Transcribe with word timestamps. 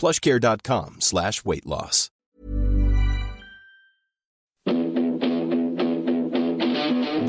plushcare.com 0.00 1.00
slash 1.00 1.44
weight 1.44 1.66
loss. 1.66 2.10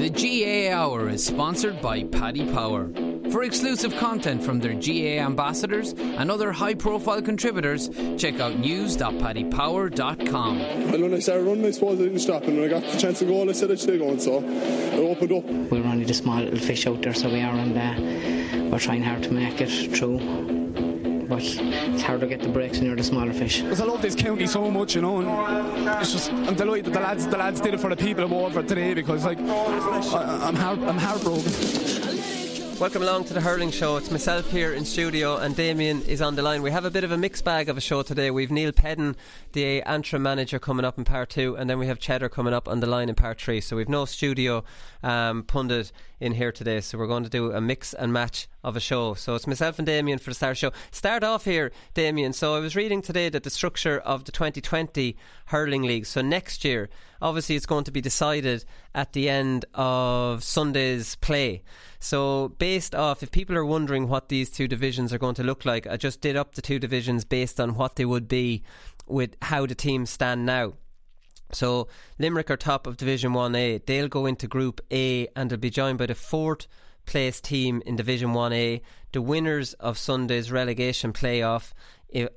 The 0.01 0.09
GAA 0.09 0.73
Hour 0.75 1.09
is 1.09 1.23
sponsored 1.25 1.81
by 1.81 2.03
Paddy 2.05 2.51
Power. 2.51 2.89
For 3.29 3.43
exclusive 3.43 3.95
content 3.97 4.41
from 4.43 4.59
their 4.59 4.73
GAA 4.73 5.23
ambassadors 5.23 5.93
and 5.93 6.31
other 6.31 6.51
high 6.51 6.73
profile 6.73 7.21
contributors, 7.21 7.89
check 8.17 8.39
out 8.39 8.57
news.paddypower.com. 8.57 10.57
And 10.57 11.03
when 11.03 11.13
I 11.13 11.19
started 11.19 11.43
running, 11.43 11.65
I 11.65 11.71
suppose 11.71 11.99
I 11.99 12.03
didn't 12.03 12.19
stop. 12.19 12.43
And 12.43 12.57
when 12.57 12.65
I 12.65 12.69
got 12.69 12.83
the 12.83 12.97
chance 12.97 13.19
to 13.19 13.25
go, 13.25 13.47
I 13.47 13.51
said 13.51 13.71
I 13.71 13.75
should 13.75 13.99
go. 13.99 14.17
So 14.17 14.39
I 14.39 14.97
opened 14.97 15.31
up. 15.33 15.45
We're 15.45 15.85
only 15.85 16.05
the 16.05 16.13
small 16.13 16.39
little 16.39 16.59
fish 16.59 16.87
out 16.87 17.01
there, 17.03 17.13
so 17.13 17.29
we 17.29 17.41
are, 17.41 17.53
and 17.53 17.77
uh, 17.77 17.95
we're 18.71 18.79
trying 18.79 19.03
hard 19.03 19.21
to 19.23 19.31
make 19.31 19.59
it 19.61 19.69
through. 19.95 20.90
But 21.31 21.43
it's 21.43 22.01
hard 22.01 22.19
to 22.19 22.27
get 22.27 22.41
the 22.41 22.49
breaks 22.49 22.77
when 22.77 22.87
you're 22.87 22.95
the 22.97 23.03
smaller 23.03 23.31
fish. 23.31 23.61
Because 23.61 23.79
I 23.79 23.85
love 23.85 24.01
this 24.01 24.15
county 24.15 24.45
so 24.47 24.69
much, 24.69 24.95
you 24.95 25.01
know, 25.01 25.21
it's 26.01 26.11
just 26.11 26.29
I'm 26.29 26.55
delighted 26.55 26.87
that 26.87 26.93
the 26.93 26.99
lads 26.99 27.25
the 27.25 27.37
lads 27.37 27.61
did 27.61 27.73
it 27.73 27.79
for 27.79 27.89
the 27.89 27.95
people 27.95 28.25
of 28.25 28.31
Waterford 28.31 28.67
today 28.67 28.93
because 28.93 29.23
like 29.23 29.39
I, 29.39 30.39
I'm 30.43 30.55
heart, 30.57 30.79
I'm 30.79 30.97
heartbroken. 30.97 32.40
Welcome 32.81 33.03
along 33.03 33.25
to 33.25 33.35
the 33.35 33.41
Hurling 33.41 33.69
Show. 33.69 33.97
It's 33.97 34.09
myself 34.09 34.49
here 34.49 34.73
in 34.73 34.85
studio, 34.85 35.37
and 35.37 35.55
Damien 35.55 36.01
is 36.01 36.19
on 36.19 36.33
the 36.33 36.41
line. 36.41 36.63
We 36.63 36.71
have 36.71 36.83
a 36.83 36.89
bit 36.89 37.03
of 37.03 37.11
a 37.11 37.17
mixed 37.17 37.45
bag 37.45 37.69
of 37.69 37.77
a 37.77 37.79
show 37.79 38.01
today. 38.01 38.31
We've 38.31 38.49
Neal 38.49 38.71
Peden, 38.71 39.15
the 39.51 39.83
Antrim 39.83 40.23
manager, 40.23 40.57
coming 40.57 40.83
up 40.83 40.97
in 40.97 41.03
part 41.03 41.29
two, 41.29 41.55
and 41.55 41.69
then 41.69 41.77
we 41.77 41.85
have 41.85 41.99
Cheddar 41.99 42.29
coming 42.29 42.55
up 42.55 42.67
on 42.67 42.79
the 42.79 42.87
line 42.87 43.07
in 43.07 43.13
part 43.13 43.39
three. 43.39 43.61
So 43.61 43.75
we've 43.75 43.87
no 43.87 44.05
studio 44.05 44.63
um, 45.03 45.43
pundit 45.43 45.91
in 46.19 46.33
here 46.33 46.51
today. 46.51 46.81
So 46.81 46.97
we're 46.97 47.05
going 47.05 47.23
to 47.23 47.29
do 47.29 47.51
a 47.51 47.61
mix 47.61 47.93
and 47.93 48.11
match 48.11 48.47
of 48.63 48.75
a 48.75 48.79
show. 48.79 49.13
So 49.13 49.35
it's 49.35 49.45
myself 49.45 49.77
and 49.77 49.85
Damien 49.85 50.17
for 50.17 50.31
the 50.31 50.35
start 50.35 50.57
show. 50.57 50.71
Start 50.89 51.23
off 51.23 51.45
here, 51.45 51.71
Damien. 51.93 52.33
So 52.33 52.55
I 52.55 52.59
was 52.59 52.75
reading 52.75 53.03
today 53.03 53.29
that 53.29 53.43
the 53.43 53.51
structure 53.51 53.99
of 53.99 54.25
the 54.25 54.31
2020 54.31 55.15
Hurling 55.45 55.83
League. 55.83 56.07
So 56.07 56.21
next 56.21 56.65
year, 56.65 56.89
obviously, 57.21 57.55
it's 57.55 57.65
going 57.65 57.83
to 57.85 57.91
be 57.91 58.01
decided 58.01 58.65
at 58.93 59.13
the 59.13 59.29
end 59.29 59.65
of 59.73 60.43
Sunday's 60.43 61.15
play. 61.15 61.63
So, 61.99 62.49
based 62.57 62.95
off, 62.95 63.23
if 63.23 63.31
people 63.31 63.55
are 63.55 63.65
wondering 63.65 64.07
what 64.07 64.29
these 64.29 64.49
two 64.49 64.67
divisions 64.67 65.13
are 65.13 65.19
going 65.19 65.35
to 65.35 65.43
look 65.43 65.65
like, 65.65 65.87
I 65.87 65.97
just 65.97 66.21
did 66.21 66.35
up 66.35 66.55
the 66.55 66.61
two 66.61 66.79
divisions 66.79 67.25
based 67.25 67.59
on 67.59 67.75
what 67.75 67.95
they 67.95 68.05
would 68.05 68.27
be 68.27 68.63
with 69.07 69.35
how 69.41 69.65
the 69.65 69.75
teams 69.75 70.09
stand 70.09 70.45
now. 70.45 70.73
So, 71.51 71.87
Limerick 72.17 72.49
are 72.49 72.57
top 72.57 72.87
of 72.87 72.97
Division 72.97 73.33
1A. 73.33 73.85
They'll 73.85 74.07
go 74.07 74.25
into 74.25 74.47
Group 74.47 74.81
A 74.91 75.27
and 75.35 75.49
they'll 75.49 75.59
be 75.59 75.69
joined 75.69 75.97
by 75.97 76.05
the 76.05 76.15
fourth 76.15 76.67
place 77.05 77.41
team 77.41 77.81
in 77.85 77.95
Division 77.95 78.29
1A, 78.29 78.81
the 79.11 79.21
winners 79.21 79.73
of 79.73 79.97
Sunday's 79.97 80.51
relegation 80.51 81.11
playoff 81.11 81.73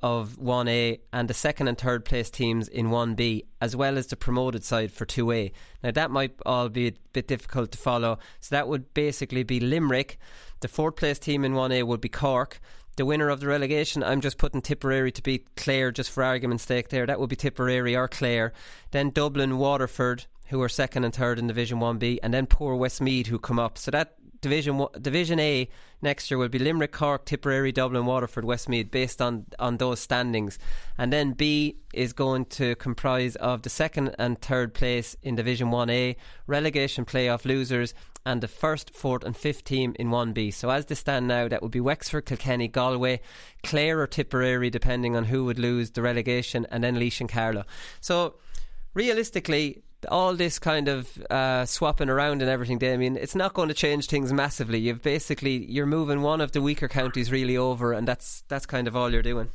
of 0.03 0.37
1A, 0.37 1.01
and 1.13 1.29
the 1.29 1.35
second 1.35 1.69
and 1.69 1.79
third 1.79 2.05
place 2.05 2.31
teams 2.31 2.69
in 2.69 2.89
1B, 2.89 3.45
as 3.61 3.75
well 3.75 3.99
as 3.99 4.07
the 4.09 4.17
promoted 4.17 4.65
side 4.65 4.93
for 4.93 5.07
2A. 5.07 5.53
Now, 5.83 5.91
that 5.91 6.11
might 6.11 6.35
all 6.47 6.69
be 6.69 6.89
a 6.89 6.93
bit 7.13 7.29
difficult 7.29 7.73
to 7.73 7.79
follow. 7.79 8.19
So, 8.41 8.55
that 8.55 8.69
would 8.69 8.95
basically 8.95 9.43
be 9.43 9.61
Limerick. 9.61 10.19
The 10.61 10.69
fourth 10.69 10.97
place 10.97 11.19
team 11.19 11.45
in 11.45 11.53
1A 11.53 11.85
would 11.85 12.01
be 12.01 12.09
Cork. 12.09 12.61
The 12.97 13.05
winner 13.05 13.29
of 13.29 13.41
the 13.41 13.49
relegation, 13.49 14.05
I'm 14.05 14.21
just 14.21 14.39
putting 14.39 14.63
Tipperary 14.63 15.11
to 15.13 15.23
beat 15.23 15.57
Clare 15.57 15.91
just 15.91 16.11
for 16.11 16.23
argument's 16.23 16.65
sake 16.65 16.91
there. 16.91 17.07
That 17.07 17.19
would 17.19 17.29
be 17.29 17.37
Tipperary 17.37 17.97
or 17.97 18.07
Clare. 18.07 18.53
Then 18.93 19.11
Dublin, 19.11 19.59
Waterford, 19.59 20.27
who 20.47 20.63
are 20.63 20.69
second 20.69 21.03
and 21.03 21.13
third 21.13 21.41
in 21.41 21.49
Division 21.49 21.81
1B, 21.81 22.21
and 22.23 22.33
then 22.33 22.47
poor 22.47 22.77
Westmeath, 22.77 23.27
who 23.27 23.41
come 23.41 23.59
up. 23.59 23.79
So 23.79 23.91
that 23.91 24.15
Division 24.45 24.87
Division 25.01 25.41
A 25.41 25.69
next 26.03 26.31
year 26.31 26.37
will 26.37 26.51
be 26.51 26.59
Limerick, 26.59 26.93
Cork, 26.93 27.25
Tipperary, 27.25 27.73
Dublin, 27.73 28.05
Waterford, 28.05 28.45
Westmeath, 28.45 28.91
based 28.91 29.23
on 29.23 29.47
on 29.59 29.79
those 29.79 30.01
standings. 30.01 30.59
And 30.99 31.11
then 31.11 31.33
B 31.33 31.79
is 31.95 32.13
going 32.13 32.45
to 32.61 32.77
comprise 32.77 33.37
of 33.37 33.63
the 33.63 33.71
second 33.71 34.15
and 34.19 34.39
third 34.39 34.75
place 34.75 35.17
in 35.23 35.35
Division 35.35 35.71
One 35.71 35.89
A, 35.89 36.15
relegation 36.47 37.07
playoff 37.07 37.47
losers, 37.47 37.95
and 38.27 38.43
the 38.43 38.49
first, 38.49 38.95
fourth, 38.95 39.25
and 39.25 39.35
fifth 39.35 39.65
team 39.65 39.97
in 39.99 40.11
One 40.11 40.35
B. 40.35 40.51
So 40.51 40.69
as 40.69 40.85
they 40.85 40.95
stand 40.95 41.27
now, 41.27 41.49
that 41.49 41.63
would 41.63 41.73
be 41.73 41.81
Wexford, 41.81 42.27
Kilkenny, 42.27 42.69
Galway, 42.69 43.21
Clare, 43.63 43.99
or 43.99 44.07
Tipperary, 44.07 44.69
depending 44.69 45.17
on 45.17 45.25
who 45.25 45.47
would 45.47 45.59
lose 45.59 45.93
the 45.93 46.03
relegation, 46.03 46.67
and 46.71 46.85
then 46.85 46.97
Laois 46.97 47.21
and 47.21 47.31
Carlow. 47.31 47.65
So 48.03 48.35
realistically, 48.93 49.84
all 50.07 50.35
this 50.35 50.59
kind 50.59 50.89
of 50.89 51.19
uh, 51.31 51.65
swapping 51.67 52.09
around 52.09 52.43
and 52.43 52.51
everything, 52.51 52.79
Damien, 52.79 53.17
it's 53.17 53.35
not 53.35 53.55
going 53.55 53.69
to 53.69 53.75
change 53.75 54.07
things 54.07 54.33
massively. 54.33 54.79
You've 54.79 55.03
basically 55.03 55.65
you're 55.71 55.87
moving 55.87 56.23
one 56.23 56.41
of 56.41 56.53
the 56.53 56.63
weaker 56.63 56.89
counties 56.89 57.31
really 57.31 57.57
over, 57.57 57.93
and 57.93 58.07
that's 58.07 58.45
that's 58.49 58.67
kind 58.67 58.89
of 58.89 58.97
all 58.97 59.13
you're 59.13 59.23
doing. 59.23 59.51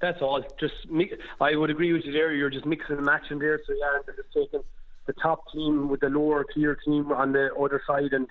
That's 0.00 0.20
all. 0.20 0.42
Just 0.60 0.74
mi- 0.90 1.12
I 1.40 1.56
would 1.56 1.70
agree 1.70 1.92
with 1.92 2.04
you 2.04 2.12
there. 2.12 2.32
You're 2.34 2.50
just 2.50 2.66
mixing 2.66 2.96
and 2.96 3.06
matching 3.06 3.38
there. 3.38 3.60
So 3.66 3.72
yeah, 3.72 3.98
they're 4.04 4.16
just 4.16 4.32
taking 4.34 4.60
the 5.06 5.12
top 5.14 5.44
team 5.52 5.88
with 5.88 6.00
the 6.00 6.08
lower 6.08 6.44
tier 6.44 6.76
team 6.84 7.12
on 7.12 7.32
the 7.32 7.54
other 7.54 7.82
side, 7.86 8.12
and 8.12 8.26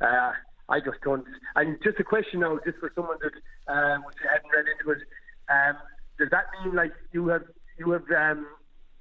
uh, 0.00 0.32
I 0.68 0.80
just 0.80 1.00
don't. 1.02 1.24
And 1.54 1.78
just 1.82 1.98
a 1.98 2.04
question 2.04 2.40
now, 2.40 2.58
just 2.64 2.78
for 2.78 2.92
someone 2.94 3.18
that 3.22 3.32
uh, 3.72 3.98
hadn't 4.30 4.50
read 4.52 4.66
into 4.78 4.90
it, 4.92 5.06
um, 5.48 5.76
does 6.18 6.28
that 6.30 6.46
mean 6.64 6.74
like 6.74 6.92
you 7.12 7.28
have 7.28 7.44
you 7.78 7.90
have 7.90 8.10
um, 8.10 8.46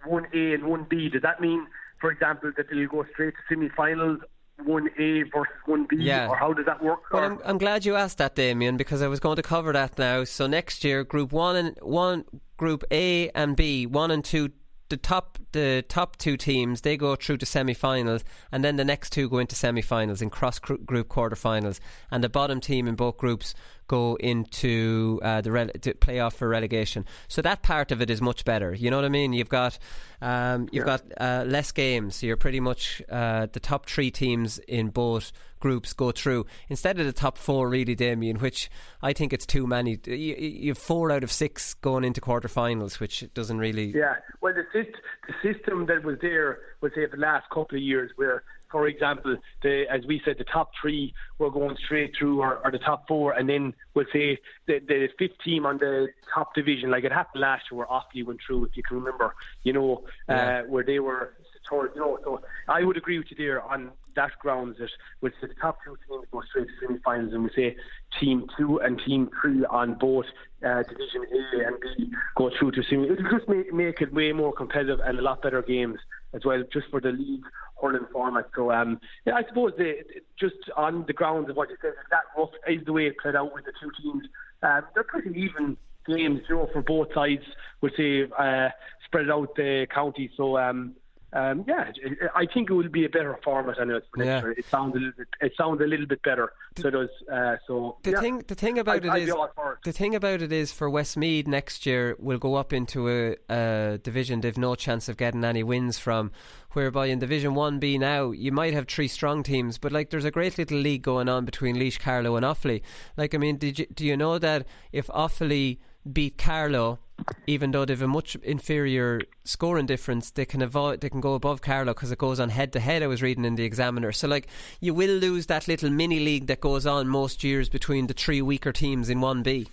one 0.08 0.28
A 0.34 0.54
and 0.54 0.64
one 0.66 0.86
B? 0.90 1.10
Does 1.10 1.22
that 1.24 1.40
mean, 1.42 1.68
for 2.00 2.12
example, 2.12 2.52
that 2.58 2.68
you 2.72 2.88
go 2.88 3.06
straight 3.14 3.34
to 3.36 3.40
semi-finals? 3.50 4.20
One 4.64 4.88
A 4.98 5.24
versus 5.24 5.54
one 5.66 5.86
B, 5.90 5.98
Yeah. 6.00 6.30
or 6.30 6.38
how 6.38 6.54
does 6.54 6.66
that 6.66 6.82
work? 6.82 7.12
Well, 7.12 7.24
I'm, 7.24 7.40
I'm 7.44 7.58
glad 7.58 7.84
you 7.84 7.96
asked 7.96 8.20
that, 8.20 8.36
Damien, 8.36 8.78
because 8.78 9.02
I 9.02 9.08
was 9.10 9.20
going 9.20 9.36
to 9.36 9.42
cover 9.42 9.74
that 9.74 10.00
now. 10.00 10.24
So 10.24 10.48
next 10.48 10.86
year, 10.86 11.04
Group 11.04 11.34
One 11.34 11.58
and 11.58 11.78
One, 11.82 12.24
Group 12.56 12.86
A 12.90 13.30
and 13.32 13.58
B, 13.58 13.86
one 13.86 14.12
and 14.12 14.24
two, 14.24 14.52
the 14.88 14.96
top 14.96 15.40
the 15.52 15.84
top 15.90 16.16
two 16.16 16.38
teams 16.38 16.82
they 16.82 16.96
go 16.96 17.18
through 17.18 17.38
to 17.38 17.46
semi-finals, 17.46 18.24
and 18.50 18.64
then 18.64 18.78
the 18.78 18.86
next 18.86 19.10
two 19.10 19.28
go 19.28 19.40
into 19.40 19.56
semi-finals 19.58 20.22
in 20.22 20.30
cross 20.30 20.58
group 20.60 21.10
quarter-finals, 21.10 21.82
and 22.10 22.24
the 22.24 22.30
bottom 22.30 22.62
team 22.62 22.88
in 22.88 22.96
both 22.96 23.18
groups 23.18 23.56
go 23.88 24.16
into 24.16 25.20
uh, 25.24 25.42
the 25.42 25.50
rele- 25.50 25.98
playoff 26.00 26.34
for 26.34 26.48
relegation. 26.48 27.06
So 27.28 27.42
that 27.42 27.62
part 27.62 27.92
of 27.92 28.02
it 28.02 28.10
is 28.10 28.22
much 28.22 28.46
better. 28.46 28.74
You 28.74 28.90
know 28.90 28.98
what 28.98 29.06
I 29.06 29.10
mean? 29.10 29.34
You've 29.34 29.50
got 29.50 29.78
um, 30.22 30.68
you've 30.72 30.88
yeah. 30.88 30.98
got 30.98 31.04
uh, 31.20 31.44
less 31.46 31.72
games, 31.72 32.18
so 32.18 32.28
you're 32.28 32.38
pretty 32.38 32.60
much 32.60 33.02
uh, 33.10 33.48
the 33.52 33.60
top 33.60 33.88
three 33.88 34.12
teams 34.12 34.60
in 34.60 34.90
both 34.90 35.32
groups 35.60 35.94
go 35.94 36.12
through 36.12 36.46
instead 36.70 37.00
of 37.00 37.06
the 37.06 37.14
top 37.14 37.38
four, 37.38 37.68
really, 37.68 37.96
Damien, 37.96 38.38
which 38.38 38.70
I 39.02 39.14
think 39.14 39.34
it's 39.34 39.46
too 39.46 39.66
many. 39.66 40.00
You, 40.06 40.36
you 40.36 40.70
have 40.70 40.78
four 40.78 41.12
out 41.12 41.24
of 41.24 41.32
six 41.32 41.74
going 41.76 42.04
into 42.04 42.22
quarterfinals, 42.22 43.00
which 43.00 43.26
doesn't 43.34 43.58
really. 43.58 43.86
Yeah, 43.86 44.16
well, 44.42 44.54
the, 44.54 44.64
the 44.74 45.34
system 45.42 45.86
that 45.88 46.04
was 46.04 46.18
there 46.22 46.60
was 46.82 46.92
say 46.96 47.06
the 47.06 47.18
last 47.18 47.50
couple 47.50 47.78
of 47.78 47.82
years 47.82 48.12
where 48.16 48.44
for 48.72 48.88
example, 48.88 49.38
the, 49.64 49.86
as 49.90 50.02
we 50.08 50.22
said, 50.26 50.36
the 50.38 50.46
top 50.46 50.72
three 50.80 51.14
were 51.40 51.52
going 51.52 51.78
straight 51.86 52.14
through, 52.18 52.42
or, 52.42 52.60
or 52.64 52.72
the 52.72 52.80
top 52.80 53.08
four, 53.08 53.34
and 53.34 53.48
then 53.48 53.74
we'll 53.94 54.06
say 54.12 54.38
the, 54.68 54.80
the 54.88 55.08
fifth 55.18 55.40
team 55.44 55.66
on 55.66 55.78
the 55.78 56.08
top 56.34 56.54
division, 56.56 56.92
like 56.92 57.04
it 57.04 57.12
happened 57.12 57.42
last 57.42 57.66
year, 57.72 57.78
where 57.78 57.88
Offaly 57.88 58.26
went 58.26 58.40
through, 58.46 58.66
if 58.66 58.76
you 58.76 58.84
can 58.84 58.98
remember, 58.98 59.36
you 59.64 59.74
know, 59.74 60.04
yeah. 60.28 60.60
uh, 60.60 60.64
where 60.64 60.84
they 60.84 61.00
were 61.00 61.34
towards, 61.68 61.96
you 61.96 62.02
know, 62.02 62.20
so 62.24 62.42
I 62.68 62.84
would 62.84 62.98
agree 62.98 63.18
with 63.18 63.28
you 63.30 63.38
there 63.38 63.62
on 63.62 63.92
that 64.16 64.32
grounds 64.40 64.78
it. 64.80 64.90
we'll 65.22 65.32
say 65.42 65.48
the 65.48 65.54
top 65.56 65.78
two 65.86 65.98
teams 66.08 66.26
go 66.32 66.42
straight 66.50 66.68
to 66.68 66.74
semi-finals, 66.88 67.34
and 67.34 67.44
we 67.44 67.50
say 67.56 67.76
team 68.20 68.46
two 68.58 68.80
and 68.80 69.02
team 69.06 69.30
three 69.42 69.66
on 69.66 69.96
both 69.96 70.26
uh, 70.66 70.84
division 70.84 71.26
A 71.32 71.68
and 71.68 71.76
B 71.82 72.12
go 72.38 72.52
through 72.58 72.72
to 72.72 72.84
semi. 72.90 73.06
It'll 73.10 73.38
just 73.38 73.48
make, 73.48 73.74
make 73.74 74.02
it 74.02 74.14
way 74.14 74.32
more 74.32 74.54
competitive 74.54 75.00
and 75.04 75.20
a 75.20 75.22
lot 75.22 75.42
better 75.42 75.62
games 75.62 76.00
as 76.34 76.42
well, 76.46 76.64
just 76.72 76.88
for 76.90 77.02
the 77.02 77.12
league 77.12 77.44
hurling 77.82 78.06
format. 78.12 78.50
So, 78.56 78.72
um, 78.72 79.00
yeah, 79.26 79.36
I 79.36 79.44
suppose 79.48 79.74
they, 79.78 80.04
just 80.40 80.56
on 80.76 81.06
the 81.08 81.14
grounds 81.14 81.50
of 81.50 81.56
what 81.56 81.70
you 81.70 81.78
said, 81.82 81.94
that 82.12 82.24
rough 82.38 82.50
is 82.68 82.86
the 82.86 82.94
way 82.94 83.08
it 83.08 83.18
played 83.20 83.36
out 83.36 83.54
with 83.54 83.66
the 83.66 83.74
two 83.82 83.92
teams. 84.02 84.26
Um, 84.64 84.82
they're 84.94 85.04
pretty 85.04 85.30
even 85.40 85.78
games, 86.08 86.42
you 86.50 86.56
know, 86.56 86.70
for 86.72 86.82
both 86.82 87.14
sides. 87.14 87.44
We'll 87.82 87.92
say 87.98 88.24
uh, 88.38 88.70
spread 89.06 89.30
out 89.30 89.56
the 89.56 89.88
county. 89.94 90.32
So. 90.36 90.58
Um, 90.58 90.96
um, 91.36 91.66
yeah, 91.68 91.92
I 92.34 92.46
think 92.46 92.70
it 92.70 92.74
will 92.74 92.88
be 92.88 93.04
a 93.04 93.10
better 93.10 93.38
format 93.44 93.78
anyway 93.78 94.00
for 94.10 94.20
next 94.20 94.28
yeah. 94.28 94.42
year. 94.42 94.52
It 94.52 94.66
sounds 94.72 94.96
a 94.96 95.00
little 95.00 95.14
bit, 95.18 95.28
it 95.42 95.54
sounds 95.58 95.82
a 95.82 95.86
little 95.86 96.06
bit 96.06 96.22
better. 96.24 96.54
So 96.78 96.90
does 96.90 97.10
uh, 97.32 97.58
so. 97.68 97.98
The 98.04 98.12
yeah. 98.12 98.22
thing, 98.22 98.44
the 98.48 98.56
thing 98.56 98.80
about 98.80 99.06
I, 99.06 99.18
it 99.18 99.28
is, 99.28 99.36
the 99.84 99.92
thing 99.92 100.16
about 100.16 100.42
it 100.42 100.54
is 100.54 100.72
for 100.72 100.90
Westmeath 100.90 101.46
next 101.46 101.86
year 101.86 102.16
will 102.20 102.38
go 102.38 102.56
up 102.56 102.72
into 102.72 103.10
a, 103.10 103.36
a 103.50 103.98
division 103.98 104.40
they've 104.40 104.58
no 104.58 104.76
chance 104.76 105.10
of 105.10 105.18
getting 105.18 105.44
any 105.44 105.62
wins 105.62 106.00
from. 106.00 106.32
Whereby 106.72 107.06
in 107.06 107.20
Division 107.20 107.54
One 107.56 107.80
B 107.80 107.98
now 107.98 108.32
you 108.32 108.52
might 108.52 108.74
have 108.74 108.88
three 108.88 109.08
strong 109.08 109.44
teams, 109.44 109.78
but 109.78 109.92
like 109.92 110.10
there's 110.10 110.26
a 110.26 110.32
great 110.32 110.58
little 110.58 110.78
league 110.78 111.04
going 111.04 111.30
on 111.30 111.46
between 111.46 111.78
Laois, 111.78 111.98
Carlow, 111.98 112.36
and 112.36 112.46
Offaly. 112.46 112.82
Like 113.16 113.34
I 113.34 113.38
mean, 113.38 113.58
did 113.58 113.80
you, 113.80 113.86
do 113.94 114.06
you 114.06 114.18
know 114.18 114.38
that 114.40 114.68
if 114.92 115.08
Offaly 115.08 115.80
beat 116.12 116.38
Carlow, 116.38 117.00
even 117.48 117.72
though 117.72 117.86
they've 117.86 118.02
a 118.02 118.08
much 118.08 118.36
inferior 118.38 119.22
scoring 119.44 119.86
difference, 119.86 120.32
they 120.32 120.46
can 120.46 120.62
avoid, 120.62 121.02
they 121.02 121.10
can 121.10 121.22
go 121.22 121.34
above 121.34 121.62
Carlow 121.62 121.94
because 121.94 122.12
it 122.12 122.18
goes 122.18 122.40
on 122.40 122.50
head 122.50 122.74
to 122.74 122.80
head. 122.80 123.04
I 123.04 123.08
was 123.08 123.22
reading 123.22 123.46
in 123.46 123.56
the 123.56 123.64
Examiner, 123.64 124.12
so 124.12 124.28
like 124.28 124.48
you 124.80 124.94
will 124.94 125.16
lose 125.16 125.48
that 125.48 125.68
little 125.68 125.90
mini 125.90 126.20
league 126.20 126.48
that 126.48 126.62
goes 126.62 126.86
on 126.86 127.08
most 127.08 127.44
years 127.44 127.70
between 127.70 128.08
the 128.08 128.14
three 128.14 128.42
weaker 128.42 128.72
teams 128.72 129.10
in 129.10 129.22
one 129.22 129.44
B. 129.44 129.68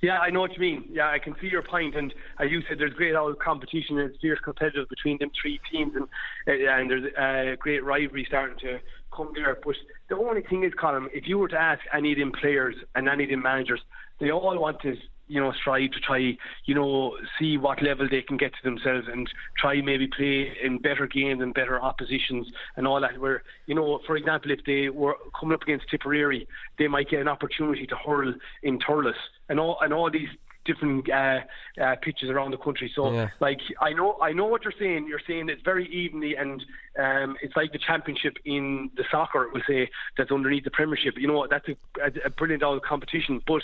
Yeah, 0.00 0.18
I 0.20 0.30
know 0.30 0.40
what 0.40 0.54
you 0.54 0.60
mean. 0.60 0.84
Yeah, 0.92 1.10
I 1.10 1.18
can 1.18 1.34
see 1.40 1.48
your 1.48 1.62
point, 1.62 1.96
and 1.96 2.14
as 2.38 2.52
you 2.52 2.62
said, 2.68 2.78
there's 2.78 2.92
great 2.92 3.16
old 3.16 3.40
competition 3.40 3.98
and 3.98 4.10
it's 4.10 4.20
fierce 4.20 4.38
competitive 4.44 4.88
between 4.88 5.18
them 5.18 5.30
three 5.40 5.60
teams, 5.72 5.92
and 5.96 6.04
uh, 6.46 6.70
and 6.70 6.88
there's 6.88 7.12
a 7.18 7.56
great 7.56 7.82
rivalry 7.82 8.24
starting 8.28 8.56
to 8.60 8.78
come 9.12 9.32
there. 9.34 9.58
But 9.64 9.74
the 10.08 10.16
only 10.16 10.42
thing 10.42 10.62
is, 10.62 10.72
Colin, 10.78 11.08
if 11.12 11.26
you 11.26 11.38
were 11.38 11.48
to 11.48 11.60
ask 11.60 11.80
any 11.92 12.12
of 12.12 12.18
them 12.18 12.30
players 12.30 12.76
and 12.94 13.08
any 13.08 13.24
of 13.24 13.30
them 13.30 13.42
managers, 13.42 13.80
they 14.20 14.30
all 14.30 14.58
want 14.58 14.80
to 14.82 14.96
you 15.28 15.40
know, 15.40 15.52
strive 15.52 15.90
to 15.92 16.00
try, 16.00 16.36
you 16.64 16.74
know, 16.74 17.16
see 17.38 17.56
what 17.58 17.82
level 17.82 18.08
they 18.10 18.22
can 18.22 18.36
get 18.36 18.52
to 18.52 18.58
themselves 18.64 19.06
and 19.10 19.28
try 19.58 19.80
maybe 19.80 20.08
play 20.08 20.56
in 20.62 20.78
better 20.78 21.06
games 21.06 21.42
and 21.42 21.54
better 21.54 21.80
oppositions 21.80 22.48
and 22.76 22.86
all 22.86 23.00
that. 23.00 23.18
Where, 23.18 23.42
you 23.66 23.74
know, 23.74 24.00
for 24.06 24.16
example, 24.16 24.50
if 24.50 24.60
they 24.64 24.88
were 24.88 25.16
coming 25.38 25.54
up 25.54 25.62
against 25.62 25.88
Tipperary, 25.90 26.48
they 26.78 26.88
might 26.88 27.10
get 27.10 27.20
an 27.20 27.28
opportunity 27.28 27.86
to 27.86 27.96
hurl 27.96 28.34
in 28.62 28.78
Thurles 28.78 29.12
and 29.48 29.60
all 29.60 29.78
and 29.82 29.92
all 29.92 30.10
these 30.10 30.28
different 30.64 31.10
uh, 31.10 31.40
uh, 31.82 31.96
pitches 32.02 32.28
around 32.28 32.50
the 32.50 32.58
country. 32.58 32.92
So, 32.94 33.10
yeah. 33.10 33.28
like, 33.40 33.58
I 33.80 33.92
know, 33.92 34.18
I 34.20 34.32
know 34.32 34.44
what 34.44 34.62
you're 34.64 34.74
saying. 34.78 35.06
You're 35.08 35.22
saying 35.26 35.48
it's 35.48 35.62
very 35.62 35.88
evenly, 35.88 36.36
and 36.36 36.62
um, 36.98 37.36
it's 37.42 37.56
like 37.56 37.72
the 37.72 37.78
championship 37.78 38.36
in 38.44 38.90
the 38.96 39.04
soccer. 39.10 39.48
We'll 39.52 39.62
say 39.66 39.90
that's 40.16 40.30
underneath 40.30 40.64
the 40.64 40.70
Premiership. 40.70 41.14
You 41.16 41.26
know, 41.26 41.46
that's 41.50 41.66
a, 41.68 41.76
a, 42.02 42.26
a 42.26 42.30
brilliant 42.30 42.62
old 42.62 42.82
competition. 42.82 43.40
But 43.46 43.62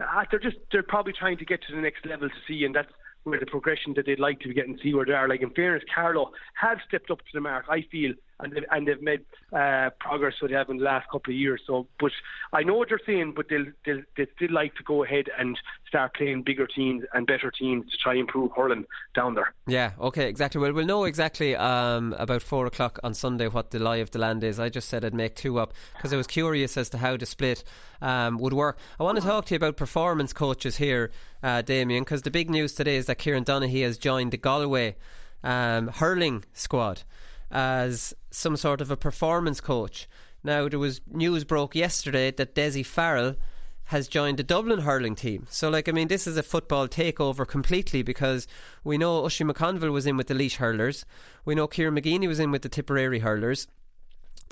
uh, 0.00 0.24
they're 0.30 0.40
just 0.40 0.56
they're 0.72 0.82
probably 0.82 1.12
trying 1.12 1.38
to 1.38 1.44
get 1.44 1.60
to 1.62 1.74
the 1.74 1.80
next 1.80 2.06
level 2.06 2.28
to 2.28 2.34
see, 2.46 2.64
and 2.64 2.74
that's 2.74 2.90
where 3.24 3.40
the 3.40 3.46
progression 3.46 3.94
that 3.94 4.06
they'd 4.06 4.20
like 4.20 4.40
to 4.40 4.48
be 4.48 4.54
getting 4.54 4.78
see 4.82 4.94
where 4.94 5.04
they 5.04 5.12
are. 5.12 5.28
Like 5.28 5.42
in 5.42 5.50
fairness, 5.50 5.82
Carlow 5.94 6.32
have 6.54 6.78
stepped 6.86 7.10
up 7.10 7.18
to 7.18 7.24
the 7.34 7.40
mark. 7.40 7.66
I 7.68 7.84
feel 7.90 8.12
and 8.40 8.52
they've, 8.52 8.64
and 8.70 8.86
they've 8.86 9.02
made 9.02 9.20
uh, 9.52 9.90
progress 9.98 10.34
they 10.40 10.52
have 10.54 10.68
in 10.68 10.78
the 10.78 10.84
last 10.84 11.08
couple 11.10 11.32
of 11.32 11.38
years. 11.38 11.60
So, 11.66 11.86
but 11.98 12.12
I 12.52 12.62
know 12.62 12.74
what 12.74 12.90
you're 12.90 13.00
saying, 13.04 13.32
but 13.34 13.48
they'll, 13.48 13.66
they'll 13.84 14.02
they 14.16 14.26
still 14.36 14.52
like 14.52 14.74
to 14.76 14.82
go 14.82 15.02
ahead 15.04 15.26
and 15.38 15.58
start 15.86 16.14
playing 16.14 16.42
bigger 16.42 16.66
teams 16.66 17.04
and 17.12 17.26
better 17.26 17.50
teams 17.50 17.90
to 17.90 17.96
try 17.96 18.12
and 18.12 18.20
improve 18.20 18.52
hurling 18.56 18.84
down 19.14 19.34
there. 19.34 19.52
Yeah, 19.66 19.92
okay, 20.00 20.28
exactly. 20.28 20.60
Well, 20.60 20.72
we'll 20.72 20.86
know 20.86 21.04
exactly 21.04 21.56
um, 21.56 22.14
about 22.18 22.42
four 22.42 22.66
o'clock 22.66 23.00
on 23.02 23.14
Sunday 23.14 23.48
what 23.48 23.70
the 23.70 23.78
lie 23.78 23.96
of 23.96 24.10
the 24.10 24.18
land 24.18 24.44
is. 24.44 24.60
I 24.60 24.68
just 24.68 24.88
said 24.88 25.04
I'd 25.04 25.14
make 25.14 25.34
two 25.34 25.58
up 25.58 25.72
because 25.96 26.12
I 26.12 26.16
was 26.16 26.26
curious 26.26 26.76
as 26.76 26.88
to 26.90 26.98
how 26.98 27.16
the 27.16 27.26
split 27.26 27.64
um, 28.00 28.38
would 28.38 28.52
work. 28.52 28.78
I 29.00 29.02
want 29.02 29.18
to 29.18 29.24
talk 29.24 29.46
to 29.46 29.54
you 29.54 29.56
about 29.56 29.76
performance 29.76 30.32
coaches 30.32 30.76
here, 30.76 31.10
uh, 31.42 31.62
Damien, 31.62 32.04
because 32.04 32.22
the 32.22 32.30
big 32.30 32.50
news 32.50 32.74
today 32.74 32.96
is 32.96 33.06
that 33.06 33.18
Kieran 33.18 33.44
Donaghy 33.44 33.82
has 33.82 33.98
joined 33.98 34.30
the 34.30 34.36
Galway 34.36 34.96
um, 35.42 35.88
hurling 35.88 36.44
squad 36.52 37.02
as 37.50 38.14
some 38.30 38.56
sort 38.56 38.80
of 38.80 38.90
a 38.90 38.96
performance 38.96 39.60
coach. 39.60 40.08
Now, 40.44 40.68
there 40.68 40.78
was 40.78 41.00
news 41.10 41.44
broke 41.44 41.74
yesterday 41.74 42.30
that 42.32 42.54
Dessie 42.54 42.84
Farrell 42.84 43.36
has 43.84 44.06
joined 44.06 44.38
the 44.38 44.42
Dublin 44.42 44.80
hurling 44.80 45.14
team. 45.14 45.46
So, 45.48 45.70
like, 45.70 45.88
I 45.88 45.92
mean, 45.92 46.08
this 46.08 46.26
is 46.26 46.36
a 46.36 46.42
football 46.42 46.88
takeover 46.88 47.46
completely 47.46 48.02
because 48.02 48.46
we 48.84 48.98
know 48.98 49.24
Oisin 49.24 49.48
McConville 49.48 49.92
was 49.92 50.06
in 50.06 50.16
with 50.16 50.26
the 50.26 50.34
Laois 50.34 50.56
hurlers. 50.56 51.06
We 51.46 51.54
know 51.54 51.66
Kieran 51.66 51.96
McGeeney 51.96 52.28
was 52.28 52.38
in 52.38 52.50
with 52.50 52.62
the 52.62 52.68
Tipperary 52.68 53.20
hurlers. 53.20 53.66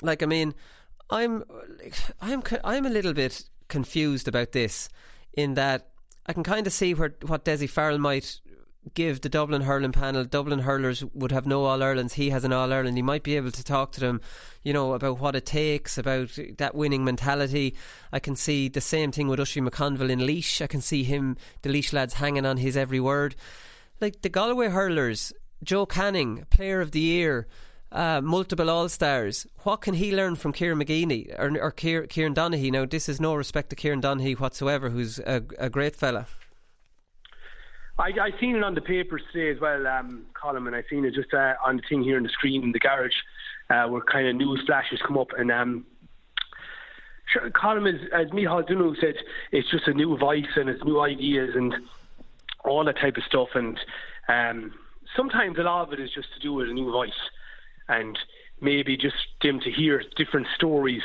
Like, 0.01 0.23
I 0.23 0.25
mean, 0.25 0.55
I'm, 1.11 1.43
I'm, 2.19 2.41
I'm 2.63 2.85
a 2.87 2.89
little 2.89 3.13
bit 3.13 3.43
confused 3.67 4.27
about 4.27 4.53
this 4.53 4.89
in 5.33 5.53
that 5.53 5.89
I 6.25 6.33
can 6.33 6.43
kind 6.43 6.65
of 6.67 6.73
see 6.73 6.93
where 6.93 7.15
what 7.25 7.45
Desi 7.45 7.69
Farrell 7.69 7.99
might 7.99 8.41
give 8.93 9.21
the 9.21 9.29
Dublin 9.29 9.61
hurling 9.61 9.91
panel, 9.91 10.25
Dublin 10.25 10.59
hurlers 10.59 11.03
would 11.13 11.31
have 11.31 11.45
no 11.45 11.65
All 11.65 11.81
Irelands. 11.81 12.13
He 12.13 12.29
has 12.29 12.43
an 12.43 12.53
All 12.53 12.71
Ireland. 12.71 12.97
He 12.97 13.01
might 13.01 13.23
be 13.23 13.35
able 13.35 13.51
to 13.51 13.63
talk 13.63 13.91
to 13.93 13.99
them, 13.99 14.21
you 14.63 14.73
know, 14.73 14.93
about 14.93 15.19
what 15.19 15.35
it 15.35 15.45
takes, 15.45 15.97
about 15.97 16.37
that 16.57 16.75
winning 16.75 17.03
mentality. 17.03 17.75
I 18.11 18.19
can 18.19 18.35
see 18.35 18.67
the 18.69 18.81
same 18.81 19.11
thing 19.11 19.27
with 19.27 19.39
Oisin 19.39 19.69
McConville 19.69 20.09
in 20.09 20.19
Laois. 20.19 20.61
I 20.61 20.67
can 20.67 20.81
see 20.81 21.03
him, 21.03 21.37
the 21.61 21.69
Laois 21.69 21.93
lads, 21.93 22.15
hanging 22.15 22.45
on 22.45 22.57
his 22.57 22.77
every 22.77 22.99
word. 22.99 23.35
Like 23.99 24.21
the 24.21 24.29
Galway 24.29 24.69
hurlers, 24.69 25.33
Joe 25.63 25.85
Canning, 25.85 26.45
Player 26.49 26.81
of 26.81 26.91
the 26.91 26.99
Year. 26.99 27.47
Uh, 27.89 28.19
multiple 28.19 28.69
All 28.69 28.89
Stars. 28.89 29.47
What 29.63 29.77
can 29.77 29.93
he 29.93 30.13
learn 30.13 30.35
from 30.35 30.51
Kieran 30.51 30.77
McGeeney 30.77 31.33
or, 31.39 31.57
or 31.57 31.71
Kieran 31.71 32.35
Donaghy? 32.35 32.69
Now, 32.69 32.85
this 32.85 33.07
is 33.07 33.21
no 33.21 33.33
respect 33.33 33.69
to 33.69 33.77
Kieran 33.77 34.01
Donaghy 34.01 34.37
whatsoever, 34.37 34.89
who's 34.89 35.19
a, 35.19 35.41
a 35.57 35.69
great 35.69 35.95
fella. 35.95 36.27
I 37.99 38.11
I 38.21 38.39
seen 38.39 38.55
it 38.55 38.63
on 38.63 38.75
the 38.75 38.81
papers 38.81 39.21
today 39.31 39.51
as 39.51 39.59
well, 39.59 39.87
um, 39.87 40.25
Colin, 40.39 40.67
and 40.67 40.75
I 40.75 40.83
seen 40.89 41.05
it 41.05 41.13
just 41.13 41.33
uh, 41.33 41.55
on 41.65 41.77
the 41.77 41.83
thing 41.89 42.03
here 42.03 42.17
in 42.17 42.23
the 42.23 42.29
screen 42.29 42.63
in 42.63 42.71
the 42.71 42.79
garage, 42.79 43.15
uh, 43.69 43.87
where 43.87 44.01
kind 44.01 44.27
of 44.27 44.35
news 44.35 44.61
flashes 44.65 45.01
come 45.05 45.17
up, 45.17 45.29
and 45.37 45.51
um, 45.51 45.85
sure, 47.31 47.49
Colin, 47.51 47.87
as, 47.87 48.01
as 48.13 48.27
Micheál 48.27 48.67
Donoghue 48.67 48.95
said, 49.01 49.15
it's 49.51 49.69
just 49.71 49.87
a 49.87 49.93
new 49.93 50.17
voice 50.17 50.45
and 50.55 50.69
it's 50.69 50.83
new 50.83 50.99
ideas 51.01 51.55
and 51.55 51.73
all 52.63 52.83
that 52.85 52.99
type 52.99 53.17
of 53.17 53.23
stuff, 53.23 53.49
and 53.55 53.79
um, 54.29 54.73
sometimes 55.15 55.57
a 55.57 55.63
lot 55.63 55.87
of 55.87 55.93
it 55.93 55.99
is 55.99 56.11
just 56.13 56.33
to 56.33 56.39
do 56.39 56.53
with 56.53 56.69
a 56.69 56.73
new 56.73 56.91
voice, 56.91 57.09
and 57.89 58.17
maybe 58.61 58.95
just 58.95 59.15
them 59.41 59.59
to 59.61 59.71
hear 59.71 60.03
different 60.15 60.47
stories 60.55 61.03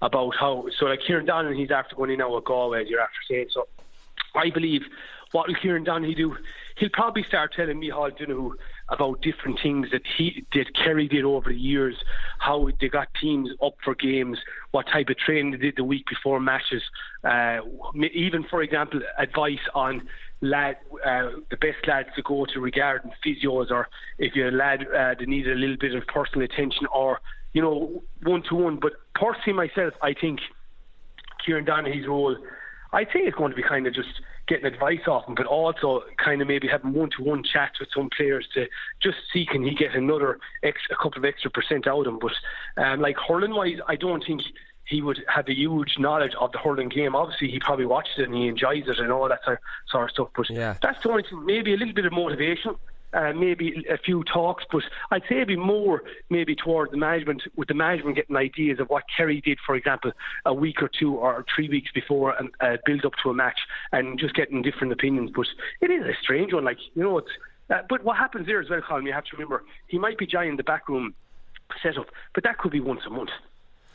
about 0.00 0.34
how. 0.38 0.66
So 0.78 0.86
like 0.86 1.00
here, 1.00 1.22
Kieran 1.22 1.26
Donaghy, 1.26 1.60
he's 1.60 1.70
after 1.70 1.94
going 1.94 2.10
in 2.10 2.18
now 2.18 2.34
with 2.34 2.44
Galway, 2.44 2.84
you're 2.88 3.00
after 3.00 3.20
saying. 3.28 3.46
So 3.52 3.68
I 4.34 4.50
believe 4.50 4.82
what 5.32 5.48
will 5.48 5.54
Kieran 5.54 5.84
Donaghy 5.84 6.16
do? 6.16 6.36
He'll 6.76 6.90
probably 6.92 7.24
start 7.26 7.54
telling 7.54 7.80
Micheál 7.80 8.16
Donoghue 8.16 8.54
about 8.88 9.22
different 9.22 9.58
things 9.62 9.88
that 9.90 10.02
he 10.16 10.44
that 10.52 10.74
Kerry 10.74 11.08
did 11.08 11.24
over 11.24 11.50
the 11.50 11.58
years, 11.58 11.96
how 12.38 12.68
they 12.80 12.88
got 12.88 13.08
teams 13.20 13.50
up 13.62 13.74
for 13.82 13.94
games, 13.94 14.38
what 14.72 14.86
type 14.86 15.08
of 15.08 15.16
training 15.16 15.52
they 15.52 15.58
did 15.58 15.76
the 15.76 15.84
week 15.84 16.04
before 16.08 16.38
matches, 16.38 16.82
uh, 17.24 17.58
even 18.12 18.44
for 18.44 18.62
example, 18.62 19.00
advice 19.18 19.58
on 19.74 20.06
lad 20.42 20.76
uh, 21.06 21.30
the 21.50 21.56
best 21.56 21.86
lads 21.86 22.08
to 22.16 22.22
go 22.22 22.44
to 22.46 22.60
regarding 22.60 23.10
physios, 23.24 23.70
or 23.70 23.88
if 24.18 24.34
you're 24.34 24.48
a 24.48 24.52
lad 24.52 24.82
uh, 24.82 25.14
that 25.18 25.28
needs 25.28 25.46
a 25.46 25.52
little 25.52 25.76
bit 25.76 25.94
of 25.94 26.06
personal 26.06 26.44
attention, 26.44 26.86
or 26.94 27.20
you 27.54 27.62
know 27.62 28.02
one 28.22 28.42
to 28.50 28.54
one. 28.54 28.76
But 28.76 28.92
personally, 29.14 29.68
myself, 29.68 29.94
I 30.02 30.12
think 30.12 30.40
Kieran 31.44 31.64
Donaghy's 31.64 32.06
role, 32.06 32.36
I'd 32.92 33.08
say 33.12 33.20
it's 33.20 33.36
going 33.36 33.50
to 33.50 33.56
be 33.56 33.62
kind 33.62 33.86
of 33.86 33.94
just 33.94 34.20
getting 34.46 34.66
advice 34.66 35.06
off 35.06 35.26
him, 35.26 35.34
but 35.34 35.46
also 35.46 36.02
kind 36.22 36.42
of 36.42 36.48
maybe 36.48 36.68
having 36.68 36.92
one-to-one 36.92 37.42
chats 37.42 37.80
with 37.80 37.88
some 37.94 38.10
players 38.14 38.46
to 38.54 38.66
just 39.02 39.18
see 39.32 39.46
can 39.46 39.62
he 39.64 39.74
get 39.74 39.94
another 39.94 40.38
ex, 40.62 40.80
a 40.90 40.96
couple 40.96 41.18
of 41.18 41.24
extra 41.24 41.50
percent 41.50 41.86
out 41.86 42.06
of 42.06 42.14
him. 42.14 42.18
But 42.18 42.32
um, 42.82 43.00
like 43.00 43.16
hurling 43.16 43.54
wise, 43.54 43.78
I 43.88 43.96
don't 43.96 44.24
think 44.24 44.42
he 44.84 45.00
would 45.00 45.22
have 45.28 45.48
a 45.48 45.54
huge 45.54 45.96
knowledge 45.98 46.34
of 46.38 46.52
the 46.52 46.58
hurling 46.58 46.88
game. 46.88 47.14
Obviously, 47.14 47.50
he 47.50 47.60
probably 47.60 47.86
watches 47.86 48.14
it 48.18 48.24
and 48.24 48.34
he 48.34 48.48
enjoys 48.48 48.86
it 48.86 48.98
and 48.98 49.10
all 49.10 49.28
that 49.28 49.40
sort 49.44 50.04
of 50.04 50.10
stuff. 50.10 50.28
But 50.36 50.50
yeah. 50.50 50.76
that's 50.82 51.02
the 51.02 51.10
only 51.10 51.22
thing. 51.22 51.44
Maybe 51.46 51.72
a 51.72 51.76
little 51.76 51.94
bit 51.94 52.04
of 52.04 52.12
motivation 52.12 52.74
uh, 53.12 53.32
maybe 53.32 53.84
a 53.90 53.98
few 53.98 54.24
talks, 54.24 54.64
but 54.70 54.82
I'd 55.10 55.22
say 55.28 55.36
it'd 55.36 55.48
be 55.48 55.56
more 55.56 56.02
maybe 56.30 56.54
toward 56.54 56.90
the 56.90 56.96
management, 56.96 57.42
with 57.56 57.68
the 57.68 57.74
management 57.74 58.16
getting 58.16 58.36
ideas 58.36 58.80
of 58.80 58.88
what 58.88 59.04
Kerry 59.16 59.40
did, 59.40 59.58
for 59.64 59.74
example, 59.74 60.12
a 60.44 60.54
week 60.54 60.82
or 60.82 60.88
two 60.88 61.14
or 61.16 61.44
three 61.54 61.68
weeks 61.68 61.90
before 61.92 62.34
and 62.38 62.50
uh, 62.60 62.76
build 62.84 63.04
up 63.04 63.12
to 63.22 63.30
a 63.30 63.34
match 63.34 63.58
and 63.92 64.18
just 64.18 64.34
getting 64.34 64.62
different 64.62 64.92
opinions. 64.92 65.30
But 65.34 65.46
it 65.80 65.90
is 65.90 66.04
a 66.04 66.14
strange 66.22 66.52
one, 66.52 66.64
like, 66.64 66.78
you 66.94 67.02
know, 67.02 67.18
it's. 67.18 67.30
Uh, 67.70 67.78
but 67.88 68.04
what 68.04 68.16
happens 68.18 68.46
there 68.46 68.60
as 68.60 68.68
well, 68.68 68.82
Colin, 68.86 69.06
you 69.06 69.12
have 69.12 69.24
to 69.24 69.36
remember, 69.36 69.64
he 69.86 69.98
might 69.98 70.18
be 70.18 70.26
giant 70.26 70.56
the 70.56 70.62
back 70.62 70.82
backroom 70.82 71.14
setup, 71.82 72.06
but 72.34 72.44
that 72.44 72.58
could 72.58 72.72
be 72.72 72.80
once 72.80 73.00
a 73.06 73.10
month. 73.10 73.30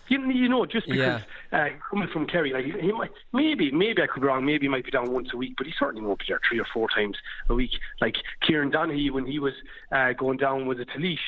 You, 0.10 0.32
you 0.32 0.50
know, 0.50 0.66
just 0.66 0.88
because 0.88 1.22
yeah. 1.52 1.66
uh, 1.66 1.70
coming 1.90 2.08
from 2.08 2.28
Kerry, 2.28 2.54
like 2.54 2.66
he 2.66 2.92
might, 2.92 3.12
maybe, 3.34 3.72
maybe 3.72 4.02
I 4.02 4.08
could 4.08 4.22
be 4.22 4.28
wrong. 4.28 4.46
Maybe 4.46 4.66
he 4.66 4.70
might 4.70 4.86
be 4.86 4.92
down 4.92 5.12
once 5.12 5.30
a 5.34 5.38
week, 5.38 5.56
but 5.58 5.68
he 5.68 5.74
certainly 5.78 6.06
won't 6.06 6.20
be 6.20 6.26
there 6.28 6.40
three 6.48 6.60
or 6.60 6.68
four 6.74 6.88
times 6.90 7.18
a 7.50 7.56
week. 7.56 7.72
Like 8.00 8.16
Kieran 8.42 8.72
Donaghy 8.72 9.12
when 9.12 9.26
he 9.26 9.40
was 9.40 9.54
uh, 9.92 10.14
going 10.14 10.38
down 10.38 10.66
with 10.66 10.80
a 10.80 10.86
Talish, 10.86 11.20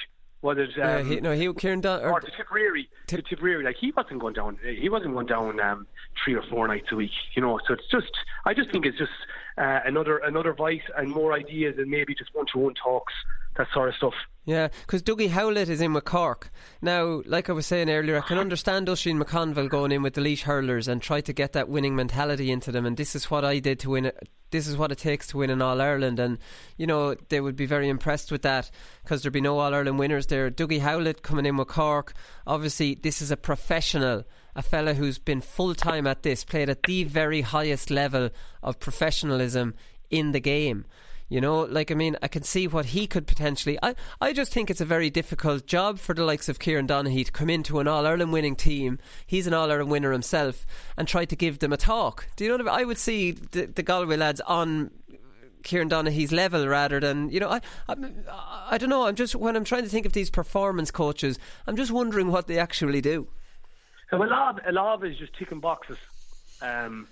Was 0.41 0.57
it? 0.57 0.79
Um, 0.81 1.09
he, 1.09 1.19
no, 1.19 1.33
he 1.33 1.51
Kieran 1.53 1.81
Don 1.81 2.01
or, 2.01 2.11
or 2.11 2.21
to 2.21 2.31
Tipperary. 2.37 2.89
Tip, 3.07 3.23
to 3.23 3.29
Tipperary, 3.29 3.63
like 3.63 3.75
he 3.75 3.91
wasn't 3.91 4.21
going 4.21 4.33
down. 4.33 4.57
He 4.63 4.87
wasn't 4.87 5.13
going 5.13 5.27
down 5.27 5.59
um, 5.59 5.87
three 6.23 6.35
or 6.35 6.43
four 6.43 6.67
nights 6.67 6.87
a 6.91 6.95
week. 6.95 7.11
You 7.35 7.41
know, 7.41 7.59
so 7.67 7.73
it's 7.73 7.87
just. 7.91 8.11
I 8.45 8.53
just 8.53 8.71
think 8.71 8.85
it's 8.85 8.97
just 8.97 9.11
uh, 9.57 9.81
another 9.85 10.19
another 10.19 10.53
voice 10.53 10.81
and 10.97 11.09
more 11.09 11.33
ideas 11.33 11.75
and 11.77 11.89
maybe 11.91 12.15
just 12.15 12.33
one 12.33 12.45
to 12.53 12.59
one 12.59 12.73
talks 12.75 13.13
that 13.57 13.67
sort 13.73 13.89
of 13.89 13.95
stuff. 13.95 14.13
Yeah, 14.45 14.69
because 14.81 15.03
Dougie 15.03 15.29
Howlett 15.29 15.69
is 15.69 15.79
in 15.79 15.93
with 15.93 16.05
Cork. 16.05 16.49
Now, 16.81 17.21
like 17.25 17.49
I 17.49 17.53
was 17.53 17.67
saying 17.67 17.89
earlier, 17.89 18.17
I 18.17 18.21
can 18.21 18.39
ah. 18.39 18.41
understand 18.41 18.87
Oisín 18.87 19.21
McConville 19.21 19.69
going 19.69 19.91
in 19.91 20.01
with 20.01 20.15
the 20.15 20.21
Laois 20.21 20.41
hurlers 20.41 20.87
and 20.87 21.01
try 21.01 21.21
to 21.21 21.33
get 21.33 21.53
that 21.53 21.69
winning 21.69 21.95
mentality 21.95 22.51
into 22.51 22.71
them. 22.71 22.85
And 22.85 22.97
this 22.97 23.15
is 23.15 23.29
what 23.29 23.45
I 23.45 23.59
did 23.59 23.79
to 23.81 23.91
win 23.91 24.05
it. 24.05 24.29
This 24.51 24.67
is 24.67 24.75
what 24.75 24.91
it 24.91 24.97
takes 24.97 25.27
to 25.27 25.37
win 25.37 25.51
an 25.51 25.61
All 25.61 25.79
Ireland. 25.79 26.19
And, 26.19 26.39
you 26.77 26.87
know, 26.87 27.13
they 27.29 27.39
would 27.39 27.55
be 27.55 27.67
very 27.67 27.89
impressed 27.89 28.31
with 28.31 28.41
that 28.41 28.71
because 29.03 29.21
there'd 29.21 29.33
be 29.33 29.41
no 29.41 29.59
All 29.59 29.75
Ireland 29.75 29.99
winners 29.99 30.25
there. 30.25 30.49
Dougie 30.49 30.79
Howlett 30.79 31.21
coming 31.21 31.45
in 31.45 31.57
with 31.57 31.67
Cork. 31.67 32.13
Obviously, 32.47 32.95
this 32.95 33.21
is 33.21 33.29
a 33.29 33.37
professional 33.37 34.23
a 34.55 34.61
fella 34.61 34.93
who's 34.93 35.19
been 35.19 35.41
full 35.41 35.75
time 35.75 36.07
at 36.07 36.23
this, 36.23 36.43
played 36.43 36.69
at 36.69 36.83
the 36.83 37.03
very 37.03 37.41
highest 37.41 37.89
level 37.89 38.29
of 38.63 38.79
professionalism 38.79 39.73
in 40.09 40.31
the 40.31 40.39
game. 40.39 40.85
You 41.29 41.39
know, 41.39 41.61
like 41.61 41.91
I 41.91 41.93
mean, 41.93 42.17
I 42.23 42.27
can 42.27 42.41
see 42.41 42.67
what 42.67 42.87
he 42.87 43.05
could 43.05 43.27
potentially. 43.27 43.77
I, 43.83 43.93
I 44.19 44.33
just 44.33 44.51
think 44.51 44.71
it's 44.71 44.81
a 44.81 44.85
very 44.85 45.11
difficult 45.11 45.67
job 45.67 45.99
for 45.99 46.15
the 46.15 46.23
likes 46.23 46.49
of 46.49 46.57
Kieran 46.57 46.87
Donaghy 46.87 47.23
to 47.23 47.31
come 47.31 47.51
into 47.51 47.79
an 47.79 47.87
All 47.87 48.07
Ireland 48.07 48.33
winning 48.33 48.55
team. 48.55 48.97
He's 49.27 49.45
an 49.45 49.53
All 49.53 49.71
Ireland 49.71 49.91
winner 49.91 50.11
himself, 50.11 50.65
and 50.97 51.07
try 51.07 51.25
to 51.25 51.35
give 51.35 51.59
them 51.59 51.71
a 51.71 51.77
talk. 51.77 52.27
Do 52.35 52.43
you 52.43 52.49
know 52.49 52.63
what 52.63 52.73
I, 52.73 52.77
mean? 52.77 52.81
I 52.81 52.85
would 52.85 52.97
see 52.97 53.31
the, 53.31 53.67
the 53.67 53.83
Galway 53.83 54.17
lads 54.17 54.41
on 54.41 54.89
Kieran 55.63 55.89
Donaghy's 55.89 56.31
level 56.31 56.67
rather 56.67 56.99
than 56.99 57.29
you 57.29 57.39
know 57.39 57.49
I, 57.49 57.61
I 57.87 57.95
I 58.71 58.77
don't 58.77 58.89
know 58.89 59.05
I'm 59.05 59.15
just 59.15 59.35
when 59.35 59.55
I'm 59.55 59.63
trying 59.65 59.83
to 59.83 59.89
think 59.89 60.05
of 60.05 60.13
these 60.13 60.29
performance 60.29 60.89
coaches 60.89 61.37
I'm 61.67 61.75
just 61.75 61.91
wondering 61.91 62.31
what 62.31 62.47
they 62.47 62.57
actually 62.57 63.01
do. 63.01 63.27
So 64.09 64.23
a 64.23 64.25
lot 64.25 64.67
a 64.67 64.71
lot 64.71 64.95
of 64.95 65.03
it 65.03 65.11
is 65.11 65.17
just 65.17 65.33
ticking 65.35 65.59
boxes. 65.59 65.97
Um, 66.61 67.07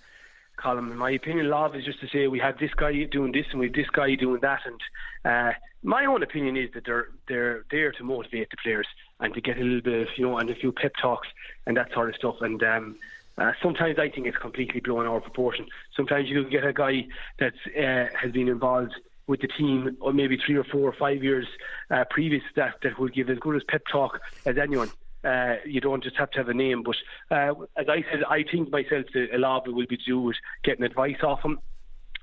Colin. 0.58 0.92
In 0.92 0.98
my 0.98 1.12
opinion, 1.12 1.46
it 1.46 1.78
is 1.78 1.86
just 1.86 2.02
to 2.02 2.08
say 2.08 2.28
we 2.28 2.40
have 2.40 2.58
this 2.58 2.74
guy 2.76 3.04
doing 3.04 3.32
this 3.32 3.46
and 3.52 3.60
we 3.60 3.68
have 3.68 3.76
this 3.76 3.90
guy 3.92 4.16
doing 4.16 4.42
that. 4.42 4.62
And 4.66 4.82
uh, 5.24 5.54
my 5.84 6.06
own 6.06 6.24
opinion 6.24 6.58
is 6.58 6.70
that 6.74 6.86
they're 6.86 7.08
they're 7.28 7.66
there 7.72 7.92
to 7.94 8.04
motivate 8.04 8.50
the 8.50 8.58
players 8.64 8.88
and 9.20 9.34
to 9.34 9.42
get 9.42 9.58
a 9.58 9.64
little 9.64 9.82
bit 9.82 10.02
of 10.02 10.08
you 10.18 10.28
know 10.28 10.38
and 10.38 10.50
a 10.50 10.56
few 10.56 10.72
pep 10.72 10.94
talks 11.02 11.28
and 11.66 11.78
that 11.78 11.94
sort 11.94 12.10
of 12.10 12.16
stuff. 12.16 12.36
And 12.42 12.62
um, 12.64 12.96
uh, 13.38 13.52
sometimes 13.62 14.00
I 14.00 14.10
think 14.10 14.28
it's 14.28 14.38
completely 14.38 14.80
blown 14.80 15.06
out 15.06 15.18
of 15.18 15.24
proportion. 15.24 15.68
Sometimes 15.96 16.28
you 16.28 16.42
can 16.42 16.52
get 16.52 16.66
a 16.66 16.74
guy 16.74 17.08
that 17.40 17.54
uh, 17.78 18.14
has 18.20 18.32
been 18.32 18.48
involved 18.48 18.94
with 19.28 19.42
the 19.42 19.48
team, 19.48 19.98
or 20.00 20.14
maybe 20.14 20.38
three 20.38 20.56
or 20.56 20.64
four 20.64 20.90
or 20.90 20.94
five 20.94 21.24
years 21.24 21.46
uh, 21.92 22.06
previous 22.10 22.44
that 22.56 22.76
that 22.82 22.98
will 22.98 23.10
give 23.10 23.30
as 23.30 23.38
good 23.40 23.56
as 23.56 23.62
pep 23.68 23.84
talk 23.92 24.20
as 24.46 24.58
anyone. 24.58 24.90
Uh, 25.24 25.56
you 25.66 25.82
don't 25.82 26.04
just 26.04 26.16
have 26.18 26.32
to 26.32 26.38
have 26.38 26.50
a 26.50 26.54
name. 26.54 26.84
But 26.84 26.96
uh, 27.32 27.54
as 27.76 27.88
I 27.90 28.04
said, 28.12 28.24
I 28.30 28.44
think 28.50 28.72
myself 28.72 29.06
that 29.14 29.28
a 29.34 29.38
lot 29.38 29.68
of 29.68 29.74
will 29.74 29.86
be 29.88 29.98
do 30.06 30.22
with 30.22 30.36
getting 30.64 30.86
advice 30.86 31.18
off 31.24 31.42
him 31.44 31.60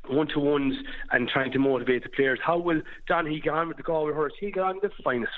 one 0.08 0.28
to 0.28 0.38
ones 0.38 0.74
and 1.12 1.28
trying 1.28 1.52
to 1.52 1.58
motivate 1.58 2.02
the 2.02 2.10
players. 2.10 2.38
How 2.44 2.58
will 2.58 2.82
Don 3.08 3.26
he 3.26 3.40
get 3.40 3.54
on 3.54 3.68
with 3.68 3.78
the 3.78 3.82
Galway 3.82 4.12
Horse? 4.12 4.34
He 4.38 4.50
get 4.50 4.62
on 4.62 4.78
the 4.82 4.90
finest 5.02 5.32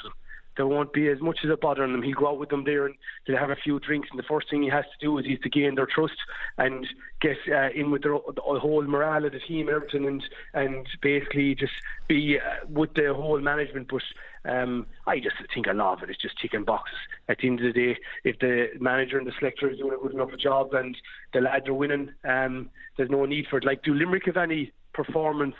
there 0.56 0.66
won't 0.66 0.92
be 0.92 1.08
as 1.08 1.20
much 1.20 1.40
as 1.44 1.50
a 1.50 1.56
bother 1.56 1.84
on 1.84 1.92
them. 1.92 2.02
He'll 2.02 2.14
go 2.18 2.28
out 2.28 2.38
with 2.38 2.48
them 2.48 2.64
there 2.64 2.86
and 2.86 2.94
they'll 3.26 3.36
have 3.36 3.50
a 3.50 3.56
few 3.56 3.78
drinks. 3.80 4.08
And 4.10 4.18
the 4.18 4.24
first 4.24 4.50
thing 4.50 4.62
he 4.62 4.68
has 4.70 4.84
to 4.84 5.06
do 5.06 5.18
is 5.18 5.26
he's 5.26 5.40
to 5.40 5.50
gain 5.50 5.74
their 5.74 5.86
trust 5.86 6.16
and 6.58 6.86
get 7.20 7.36
uh, 7.50 7.70
in 7.74 7.90
with 7.90 8.02
their, 8.02 8.16
the 8.34 8.60
whole 8.60 8.82
morale 8.82 9.24
of 9.24 9.32
the 9.32 9.40
team 9.40 9.68
and 9.68 9.76
everything, 9.76 10.06
and 10.06 10.22
and 10.54 10.86
basically 11.02 11.54
just 11.54 11.72
be 12.08 12.38
uh, 12.38 12.66
with 12.68 12.94
the 12.94 13.12
whole 13.14 13.40
management. 13.40 13.90
But 13.90 14.02
um, 14.50 14.86
I 15.06 15.18
just 15.18 15.36
think 15.54 15.66
a 15.66 15.72
lot 15.72 15.94
of 15.94 16.08
it 16.08 16.12
is 16.12 16.16
just 16.20 16.40
ticking 16.40 16.64
boxes. 16.64 16.98
At 17.28 17.38
the 17.38 17.48
end 17.48 17.60
of 17.60 17.74
the 17.74 17.94
day, 17.94 17.98
if 18.24 18.38
the 18.38 18.68
manager 18.80 19.18
and 19.18 19.26
the 19.26 19.32
selector 19.38 19.70
is 19.70 19.78
doing 19.78 19.94
a 19.94 20.02
good 20.02 20.14
enough 20.14 20.30
job 20.38 20.72
and 20.74 20.96
the 21.32 21.40
lads 21.40 21.68
are 21.68 21.74
winning, 21.74 22.12
um, 22.24 22.70
there's 22.96 23.10
no 23.10 23.24
need 23.24 23.46
for 23.50 23.58
it. 23.58 23.64
Like, 23.64 23.82
do 23.82 23.94
Limerick 23.94 24.26
have 24.26 24.36
any 24.36 24.72
performance 24.94 25.56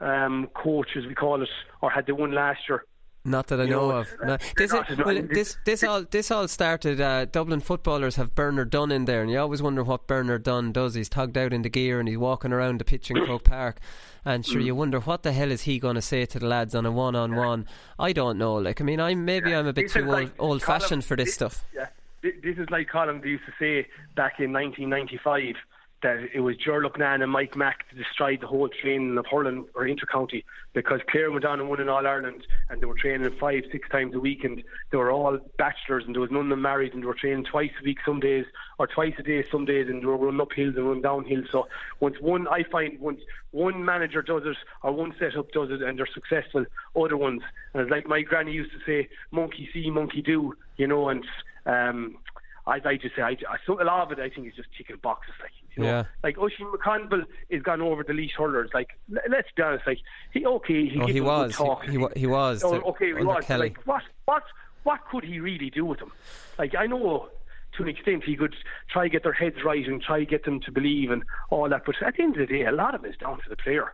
um, 0.00 0.48
coach, 0.54 0.90
as 0.96 1.06
we 1.06 1.14
call 1.14 1.42
it, 1.42 1.48
or 1.80 1.90
had 1.90 2.06
they 2.06 2.12
won 2.12 2.32
last 2.32 2.60
year? 2.68 2.84
Not 3.24 3.46
that 3.48 3.60
I 3.60 3.66
know, 3.66 3.88
know, 3.88 3.96
of. 3.98 4.08
No. 4.24 4.36
This, 4.56 4.72
well, 4.72 5.22
this, 5.22 5.56
this 5.64 5.84
all 5.84 6.02
this 6.02 6.30
all 6.30 6.48
started. 6.48 7.00
Uh, 7.00 7.24
Dublin 7.26 7.60
footballers 7.60 8.16
have 8.16 8.34
Bernard 8.34 8.70
Dunne 8.70 8.90
in 8.90 9.04
there, 9.04 9.22
and 9.22 9.30
you 9.30 9.38
always 9.38 9.62
wonder 9.62 9.84
what 9.84 10.08
Bernard 10.08 10.42
Dunne 10.42 10.72
does. 10.72 10.94
He's 10.94 11.08
tugged 11.08 11.38
out 11.38 11.52
in 11.52 11.62
the 11.62 11.68
gear 11.68 12.00
and 12.00 12.08
he's 12.08 12.18
walking 12.18 12.52
around 12.52 12.80
the 12.80 12.84
pitch 12.84 13.10
in 13.10 13.16
Croke 13.24 13.44
Park, 13.44 13.78
and 14.24 14.44
sure, 14.44 14.60
mm. 14.60 14.64
you 14.64 14.74
wonder 14.74 14.98
what 14.98 15.22
the 15.22 15.32
hell 15.32 15.52
is 15.52 15.62
he 15.62 15.78
going 15.78 15.94
to 15.94 16.02
say 16.02 16.26
to 16.26 16.38
the 16.40 16.46
lads 16.46 16.74
on 16.74 16.84
a 16.84 16.90
one-on-one. 16.90 17.66
I 17.98 18.12
don't 18.12 18.38
know. 18.38 18.54
Like, 18.54 18.80
I 18.80 18.84
mean, 18.84 19.00
I'm 19.00 19.24
maybe 19.24 19.50
yeah. 19.50 19.60
I'm 19.60 19.68
a 19.68 19.72
bit 19.72 19.84
this 19.84 19.92
too 19.92 20.04
like 20.04 20.32
old, 20.40 20.52
old-fashioned 20.52 21.04
for 21.04 21.16
this, 21.16 21.26
this 21.26 21.34
stuff. 21.34 21.64
Yeah, 21.72 21.86
this 22.22 22.58
is 22.58 22.68
like 22.70 22.88
Colin 22.88 23.22
used 23.24 23.44
to 23.46 23.52
say 23.58 23.86
back 24.16 24.40
in 24.40 24.52
1995 24.52 25.54
that 26.02 26.28
it 26.34 26.40
was 26.40 26.56
Ger 26.56 26.82
Loughnane 26.82 27.22
and 27.22 27.30
Mike 27.30 27.56
Mack 27.56 27.88
to 27.88 27.94
destroy 27.94 28.36
the 28.36 28.46
whole 28.46 28.68
training 28.68 29.16
of 29.16 29.26
hurling 29.30 29.66
or 29.74 29.84
intercounty 29.84 30.44
because 30.72 31.00
Clare 31.08 31.30
went 31.30 31.44
on 31.44 31.60
and 31.60 31.68
won 31.68 31.80
in 31.80 31.88
All 31.88 32.06
Ireland 32.06 32.44
and 32.68 32.80
they 32.80 32.86
were 32.86 32.96
training 32.96 33.30
five, 33.38 33.62
six 33.70 33.88
times 33.88 34.14
a 34.14 34.18
week 34.18 34.42
and 34.42 34.62
they 34.90 34.96
were 34.96 35.12
all 35.12 35.38
bachelors 35.58 36.04
and 36.04 36.14
there 36.14 36.20
was 36.20 36.30
none 36.30 36.42
of 36.44 36.48
them 36.48 36.62
married 36.62 36.92
and 36.92 37.02
they 37.02 37.06
were 37.06 37.14
training 37.14 37.44
twice 37.44 37.70
a 37.80 37.84
week 37.84 37.98
some 38.04 38.20
days 38.20 38.44
or 38.78 38.86
twice 38.86 39.14
a 39.18 39.22
day 39.22 39.44
some 39.50 39.64
days 39.64 39.88
and 39.88 40.02
they 40.02 40.06
were 40.06 40.16
running 40.16 40.40
up 40.40 40.52
hills 40.52 40.74
and 40.76 40.86
running 40.86 41.02
down 41.02 41.24
hills. 41.24 41.46
So 41.52 41.68
once 42.00 42.16
one, 42.20 42.48
I 42.48 42.64
find 42.64 42.98
once 42.98 43.20
one 43.52 43.84
manager 43.84 44.22
does 44.22 44.42
it 44.44 44.56
or 44.82 44.92
one 44.92 45.14
setup 45.18 45.52
does 45.52 45.70
it 45.70 45.82
and 45.82 45.98
they're 45.98 46.08
successful, 46.12 46.64
other 46.96 47.16
ones, 47.16 47.42
and 47.74 47.88
like 47.90 48.08
my 48.08 48.22
granny 48.22 48.52
used 48.52 48.72
to 48.72 48.78
say, 48.84 49.08
monkey 49.30 49.68
see, 49.72 49.90
monkey 49.90 50.22
do, 50.22 50.54
you 50.76 50.86
know, 50.86 51.08
and 51.08 51.24
um, 51.66 52.16
I, 52.66 52.80
I 52.84 52.96
just 52.96 53.14
say 53.16 53.22
I, 53.22 53.36
I, 53.48 53.58
a 53.68 53.84
lot 53.84 54.10
of 54.10 54.18
it 54.18 54.22
I 54.22 54.30
think 54.30 54.48
is 54.48 54.54
just 54.54 54.68
ticking 54.76 54.96
boxes. 55.02 55.34
Like 55.40 55.52
you 55.76 55.82
know, 55.82 55.88
yeah. 55.88 56.04
like 56.22 56.36
Oisín 56.36 56.72
McConville 56.72 57.24
is 57.48 57.62
gone 57.62 57.80
over 57.80 58.02
the 58.02 58.12
Laois 58.12 58.30
hurlers. 58.36 58.70
Like 58.74 58.98
let's 59.08 59.48
be 59.56 59.62
honest, 59.62 59.86
like 59.86 59.98
he 60.32 60.44
okay 60.44 60.88
he, 60.88 61.00
oh, 61.00 61.06
he 61.06 61.20
was 61.20 61.54
talk. 61.54 61.84
He, 61.84 61.92
he, 61.92 62.06
he 62.16 62.26
was 62.26 62.62
oh, 62.62 62.74
okay 62.90 63.08
he 63.08 63.24
was 63.24 63.44
Kelly. 63.44 63.68
like 63.68 63.86
what 63.86 64.02
what 64.26 64.42
what 64.82 65.00
could 65.10 65.24
he 65.24 65.40
really 65.40 65.70
do 65.70 65.84
with 65.84 65.98
them? 65.98 66.12
Like 66.58 66.74
I 66.74 66.86
know 66.86 67.28
to 67.76 67.82
an 67.82 67.88
extent 67.88 68.24
he 68.24 68.36
could 68.36 68.54
try 68.90 69.08
get 69.08 69.22
their 69.22 69.32
heads 69.32 69.56
right 69.64 69.86
and 69.86 70.02
try 70.02 70.24
get 70.24 70.44
them 70.44 70.60
to 70.60 70.72
believe 70.72 71.10
and 71.10 71.22
all 71.50 71.68
that, 71.68 71.84
but 71.86 71.94
at 72.02 72.16
the 72.16 72.22
end 72.22 72.36
of 72.36 72.46
the 72.46 72.54
day, 72.54 72.64
a 72.64 72.72
lot 72.72 72.94
of 72.94 73.04
it 73.04 73.08
is 73.08 73.16
down 73.16 73.38
to 73.38 73.48
the 73.48 73.56
player. 73.56 73.92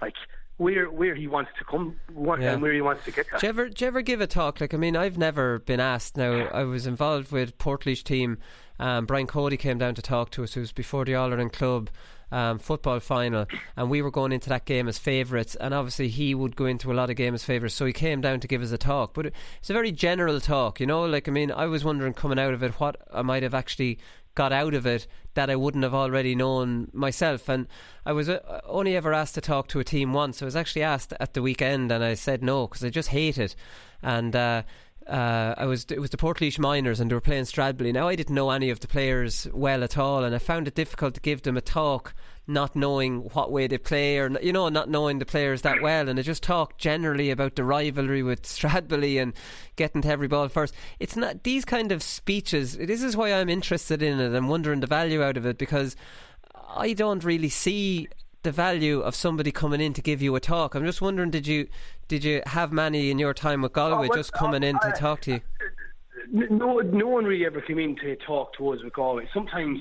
Like 0.00 0.14
where 0.60 0.90
where 0.90 1.14
he 1.14 1.26
wants 1.26 1.50
to 1.58 1.64
come 1.64 1.98
yeah. 2.14 2.52
and 2.52 2.60
where 2.62 2.72
he 2.72 2.82
wants 2.82 3.02
to 3.06 3.10
get. 3.10 3.26
Do 3.30 3.46
you 3.46 3.48
ever 3.48 3.68
do 3.70 3.82
you 3.82 3.88
ever 3.88 4.02
give 4.02 4.20
a 4.20 4.26
talk? 4.26 4.60
Like 4.60 4.74
I 4.74 4.76
mean, 4.76 4.94
I've 4.94 5.16
never 5.16 5.58
been 5.58 5.80
asked. 5.80 6.18
Now 6.18 6.48
I 6.48 6.64
was 6.64 6.86
involved 6.86 7.32
with 7.32 7.56
Portlaoise 7.56 8.04
team. 8.04 8.36
Um, 8.78 9.06
Brian 9.06 9.26
Cody 9.26 9.56
came 9.56 9.78
down 9.78 9.94
to 9.94 10.02
talk 10.02 10.30
to 10.32 10.42
us. 10.44 10.56
It 10.56 10.60
was 10.60 10.72
before 10.72 11.06
the 11.06 11.14
All 11.14 11.30
Ireland 11.30 11.54
club. 11.54 11.90
Um, 12.32 12.60
football 12.60 13.00
final, 13.00 13.46
and 13.76 13.90
we 13.90 14.02
were 14.02 14.10
going 14.12 14.30
into 14.30 14.48
that 14.50 14.64
game 14.64 14.86
as 14.86 14.98
favourites. 14.98 15.56
And 15.56 15.74
obviously, 15.74 16.06
he 16.06 16.32
would 16.32 16.54
go 16.54 16.64
into 16.64 16.92
a 16.92 16.94
lot 16.94 17.10
of 17.10 17.16
games 17.16 17.40
as 17.40 17.44
favourites, 17.44 17.74
so 17.74 17.86
he 17.86 17.92
came 17.92 18.20
down 18.20 18.38
to 18.38 18.46
give 18.46 18.62
us 18.62 18.70
a 18.70 18.78
talk. 18.78 19.14
But 19.14 19.26
it's 19.58 19.68
a 19.68 19.72
very 19.72 19.90
general 19.90 20.38
talk, 20.38 20.78
you 20.78 20.86
know. 20.86 21.04
Like 21.06 21.26
I 21.26 21.32
mean, 21.32 21.50
I 21.50 21.66
was 21.66 21.82
wondering 21.82 22.14
coming 22.14 22.38
out 22.38 22.54
of 22.54 22.62
it 22.62 22.78
what 22.78 22.98
I 23.12 23.22
might 23.22 23.42
have 23.42 23.52
actually 23.52 23.98
got 24.34 24.52
out 24.52 24.74
of 24.74 24.86
it 24.86 25.06
that 25.34 25.50
I 25.50 25.56
wouldn't 25.56 25.84
have 25.84 25.94
already 25.94 26.34
known 26.34 26.88
myself. 26.92 27.48
And 27.48 27.66
I 28.04 28.12
was 28.12 28.28
uh, 28.28 28.60
only 28.64 28.96
ever 28.96 29.12
asked 29.12 29.34
to 29.36 29.40
talk 29.40 29.68
to 29.68 29.80
a 29.80 29.84
team 29.84 30.12
once. 30.12 30.42
I 30.42 30.44
was 30.44 30.56
actually 30.56 30.82
asked 30.82 31.12
at 31.20 31.34
the 31.34 31.42
weekend, 31.42 31.92
and 31.92 32.02
I 32.02 32.14
said 32.14 32.42
no 32.42 32.66
because 32.66 32.84
I 32.84 32.90
just 32.90 33.08
hate 33.08 33.38
it. 33.38 33.54
And 34.02 34.34
uh, 34.34 34.62
uh, 35.06 35.54
I 35.56 35.66
was 35.66 35.84
it 35.90 36.00
was 36.00 36.10
the 36.10 36.16
Portlaoise 36.16 36.58
Miners 36.58 37.00
and 37.00 37.10
they 37.10 37.14
were 37.14 37.20
playing 37.20 37.44
Stradbally. 37.44 37.92
Now 37.92 38.08
I 38.08 38.16
didn't 38.16 38.34
know 38.34 38.50
any 38.50 38.70
of 38.70 38.80
the 38.80 38.86
players 38.86 39.48
well 39.52 39.82
at 39.82 39.98
all, 39.98 40.24
and 40.24 40.34
I 40.34 40.38
found 40.38 40.68
it 40.68 40.74
difficult 40.74 41.14
to 41.14 41.20
give 41.20 41.42
them 41.42 41.56
a 41.56 41.60
talk, 41.60 42.14
not 42.50 42.74
knowing 42.76 43.20
what 43.32 43.52
way 43.52 43.66
they 43.66 43.78
play 43.78 44.18
or 44.18 44.30
you 44.40 44.52
know 44.52 44.68
not 44.68 44.90
knowing 44.90 45.18
the 45.18 45.26
players 45.26 45.62
that 45.62 45.80
well. 45.80 46.08
And 46.08 46.18
I 46.18 46.22
just 46.22 46.42
talked 46.42 46.78
generally 46.78 47.30
about 47.30 47.56
the 47.56 47.64
rivalry 47.64 48.22
with 48.22 48.42
Stradbally 48.44 49.20
and 49.20 49.32
getting 49.76 50.02
to 50.02 50.08
every 50.08 50.28
ball 50.28 50.48
first. 50.48 50.74
It's 50.98 51.16
not 51.16 51.44
these 51.44 51.64
kind 51.64 51.92
of 51.92 52.02
speeches. 52.02 52.76
This 52.76 53.02
is 53.02 53.16
why 53.16 53.32
I'm 53.32 53.48
interested 53.48 54.02
in 54.02 54.20
it. 54.20 54.34
I'm 54.36 54.48
wondering 54.48 54.80
the 54.80 54.86
value 54.86 55.22
out 55.22 55.36
of 55.36 55.46
it 55.46 55.58
because 55.58 55.96
I 56.68 56.92
don't 56.92 57.24
really 57.24 57.48
see 57.48 58.08
the 58.42 58.52
value 58.52 59.00
of 59.00 59.14
somebody 59.14 59.52
coming 59.52 59.80
in 59.80 59.92
to 59.94 60.02
give 60.02 60.22
you 60.22 60.34
a 60.34 60.40
talk. 60.40 60.74
I'm 60.74 60.84
just 60.84 61.02
wondering, 61.02 61.30
did 61.30 61.46
you 61.46 61.68
did 62.08 62.24
you 62.24 62.42
have 62.46 62.72
many 62.72 63.10
in 63.10 63.18
your 63.18 63.34
time 63.34 63.62
with 63.62 63.72
Galway 63.72 64.08
Oh, 64.10 64.16
just 64.16 64.32
coming 64.32 64.62
in 64.62 64.78
to 64.80 64.92
talk 64.96 65.20
to 65.22 65.32
you? 65.32 65.40
no, 66.32 66.78
no 66.78 67.08
one 67.08 67.24
really 67.24 67.44
ever 67.44 67.60
came 67.60 67.78
in 67.78 67.96
to 67.96 68.16
talk 68.16 68.56
to 68.56 68.68
us 68.70 68.82
with 68.82 68.92
Galway. 68.92 69.28
Sometimes 69.34 69.80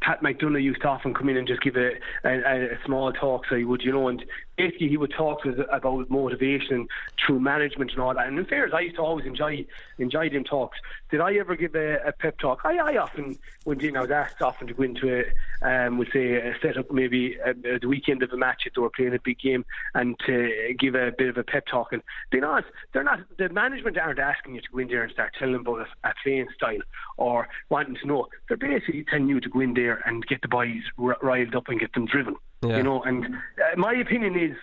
Pat 0.00 0.22
McDonough 0.22 0.62
used 0.62 0.80
to 0.82 0.88
often 0.88 1.12
come 1.12 1.28
in 1.28 1.36
and 1.36 1.46
just 1.46 1.60
give 1.62 1.76
a, 1.76 1.90
a, 2.24 2.74
a 2.74 2.78
small 2.86 3.12
talk, 3.12 3.44
so 3.48 3.56
he 3.56 3.64
would, 3.64 3.82
you 3.82 3.92
know, 3.92 4.08
and 4.08 4.24
basically 4.60 4.88
he 4.88 4.96
would 4.96 5.12
talk 5.12 5.42
to 5.42 5.50
us 5.50 5.66
about 5.72 6.10
motivation 6.10 6.86
through 7.24 7.40
management 7.40 7.92
and 7.92 8.00
all 8.00 8.14
that. 8.14 8.26
And 8.26 8.38
in 8.38 8.44
fairness, 8.44 8.74
I 8.76 8.80
used 8.80 8.96
to 8.96 9.02
always 9.02 9.26
enjoy 9.26 9.64
enjoy 9.98 10.28
them 10.28 10.44
talks. 10.44 10.78
Did 11.10 11.20
I 11.20 11.34
ever 11.34 11.56
give 11.56 11.74
a, 11.74 11.96
a 12.06 12.12
pep 12.12 12.38
talk? 12.38 12.60
I, 12.64 12.76
I 12.76 12.96
often, 12.98 13.38
when 13.64 13.80
you 13.80 13.92
know, 13.92 14.06
asked 14.10 14.42
often 14.42 14.66
to 14.66 14.74
go 14.74 14.82
into 14.82 15.06
a, 15.20 15.86
um, 15.86 15.98
would 15.98 16.10
say 16.12 16.34
a 16.34 16.54
setup 16.60 16.90
maybe 16.90 17.38
at 17.44 17.62
the 17.62 17.88
weekend 17.88 18.22
of 18.22 18.32
a 18.32 18.36
match 18.36 18.62
if 18.66 18.74
they 18.74 18.80
were 18.80 18.90
playing 18.90 19.14
a 19.14 19.18
big 19.18 19.38
game 19.38 19.64
and 19.94 20.18
to 20.26 20.74
give 20.78 20.94
a 20.94 21.12
bit 21.16 21.28
of 21.28 21.38
a 21.38 21.44
pep 21.44 21.66
talk. 21.66 21.92
And 21.92 22.02
being 22.30 22.44
honest, 22.44 22.68
they're 22.92 23.04
not 23.04 23.20
the 23.38 23.48
management 23.48 23.96
aren't 23.98 24.18
asking 24.18 24.54
you 24.54 24.60
to 24.60 24.68
go 24.72 24.78
in 24.78 24.88
there 24.88 25.02
and 25.02 25.12
start 25.12 25.34
telling 25.38 25.54
them 25.54 25.66
about 25.66 25.86
a, 25.86 26.08
a 26.08 26.12
playing 26.22 26.48
style 26.54 26.82
or 27.16 27.48
wanting 27.70 27.96
to 27.96 28.06
know. 28.06 28.28
They're 28.48 28.56
basically 28.56 29.04
telling 29.08 29.28
you 29.28 29.40
to 29.40 29.48
go 29.48 29.60
in 29.60 29.74
there 29.74 30.02
and 30.06 30.26
get 30.26 30.42
the 30.42 30.48
boys 30.48 30.82
riled 30.96 31.54
up 31.54 31.68
and 31.68 31.80
get 31.80 31.94
them 31.94 32.06
driven. 32.06 32.36
Yeah. 32.62 32.76
You 32.76 32.82
know, 32.82 33.02
and 33.02 33.24
uh, 33.24 33.76
my 33.76 33.94
opinion 33.94 34.38
is, 34.38 34.56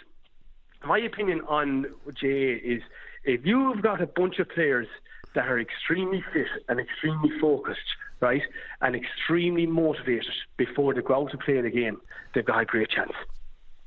my 0.86 1.00
opinion 1.00 1.42
on 1.48 1.88
Jay 2.14 2.54
is, 2.54 2.82
if 3.24 3.46
you've 3.46 3.82
got 3.82 4.02
a 4.02 4.08
bunch 4.08 4.40
of 4.40 4.50
players 4.50 4.88
that 5.34 5.48
are 5.48 5.60
extremely 5.60 6.24
fit 6.32 6.48
and 6.70 6.80
extremely 6.80 7.32
focused, 7.40 7.80
right, 8.20 8.44
and 8.82 8.96
extremely 8.96 9.66
motivated 9.66 10.34
before 10.58 10.94
they 10.94 11.02
go 11.02 11.16
out 11.16 11.32
to 11.32 11.38
play 11.38 11.60
the 11.62 11.70
game, 11.70 12.00
they've 12.34 12.46
got 12.46 12.62
a 12.62 12.66
great 12.66 12.90
chance. 12.90 13.14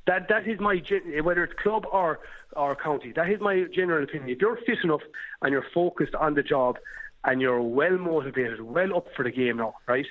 That 0.06 0.28
that 0.28 0.48
is 0.48 0.58
my 0.58 0.82
whether 1.22 1.44
it's 1.44 1.54
club 1.62 1.86
or 1.92 2.20
or 2.54 2.74
county. 2.74 3.12
That 3.12 3.30
is 3.30 3.40
my 3.40 3.64
general 3.72 4.02
opinion. 4.02 4.30
If 4.30 4.40
you're 4.40 4.56
fit 4.66 4.78
enough 4.82 5.02
and 5.42 5.52
you're 5.52 5.66
focused 5.72 6.14
on 6.14 6.34
the 6.34 6.42
job, 6.42 6.78
and 7.24 7.40
you're 7.40 7.60
well 7.60 7.98
motivated, 7.98 8.60
well 8.62 8.96
up 8.96 9.06
for 9.14 9.24
the 9.24 9.30
game 9.30 9.58
now, 9.58 9.74
right? 9.86 10.06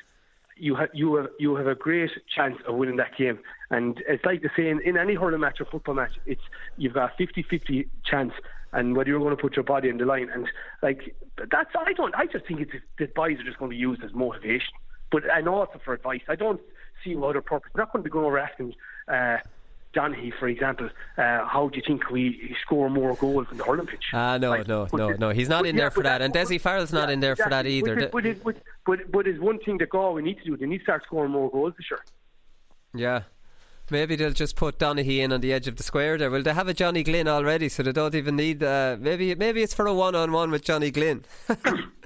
You 0.60 0.76
have 0.76 0.90
you 0.94 1.16
have 1.16 1.28
you 1.40 1.56
have 1.56 1.68
a 1.68 1.76
great 1.76 2.12
chance 2.36 2.58
of 2.68 2.76
winning 2.76 2.98
that 2.98 3.18
game. 3.18 3.40
And 3.72 4.02
it's 4.08 4.26
like 4.26 4.42
the 4.42 4.50
saying 4.56 4.82
in 4.84 4.98
any 4.98 5.16
hurling 5.16 5.40
match 5.40 5.62
or 5.62 5.66
football 5.66 5.96
match, 5.96 6.14
it's 6.26 6.42
you've 6.78 6.94
got 6.94 7.12
a 7.20 7.24
50-50 7.24 7.88
chance, 8.04 8.34
and 8.74 8.96
whether 8.96 9.10
you're 9.10 9.20
going 9.20 9.36
to 9.36 9.42
put 9.42 9.56
your 9.56 9.64
body 9.64 9.90
on 9.90 9.98
the 9.98 10.06
line. 10.06 10.30
And 10.34 10.48
like 10.82 11.16
that's 11.52 11.70
I 11.78 11.94
don't 11.94 12.16
I 12.16 12.26
just 12.26 12.46
think 12.46 12.62
it's 12.62 12.72
the 12.98 13.06
boys 13.08 13.40
are 13.40 13.44
just 13.44 13.58
going 13.58 13.72
to 13.72 13.76
be 13.76 13.80
used 13.80 14.04
as 14.04 14.14
motivation, 14.14 14.74
but 15.12 15.24
and 15.32 15.48
also 15.48 15.80
for 15.84 15.94
advice. 15.94 16.22
I 16.28 16.36
don't 16.36 16.62
see 17.04 17.16
what 17.16 17.30
other 17.30 17.42
purpose. 17.42 17.72
They're 17.74 17.84
not 17.84 17.94
going 17.94 18.04
to 18.04 18.10
be 18.10 18.12
going 18.12 18.26
over 18.26 18.40
asking. 18.40 18.74
Uh, 19.08 19.38
Donaghy, 20.00 20.32
for 20.40 20.48
example, 20.48 20.90
uh, 21.18 21.46
how 21.46 21.70
do 21.70 21.78
you 21.78 21.84
think 21.86 22.10
we 22.10 22.56
score 22.62 22.90
more 22.90 23.16
goals 23.16 23.48
in 23.52 23.58
the 23.58 23.64
hurling 23.64 23.88
pitch? 23.88 24.06
Ah, 24.14 24.38
no, 24.38 24.52
Like, 24.52 24.68
no, 24.68 24.88
no, 24.94 25.12
the- 25.12 25.18
no. 25.18 25.30
He's 25.32 25.50
not 25.50 25.66
in 25.66 25.76
yeah, 25.76 25.82
there 25.82 25.92
for 25.92 26.04
but 26.04 26.10
that, 26.10 26.22
and 26.22 26.34
Dessie 26.34 26.60
Farrell's 26.60 26.94
not 26.94 27.10
yeah, 27.10 27.14
in 27.14 27.20
there 27.20 27.36
for 27.36 27.50
that 27.50 27.66
exactly. 27.66 27.92
either. 27.92 27.96
But, 27.96 28.12
but, 28.12 28.26
it, 28.26 28.44
but, 28.44 28.56
but, 28.86 29.12
but 29.12 29.28
it's 29.28 29.40
one 29.40 29.60
thing 29.60 29.78
that 29.80 29.90
Galway 29.90 30.22
need 30.22 30.38
to 30.40 30.46
do. 30.46 30.58
They 30.58 30.66
need 30.66 30.80
to 30.80 30.84
start 30.84 31.04
scoring 31.06 31.32
more 31.32 31.50
goals 31.52 31.74
this 31.78 31.88
year. 31.92 32.00
Yeah. 32.94 33.24
Maybe 33.92 34.16
they'll 34.16 34.32
just 34.32 34.56
put 34.56 34.78
Donaghy 34.78 35.18
in 35.20 35.34
on 35.34 35.42
the 35.42 35.52
edge 35.52 35.68
of 35.68 35.76
the 35.76 35.84
square 35.84 36.18
there. 36.18 36.30
Well, 36.30 36.44
they 36.44 36.54
have 36.54 36.68
a 36.68 36.74
Johnny 36.74 37.04
Glynn 37.04 37.28
already, 37.28 37.70
so 37.70 37.82
they 37.84 37.92
don't 37.92 38.14
even 38.14 38.36
need. 38.36 38.62
Uh, 38.62 38.98
maybe 39.00 39.34
maybe 39.34 39.64
it's 39.64 39.74
for 39.74 39.88
a 39.88 39.94
one-on-one 39.94 40.52
with 40.52 40.64
Johnny 40.64 40.92
Glynn. 40.92 41.26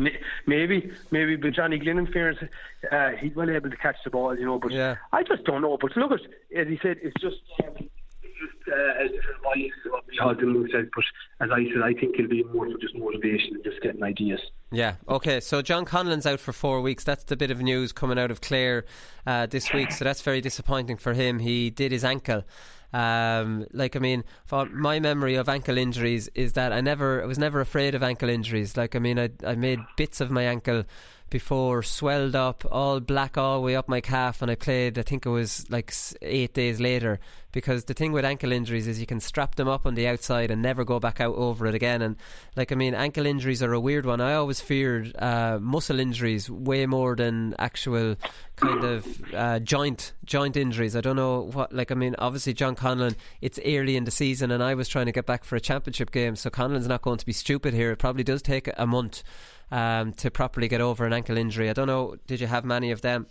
May- 0.00 0.18
Maybe, 0.46 0.90
maybe, 1.10 1.36
but 1.36 1.52
Johnny 1.52 1.78
Glynn, 1.78 1.98
in 1.98 2.06
fairness, 2.12 2.42
uh, 2.90 3.10
he's 3.20 3.34
well 3.36 3.50
able 3.50 3.70
to 3.70 3.76
catch 3.76 3.96
the 4.04 4.10
ball, 4.10 4.36
you 4.36 4.44
know. 4.46 4.58
But 4.58 4.72
Yeah. 4.72 4.96
I 5.12 5.22
just 5.22 5.44
don't 5.44 5.62
know. 5.62 5.76
But 5.80 5.96
look, 5.96 6.12
at 6.12 6.20
as 6.56 6.66
he 6.68 6.78
said, 6.82 6.96
it's 7.02 7.14
just. 7.20 7.36
Um, 7.62 7.88
it's 8.22 8.34
just 8.38 8.68
uh, 8.68 9.04
a 9.04 9.08
different 9.08 9.72
to 9.84 9.90
what 9.90 10.04
Michal 10.08 10.34
Dillon 10.34 10.68
said, 10.72 10.88
but 10.94 11.04
as 11.44 11.50
I 11.52 11.64
said, 11.72 11.82
I 11.82 11.92
think 11.92 12.14
it'll 12.18 12.28
be 12.28 12.42
more 12.44 12.70
for 12.70 12.78
just 12.78 12.96
motivation 12.96 13.54
and 13.56 13.64
just 13.64 13.80
getting 13.82 14.02
ideas. 14.02 14.40
Yeah. 14.70 14.94
Okay. 15.08 15.40
So 15.40 15.60
John 15.62 15.84
Conlon's 15.84 16.24
out 16.26 16.40
for 16.40 16.52
four 16.52 16.80
weeks. 16.80 17.04
That's 17.04 17.24
the 17.24 17.36
bit 17.36 17.50
of 17.50 17.60
news 17.60 17.92
coming 17.92 18.18
out 18.18 18.30
of 18.30 18.40
Clare 18.40 18.84
uh, 19.26 19.46
this 19.46 19.72
week. 19.72 19.92
So 19.92 20.04
that's 20.04 20.22
very 20.22 20.40
disappointing 20.40 20.96
for 20.96 21.12
him. 21.12 21.38
He 21.40 21.68
did 21.70 21.92
his 21.92 22.04
ankle. 22.04 22.44
Um, 22.92 23.66
like 23.72 23.96
I 23.96 23.98
mean, 23.98 24.24
for 24.44 24.66
my 24.66 24.98
memory 25.00 25.36
of 25.36 25.48
ankle 25.48 25.78
injuries 25.78 26.28
is 26.34 26.54
that 26.54 26.72
I 26.72 26.80
never, 26.80 27.22
I 27.22 27.26
was 27.26 27.38
never 27.38 27.60
afraid 27.60 27.94
of 27.94 28.02
ankle 28.02 28.28
injuries. 28.28 28.76
Like 28.76 28.96
I 28.96 28.98
mean, 28.98 29.18
I, 29.18 29.30
I 29.46 29.54
made 29.54 29.80
bits 29.96 30.20
of 30.20 30.30
my 30.30 30.42
ankle 30.42 30.84
before, 31.30 31.82
swelled 31.82 32.34
up, 32.34 32.64
all 32.70 33.00
black 33.00 33.38
all 33.38 33.56
the 33.56 33.60
way 33.62 33.76
up 33.76 33.88
my 33.88 34.00
calf, 34.00 34.42
and 34.42 34.50
I 34.50 34.54
played. 34.56 34.98
I 34.98 35.02
think 35.02 35.24
it 35.24 35.30
was 35.30 35.64
like 35.70 35.94
eight 36.20 36.54
days 36.54 36.80
later. 36.80 37.20
Because 37.52 37.86
the 37.86 37.94
thing 37.94 38.12
with 38.12 38.24
ankle 38.24 38.52
injuries 38.52 38.86
is 38.86 39.00
you 39.00 39.06
can 39.06 39.18
strap 39.18 39.56
them 39.56 39.66
up 39.66 39.84
on 39.84 39.96
the 39.96 40.06
outside 40.06 40.52
and 40.52 40.62
never 40.62 40.84
go 40.84 41.00
back 41.00 41.20
out 41.20 41.34
over 41.34 41.66
it 41.66 41.74
again. 41.74 42.00
And 42.00 42.14
like 42.54 42.70
I 42.70 42.76
mean, 42.76 42.94
ankle 42.94 43.26
injuries 43.26 43.60
are 43.60 43.72
a 43.72 43.80
weird 43.80 44.06
one. 44.06 44.20
I 44.20 44.34
always 44.34 44.60
feared 44.60 45.16
uh, 45.18 45.58
muscle 45.60 45.98
injuries 45.98 46.48
way 46.48 46.86
more 46.86 47.16
than 47.16 47.56
actual 47.58 48.14
kind 48.54 48.84
of 48.84 49.34
uh, 49.34 49.58
joint 49.58 50.12
joint 50.24 50.56
injuries. 50.56 50.94
I 50.94 51.00
don't 51.00 51.16
know 51.16 51.50
what. 51.52 51.72
Like 51.72 51.90
I 51.90 51.96
mean, 51.96 52.14
obviously 52.18 52.54
John 52.54 52.76
Conlon. 52.76 53.16
It's 53.40 53.58
early 53.64 53.96
in 53.96 54.04
the 54.04 54.12
season, 54.12 54.52
and 54.52 54.62
I 54.62 54.74
was 54.74 54.86
trying 54.86 55.06
to 55.06 55.12
get 55.12 55.26
back 55.26 55.42
for 55.42 55.56
a 55.56 55.60
championship 55.60 56.12
game, 56.12 56.36
so 56.36 56.50
Conlon's 56.50 56.86
not 56.86 57.02
going 57.02 57.18
to 57.18 57.26
be 57.26 57.32
stupid 57.32 57.74
here. 57.74 57.90
It 57.90 57.96
probably 57.96 58.22
does 58.22 58.42
take 58.42 58.70
a 58.76 58.86
month 58.86 59.24
um, 59.70 60.12
to 60.14 60.30
properly 60.30 60.68
get 60.68 60.80
over 60.80 61.06
an 61.06 61.12
ankle 61.12 61.36
injury. 61.36 61.70
I 61.70 61.72
don't 61.72 61.86
know. 61.86 62.16
Did 62.26 62.40
you 62.40 62.46
have 62.46 62.64
many 62.64 62.90
of 62.90 63.02
them? 63.02 63.26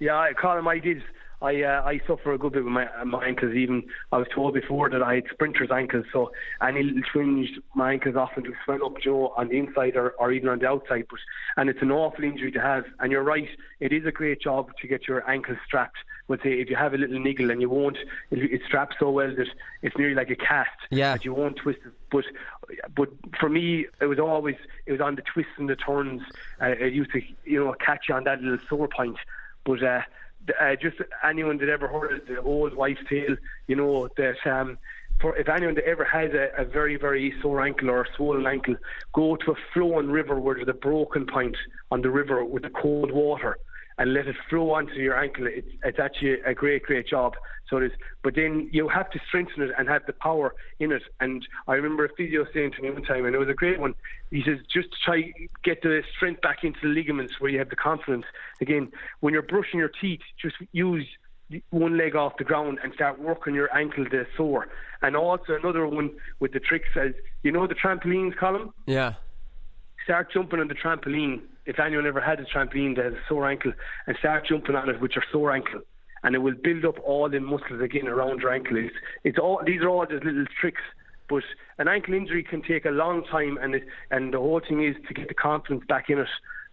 Yeah, 0.00 0.16
I 0.16 0.32
Colin, 0.32 0.66
I 0.66 0.78
did. 0.78 1.02
I 1.42 1.62
uh, 1.62 1.82
I 1.84 2.00
suffer 2.06 2.32
a 2.32 2.38
good 2.38 2.52
bit 2.52 2.64
with 2.64 2.72
my 2.72 2.88
my 3.04 3.26
ankles. 3.26 3.54
Even 3.54 3.82
I 4.12 4.18
was 4.18 4.28
told 4.32 4.54
before 4.54 4.88
that 4.90 5.02
I 5.02 5.16
had 5.16 5.24
sprinter's 5.32 5.70
ankles, 5.70 6.06
so 6.12 6.30
any 6.62 6.82
little 6.82 7.02
twinge, 7.12 7.48
my 7.74 7.92
ankles 7.92 8.14
often 8.14 8.44
do 8.44 8.54
swell 8.64 8.86
up, 8.86 9.04
know, 9.04 9.34
on 9.36 9.48
the 9.48 9.58
inside 9.58 9.96
or, 9.96 10.10
or 10.10 10.30
even 10.30 10.48
on 10.48 10.60
the 10.60 10.68
outside. 10.68 11.06
But 11.10 11.18
and 11.56 11.68
it's 11.68 11.82
an 11.82 11.90
awful 11.90 12.22
injury 12.22 12.52
to 12.52 12.60
have. 12.60 12.84
And 13.00 13.10
you're 13.10 13.24
right, 13.24 13.48
it 13.80 13.92
is 13.92 14.06
a 14.06 14.12
great 14.12 14.40
job 14.40 14.70
to 14.80 14.86
get 14.86 15.08
your 15.08 15.28
ankles 15.28 15.58
strapped. 15.66 15.98
But 16.28 16.40
say 16.42 16.60
if 16.60 16.70
you 16.70 16.76
have 16.76 16.94
a 16.94 16.98
little 16.98 17.18
niggle 17.18 17.50
and 17.50 17.60
you 17.60 17.68
won't, 17.68 17.98
it, 18.30 18.38
it's 18.38 18.64
strapped 18.64 18.96
so 19.00 19.10
well 19.10 19.34
that 19.34 19.48
it's 19.82 19.96
nearly 19.98 20.14
like 20.14 20.30
a 20.30 20.36
cast. 20.36 20.70
Yeah. 20.90 21.14
That 21.14 21.24
you 21.24 21.34
won't 21.34 21.56
twist 21.56 21.80
it. 21.84 21.92
But 22.10 22.24
but 22.94 23.08
for 23.40 23.48
me, 23.48 23.86
it 24.00 24.06
was 24.06 24.20
always 24.20 24.56
it 24.86 24.92
was 24.92 25.00
on 25.00 25.16
the 25.16 25.22
twists 25.22 25.52
and 25.56 25.68
the 25.68 25.76
turns. 25.76 26.22
Uh, 26.60 26.66
it 26.68 26.92
used 26.92 27.10
to 27.12 27.20
you 27.44 27.64
know 27.64 27.74
catch 27.84 28.04
you 28.08 28.14
on 28.14 28.24
that 28.24 28.40
little 28.40 28.64
sore 28.68 28.88
point. 28.88 29.16
But 29.64 29.82
uh, 29.82 30.02
uh, 30.60 30.76
just 30.80 30.96
anyone 31.24 31.58
that 31.58 31.68
ever 31.68 31.88
heard 31.88 32.20
of 32.20 32.26
the 32.26 32.40
old 32.40 32.74
wife's 32.74 33.00
tale, 33.08 33.36
you 33.66 33.76
know 33.76 34.08
that 34.16 34.36
um, 34.46 34.78
for 35.20 35.36
if 35.36 35.48
anyone 35.48 35.74
that 35.76 35.84
ever 35.84 36.04
has 36.04 36.32
a, 36.32 36.50
a 36.60 36.64
very 36.64 36.96
very 36.96 37.34
sore 37.40 37.60
ankle 37.64 37.90
or 37.90 38.02
a 38.02 38.06
swollen 38.16 38.46
ankle, 38.46 38.76
go 39.12 39.36
to 39.36 39.52
a 39.52 39.54
flowing 39.72 40.10
river 40.10 40.38
where 40.40 40.56
there's 40.56 40.68
a 40.68 40.72
broken 40.72 41.26
point 41.26 41.56
on 41.90 42.02
the 42.02 42.10
river 42.10 42.44
with 42.44 42.62
the 42.62 42.70
cold 42.70 43.10
water. 43.10 43.56
And 44.02 44.14
let 44.14 44.26
it 44.26 44.34
flow 44.50 44.72
onto 44.72 44.94
your 44.94 45.16
ankle. 45.16 45.46
It's, 45.46 45.68
it's 45.84 46.00
actually 46.00 46.40
a 46.40 46.54
great, 46.54 46.82
great 46.82 47.06
job. 47.06 47.34
So 47.70 47.76
it 47.76 47.84
is. 47.84 47.92
But 48.24 48.34
then 48.34 48.68
you 48.72 48.88
have 48.88 49.08
to 49.10 49.20
strengthen 49.28 49.62
it 49.62 49.70
and 49.78 49.88
have 49.88 50.04
the 50.06 50.12
power 50.12 50.56
in 50.80 50.90
it. 50.90 51.04
And 51.20 51.46
I 51.68 51.74
remember 51.74 52.04
a 52.04 52.08
physio 52.16 52.44
saying 52.52 52.72
to 52.72 52.82
me 52.82 52.90
one 52.90 53.04
time, 53.04 53.26
and 53.26 53.32
it 53.36 53.38
was 53.38 53.48
a 53.48 53.54
great 53.54 53.78
one. 53.78 53.94
He 54.32 54.42
says, 54.44 54.58
just 54.74 54.88
try 55.04 55.32
get 55.62 55.82
the 55.82 56.02
strength 56.16 56.40
back 56.40 56.64
into 56.64 56.80
the 56.82 56.88
ligaments 56.88 57.34
where 57.38 57.48
you 57.48 57.60
have 57.60 57.70
the 57.70 57.76
confidence. 57.76 58.24
Again, 58.60 58.90
when 59.20 59.32
you're 59.34 59.42
brushing 59.54 59.78
your 59.78 59.92
teeth, 60.00 60.22
just 60.36 60.56
use 60.72 61.06
one 61.70 61.96
leg 61.96 62.16
off 62.16 62.32
the 62.38 62.44
ground 62.44 62.80
and 62.82 62.92
start 62.94 63.20
working 63.20 63.54
your 63.54 63.72
ankle 63.72 64.04
to 64.04 64.26
sore. 64.36 64.66
And 65.00 65.14
also 65.14 65.54
another 65.54 65.86
one 65.86 66.10
with 66.40 66.52
the 66.52 66.60
trick 66.60 66.82
says, 66.92 67.12
you 67.44 67.52
know 67.52 67.68
the 67.68 67.76
trampolines 67.76 68.36
Colin? 68.36 68.70
Yeah. 68.86 69.14
Start 70.02 70.32
jumping 70.32 70.58
on 70.58 70.66
the 70.66 70.74
trampoline. 70.74 71.42
If 71.64 71.78
anyone 71.78 72.06
ever 72.06 72.20
had 72.20 72.40
a 72.40 72.44
trampoline 72.44 72.96
that 72.96 73.04
has 73.04 73.14
a 73.14 73.28
sore 73.28 73.48
ankle, 73.48 73.72
and 74.06 74.16
start 74.18 74.46
jumping 74.46 74.74
on 74.74 74.88
it 74.88 75.00
with 75.00 75.12
your 75.14 75.24
sore 75.30 75.52
ankle, 75.52 75.80
and 76.24 76.34
it 76.34 76.38
will 76.38 76.54
build 76.54 76.84
up 76.84 76.98
all 77.04 77.28
the 77.28 77.40
muscles 77.40 77.80
again 77.80 78.08
around 78.08 78.40
your 78.40 78.52
ankle. 78.52 78.76
It's, 78.76 78.94
it's 79.24 79.38
all 79.38 79.60
these 79.64 79.80
are 79.82 79.88
all 79.88 80.06
just 80.06 80.24
little 80.24 80.44
tricks. 80.60 80.82
But 81.28 81.44
an 81.78 81.88
ankle 81.88 82.14
injury 82.14 82.42
can 82.42 82.62
take 82.62 82.84
a 82.84 82.90
long 82.90 83.24
time, 83.24 83.58
and 83.60 83.74
it, 83.76 83.84
and 84.10 84.34
the 84.34 84.38
whole 84.38 84.60
thing 84.60 84.84
is 84.84 84.96
to 85.08 85.14
get 85.14 85.28
the 85.28 85.34
confidence 85.34 85.84
back 85.88 86.10
in 86.10 86.18
it. 86.18 86.28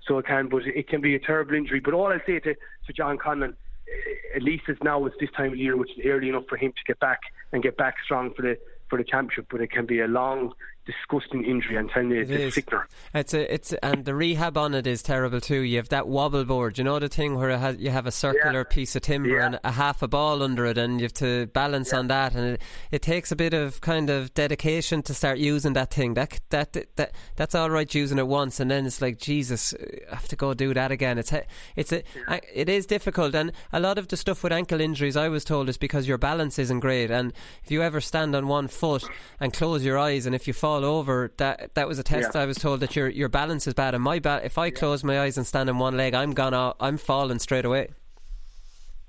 So 0.07 0.17
it 0.17 0.25
can, 0.25 0.49
but 0.49 0.63
it 0.65 0.87
can 0.87 1.01
be 1.01 1.15
a 1.15 1.19
terrible 1.19 1.53
injury. 1.53 1.79
But 1.79 1.93
all 1.93 2.07
I 2.07 2.17
say 2.25 2.39
to, 2.39 2.53
to 2.53 2.93
John 2.93 3.17
Conlon, 3.17 3.49
eh, 3.51 4.35
at 4.35 4.41
least 4.41 4.63
it's 4.67 4.81
now 4.83 5.05
it's 5.05 5.15
this 5.19 5.29
time 5.35 5.51
of 5.51 5.57
year, 5.57 5.77
which 5.77 5.91
is 5.91 6.05
early 6.05 6.29
enough 6.29 6.45
for 6.49 6.57
him 6.57 6.71
to 6.71 6.83
get 6.87 6.99
back 6.99 7.19
and 7.51 7.61
get 7.61 7.77
back 7.77 7.95
strong 8.03 8.33
for 8.33 8.41
the 8.41 8.57
for 8.89 8.97
the 8.97 9.03
championship. 9.03 9.47
But 9.51 9.61
it 9.61 9.71
can 9.71 9.85
be 9.85 9.99
a 10.01 10.07
long, 10.07 10.53
disgusting 10.91 11.45
injury. 11.45 11.77
and 11.77 11.89
telling 11.89 12.11
you, 12.11 12.21
it's 12.27 12.55
sickener. 12.55 12.87
It's 13.13 13.33
a, 13.33 13.53
it's 13.53 13.73
and 13.83 14.05
the 14.05 14.15
rehab 14.15 14.57
on 14.57 14.73
it 14.73 14.87
is 14.87 15.01
terrible 15.01 15.41
too. 15.41 15.61
You 15.61 15.77
have 15.77 15.89
that 15.89 16.07
wobble 16.07 16.45
board. 16.45 16.77
You 16.77 16.83
know 16.83 16.99
the 16.99 17.09
thing 17.09 17.35
where 17.35 17.57
has, 17.57 17.77
you 17.77 17.89
have 17.89 18.05
a 18.05 18.11
circular 18.11 18.59
yeah. 18.59 18.73
piece 18.75 18.95
of 18.95 19.01
timber 19.03 19.37
yeah. 19.37 19.45
and 19.45 19.59
a 19.63 19.71
half 19.71 20.01
a 20.01 20.07
ball 20.07 20.43
under 20.43 20.65
it, 20.65 20.77
and 20.77 20.99
you 20.99 21.05
have 21.05 21.13
to 21.15 21.47
balance 21.47 21.91
yeah. 21.91 21.99
on 21.99 22.07
that, 22.07 22.35
and 22.35 22.53
it, 22.53 22.61
it 22.91 23.01
takes 23.01 23.31
a 23.31 23.35
bit 23.35 23.53
of 23.53 23.81
kind 23.81 24.09
of 24.09 24.33
dedication 24.33 25.01
to 25.03 25.13
start 25.13 25.37
using 25.37 25.73
that 25.73 25.93
thing. 25.93 26.13
That 26.13 26.39
that 26.49 26.73
that 26.95 27.13
that's 27.35 27.55
all 27.55 27.69
right 27.69 27.93
using 27.93 28.17
it 28.17 28.27
once, 28.27 28.59
and 28.59 28.71
then 28.71 28.85
it's 28.85 29.01
like 29.01 29.17
Jesus, 29.17 29.73
I 30.11 30.15
have 30.15 30.27
to 30.29 30.35
go 30.35 30.53
do 30.53 30.73
that 30.73 30.91
again. 30.91 31.17
It's 31.17 31.33
it's 31.75 31.91
a, 31.91 32.03
it 32.53 32.69
is 32.69 32.85
difficult, 32.85 33.35
and 33.35 33.51
a 33.71 33.79
lot 33.79 33.97
of 33.97 34.07
the 34.07 34.17
stuff 34.17 34.43
with 34.43 34.53
ankle 34.53 34.81
injuries, 34.81 35.17
I 35.17 35.29
was 35.29 35.43
told, 35.43 35.69
is 35.69 35.77
because 35.77 36.07
your 36.07 36.17
balance 36.17 36.59
isn't 36.59 36.79
great, 36.79 37.11
and 37.11 37.33
if 37.63 37.71
you 37.71 37.81
ever 37.81 38.01
stand 38.01 38.35
on 38.35 38.47
one 38.47 38.67
foot 38.67 39.03
and 39.39 39.53
close 39.53 39.83
your 39.83 39.97
eyes, 39.97 40.25
and 40.25 40.35
if 40.35 40.47
you 40.47 40.53
fall 40.53 40.78
over, 40.83 41.31
that 41.37 41.73
that 41.75 41.87
was 41.87 41.99
a 41.99 42.03
test. 42.03 42.35
I 42.35 42.45
was 42.45 42.57
told 42.57 42.79
that 42.81 42.95
your 42.95 43.07
your 43.07 43.29
balance 43.29 43.67
is 43.67 43.73
bad, 43.73 43.93
and 43.95 44.03
my 44.03 44.19
ba- 44.19 44.41
if 44.43 44.57
I 44.57 44.69
close 44.69 45.03
my 45.03 45.19
eyes 45.19 45.37
and 45.37 45.45
stand 45.45 45.69
on 45.69 45.79
one 45.79 45.97
leg, 45.97 46.13
I'm 46.13 46.33
gone. 46.33 46.53
Out, 46.53 46.75
I'm 46.79 46.97
falling 46.97 47.39
straight 47.39 47.65
away. 47.65 47.89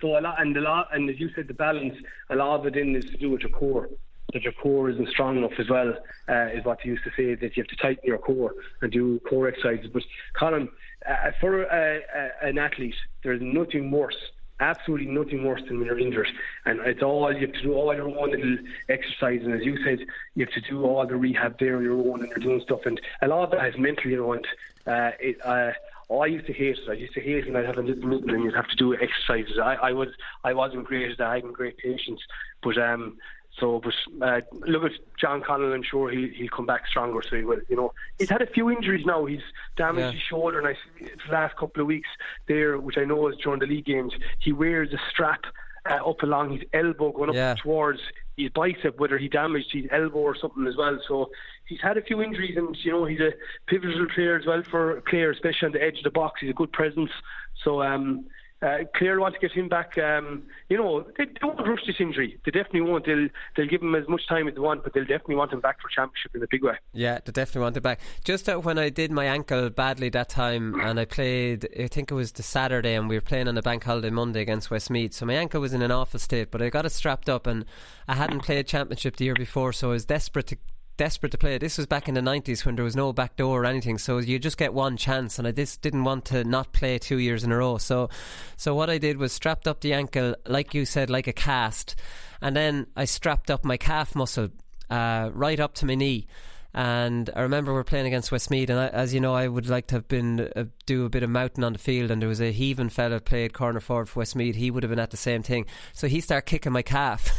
So 0.00 0.18
a 0.18 0.20
lot, 0.20 0.40
and 0.40 0.56
a 0.56 0.60
lot, 0.60 0.88
and 0.92 1.10
as 1.10 1.20
you 1.20 1.30
said, 1.34 1.48
the 1.48 1.54
balance, 1.54 1.94
a 2.30 2.36
lot 2.36 2.58
of 2.58 2.66
it 2.66 2.76
in 2.76 2.96
is 2.96 3.04
to 3.06 3.16
do 3.16 3.30
with 3.30 3.42
your 3.42 3.50
core. 3.50 3.88
That 4.32 4.42
your 4.42 4.52
core 4.52 4.88
isn't 4.90 5.08
strong 5.08 5.36
enough 5.38 5.58
as 5.58 5.68
well, 5.68 5.92
uh, 6.28 6.46
is 6.54 6.64
what 6.64 6.78
they 6.82 6.90
used 6.90 7.04
to 7.04 7.10
say. 7.16 7.34
That 7.34 7.56
you 7.56 7.62
have 7.62 7.68
to 7.68 7.76
tighten 7.76 8.04
your 8.04 8.18
core 8.18 8.54
and 8.80 8.90
do 8.90 9.20
core 9.28 9.48
exercises. 9.48 9.90
But 9.92 10.02
Colin, 10.38 10.68
uh, 11.08 11.32
for 11.40 11.70
uh 11.70 12.00
an 12.42 12.58
athlete, 12.58 12.94
there's 13.22 13.40
nothing 13.42 13.90
worse 13.90 14.16
absolutely 14.60 15.06
nothing 15.06 15.44
worse 15.44 15.62
than 15.66 15.78
when 15.78 15.86
you're 15.86 15.98
injured. 15.98 16.28
And 16.64 16.80
it's 16.80 17.02
all 17.02 17.32
you 17.32 17.46
have 17.46 17.54
to 17.54 17.62
do 17.62 17.74
all 17.74 17.94
your 17.94 18.08
own 18.08 18.30
little 18.30 18.58
exercise. 18.88 19.40
And 19.42 19.54
as 19.54 19.62
you 19.64 19.82
said, 19.84 20.00
you 20.34 20.44
have 20.44 20.54
to 20.54 20.70
do 20.70 20.84
all 20.84 21.06
the 21.06 21.16
rehab 21.16 21.58
there 21.58 21.76
on 21.76 21.82
your 21.82 21.98
own, 21.98 22.20
and 22.20 22.28
you're 22.28 22.38
doing 22.38 22.60
stuff. 22.60 22.80
And 22.84 23.00
a 23.22 23.28
lot 23.28 23.44
of 23.44 23.50
that 23.52 23.66
is 23.66 23.78
mental, 23.78 24.10
you 24.10 24.16
know. 24.18 24.32
And 24.34 24.46
uh, 24.86 25.10
it, 25.18 25.36
uh, 25.44 25.72
oh, 26.10 26.18
I 26.18 26.26
used 26.26 26.46
to 26.46 26.52
hate 26.52 26.76
it. 26.76 26.90
I 26.90 26.94
used 26.94 27.14
to 27.14 27.20
hate 27.20 27.36
it 27.36 27.46
when 27.46 27.56
I'd 27.56 27.66
have 27.66 27.78
a 27.78 27.82
little 27.82 28.06
meeting 28.06 28.30
and 28.30 28.44
you'd 28.44 28.54
have 28.54 28.68
to 28.68 28.76
do 28.76 28.94
exercises. 28.94 29.58
I, 29.62 29.74
I 29.76 29.92
was 29.92 30.08
I 30.44 30.52
wasn't 30.52 30.84
great 30.84 31.10
at 31.10 31.18
that. 31.18 31.26
I 31.26 31.34
had 31.36 31.52
great 31.52 31.78
patience, 31.78 32.20
but 32.62 32.76
um, 32.76 33.16
so, 33.58 33.80
but 33.80 33.94
uh, 34.26 34.40
look 34.66 34.84
at 34.84 34.92
John 35.20 35.42
Conlon. 35.42 35.74
I'm 35.74 35.82
sure 35.82 36.10
he 36.10 36.28
he'll 36.36 36.48
come 36.48 36.66
back 36.66 36.86
stronger. 36.88 37.22
So 37.28 37.36
he 37.36 37.44
will. 37.44 37.60
You 37.68 37.76
know, 37.76 37.92
he's 38.18 38.30
had 38.30 38.42
a 38.42 38.46
few 38.46 38.70
injuries 38.70 39.04
now. 39.06 39.24
He's 39.24 39.40
damaged 39.76 40.06
yeah. 40.06 40.12
his 40.12 40.22
shoulder, 40.22 40.58
and 40.58 40.66
I 40.68 40.76
the 40.98 41.32
last 41.32 41.56
couple 41.56 41.80
of 41.80 41.86
weeks 41.86 42.08
there, 42.48 42.78
which 42.78 42.98
I 42.98 43.04
know 43.04 43.28
is 43.28 43.36
during 43.36 43.60
the 43.60 43.66
league 43.66 43.86
games, 43.86 44.12
he 44.38 44.52
wears 44.52 44.92
a 44.92 44.98
strap 45.10 45.44
uh, 45.90 46.08
up 46.08 46.22
along 46.22 46.52
his 46.52 46.62
elbow, 46.72 47.12
going 47.12 47.30
up 47.30 47.36
yeah. 47.36 47.54
towards 47.62 48.00
his 48.36 48.50
bicep, 48.50 48.98
whether 48.98 49.18
he 49.18 49.28
damaged 49.28 49.68
his 49.72 49.86
elbow 49.90 50.18
or 50.18 50.36
something 50.36 50.66
as 50.66 50.76
well. 50.76 50.98
So 51.06 51.30
he's 51.66 51.80
had 51.82 51.98
a 51.98 52.02
few 52.02 52.22
injuries, 52.22 52.56
and 52.56 52.76
you 52.82 52.92
know 52.92 53.04
he's 53.04 53.20
a 53.20 53.32
pivotal 53.66 54.06
player 54.14 54.36
as 54.38 54.46
well 54.46 54.62
for 54.70 54.98
a 54.98 55.02
player, 55.02 55.30
especially 55.30 55.66
on 55.66 55.72
the 55.72 55.82
edge 55.82 55.98
of 55.98 56.04
the 56.04 56.10
box. 56.10 56.40
He's 56.40 56.50
a 56.50 56.54
good 56.54 56.72
presence. 56.72 57.10
So 57.64 57.82
um, 57.82 58.26
uh, 58.62 58.78
Clare 58.94 59.18
want 59.20 59.34
to 59.34 59.40
get 59.40 59.52
him 59.52 59.68
back. 59.68 59.96
Um, 59.96 60.42
you 60.68 60.76
know, 60.76 61.06
they, 61.16 61.26
won't 61.42 61.66
rush 61.66 61.80
this 61.86 61.96
injury. 61.98 62.38
They 62.44 62.50
definitely 62.50 62.82
won't. 62.82 63.06
They'll 63.06 63.28
they'll 63.56 63.66
give 63.66 63.82
him 63.82 63.94
as 63.94 64.06
much 64.06 64.26
time 64.28 64.48
as 64.48 64.54
they 64.54 64.60
want, 64.60 64.84
but 64.84 64.92
they'll 64.92 65.04
definitely 65.04 65.36
want 65.36 65.52
him 65.52 65.60
back 65.60 65.80
for 65.80 65.88
championship 65.88 66.34
in 66.34 66.42
a 66.42 66.46
big 66.50 66.62
way. 66.62 66.74
Yeah, 66.92 67.18
they 67.24 67.32
definitely 67.32 67.62
want 67.62 67.76
him 67.76 67.82
back. 67.82 68.00
Just 68.24 68.48
uh, 68.48 68.56
when 68.58 68.78
I 68.78 68.90
did 68.90 69.10
my 69.12 69.24
ankle 69.24 69.70
badly 69.70 70.10
that 70.10 70.28
time, 70.28 70.78
and 70.80 71.00
I 71.00 71.06
played, 71.06 71.68
I 71.78 71.88
think 71.88 72.10
it 72.10 72.14
was 72.14 72.32
the 72.32 72.42
Saturday, 72.42 72.94
and 72.94 73.08
we 73.08 73.16
were 73.16 73.22
playing 73.22 73.48
on 73.48 73.56
a 73.56 73.62
bank 73.62 73.84
holiday 73.84 74.10
Monday 74.10 74.42
against 74.42 74.70
Westmeath. 74.70 75.14
So 75.14 75.24
my 75.24 75.34
ankle 75.34 75.60
was 75.60 75.72
in 75.72 75.80
an 75.80 75.90
awful 75.90 76.20
state, 76.20 76.50
but 76.50 76.60
I 76.60 76.68
got 76.68 76.84
it 76.84 76.92
strapped 76.92 77.30
up, 77.30 77.46
and 77.46 77.64
I 78.06 78.14
hadn't 78.14 78.40
played 78.40 78.66
championship 78.66 79.16
the 79.16 79.24
year 79.24 79.34
before, 79.34 79.72
so 79.72 79.88
I 79.88 79.92
was 79.92 80.04
desperate 80.04 80.48
to 80.48 80.58
desperate 81.00 81.32
to 81.32 81.38
play. 81.38 81.56
This 81.56 81.78
was 81.78 81.86
back 81.86 82.10
in 82.10 82.14
the 82.14 82.20
90s 82.20 82.66
when 82.66 82.76
there 82.76 82.84
was 82.84 82.94
no 82.94 83.10
back 83.10 83.36
door 83.36 83.62
or 83.62 83.64
anything, 83.64 83.96
so 83.96 84.18
you 84.18 84.38
just 84.38 84.58
get 84.58 84.74
one 84.74 84.98
chance. 84.98 85.38
And 85.38 85.48
I 85.48 85.50
just 85.50 85.80
didn't 85.80 86.04
want 86.04 86.26
to 86.26 86.44
not 86.44 86.74
play 86.74 86.98
two 86.98 87.16
years 87.16 87.42
in 87.42 87.50
a 87.50 87.56
row. 87.56 87.78
So, 87.78 88.10
so 88.58 88.74
what 88.74 88.90
I 88.90 88.98
did 88.98 89.16
was 89.16 89.32
strapped 89.32 89.66
up 89.66 89.80
the 89.80 89.94
ankle, 89.94 90.34
like 90.46 90.74
you 90.74 90.84
said, 90.84 91.08
like 91.08 91.26
a 91.26 91.32
cast, 91.32 91.96
and 92.42 92.54
then 92.54 92.86
I 92.96 93.06
strapped 93.06 93.50
up 93.50 93.64
my 93.64 93.78
calf 93.78 94.14
muscle 94.14 94.50
uh, 94.90 95.30
right 95.32 95.58
up 95.58 95.72
to 95.76 95.86
my 95.86 95.94
knee. 95.94 96.26
And 96.72 97.28
I 97.34 97.40
remember 97.40 97.72
we 97.74 97.80
are 97.80 97.84
playing 97.84 98.06
against 98.06 98.30
Westmeath, 98.30 98.70
and 98.70 98.78
I, 98.78 98.88
as 98.88 99.12
you 99.12 99.20
know, 99.20 99.34
I 99.34 99.48
would 99.48 99.68
like 99.68 99.88
to 99.88 99.96
have 99.96 100.06
been 100.06 100.48
uh, 100.54 100.64
do 100.86 101.04
a 101.04 101.08
bit 101.08 101.24
of 101.24 101.30
mountain 101.30 101.64
on 101.64 101.72
the 101.72 101.78
field. 101.78 102.10
And 102.10 102.22
there 102.22 102.28
was 102.28 102.40
a 102.40 102.52
heaving 102.52 102.90
fella 102.90 103.20
played 103.20 103.52
corner 103.52 103.80
forward 103.80 104.08
for 104.08 104.20
Westmeath. 104.20 104.54
He 104.54 104.70
would 104.70 104.82
have 104.84 104.90
been 104.90 105.00
at 105.00 105.10
the 105.10 105.16
same 105.16 105.42
thing. 105.42 105.66
So 105.92 106.06
he 106.06 106.20
started 106.20 106.46
kicking 106.46 106.72
my 106.72 106.82
calf 106.82 107.30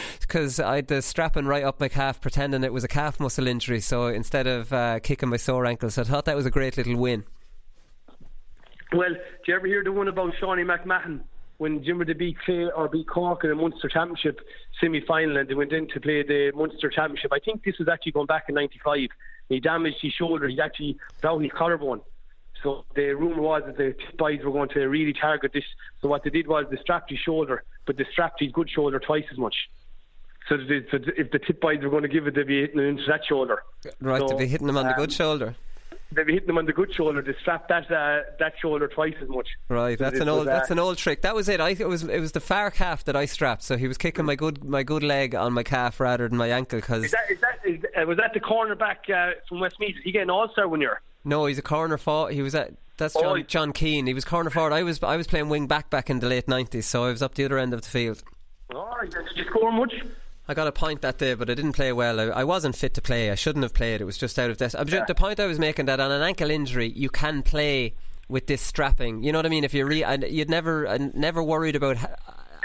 because 0.20 0.58
I 0.58 0.76
had 0.76 0.88
the 0.88 1.00
strapping 1.00 1.46
right 1.46 1.62
up 1.62 1.78
my 1.78 1.88
calf, 1.88 2.20
pretending 2.20 2.64
it 2.64 2.72
was 2.72 2.82
a 2.82 2.88
calf 2.88 3.20
muscle 3.20 3.46
injury. 3.46 3.80
So 3.80 4.06
instead 4.06 4.46
of 4.48 4.72
uh, 4.72 4.98
kicking 5.00 5.28
my 5.28 5.36
sore 5.36 5.64
ankle, 5.64 5.90
so 5.90 6.02
I 6.02 6.04
thought 6.04 6.24
that 6.24 6.36
was 6.36 6.46
a 6.46 6.50
great 6.50 6.76
little 6.76 6.96
win. 6.96 7.24
Well, 8.92 9.10
did 9.10 9.48
you 9.48 9.54
ever 9.54 9.66
hear 9.66 9.84
the 9.84 9.92
one 9.92 10.08
about 10.08 10.34
Seánie 10.34 10.66
McMahon? 10.66 11.20
When 11.58 11.84
Jimmer 11.84 12.06
to 12.06 12.14
beat 12.14 12.38
Clare 12.44 12.74
or 12.74 12.88
beat 12.88 13.08
Cork 13.08 13.44
in 13.44 13.50
the 13.50 13.56
Munster 13.56 13.88
Championship 13.88 14.40
semi 14.80 15.00
final 15.00 15.36
and 15.36 15.48
they 15.48 15.54
went 15.54 15.72
in 15.72 15.88
to 15.88 16.00
play 16.00 16.22
the 16.22 16.52
Munster 16.54 16.90
Championship. 16.90 17.32
I 17.32 17.38
think 17.38 17.64
this 17.64 17.78
was 17.78 17.88
actually 17.88 18.12
going 18.12 18.26
back 18.26 18.44
in 18.48 18.54
'95. 18.54 19.08
He 19.48 19.60
damaged 19.60 19.98
his 20.00 20.12
shoulder. 20.12 20.48
He 20.48 20.60
actually 20.60 20.98
broke 21.20 21.42
his 21.42 21.52
collarbone. 21.52 22.00
So 22.62 22.84
the 22.94 23.12
rumour 23.14 23.42
was 23.42 23.62
that 23.66 23.76
the 23.76 23.94
boys 24.16 24.40
were 24.44 24.52
going 24.52 24.68
to 24.70 24.86
really 24.86 25.12
target 25.12 25.52
this. 25.52 25.64
So 26.00 26.08
what 26.08 26.22
they 26.22 26.30
did 26.30 26.46
was 26.46 26.66
they 26.70 26.76
strapped 26.80 27.10
his 27.10 27.18
shoulder, 27.18 27.64
but 27.86 27.96
they 27.96 28.06
strapped 28.12 28.40
his 28.40 28.52
good 28.52 28.70
shoulder 28.70 29.00
twice 29.00 29.24
as 29.32 29.38
much. 29.38 29.54
So, 30.48 30.56
they, 30.56 30.84
so 30.90 30.98
if 31.16 31.30
the 31.30 31.38
tip 31.38 31.60
boys 31.60 31.82
were 31.82 31.90
going 31.90 32.02
to 32.02 32.08
give 32.08 32.26
it, 32.26 32.34
they'd 32.34 32.46
be 32.46 32.60
hitting 32.60 32.80
it 32.80 32.84
into 32.84 33.04
that 33.08 33.24
shoulder. 33.28 33.62
Right, 34.00 34.20
so, 34.20 34.28
they'd 34.28 34.38
be 34.38 34.46
hitting 34.46 34.68
him 34.68 34.76
on 34.76 34.86
um, 34.86 34.92
the 34.92 34.96
good 34.96 35.10
um, 35.10 35.14
shoulder 35.14 35.54
they'd 36.12 36.26
be 36.26 36.34
hitting 36.34 36.46
them 36.46 36.58
on 36.58 36.66
the 36.66 36.72
good 36.72 36.92
shoulder. 36.94 37.22
They 37.22 37.34
strap 37.40 37.68
that 37.68 37.90
uh, 37.90 38.22
that 38.38 38.54
shoulder 38.60 38.88
twice 38.88 39.14
as 39.20 39.28
much. 39.28 39.48
Right, 39.68 39.98
that's 39.98 40.20
an 40.20 40.28
old 40.28 40.46
that's 40.46 40.70
an 40.70 40.78
old 40.78 40.98
trick. 40.98 41.22
That 41.22 41.34
was 41.34 41.48
it. 41.48 41.60
I 41.60 41.70
it 41.70 41.88
was 41.88 42.02
it 42.04 42.20
was 42.20 42.32
the 42.32 42.40
far 42.40 42.70
calf 42.70 43.04
that 43.04 43.16
I 43.16 43.24
strapped. 43.24 43.62
So 43.62 43.76
he 43.76 43.88
was 43.88 43.98
kicking 43.98 44.24
my 44.24 44.34
good 44.34 44.64
my 44.64 44.82
good 44.82 45.02
leg 45.02 45.34
on 45.34 45.52
my 45.52 45.62
calf 45.62 46.00
rather 46.00 46.28
than 46.28 46.38
my 46.38 46.48
ankle. 46.48 46.80
Because 46.80 47.04
is 47.04 47.10
that, 47.12 47.30
is 47.30 47.40
that, 47.40 47.58
is, 47.64 47.80
uh, 47.96 48.06
was 48.06 48.18
that 48.18 48.32
the 48.34 48.40
cornerback 48.40 49.08
uh, 49.10 49.34
from 49.48 49.60
Westmeath? 49.60 49.96
Is 49.96 50.02
he 50.04 50.12
getting 50.12 50.28
an 50.28 50.30
all 50.30 50.48
star 50.50 50.68
when 50.68 50.80
you're? 50.80 51.00
No, 51.24 51.46
he's 51.46 51.58
a 51.58 51.62
corner 51.62 51.98
forward. 51.98 52.34
He 52.34 52.42
was 52.42 52.54
at 52.54 52.72
that's 52.96 53.14
John, 53.14 53.38
oh, 53.38 53.42
John 53.42 53.72
Keane. 53.72 54.06
He 54.06 54.14
was 54.14 54.24
corner 54.24 54.50
forward. 54.50 54.72
I 54.72 54.82
was 54.82 55.02
I 55.02 55.16
was 55.16 55.26
playing 55.26 55.48
wing 55.48 55.66
back 55.66 55.90
back 55.90 56.10
in 56.10 56.20
the 56.20 56.28
late 56.28 56.48
nineties, 56.48 56.86
so 56.86 57.04
I 57.04 57.10
was 57.10 57.22
up 57.22 57.34
the 57.34 57.44
other 57.44 57.58
end 57.58 57.74
of 57.74 57.82
the 57.82 57.88
field. 57.88 58.22
Right, 58.72 59.10
did 59.10 59.24
you 59.34 59.44
score 59.44 59.72
much? 59.72 59.94
I 60.48 60.54
got 60.54 60.66
a 60.66 60.72
point 60.72 61.02
that 61.02 61.18
day, 61.18 61.34
but 61.34 61.48
I 61.48 61.54
didn't 61.54 61.72
play 61.72 61.92
well. 61.92 62.18
I, 62.18 62.24
I 62.24 62.44
wasn't 62.44 62.76
fit 62.76 62.94
to 62.94 63.02
play. 63.02 63.30
I 63.30 63.36
shouldn't 63.36 63.62
have 63.62 63.74
played. 63.74 64.00
It 64.00 64.04
was 64.04 64.18
just 64.18 64.38
out 64.38 64.50
of 64.50 64.58
this. 64.58 64.74
Yeah. 64.74 65.04
The 65.06 65.14
point 65.14 65.38
I 65.38 65.46
was 65.46 65.58
making 65.58 65.86
that 65.86 66.00
on 66.00 66.10
an 66.10 66.22
ankle 66.22 66.50
injury, 66.50 66.88
you 66.88 67.10
can 67.10 67.42
play 67.42 67.94
with 68.28 68.46
this 68.48 68.60
strapping. 68.60 69.22
You 69.22 69.30
know 69.32 69.38
what 69.38 69.46
I 69.46 69.50
mean? 69.50 69.64
If 69.64 69.72
you're 69.72 69.86
re- 69.86 70.04
you'd 70.28 70.50
never 70.50 70.86
uh, 70.86 70.98
never 71.14 71.42
worried 71.42 71.76
about. 71.76 71.98
Ha- 71.98 72.16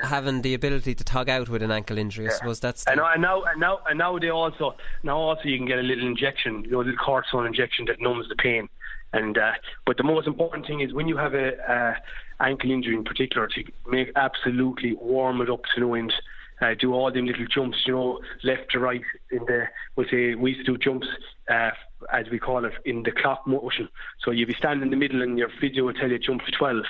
having 0.03 0.43
the 0.43 0.53
ability 0.53 0.93
to 0.93 1.03
tug 1.03 1.27
out 1.27 1.49
with 1.49 1.63
an 1.63 1.71
ankle 1.71 1.97
injury, 1.97 2.25
yeah. 2.25 2.31
I 2.31 2.35
suppose 2.35 2.59
that's. 2.59 2.85
And, 2.85 2.99
and 2.99 3.19
now, 3.19 3.41
and 3.45 3.59
now, 3.59 3.79
and 3.89 3.97
now 3.97 4.19
they 4.19 4.29
also 4.29 4.75
now 5.01 5.17
also 5.17 5.41
you 5.45 5.57
can 5.57 5.65
get 5.65 5.79
a 5.79 5.81
little 5.81 6.05
injection, 6.05 6.63
you 6.65 6.69
know, 6.69 6.81
a 6.81 6.83
little 6.83 7.03
cortisone 7.03 7.47
injection 7.47 7.85
that 7.85 7.99
numbs 7.99 8.29
the 8.29 8.35
pain. 8.35 8.69
And 9.13 9.37
uh, 9.37 9.53
but 9.87 9.97
the 9.97 10.03
most 10.03 10.27
important 10.27 10.67
thing 10.67 10.81
is 10.81 10.93
when 10.93 11.07
you 11.07 11.17
have 11.17 11.33
a, 11.33 11.53
a 11.67 11.95
ankle 12.39 12.69
injury 12.69 12.95
in 12.95 13.03
particular, 13.03 13.47
to 13.47 13.63
make 13.87 14.11
absolutely 14.15 14.93
warm 14.93 15.41
it 15.41 15.49
up 15.49 15.61
to 15.73 15.81
no 15.81 15.95
end 15.95 16.13
uh, 16.62 16.74
do 16.80 16.93
all 16.93 17.12
them 17.12 17.26
little 17.26 17.46
jumps, 17.48 17.78
you 17.86 17.93
know, 17.93 18.20
left 18.43 18.72
to 18.72 18.80
right 18.80 19.02
in 19.32 19.39
the 19.46 19.65
we 19.96 20.06
say 20.10 20.36
we 20.36 20.52
used 20.52 20.65
to 20.65 20.74
do 20.74 20.78
jumps 20.78 21.08
uh, 21.50 21.70
as 22.12 22.26
we 22.32 22.39
call 22.39 22.65
it 22.65 22.74
in 22.86 23.04
the 23.04 23.12
clock 23.12 23.46
motion. 23.46 23.88
So 24.24 24.32
you'd 24.32 24.48
be 24.48 24.56
standing 24.58 24.84
in 24.84 24.89
the 24.89 24.98
middle 24.98 25.22
and 25.22 25.38
your 25.38 25.50
physio 25.60 25.86
will 25.86 25.93
tell 25.93 26.10
you 26.10 26.20
jump 26.20 26.43
to 26.46 26.52
twelve 26.52 26.86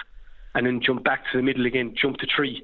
and 0.55 0.65
then 0.65 0.81
jump 0.81 1.03
back 1.03 1.23
to 1.31 1.37
the 1.37 1.43
middle 1.43 1.65
again, 1.65 1.93
jump 1.95 2.17
to 2.17 2.27
three 2.35 2.63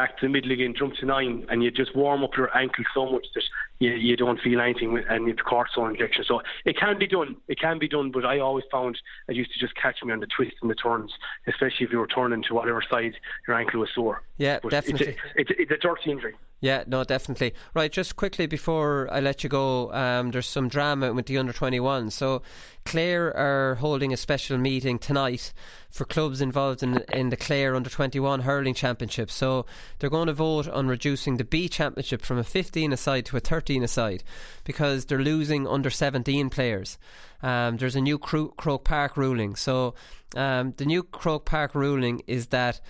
back 0.00 0.16
to 0.16 0.24
the 0.24 0.32
middle 0.32 0.50
again, 0.50 0.72
jump 0.74 0.94
to 0.94 1.04
nine, 1.04 1.44
and 1.50 1.62
you 1.62 1.70
just 1.70 1.94
warm 1.94 2.24
up 2.24 2.34
your 2.34 2.56
ankle 2.56 2.84
so 2.94 3.04
much 3.12 3.26
that 3.34 3.44
you, 3.80 3.90
you 3.90 4.16
don't 4.16 4.40
feel 4.40 4.58
anything, 4.58 4.94
with, 4.94 5.04
and 5.10 5.28
it's 5.28 5.40
cortisone 5.42 5.90
injection. 5.90 6.24
So 6.26 6.40
it 6.64 6.78
can 6.78 6.98
be 6.98 7.06
done. 7.06 7.36
It 7.48 7.60
can 7.60 7.78
be 7.78 7.86
done, 7.86 8.10
but 8.10 8.24
I 8.24 8.38
always 8.38 8.64
found 8.72 8.98
it 9.28 9.36
used 9.36 9.52
to 9.52 9.58
just 9.58 9.74
catch 9.76 10.02
me 10.02 10.10
on 10.10 10.20
the 10.20 10.26
twists 10.34 10.56
and 10.62 10.70
the 10.70 10.74
turns, 10.74 11.12
especially 11.46 11.84
if 11.84 11.92
you 11.92 11.98
were 11.98 12.06
turning 12.06 12.42
to 12.44 12.54
whatever 12.54 12.82
side 12.90 13.12
your 13.46 13.58
ankle 13.58 13.80
was 13.80 13.90
sore. 13.94 14.22
Yeah, 14.38 14.58
but 14.62 14.70
definitely. 14.70 15.18
It's 15.36 15.50
a, 15.50 15.52
it's, 15.52 15.70
it's 15.70 15.70
a 15.70 15.76
dirty 15.76 16.10
injury. 16.10 16.34
Yeah, 16.60 16.84
no, 16.86 17.04
definitely. 17.04 17.54
Right, 17.72 17.90
just 17.90 18.16
quickly 18.16 18.46
before 18.46 19.08
I 19.10 19.20
let 19.20 19.42
you 19.42 19.48
go, 19.48 19.90
um, 19.94 20.30
there's 20.30 20.46
some 20.46 20.68
drama 20.68 21.12
with 21.12 21.24
the 21.24 21.38
under 21.38 21.54
21. 21.54 22.10
So, 22.10 22.42
Clare 22.84 23.34
are 23.34 23.76
holding 23.76 24.12
a 24.12 24.16
special 24.16 24.58
meeting 24.58 24.98
tonight 24.98 25.54
for 25.90 26.04
clubs 26.04 26.40
involved 26.42 26.82
in, 26.82 27.02
in 27.14 27.30
the 27.30 27.36
Clare 27.36 27.74
under 27.74 27.88
21 27.88 28.40
hurling 28.40 28.74
championship. 28.74 29.30
So, 29.30 29.64
they're 29.98 30.10
going 30.10 30.26
to 30.26 30.34
vote 30.34 30.68
on 30.68 30.86
reducing 30.86 31.38
the 31.38 31.44
B 31.44 31.66
championship 31.66 32.20
from 32.20 32.36
a 32.36 32.44
15 32.44 32.92
aside 32.92 33.24
to 33.26 33.38
a 33.38 33.40
13 33.40 33.82
aside 33.82 34.22
because 34.64 35.06
they're 35.06 35.18
losing 35.18 35.66
under 35.66 35.88
17 35.88 36.50
players. 36.50 36.98
Um, 37.42 37.78
there's 37.78 37.96
a 37.96 38.02
new 38.02 38.18
Croke 38.18 38.84
Park 38.84 39.16
ruling. 39.16 39.56
So, 39.56 39.94
um, 40.36 40.74
the 40.76 40.84
new 40.84 41.04
Croke 41.04 41.46
Park 41.46 41.74
ruling 41.74 42.20
is 42.26 42.48
that 42.48 42.82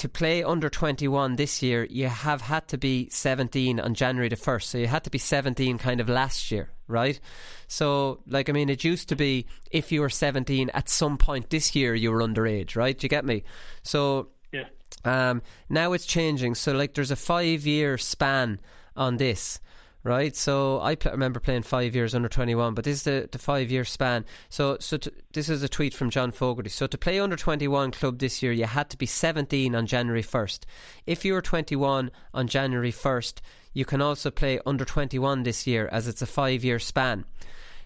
to 0.00 0.08
play 0.08 0.42
under 0.42 0.70
21 0.70 1.36
this 1.36 1.62
year, 1.62 1.86
you 1.90 2.08
have 2.08 2.40
had 2.40 2.66
to 2.68 2.78
be 2.78 3.10
17 3.10 3.78
on 3.78 3.92
January 3.92 4.30
the 4.30 4.36
1st. 4.36 4.62
So 4.62 4.78
you 4.78 4.86
had 4.86 5.04
to 5.04 5.10
be 5.10 5.18
17 5.18 5.76
kind 5.76 6.00
of 6.00 6.08
last 6.08 6.50
year, 6.50 6.70
right? 6.88 7.20
So, 7.68 8.20
like, 8.26 8.48
I 8.48 8.52
mean, 8.52 8.70
it 8.70 8.82
used 8.82 9.10
to 9.10 9.16
be 9.16 9.46
if 9.70 9.92
you 9.92 10.00
were 10.00 10.08
17 10.08 10.70
at 10.70 10.88
some 10.88 11.18
point 11.18 11.50
this 11.50 11.76
year, 11.76 11.94
you 11.94 12.10
were 12.12 12.20
underage, 12.20 12.76
right? 12.76 12.98
Do 12.98 13.04
you 13.04 13.10
get 13.10 13.26
me? 13.26 13.44
So, 13.82 14.28
yeah. 14.52 14.68
Um, 15.04 15.42
now 15.68 15.92
it's 15.92 16.06
changing. 16.06 16.54
So, 16.54 16.72
like, 16.72 16.94
there's 16.94 17.10
a 17.10 17.16
five 17.16 17.66
year 17.66 17.98
span 17.98 18.58
on 18.96 19.18
this 19.18 19.60
right? 20.02 20.34
So 20.34 20.80
I 20.80 20.94
pl- 20.94 21.12
remember 21.12 21.40
playing 21.40 21.62
five 21.62 21.94
years 21.94 22.14
under 22.14 22.28
21, 22.28 22.74
but 22.74 22.84
this 22.84 22.98
is 22.98 23.02
the, 23.02 23.28
the 23.30 23.38
five 23.38 23.70
year 23.70 23.84
span. 23.84 24.24
So 24.48 24.76
so 24.80 24.98
this 25.32 25.48
is 25.48 25.62
a 25.62 25.68
tweet 25.68 25.94
from 25.94 26.10
John 26.10 26.32
Fogarty. 26.32 26.70
So 26.70 26.86
to 26.86 26.98
play 26.98 27.20
under 27.20 27.36
21 27.36 27.90
club 27.92 28.18
this 28.18 28.42
year, 28.42 28.52
you 28.52 28.66
had 28.66 28.90
to 28.90 28.98
be 28.98 29.06
17 29.06 29.74
on 29.74 29.86
January 29.86 30.22
1st. 30.22 30.60
If 31.06 31.24
you 31.24 31.34
were 31.34 31.42
21 31.42 32.10
on 32.34 32.46
January 32.46 32.92
1st, 32.92 33.40
you 33.72 33.84
can 33.84 34.00
also 34.00 34.30
play 34.30 34.60
under 34.66 34.84
21 34.84 35.42
this 35.42 35.66
year 35.66 35.88
as 35.92 36.08
it's 36.08 36.22
a 36.22 36.26
five 36.26 36.64
year 36.64 36.78
span. 36.78 37.24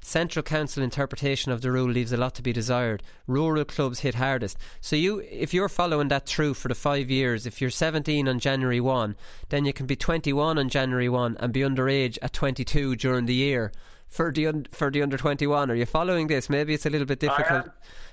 Central 0.05 0.43
Council 0.43 0.83
interpretation 0.83 1.51
of 1.51 1.63
the 1.63 1.73
rule 1.73 1.91
leaves 1.91 2.13
a 2.13 2.19
lot 2.19 2.35
to 2.35 2.43
be 2.43 2.53
desired. 2.53 3.03
Rural 3.27 3.65
clubs 3.65 4.01
hit 4.01 4.17
hardest. 4.17 4.59
So 4.83 4.97
you, 4.97 5.21
if 5.31 5.55
you're 5.55 5.71
following 5.71 6.09
that 6.09 6.27
through 6.27 6.55
for 6.55 6.69
the 6.69 6.75
five 6.75 7.11
years, 7.11 7.47
if 7.47 7.59
you're 7.61 7.71
17 7.71 8.29
on 8.29 8.39
January 8.39 8.81
1, 8.81 9.17
then 9.49 9.65
you 9.65 9.73
can 9.73 9.87
be 9.87 9.97
21 9.97 10.59
on 10.59 10.69
January 10.69 11.09
1 11.09 11.39
and 11.41 11.55
be 11.55 11.61
underage 11.61 12.19
at 12.21 12.35
22 12.35 12.97
during 12.97 13.25
the 13.25 13.35
year 13.35 13.73
for 14.07 14.31
the 14.31 14.47
un- 14.47 14.67
for 14.71 14.91
the 14.91 15.03
under 15.03 15.17
21 15.17 15.71
are 15.71 15.75
you 15.75 15.87
following 15.87 16.29
this 16.29 16.49
maybe 16.49 16.75
it's 16.75 16.87
a 16.87 16.91
little 16.91 17.07
bit 17.07 17.19
difficult 17.19 17.67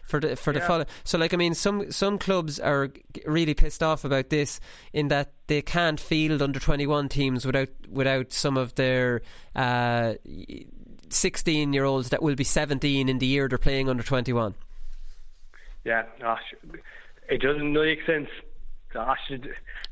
for 0.04 0.20
the 0.20 0.36
for 0.36 0.52
the 0.52 0.62
follow 0.62 0.86
so 1.04 1.18
like 1.18 1.34
i 1.34 1.38
mean 1.38 1.54
some 1.54 1.92
some 1.92 2.18
clubs 2.18 2.60
are 2.60 2.90
really 3.28 3.54
pissed 3.54 3.84
off 3.84 4.04
about 4.04 4.30
this 4.30 4.60
in 4.94 5.10
that 5.10 5.34
they 5.46 5.62
can't 5.62 6.00
field 6.00 6.42
under 6.42 6.60
21 6.60 7.08
teams 7.10 7.46
without 7.46 7.68
without 7.88 8.32
some 8.32 8.58
of 8.58 8.74
their 8.76 9.22
uh 9.54 10.14
16 11.14 11.74
year 11.74 11.84
olds 11.86 12.10
that 12.10 12.22
will 12.22 12.36
be 12.36 12.44
17 12.44 13.10
in 13.10 13.20
the 13.20 13.26
year 13.26 13.48
they're 13.48 13.58
playing 13.58 13.90
under 13.90 14.04
21 14.04 14.54
Yeah, 15.84 16.04
gosh, 16.20 16.42
it 17.30 17.42
doesn't 17.42 17.74
make 17.74 18.06
sense. 18.06 18.30
Gosh, 18.94 19.32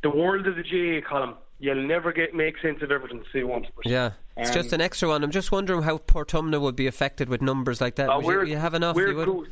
the 0.03 0.09
world 0.09 0.45
of 0.45 0.55
the 0.55 0.63
GAA 0.63 1.07
Colin, 1.07 1.33
you'll 1.59 1.87
never 1.87 2.11
get 2.11 2.35
make 2.35 2.57
sense 2.59 2.81
of 2.81 2.91
everything 2.91 3.23
say 3.31 3.43
once. 3.43 3.67
But, 3.75 3.85
yeah 3.85 4.11
it's 4.37 4.49
um, 4.49 4.55
just 4.55 4.71
an 4.73 4.79
extra 4.79 5.09
one 5.09 5.23
i'm 5.23 5.31
just 5.31 5.51
wondering 5.51 5.81
how 5.81 5.97
portumna 5.97 6.61
would 6.61 6.75
be 6.75 6.87
affected 6.87 7.27
with 7.27 7.41
numbers 7.41 7.81
like 7.81 7.95
that 7.95 8.09
Uh, 8.09 8.19
you, 8.19 8.45
you 8.45 8.57
have 8.57 8.73
enough 8.73 8.95
We're 8.95 9.09
you 9.09 9.15
would? 9.17 9.25
goose. 9.25 9.47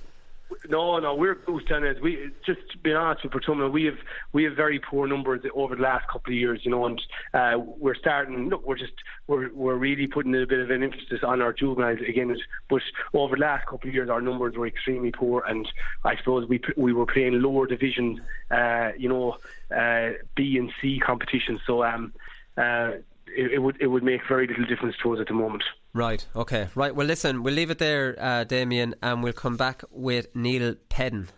No, 0.69 0.97
no, 0.99 1.13
we're 1.13 1.35
down 1.67 1.85
as 1.85 1.97
we 2.01 2.29
just 2.45 2.59
to 2.71 2.77
be 2.77 2.93
honest 2.93 3.23
with 3.23 3.33
Portumna, 3.33 3.71
we 3.71 3.85
have 3.85 3.97
we 4.31 4.43
have 4.43 4.55
very 4.55 4.79
poor 4.79 5.07
numbers 5.07 5.41
over 5.53 5.75
the 5.75 5.81
last 5.81 6.07
couple 6.07 6.31
of 6.31 6.37
years, 6.37 6.61
you 6.63 6.71
know, 6.71 6.85
and 6.85 7.01
uh, 7.33 7.57
we're 7.57 7.95
starting. 7.95 8.49
Look, 8.49 8.65
we're 8.65 8.77
just 8.77 8.93
we're 9.27 9.51
we're 9.53 9.75
really 9.75 10.07
putting 10.07 10.33
a 10.35 10.45
bit 10.45 10.59
of 10.59 10.69
an 10.69 10.83
emphasis 10.83 11.19
on 11.23 11.41
our 11.41 11.53
juveniles 11.53 11.99
again. 12.07 12.35
But 12.69 12.81
over 13.13 13.35
the 13.35 13.41
last 13.41 13.65
couple 13.67 13.89
of 13.89 13.93
years, 13.93 14.09
our 14.09 14.21
numbers 14.21 14.55
were 14.55 14.67
extremely 14.67 15.11
poor, 15.11 15.43
and 15.47 15.67
I 16.05 16.15
suppose 16.17 16.47
we 16.47 16.61
we 16.77 16.93
were 16.93 17.05
playing 17.05 17.41
lower 17.41 17.67
division, 17.67 18.21
uh, 18.49 18.91
you 18.97 19.09
know, 19.09 19.37
uh, 19.75 20.13
B 20.35 20.57
and 20.57 20.71
C 20.81 20.99
competitions. 20.99 21.59
So 21.67 21.83
um, 21.83 22.13
uh, 22.57 22.91
it, 23.27 23.53
it 23.53 23.59
would 23.59 23.77
it 23.81 23.87
would 23.87 24.03
make 24.03 24.21
very 24.27 24.47
little 24.47 24.65
difference 24.65 24.95
to 25.03 25.13
us 25.13 25.19
at 25.19 25.27
the 25.27 25.33
moment. 25.33 25.63
Right, 25.97 26.23
okay. 26.35 26.67
Right, 26.75 26.93
well, 26.93 27.07
listen, 27.07 27.41
we'll 27.41 27.55
leave 27.55 27.71
it 27.71 27.79
there, 27.79 28.15
uh, 28.19 28.43
Damien, 28.43 28.93
and 29.01 29.23
we'll 29.23 29.33
come 29.33 29.57
back 29.57 29.83
with 29.89 30.27
Neal 30.35 30.75
Peden. 30.89 31.29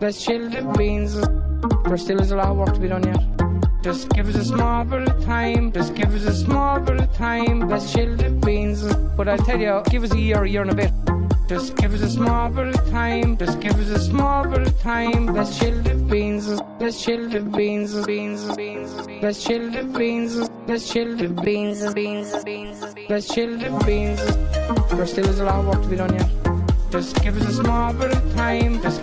Let's 0.00 0.24
beans. 0.78 1.14
There 1.84 1.96
still 1.96 2.20
is 2.20 2.30
a 2.30 2.36
lot 2.36 2.46
of 2.46 2.56
work 2.56 2.74
to 2.74 2.80
be 2.80 2.86
done 2.86 3.02
yet. 3.02 3.29
Just 3.82 4.10
give 4.10 4.28
us 4.28 4.34
a 4.34 4.44
small 4.44 4.84
bit 4.84 5.08
of 5.08 5.24
time. 5.24 5.72
Just 5.72 5.94
give 5.94 6.14
us 6.14 6.24
a 6.24 6.34
small 6.34 6.80
bit 6.80 7.00
of 7.00 7.14
time. 7.14 7.66
Let's 7.66 7.90
chill 7.90 8.14
the 8.14 8.28
beans. 8.28 8.82
But 9.16 9.26
I 9.26 9.38
tell 9.38 9.58
you, 9.58 9.82
give 9.88 10.04
us 10.04 10.12
a 10.12 10.18
year, 10.18 10.44
a 10.44 10.48
year 10.48 10.62
and 10.62 10.70
a 10.70 10.74
bit. 10.74 10.92
Just 11.48 11.76
give 11.76 11.94
us 11.94 12.02
a 12.02 12.10
small 12.10 12.50
bit 12.50 12.74
of 12.74 12.90
time. 12.90 13.38
Just 13.38 13.58
give 13.58 13.74
us 13.80 13.88
a 13.88 13.98
small 13.98 14.46
bit 14.46 14.66
of 14.66 14.78
time. 14.80 15.26
Let's 15.26 15.58
chill 15.58 15.82
the 15.82 15.94
beans. 15.94 16.46
Let's 16.78 17.02
chill 17.02 17.26
the 17.30 17.40
beans. 17.40 18.04
Beans. 18.04 18.54
Beans. 18.54 18.92
Let's 19.22 19.42
chill 19.42 19.70
the 19.70 19.84
beans. 19.84 20.50
Let's 20.66 20.92
chill 20.92 21.16
the 21.16 21.28
beans. 21.28 21.94
Beans. 21.94 22.44
Beans. 22.44 22.84
Let's 23.08 23.34
chill 23.34 23.56
the 23.56 23.70
beans. 23.86 24.20
There 24.94 25.06
still 25.06 25.26
is 25.26 25.40
a 25.40 25.44
lot 25.44 25.60
of 25.60 25.66
work 25.66 25.82
to 25.82 25.88
be 25.88 25.96
done 25.96 26.12
yet. 26.12 26.28
Just 26.90 27.22
give 27.22 27.34
us 27.40 27.48
a 27.48 27.54
small 27.64 27.94
bit 27.94 28.12
of 28.12 28.34
time. 28.34 28.82
Just 28.82 29.02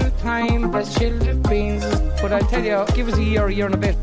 of 0.00 0.20
time. 0.22 0.72
Let's 0.72 0.98
chill 0.98 1.18
beans. 1.48 1.84
But 2.22 2.32
I 2.32 2.40
tell 2.40 2.64
you, 2.64 2.84
give 2.94 3.08
us 3.08 3.18
a 3.18 3.22
year, 3.22 3.46
a 3.46 3.52
year 3.52 3.66
and 3.66 3.74
a 3.74 3.78
bit. 3.78 3.96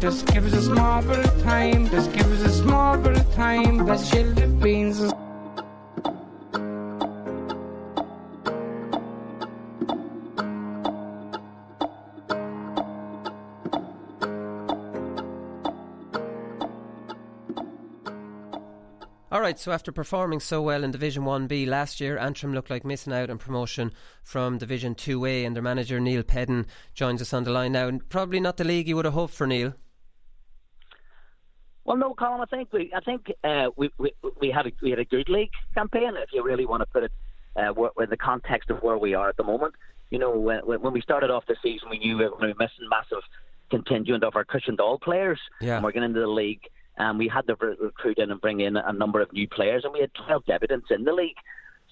Just 0.00 0.26
give 0.26 0.44
us 0.44 0.52
a 0.52 0.62
small 0.62 1.02
bit 1.02 1.18
of 1.18 1.42
time. 1.42 1.88
Just 1.88 2.12
give 2.12 2.30
us 2.30 2.42
a 2.42 2.52
small 2.52 2.98
bit 2.98 3.16
of 3.16 3.34
time. 3.34 3.86
Let's 3.86 4.10
chill 4.10 4.34
the 4.34 4.46
right, 19.44 19.58
so 19.58 19.72
after 19.72 19.92
performing 19.92 20.40
so 20.40 20.62
well 20.62 20.82
in 20.82 20.90
Division 20.90 21.24
1B 21.24 21.66
last 21.66 22.00
year, 22.00 22.16
Antrim 22.16 22.54
looked 22.54 22.70
like 22.70 22.82
missing 22.84 23.12
out 23.12 23.28
on 23.28 23.36
promotion 23.36 23.92
from 24.22 24.56
Division 24.56 24.94
2A, 24.94 25.44
and 25.46 25.54
their 25.54 25.62
manager 25.62 26.00
Neal 26.00 26.22
Peden 26.22 26.66
joins 26.94 27.20
us 27.20 27.34
on 27.34 27.44
the 27.44 27.50
line 27.50 27.72
now. 27.72 27.86
And 27.86 28.08
probably 28.08 28.40
not 28.40 28.56
the 28.56 28.64
league 28.64 28.88
you 28.88 28.96
would 28.96 29.04
have 29.04 29.12
hoped 29.12 29.34
for, 29.34 29.46
Neal. 29.46 29.74
Well, 31.84 31.98
no, 31.98 32.14
Colin. 32.14 32.40
I 32.40 32.46
think 32.46 32.72
we, 32.72 32.90
I 32.96 33.00
think 33.00 33.30
uh, 33.44 33.68
we, 33.76 33.90
we 33.98 34.12
we 34.40 34.50
had 34.50 34.66
a 34.66 34.72
we 34.80 34.88
had 34.88 34.98
a 34.98 35.04
good 35.04 35.28
league 35.28 35.50
campaign. 35.74 36.12
If 36.16 36.30
you 36.32 36.42
really 36.42 36.64
want 36.64 36.80
to 36.80 36.86
put 36.86 37.02
it 37.04 37.12
uh, 37.54 37.74
in 38.02 38.08
the 38.08 38.16
context 38.16 38.70
of 38.70 38.78
where 38.82 38.96
we 38.96 39.12
are 39.12 39.28
at 39.28 39.36
the 39.36 39.44
moment, 39.44 39.74
you 40.08 40.18
know, 40.18 40.30
when, 40.30 40.60
when 40.60 40.94
we 40.94 41.02
started 41.02 41.30
off 41.30 41.44
the 41.46 41.56
season, 41.62 41.90
we 41.90 41.98
knew 41.98 42.16
we 42.16 42.24
were 42.24 42.30
going 42.30 42.48
to 42.48 42.54
be 42.54 42.64
missing 42.64 42.88
massive 42.88 43.22
contingent 43.70 44.24
of 44.24 44.36
our 44.36 44.46
Cushendall 44.46 44.98
players, 45.02 45.38
Yeah. 45.60 45.74
and 45.76 45.84
we're 45.84 45.92
getting 45.92 46.08
into 46.08 46.20
the 46.20 46.26
league. 46.26 46.62
And 46.96 47.18
we 47.18 47.28
had 47.28 47.46
to 47.48 47.56
re- 47.60 47.76
recruit 47.80 48.18
in 48.18 48.30
and 48.30 48.40
bring 48.40 48.60
in 48.60 48.76
a 48.76 48.92
number 48.92 49.20
of 49.20 49.32
new 49.32 49.48
players, 49.48 49.84
and 49.84 49.92
we 49.92 50.00
had 50.00 50.12
12 50.26 50.44
debutants 50.44 50.90
in 50.90 51.04
the 51.04 51.12
league. 51.12 51.36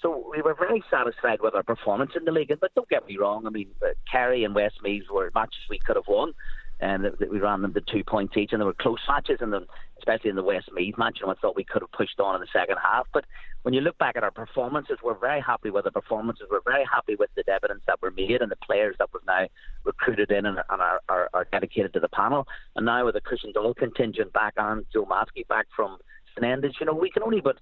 So 0.00 0.24
we 0.30 0.42
were 0.42 0.54
very 0.54 0.82
satisfied 0.90 1.40
with 1.40 1.54
our 1.54 1.62
performance 1.62 2.12
in 2.16 2.24
the 2.24 2.32
league. 2.32 2.52
But 2.60 2.74
don't 2.74 2.88
get 2.88 3.06
me 3.06 3.16
wrong, 3.18 3.46
I 3.46 3.50
mean, 3.50 3.68
Kerry 4.10 4.44
and 4.44 4.54
Westmeath 4.54 5.04
were 5.12 5.30
matches 5.34 5.60
we 5.70 5.78
could 5.78 5.96
have 5.96 6.08
won. 6.08 6.32
And 6.80 7.12
we 7.30 7.38
ran 7.38 7.62
them 7.62 7.72
to 7.74 7.80
two 7.80 8.02
points 8.02 8.36
each, 8.36 8.52
and 8.52 8.60
there 8.60 8.66
were 8.66 8.74
close 8.74 8.98
matches, 9.08 9.38
and 9.40 9.52
then 9.52 9.66
especially 10.02 10.30
in 10.30 10.36
the 10.36 10.42
West 10.42 10.66
Westmeath 10.66 10.98
match, 10.98 11.18
and 11.22 11.30
I 11.30 11.34
thought 11.34 11.54
we 11.56 11.64
could 11.64 11.82
have 11.82 11.92
pushed 11.92 12.18
on 12.18 12.34
in 12.34 12.40
the 12.40 12.48
second 12.52 12.76
half. 12.82 13.06
But 13.12 13.24
when 13.62 13.72
you 13.72 13.80
look 13.80 13.96
back 13.98 14.16
at 14.16 14.24
our 14.24 14.32
performances, 14.32 14.98
we're 15.02 15.18
very 15.18 15.40
happy 15.40 15.70
with 15.70 15.84
the 15.84 15.92
performances. 15.92 16.46
We're 16.50 16.60
very 16.64 16.84
happy 16.84 17.14
with 17.14 17.30
the 17.36 17.48
evidence 17.48 17.82
that 17.86 18.02
were 18.02 18.10
made 18.10 18.42
and 18.42 18.50
the 18.50 18.56
players 18.56 18.96
that 18.98 19.08
we've 19.12 19.22
now 19.26 19.46
recruited 19.84 20.32
in 20.32 20.46
and, 20.46 20.58
and 20.68 20.82
are, 20.82 21.00
are, 21.08 21.30
are 21.32 21.46
dedicated 21.52 21.92
to 21.94 22.00
the 22.00 22.08
panel. 22.08 22.46
And 22.74 22.84
now 22.86 23.04
with 23.04 23.14
the 23.14 23.20
Cushendall 23.20 23.76
contingent 23.76 24.32
back 24.32 24.54
on, 24.58 24.84
Joe 24.92 25.06
Matsky 25.06 25.46
back 25.46 25.66
from 25.74 25.98
St 26.36 26.64
you 26.80 26.86
know, 26.86 26.94
we 26.94 27.10
can 27.10 27.22
only 27.22 27.40
but 27.40 27.58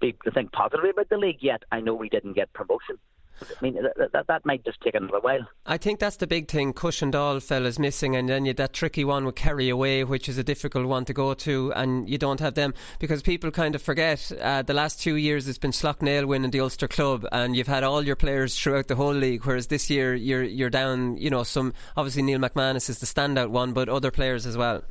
be 0.00 0.14
think 0.32 0.52
positively 0.52 0.90
about 0.90 1.10
the 1.10 1.18
league. 1.18 1.38
Yet 1.40 1.62
I 1.70 1.80
know 1.80 1.94
we 1.94 2.08
didn't 2.08 2.32
get 2.32 2.52
promotion. 2.52 2.98
I 3.40 3.54
mean, 3.60 3.74
that, 3.74 4.12
that, 4.12 4.26
that 4.26 4.46
might 4.46 4.64
just 4.64 4.80
take 4.80 4.94
another 4.94 5.20
while. 5.20 5.46
I 5.66 5.76
think 5.76 6.00
that's 6.00 6.16
the 6.16 6.26
big 6.26 6.48
thing. 6.48 6.72
Cushendall 6.72 7.42
fellas 7.42 7.78
missing, 7.78 8.16
and 8.16 8.28
then 8.28 8.44
you 8.44 8.54
that 8.54 8.72
tricky 8.72 9.04
one 9.04 9.24
with 9.24 9.34
Kerry 9.34 9.68
away, 9.68 10.04
which 10.04 10.28
is 10.28 10.38
a 10.38 10.44
difficult 10.44 10.86
one 10.86 11.04
to 11.06 11.12
go 11.12 11.34
to, 11.34 11.72
and 11.74 12.08
you 12.08 12.18
don't 12.18 12.40
have 12.40 12.54
them 12.54 12.74
because 12.98 13.22
people 13.22 13.50
kind 13.50 13.74
of 13.74 13.82
forget. 13.82 14.30
Uh, 14.40 14.62
the 14.62 14.74
last 14.74 15.00
two 15.00 15.16
years 15.16 15.48
it's 15.48 15.58
been 15.58 15.72
Slough 15.72 16.00
winning 16.00 16.50
the 16.50 16.60
Ulster 16.60 16.88
club, 16.88 17.26
and 17.32 17.56
you've 17.56 17.66
had 17.66 17.84
all 17.84 18.02
your 18.02 18.16
players 18.16 18.58
throughout 18.58 18.88
the 18.88 18.96
whole 18.96 19.14
league. 19.14 19.44
Whereas 19.44 19.68
this 19.68 19.90
year 19.90 20.14
you're 20.14 20.42
you're 20.42 20.70
down. 20.70 21.16
You 21.16 21.30
know, 21.30 21.42
some 21.42 21.72
obviously 21.96 22.22
Neil 22.22 22.38
McManus 22.38 22.88
is 22.88 22.98
the 22.98 23.06
standout 23.06 23.50
one, 23.50 23.72
but 23.72 23.88
other 23.88 24.10
players 24.10 24.46
as 24.46 24.56
well. 24.56 24.82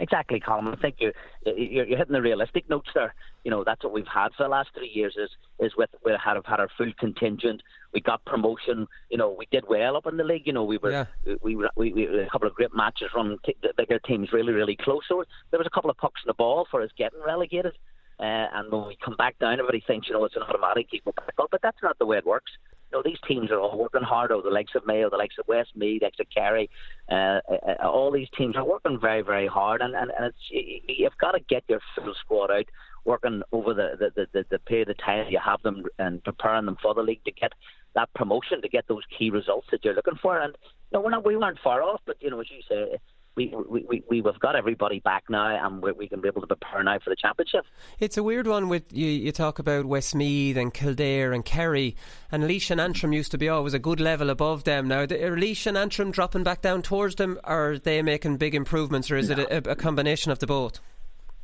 Exactly, 0.00 0.40
Colin. 0.40 0.68
I 0.68 0.76
think 0.76 0.96
you, 0.98 1.12
you're, 1.44 1.84
you're 1.86 1.98
hitting 1.98 2.14
the 2.14 2.22
realistic 2.22 2.68
notes 2.70 2.88
there. 2.94 3.14
You 3.44 3.50
know, 3.50 3.64
that's 3.64 3.84
what 3.84 3.92
we've 3.92 4.06
had 4.12 4.28
for 4.34 4.44
the 4.44 4.48
last 4.48 4.70
three 4.74 4.90
years. 4.92 5.14
Is 5.18 5.30
is 5.60 5.72
with 5.76 5.90
we 6.04 6.12
had 6.12 6.36
have 6.36 6.46
had 6.46 6.58
our 6.58 6.70
full 6.76 6.90
contingent. 6.98 7.62
We 7.92 8.00
got 8.00 8.24
promotion. 8.24 8.86
You 9.10 9.18
know, 9.18 9.30
we 9.38 9.46
did 9.52 9.64
well 9.68 9.96
up 9.98 10.06
in 10.06 10.16
the 10.16 10.24
league. 10.24 10.46
You 10.46 10.54
know, 10.54 10.64
we 10.64 10.78
were 10.78 10.90
Yeah. 10.90 11.04
we, 11.42 11.54
we, 11.54 11.68
we 11.76 11.92
we 11.92 12.18
a 12.20 12.30
couple 12.30 12.48
of 12.48 12.54
great 12.54 12.74
matches 12.74 13.10
run 13.14 13.36
t- 13.44 13.56
the 13.62 13.74
bigger 13.76 13.98
teams 13.98 14.32
really 14.32 14.54
really 14.54 14.76
close. 14.76 15.02
So 15.06 15.22
there 15.50 15.58
was 15.58 15.66
a 15.66 15.74
couple 15.74 15.90
of 15.90 15.98
pucks 15.98 16.22
in 16.24 16.28
the 16.28 16.34
ball 16.34 16.66
for 16.70 16.80
us 16.82 16.90
getting 16.96 17.20
relegated. 17.24 17.74
Uh, 18.18 18.48
and 18.54 18.72
when 18.72 18.86
we 18.86 18.96
come 19.04 19.16
back 19.16 19.38
down, 19.38 19.54
everybody 19.54 19.82
thinks 19.86 20.08
you 20.08 20.14
know 20.14 20.24
it's 20.24 20.36
an 20.36 20.42
automatic 20.42 20.90
keep 20.90 21.04
back 21.04 21.34
up, 21.38 21.48
but 21.50 21.60
that's 21.62 21.82
not 21.82 21.98
the 21.98 22.06
way 22.06 22.16
it 22.16 22.26
works. 22.26 22.52
You 22.90 22.98
know, 22.98 23.02
these 23.04 23.18
teams 23.26 23.50
are 23.50 23.60
all 23.60 23.78
working 23.78 24.02
hard. 24.02 24.32
Oh, 24.32 24.42
the 24.42 24.50
likes 24.50 24.72
of 24.74 24.86
Mayo, 24.86 25.10
the 25.10 25.16
likes 25.16 25.36
of 25.38 25.46
Westmeath, 25.48 26.00
the 26.00 26.06
likes 26.06 26.20
of 26.20 26.26
Kerry, 26.34 26.70
uh, 27.10 27.14
uh, 27.14 27.40
uh, 27.82 27.88
all 27.88 28.10
these 28.10 28.28
teams 28.36 28.56
are 28.56 28.64
working 28.64 28.98
very, 29.00 29.22
very 29.22 29.46
hard, 29.46 29.80
and, 29.80 29.94
and, 29.94 30.10
and 30.16 30.26
it's, 30.26 30.82
you've 30.98 31.18
got 31.20 31.32
to 31.32 31.40
get 31.40 31.64
your 31.68 31.80
full 31.94 32.14
squad 32.24 32.50
out 32.50 32.66
working 33.04 33.42
over 33.52 33.72
the, 33.72 33.96
the, 33.98 34.10
the, 34.14 34.26
the 34.32 34.44
the 34.50 34.58
period 34.58 34.90
of 34.90 34.98
time 34.98 35.26
you 35.30 35.40
have 35.42 35.62
them 35.62 35.84
and 35.98 36.22
preparing 36.22 36.66
them 36.66 36.76
for 36.82 36.92
the 36.94 37.00
league 37.00 37.24
to 37.24 37.32
get 37.32 37.52
that 37.94 38.12
promotion, 38.14 38.60
to 38.60 38.68
get 38.68 38.86
those 38.88 39.02
key 39.18 39.30
results 39.30 39.66
that 39.70 39.84
you're 39.84 39.94
looking 39.94 40.18
for. 40.20 40.38
And 40.38 40.54
know, 40.92 41.00
we're 41.00 41.10
not, 41.10 41.24
we 41.24 41.36
weren't 41.36 41.58
far 41.62 41.82
off, 41.82 42.00
but 42.06 42.16
you 42.20 42.30
know, 42.30 42.40
as 42.40 42.46
you 42.50 42.62
say, 42.68 42.98
we, 43.36 43.54
we, 43.68 43.84
we, 43.88 44.02
we've 44.08 44.40
got 44.40 44.56
everybody 44.56 45.00
back 45.00 45.24
now 45.28 45.66
and 45.66 45.82
we, 45.82 45.92
we 45.92 46.08
can 46.08 46.20
be 46.20 46.28
able 46.28 46.40
to 46.40 46.46
prepare 46.46 46.82
now 46.82 46.98
for 46.98 47.10
the 47.10 47.16
championship. 47.16 47.64
It's 47.98 48.16
a 48.16 48.22
weird 48.22 48.46
one 48.46 48.68
with 48.68 48.92
you, 48.92 49.06
you 49.06 49.32
talk 49.32 49.58
about 49.58 49.86
Westmeath 49.86 50.56
and 50.56 50.72
Kildare 50.72 51.32
and 51.32 51.44
Kerry 51.44 51.96
and 52.30 52.44
Laois 52.44 52.70
and 52.70 52.80
Antrim 52.80 53.12
used 53.12 53.30
to 53.30 53.38
be 53.38 53.48
always 53.48 53.74
a 53.74 53.78
good 53.78 54.00
level 54.00 54.30
above 54.30 54.64
them. 54.64 54.88
Now, 54.88 55.00
are 55.00 55.06
Laois 55.06 55.66
and 55.66 55.78
Antrim 55.78 56.10
dropping 56.10 56.44
back 56.44 56.62
down 56.62 56.82
towards 56.82 57.16
them 57.16 57.38
or 57.44 57.72
are 57.72 57.78
they 57.78 58.02
making 58.02 58.36
big 58.36 58.54
improvements 58.54 59.10
or 59.10 59.16
is 59.16 59.30
no. 59.30 59.38
it 59.38 59.66
a, 59.66 59.70
a 59.70 59.76
combination 59.76 60.32
of 60.32 60.38
the 60.38 60.46
both? 60.46 60.80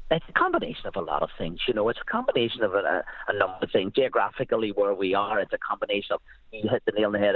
It's 0.09 0.25
a 0.29 0.33
combination 0.33 0.87
of 0.87 0.95
a 0.95 1.01
lot 1.01 1.23
of 1.23 1.31
things. 1.37 1.59
You 1.67 1.75
know, 1.75 1.89
it's 1.89 1.99
a 2.01 2.11
combination 2.11 2.63
of 2.63 2.75
a, 2.75 3.05
a, 3.27 3.33
number 3.33 3.59
of 3.63 3.71
things. 3.73 3.93
Geographically, 3.93 4.71
where 4.71 4.95
we 4.95 5.15
are, 5.15 5.41
it's 5.41 5.53
a 5.53 5.59
combination 5.59 6.15
of 6.15 6.21
you 6.53 6.69
hit 6.69 6.85
the 6.87 6.93
nail 6.93 7.07
on 7.07 7.13
the 7.13 7.19
head. 7.19 7.35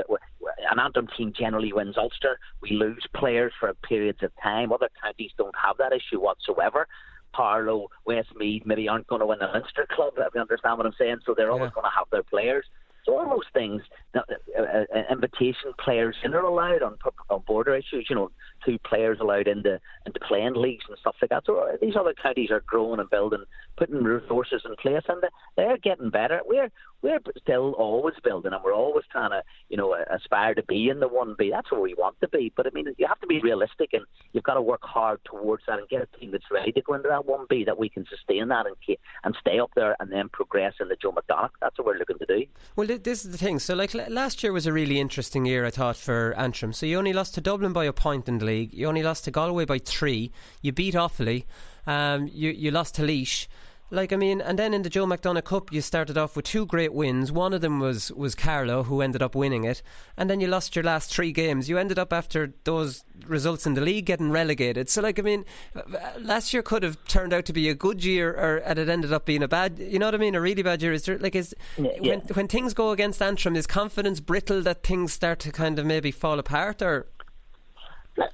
An 0.70 0.78
Antrim 0.78 1.08
team 1.16 1.32
generally 1.36 1.72
wins 1.72 1.98
Ulster. 1.98 2.38
We 2.62 2.70
lose 2.70 3.04
players 3.14 3.52
for 3.58 3.74
periods 3.74 4.22
of 4.22 4.30
time. 4.40 4.72
Other 4.72 4.88
counties 5.02 5.32
don't 5.36 5.54
have 5.60 5.78
that 5.78 5.92
issue 5.92 6.20
whatsoever. 6.20 6.86
Carlow, 7.34 7.88
Westmeath 8.06 8.64
maybe 8.64 8.88
aren't 8.88 9.06
going 9.08 9.20
to 9.20 9.26
win 9.26 9.40
a 9.40 9.50
Leinster 9.50 9.86
club, 9.90 10.14
if 10.18 10.34
you 10.34 10.40
understand 10.40 10.78
what 10.78 10.86
I'm 10.86 10.94
saying. 10.98 11.18
So 11.26 11.34
they're 11.36 11.50
always 11.50 11.72
going 11.72 11.84
to 11.84 11.96
have 11.96 12.06
their 12.10 12.22
players. 12.22 12.66
So 13.04 13.16
all 13.16 13.28
those 13.28 13.48
things, 13.52 13.82
uh, 14.14 14.20
uh, 14.58 14.62
uh, 14.62 15.02
invitation 15.12 15.72
players 15.78 16.16
are 16.24 16.44
allowed 16.44 16.82
on, 16.82 16.96
on 17.28 17.42
border 17.46 17.76
issues. 17.76 18.06
You 18.10 18.16
know, 18.16 18.30
two 18.64 18.78
players 18.78 19.18
allowed 19.20 19.46
into 19.46 19.80
into 20.04 20.20
playing 20.20 20.54
leagues 20.54 20.84
and 20.88 20.98
stuff 20.98 21.14
like 21.22 21.30
that. 21.30 21.44
So 21.46 21.76
these 21.80 21.94
other 21.96 22.14
counties 22.20 22.50
are 22.50 22.62
growing 22.66 22.98
and 22.98 23.08
building, 23.08 23.44
putting 23.76 24.02
resources 24.02 24.62
in 24.64 24.74
place, 24.76 25.04
and 25.08 25.22
they're 25.56 25.78
getting 25.78 26.10
better. 26.10 26.40
We're 26.44 26.70
we're 27.02 27.20
still 27.40 27.72
always 27.72 28.14
building, 28.24 28.52
and 28.52 28.62
we're 28.64 28.74
always 28.74 29.04
trying 29.12 29.30
to 29.30 29.42
you 29.68 29.76
know 29.76 29.96
aspire 30.10 30.54
to 30.54 30.62
be 30.64 30.88
in 30.88 30.98
the 30.98 31.08
one 31.08 31.36
B. 31.38 31.50
That's 31.50 31.70
where 31.70 31.80
we 31.80 31.94
want 31.94 32.20
to 32.20 32.28
be. 32.28 32.52
But 32.56 32.66
I 32.66 32.70
mean, 32.74 32.86
you 32.98 33.06
have 33.06 33.20
to 33.20 33.26
be 33.26 33.40
realistic, 33.40 33.90
and 33.92 34.04
you've 34.32 34.44
got 34.44 34.54
to 34.54 34.62
work 34.62 34.82
hard 34.82 35.20
towards 35.24 35.62
that, 35.68 35.78
and 35.78 35.88
get 35.88 36.02
a 36.02 36.18
team 36.18 36.32
that's 36.32 36.50
ready 36.50 36.72
to 36.72 36.82
go 36.82 36.94
into 36.94 37.08
that 37.08 37.26
one 37.26 37.46
B 37.48 37.64
that 37.64 37.78
we 37.78 37.88
can 37.88 38.06
sustain 38.06 38.48
that 38.48 38.66
and 38.66 38.76
and 39.24 39.36
stay 39.40 39.60
up 39.60 39.70
there, 39.76 39.94
and 40.00 40.10
then 40.10 40.28
progress 40.30 40.74
in 40.80 40.88
the 40.88 40.96
Joe 41.00 41.12
McDonagh. 41.12 41.50
That's 41.60 41.78
what 41.78 41.86
we're 41.86 41.98
looking 41.98 42.18
to 42.18 42.26
do. 42.26 42.44
Well, 42.74 42.86
this 42.86 43.24
is 43.24 43.30
the 43.30 43.38
thing. 43.38 43.58
So, 43.58 43.74
like 43.74 43.94
last 44.08 44.42
year 44.42 44.52
was 44.52 44.66
a 44.66 44.72
really 44.72 45.00
interesting 45.00 45.44
year, 45.46 45.64
I 45.64 45.70
thought, 45.70 45.96
for 45.96 46.34
Antrim. 46.36 46.72
So 46.72 46.86
you 46.86 46.98
only 46.98 47.12
lost 47.12 47.34
to 47.34 47.40
Dublin 47.40 47.72
by 47.72 47.84
a 47.84 47.92
point 47.92 48.28
in 48.28 48.38
the 48.38 48.44
league. 48.44 48.72
You 48.72 48.86
only 48.86 49.02
lost 49.02 49.24
to 49.24 49.30
Galway 49.30 49.64
by 49.64 49.78
three. 49.78 50.32
You 50.62 50.72
beat 50.72 50.94
Offaly. 50.94 51.44
Um, 51.86 52.28
you 52.32 52.50
you 52.50 52.70
lost 52.70 52.94
to 52.96 53.02
Laois. 53.02 53.46
Like 53.92 54.12
I 54.12 54.16
mean, 54.16 54.40
and 54.40 54.56
then 54.56 54.72
in 54.72 54.82
the 54.82 54.90
Joe 54.90 55.04
McDonagh 55.04 55.44
Cup, 55.44 55.72
you 55.72 55.80
started 55.80 56.16
off 56.16 56.36
with 56.36 56.44
two 56.44 56.64
great 56.64 56.92
wins. 56.92 57.32
One 57.32 57.52
of 57.52 57.60
them 57.60 57.80
was 57.80 58.12
was 58.12 58.36
Carlow, 58.36 58.84
who 58.84 59.00
ended 59.00 59.20
up 59.20 59.34
winning 59.34 59.64
it, 59.64 59.82
and 60.16 60.30
then 60.30 60.40
you 60.40 60.46
lost 60.46 60.76
your 60.76 60.84
last 60.84 61.12
three 61.12 61.32
games. 61.32 61.68
You 61.68 61.76
ended 61.76 61.98
up 61.98 62.12
after 62.12 62.54
those 62.62 63.04
results 63.26 63.66
in 63.66 63.74
the 63.74 63.80
league 63.80 64.06
getting 64.06 64.30
relegated. 64.30 64.88
So, 64.88 65.02
like 65.02 65.18
I 65.18 65.22
mean, 65.22 65.44
uh, 65.74 65.82
last 66.20 66.54
year 66.54 66.62
could 66.62 66.84
have 66.84 67.04
turned 67.06 67.32
out 67.32 67.44
to 67.46 67.52
be 67.52 67.68
a 67.68 67.74
good 67.74 68.04
year, 68.04 68.30
or 68.30 68.58
and 68.58 68.78
it 68.78 68.88
ended 68.88 69.12
up 69.12 69.26
being 69.26 69.42
a 69.42 69.48
bad. 69.48 69.80
You 69.80 69.98
know 69.98 70.06
what 70.06 70.14
I 70.14 70.18
mean? 70.18 70.36
A 70.36 70.40
really 70.40 70.62
bad 70.62 70.82
year. 70.82 70.92
Is 70.92 71.02
there 71.02 71.18
like 71.18 71.34
is 71.34 71.52
yeah, 71.76 71.90
yeah. 72.00 72.10
when 72.10 72.20
when 72.34 72.48
things 72.48 72.74
go 72.74 72.90
against 72.90 73.20
Antrim, 73.20 73.56
is 73.56 73.66
confidence 73.66 74.20
brittle 74.20 74.62
that 74.62 74.84
things 74.84 75.12
start 75.12 75.40
to 75.40 75.50
kind 75.50 75.80
of 75.80 75.86
maybe 75.86 76.12
fall 76.12 76.38
apart, 76.38 76.80
or? 76.80 77.08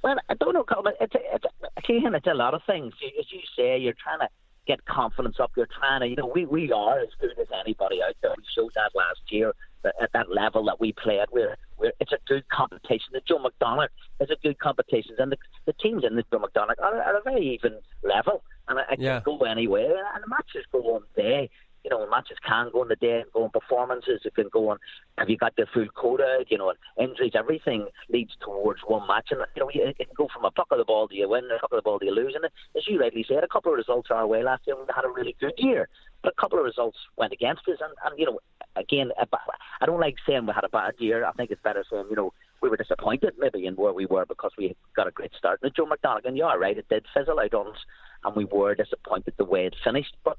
Well, 0.03 0.17
I 0.29 0.33
don't 0.35 0.53
know, 0.53 0.63
Colin. 0.63 0.93
It's 0.99 1.15
a, 1.15 1.19
it's 1.33 1.45
a, 1.45 1.67
again, 1.77 2.13
it's 2.13 2.27
a 2.27 2.33
lot 2.33 2.53
of 2.53 2.61
things. 2.67 2.93
As 3.17 3.25
you 3.31 3.39
say, 3.55 3.77
you're 3.77 3.93
trying 3.93 4.19
to 4.19 4.27
get 4.67 4.85
confidence 4.85 5.37
up. 5.39 5.51
You're 5.55 5.67
trying 5.79 6.01
to, 6.01 6.07
you 6.07 6.15
know, 6.15 6.31
we, 6.33 6.45
we 6.45 6.71
are 6.71 6.99
as 6.99 7.09
good 7.19 7.31
as 7.39 7.47
anybody 7.59 8.01
out 8.03 8.15
there. 8.21 8.31
We 8.37 8.43
showed 8.53 8.71
that 8.75 8.91
last 8.93 9.21
year 9.29 9.53
at 10.01 10.11
that 10.13 10.29
level 10.29 10.65
that 10.65 10.79
we 10.79 10.93
play 10.93 11.19
at. 11.19 11.31
We're, 11.31 11.55
we're, 11.77 11.93
it's 11.99 12.11
a 12.11 12.17
good 12.27 12.47
competition. 12.49 13.13
The 13.13 13.21
Joe 13.27 13.39
McDonagh 13.39 13.87
is 14.19 14.29
a 14.29 14.35
good 14.43 14.59
competition, 14.59 15.15
and 15.19 15.31
the, 15.31 15.37
the 15.65 15.73
teams 15.73 16.03
in 16.03 16.15
the 16.15 16.23
Joe 16.31 16.39
McDonagh 16.39 16.79
are, 16.79 17.01
are 17.01 17.17
a 17.17 17.21
very 17.23 17.53
even 17.53 17.79
level, 18.03 18.43
and 18.67 18.79
it 18.79 18.99
yeah. 18.99 19.21
can 19.21 19.37
go 19.37 19.45
anywhere. 19.45 20.03
And 20.13 20.23
the 20.23 20.27
matches 20.27 20.65
go 20.71 20.79
on 20.95 21.03
day 21.15 21.49
you 21.87 21.97
know, 21.97 22.05
matches 22.09 22.37
can 22.45 22.69
go 22.73 22.83
in 22.83 22.89
the 22.89 22.97
day 22.97 23.21
and 23.21 23.31
go 23.31 23.45
on 23.45 23.49
performances. 23.49 24.19
It 24.25 24.35
can 24.35 24.49
go 24.51 24.69
on. 24.69 24.77
Have 25.17 25.29
you 25.29 25.37
got 25.37 25.55
the 25.55 25.65
full 25.73 25.87
quota? 25.95 26.43
You 26.49 26.57
know, 26.57 26.73
injuries, 26.99 27.31
everything 27.33 27.87
leads 28.09 28.31
towards 28.43 28.81
one 28.85 29.07
match. 29.07 29.27
And, 29.31 29.39
you 29.55 29.61
know, 29.61 29.69
it 29.73 29.97
can 29.97 30.07
go 30.17 30.27
from 30.33 30.43
a 30.43 30.51
puck 30.51 30.67
of 30.71 30.79
the 30.79 30.83
ball 30.83 31.07
do 31.07 31.15
you 31.15 31.29
win, 31.29 31.45
a 31.45 31.59
couple 31.61 31.77
of 31.77 31.83
the 31.83 31.87
ball 31.87 31.97
do 31.97 32.07
you 32.07 32.13
lose. 32.13 32.33
And 32.35 32.43
as 32.43 32.83
you 32.87 32.99
rightly 32.99 33.25
said, 33.25 33.41
a 33.43 33.47
couple 33.47 33.71
of 33.71 33.77
results 33.77 34.09
our 34.11 34.27
way 34.27 34.43
last 34.43 34.63
year. 34.67 34.75
We 34.75 34.83
had 34.93 35.05
a 35.05 35.09
really 35.09 35.37
good 35.39 35.53
year. 35.57 35.87
But 36.23 36.33
a 36.37 36.41
couple 36.41 36.59
of 36.59 36.65
results 36.65 36.97
went 37.15 37.31
against 37.31 37.61
us. 37.69 37.77
And, 37.79 37.93
and 38.03 38.19
you 38.19 38.25
know, 38.25 38.39
again, 38.75 39.11
I 39.17 39.85
don't 39.85 40.01
like 40.01 40.15
saying 40.27 40.45
we 40.45 40.53
had 40.53 40.65
a 40.65 40.69
bad 40.69 40.95
year. 40.97 41.25
I 41.25 41.31
think 41.31 41.51
it's 41.51 41.61
better 41.61 41.85
saying, 41.89 42.07
you 42.09 42.17
know, 42.17 42.33
we 42.61 42.69
were 42.69 42.75
disappointed 42.77 43.35
maybe 43.37 43.65
in 43.65 43.75
where 43.75 43.93
we 43.93 44.07
were 44.07 44.25
because 44.25 44.51
we 44.57 44.75
got 44.93 45.07
a 45.07 45.11
great 45.11 45.31
start. 45.37 45.61
And 45.63 45.73
Joe 45.73 45.85
McDonagh, 45.85 46.25
and 46.25 46.35
you 46.35 46.43
are 46.43 46.59
right, 46.59 46.77
it 46.77 46.89
did 46.89 47.05
fizzle 47.13 47.39
out 47.39 47.53
on 47.53 47.67
us, 47.67 47.79
and 48.25 48.35
we 48.35 48.45
were 48.45 48.75
disappointed 48.75 49.35
the 49.37 49.45
way 49.45 49.67
it 49.67 49.75
finished. 49.83 50.15
But 50.25 50.37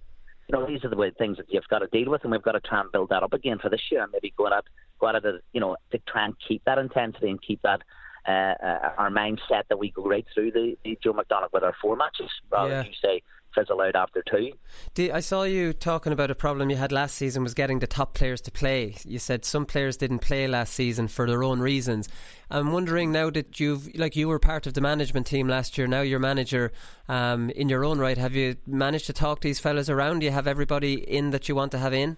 you 0.49 0.59
know, 0.59 0.67
these 0.67 0.85
are 0.85 0.89
the 0.89 0.97
way, 0.97 1.11
things 1.11 1.37
that 1.37 1.47
you've 1.51 1.69
got 1.69 1.81
to 1.81 1.87
deal 1.89 2.11
with, 2.11 2.23
and 2.23 2.33
we've 2.33 2.43
got 2.43 2.53
to 2.53 2.61
try 2.61 2.81
and 2.81 2.91
build 2.91 3.11
that 3.11 3.23
up 3.23 3.35
again 3.35 3.59
for 3.59 3.69
this 3.69 3.83
year, 3.91 4.03
and 4.03 4.13
maybe 4.13 4.33
go 4.37 4.47
at 4.47 4.65
go 4.99 5.09
at 5.09 5.15
it, 5.15 5.45
you 5.53 5.61
know, 5.61 5.77
to 5.93 5.99
try 6.09 6.25
and 6.25 6.35
keep 6.47 6.65
that 6.65 6.79
intensity 6.79 7.29
and 7.29 7.41
keep 7.41 7.61
that 7.63 7.83
uh, 8.27 8.55
uh, 8.63 8.93
our 8.97 9.11
mindset 9.11 9.63
that 9.69 9.79
we 9.79 9.91
go 9.91 10.05
right 10.05 10.27
through 10.35 10.51
the, 10.51 10.77
the 10.85 10.99
Joe 11.03 11.13
McDonagh 11.13 11.53
with 11.53 11.63
our 11.63 11.75
four 11.81 11.97
matches, 11.97 12.31
rather 12.51 12.71
yeah. 12.71 12.77
than 12.79 12.87
you 12.87 12.93
say 13.03 13.23
fizzle 13.59 13.81
out 13.81 13.97
after 13.97 14.23
two. 14.31 14.53
I 15.12 15.21
saw 15.21 15.42
you 15.42 15.73
talking 15.73 16.12
about 16.12 16.31
a 16.31 16.35
problem 16.35 16.71
you 16.71 16.77
had 16.77 16.92
last 16.92 17.14
season 17.14 17.42
was 17.42 17.55
getting 17.55 17.79
the 17.79 17.87
top 17.87 18.14
players 18.14 18.40
to 18.42 18.51
play. 18.51 18.97
You 19.05 19.18
said 19.18 19.44
some 19.44 19.66
players 19.66 19.97
didn't 19.97 20.21
play 20.21 20.47
last 20.47 20.75
season 20.75 21.09
for 21.09 21.27
their 21.27 21.42
own 21.42 21.61
reasons. 21.61 22.09
I'm 22.51 22.73
wondering 22.73 23.12
now 23.12 23.31
that 23.31 23.61
you've, 23.61 23.94
like, 23.94 24.16
you 24.16 24.29
were 24.29 24.38
part 24.38 24.66
of 24.66 24.75
the 24.75 24.81
management 24.81 25.27
team 25.27 25.49
last 25.49 25.77
year. 25.77 25.87
Now 25.87 26.01
you're 26.01 26.18
manager 26.18 26.73
um, 27.09 27.51
in 27.51 27.68
your 27.68 27.85
own 27.85 27.99
right. 27.99 28.18
Have 28.18 28.35
you 28.35 28.57
managed 28.66 29.07
to 29.07 29.12
talk 29.12 29.40
these 29.40 29.59
fellas 29.59 29.88
around? 29.88 30.21
Do 30.21 30.27
you 30.27 30.33
have 30.33 30.47
everybody 30.47 30.94
in 30.94 31.31
that 31.31 31.49
you 31.49 31.55
want 31.55 31.73
to 31.73 31.79
have 31.79 31.92
in? 31.92 32.16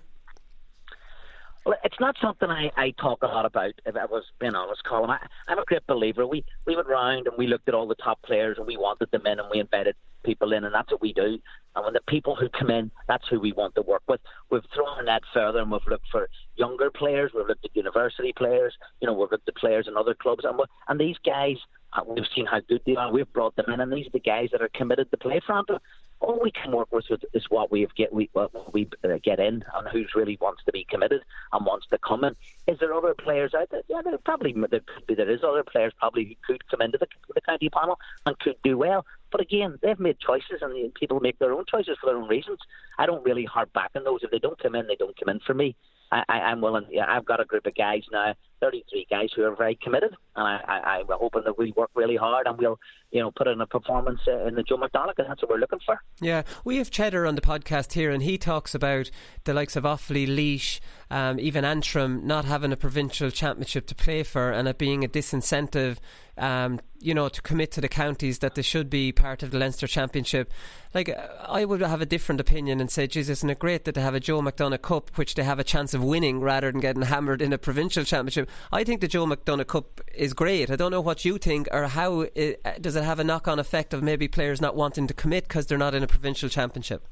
It's 1.85 2.01
not 2.01 2.17
something 2.23 2.49
I, 2.49 2.71
I 2.77 2.93
talk 2.93 3.23
a 3.23 3.27
lot 3.27 3.45
about, 3.45 3.73
if 3.85 3.95
I 3.95 4.07
was 4.07 4.25
being 4.39 4.55
honest, 4.55 4.83
Colin. 4.85 5.11
I, 5.11 5.19
I'm 5.47 5.59
a 5.59 5.65
great 5.65 5.87
believer. 5.87 6.27
We, 6.27 6.45
we 6.67 6.75
went 6.75 6.89
round 6.89 7.27
and 7.27 7.37
we 7.37 7.47
looked 7.47 7.69
at 7.69 7.75
all 7.75 7.87
the 7.87 7.95
top 7.97 8.21
players 8.23 8.57
and 8.57 8.67
we 8.67 8.77
wanted 8.77 9.11
them 9.11 9.27
in 9.27 9.39
and 9.39 9.49
we 9.51 9.61
invited 9.61 9.95
people 10.23 10.53
in, 10.53 10.65
and 10.65 10.75
that's 10.75 10.91
what 10.91 11.01
we 11.01 11.13
do. 11.13 11.39
And 11.77 11.85
when 11.85 11.93
the 11.95 12.01
people 12.09 12.35
who 12.35 12.49
come 12.49 12.71
in, 12.71 12.91
that's 13.09 13.29
who 13.29 13.41
we 13.41 13.53
want 13.53 13.75
to 13.75 13.83
work 13.83 14.03
with. 14.09 14.21
We've 14.51 14.63
thrown 14.75 15.05
that 15.07 15.23
further 15.33 15.61
and 15.61 15.71
we've 15.71 15.81
looked 15.89 16.09
for 16.11 16.29
younger 16.57 16.91
players, 16.91 17.33
we've 17.35 17.47
looked 17.47 17.65
at 17.65 17.77
university 17.77 18.33
players, 18.33 18.75
you 19.01 19.07
know, 19.07 19.13
we've 19.13 19.31
looked 19.31 19.49
at 19.49 19.57
players 19.57 19.87
in 19.87 19.97
other 19.97 20.15
clubs. 20.15 20.45
And, 20.45 20.61
and 20.89 21.01
these 21.01 21.17
guys, 21.25 21.57
uh, 21.93 22.03
we've 22.07 22.25
seen 22.35 22.47
how 22.47 22.61
good 22.61 22.83
they 22.87 22.97
are. 22.97 23.13
We've 23.13 23.33
brought 23.33 23.57
them 23.57 23.71
in, 23.71 23.81
and 23.81 23.93
these 23.93 24.07
are 24.07 24.13
the 24.13 24.21
guys 24.21 24.49
that 24.53 24.63
are 24.63 24.71
committed 24.75 25.11
to 25.11 25.17
play 25.17 25.41
for 25.45 25.55
Antrim 25.55 25.81
all 26.21 26.39
we 26.41 26.51
can 26.51 26.73
work 26.73 26.93
with 26.93 27.07
is 27.33 27.45
what 27.49 27.71
we 27.71 27.87
get 27.97 28.13
we 28.13 28.29
what 28.33 28.73
we 28.73 28.89
uh, 29.05 29.19
get 29.23 29.41
in 29.41 29.65
and 29.75 29.89
who's 29.91 30.13
really 30.15 30.39
wants 30.41 30.63
to 30.65 30.73
be 30.73 30.87
committed 30.89 31.23
and 31.53 31.67
wants 31.67 31.87
to 31.89 31.99
come 31.99 32.25
in. 32.25 32.37
Is 32.67 32.79
there 32.79 32.95
other 32.95 33.15
players 33.15 33.55
out 33.55 33.71
there? 33.71 33.83
Yeah, 33.89 34.03
there 34.03 34.17
probably 34.19 34.53
there 34.53 34.81
could 34.81 35.07
be. 35.07 35.15
There 35.15 35.31
is 35.31 35.43
other 35.43 35.65
players 35.65 35.93
probably 35.99 36.25
who 36.47 36.53
could 36.53 36.69
come 36.69 36.83
into 36.83 36.99
the, 36.99 37.07
the 37.35 37.41
county 37.41 37.71
panel 37.71 37.99
and 38.27 38.39
could 38.39 38.57
do 38.63 38.77
well. 38.77 39.05
But 39.33 39.41
again, 39.41 39.79
they've 39.83 39.99
made 39.99 40.19
choices, 40.19 40.61
and 40.61 40.93
people 40.95 41.21
make 41.21 41.39
their 41.39 41.53
own 41.53 41.65
choices 41.71 41.97
for 42.01 42.07
their 42.07 42.17
own 42.17 42.29
reasons. 42.29 42.59
I 42.99 43.07
don't 43.07 43.25
really 43.25 43.45
harp 43.45 43.73
back 43.73 43.93
on 43.95 44.05
those. 44.05 44.21
If 44.23 44.31
they 44.31 44.41
don't 44.41 44.59
come 44.59 44.75
in, 44.75 44.87
they 44.89 44.97
don't 44.97 45.19
come 45.19 45.29
in 45.29 45.41
for 45.41 45.55
me. 45.55 45.77
I, 46.13 46.25
I, 46.29 46.41
I'm 46.41 46.61
willing. 46.61 46.87
Yeah, 46.91 47.07
I've 47.09 47.25
got 47.25 47.41
a 47.41 47.45
group 47.45 47.67
of 47.67 47.75
guys 47.75 48.03
now, 48.13 48.35
33 48.61 49.07
guys 49.11 49.29
who 49.35 49.45
are 49.45 49.55
very 49.55 49.79
committed, 49.83 50.15
and 50.37 50.47
I, 50.47 50.61
I, 50.67 50.99
I'm 50.99 51.07
hoping 51.09 51.43
that 51.45 51.59
we 51.59 51.73
work 51.77 51.91
really 51.95 52.17
hard 52.17 52.47
and 52.47 52.59
we'll, 52.59 52.79
you 53.11 53.21
know, 53.21 53.31
put 53.31 53.49
in 53.49 53.61
a 53.61 53.67
performance 53.67 54.21
uh, 54.27 54.47
in 54.47 54.55
the 54.55 54.63
Joe 54.63 54.77
McDonagh, 54.77 55.19
and 55.19 55.29
that's 55.29 55.43
what 55.43 55.51
we're 55.51 55.59
looking 55.59 55.81
for. 55.85 56.01
Yeah, 56.21 56.43
we 56.65 56.77
have 56.77 56.91
Cheddar 56.91 57.27
on 57.27 57.35
the 57.35 57.41
podcast 57.41 57.93
here, 57.93 58.11
and 58.11 58.23
he 58.23 58.39
talks 58.39 58.75
about 58.75 59.11
the 59.45 59.55
likes 59.55 59.77
of 59.77 59.85
Offaly, 59.85 60.27
Laois, 60.27 60.81
um, 61.11 61.41
even 61.41 61.65
Antrim 61.65 62.27
not 62.27 62.45
having 62.45 62.73
a 62.73 62.77
provincial 62.77 63.31
championship 63.31 63.87
to 63.87 63.95
play 63.95 64.23
for, 64.23 64.51
and 64.51 64.69
it 64.69 64.79
being 64.79 65.05
a 65.05 65.09
disincentive 65.09 65.99
um, 66.41 66.81
you 66.99 67.15
know, 67.15 67.29
to 67.29 67.43
commit 67.43 67.71
to 67.73 67.81
the 67.81 67.89
counties 67.89 68.39
that 68.39 68.55
they 68.55 68.63
should 68.63 68.89
be 68.89 69.13
part 69.13 69.43
of 69.43 69.51
the 69.51 69.59
Leinster 69.59 69.87
Championship. 69.87 70.53
Like, 70.95 71.15
I 71.47 71.65
would 71.65 71.81
have 71.81 72.01
a 72.01 72.07
different 72.07 72.41
opinion 72.41 72.81
and 72.81 72.91
say, 72.91 73.07
Jesus, 73.07 73.39
isn't 73.39 73.51
it 73.51 73.59
great 73.59 73.85
that 73.85 73.95
they 73.95 74.01
have 74.01 74.15
a 74.15 74.21
Joe 74.21 74.41
McDonagh 74.41 74.83
Cup, 74.83 75.11
which 75.17 75.35
they 75.35 75.45
have 75.45 75.59
a 75.59 75.65
chance 75.65 75.95
of 75.95 76.03
winning 76.03 76.41
rather 76.41 76.71
than 76.73 76.81
getting 76.81 77.03
hammered 77.03 77.43
in 77.43 77.53
a 77.53 77.59
provincial 77.59 78.05
championship? 78.05 78.50
I 78.73 78.85
think 78.85 79.01
the 79.01 79.09
Joe 79.09 79.27
McDonagh 79.27 79.67
Cup 79.67 80.01
is 80.15 80.33
great. 80.33 80.71
I 80.71 80.77
don't 80.77 80.91
know 80.91 81.01
what 81.01 81.25
you 81.25 81.39
think, 81.39 81.69
or 81.73 81.87
how 81.87 82.23
it, 82.35 82.61
uh, 82.65 82.73
does 82.81 82.97
it 82.97 83.05
have 83.05 83.19
a 83.19 83.25
knock 83.25 83.49
on 83.49 83.59
effect 83.59 83.95
of 83.95 84.03
maybe 84.03 84.29
players 84.29 84.61
not 84.61 84.77
wanting 84.77 85.07
to 85.07 85.15
commit 85.15 85.49
because 85.49 85.67
they're 85.67 85.79
not 85.79 85.95
in 85.95 86.03
a 86.03 86.07
provincial 86.07 86.49
championship? 86.49 87.07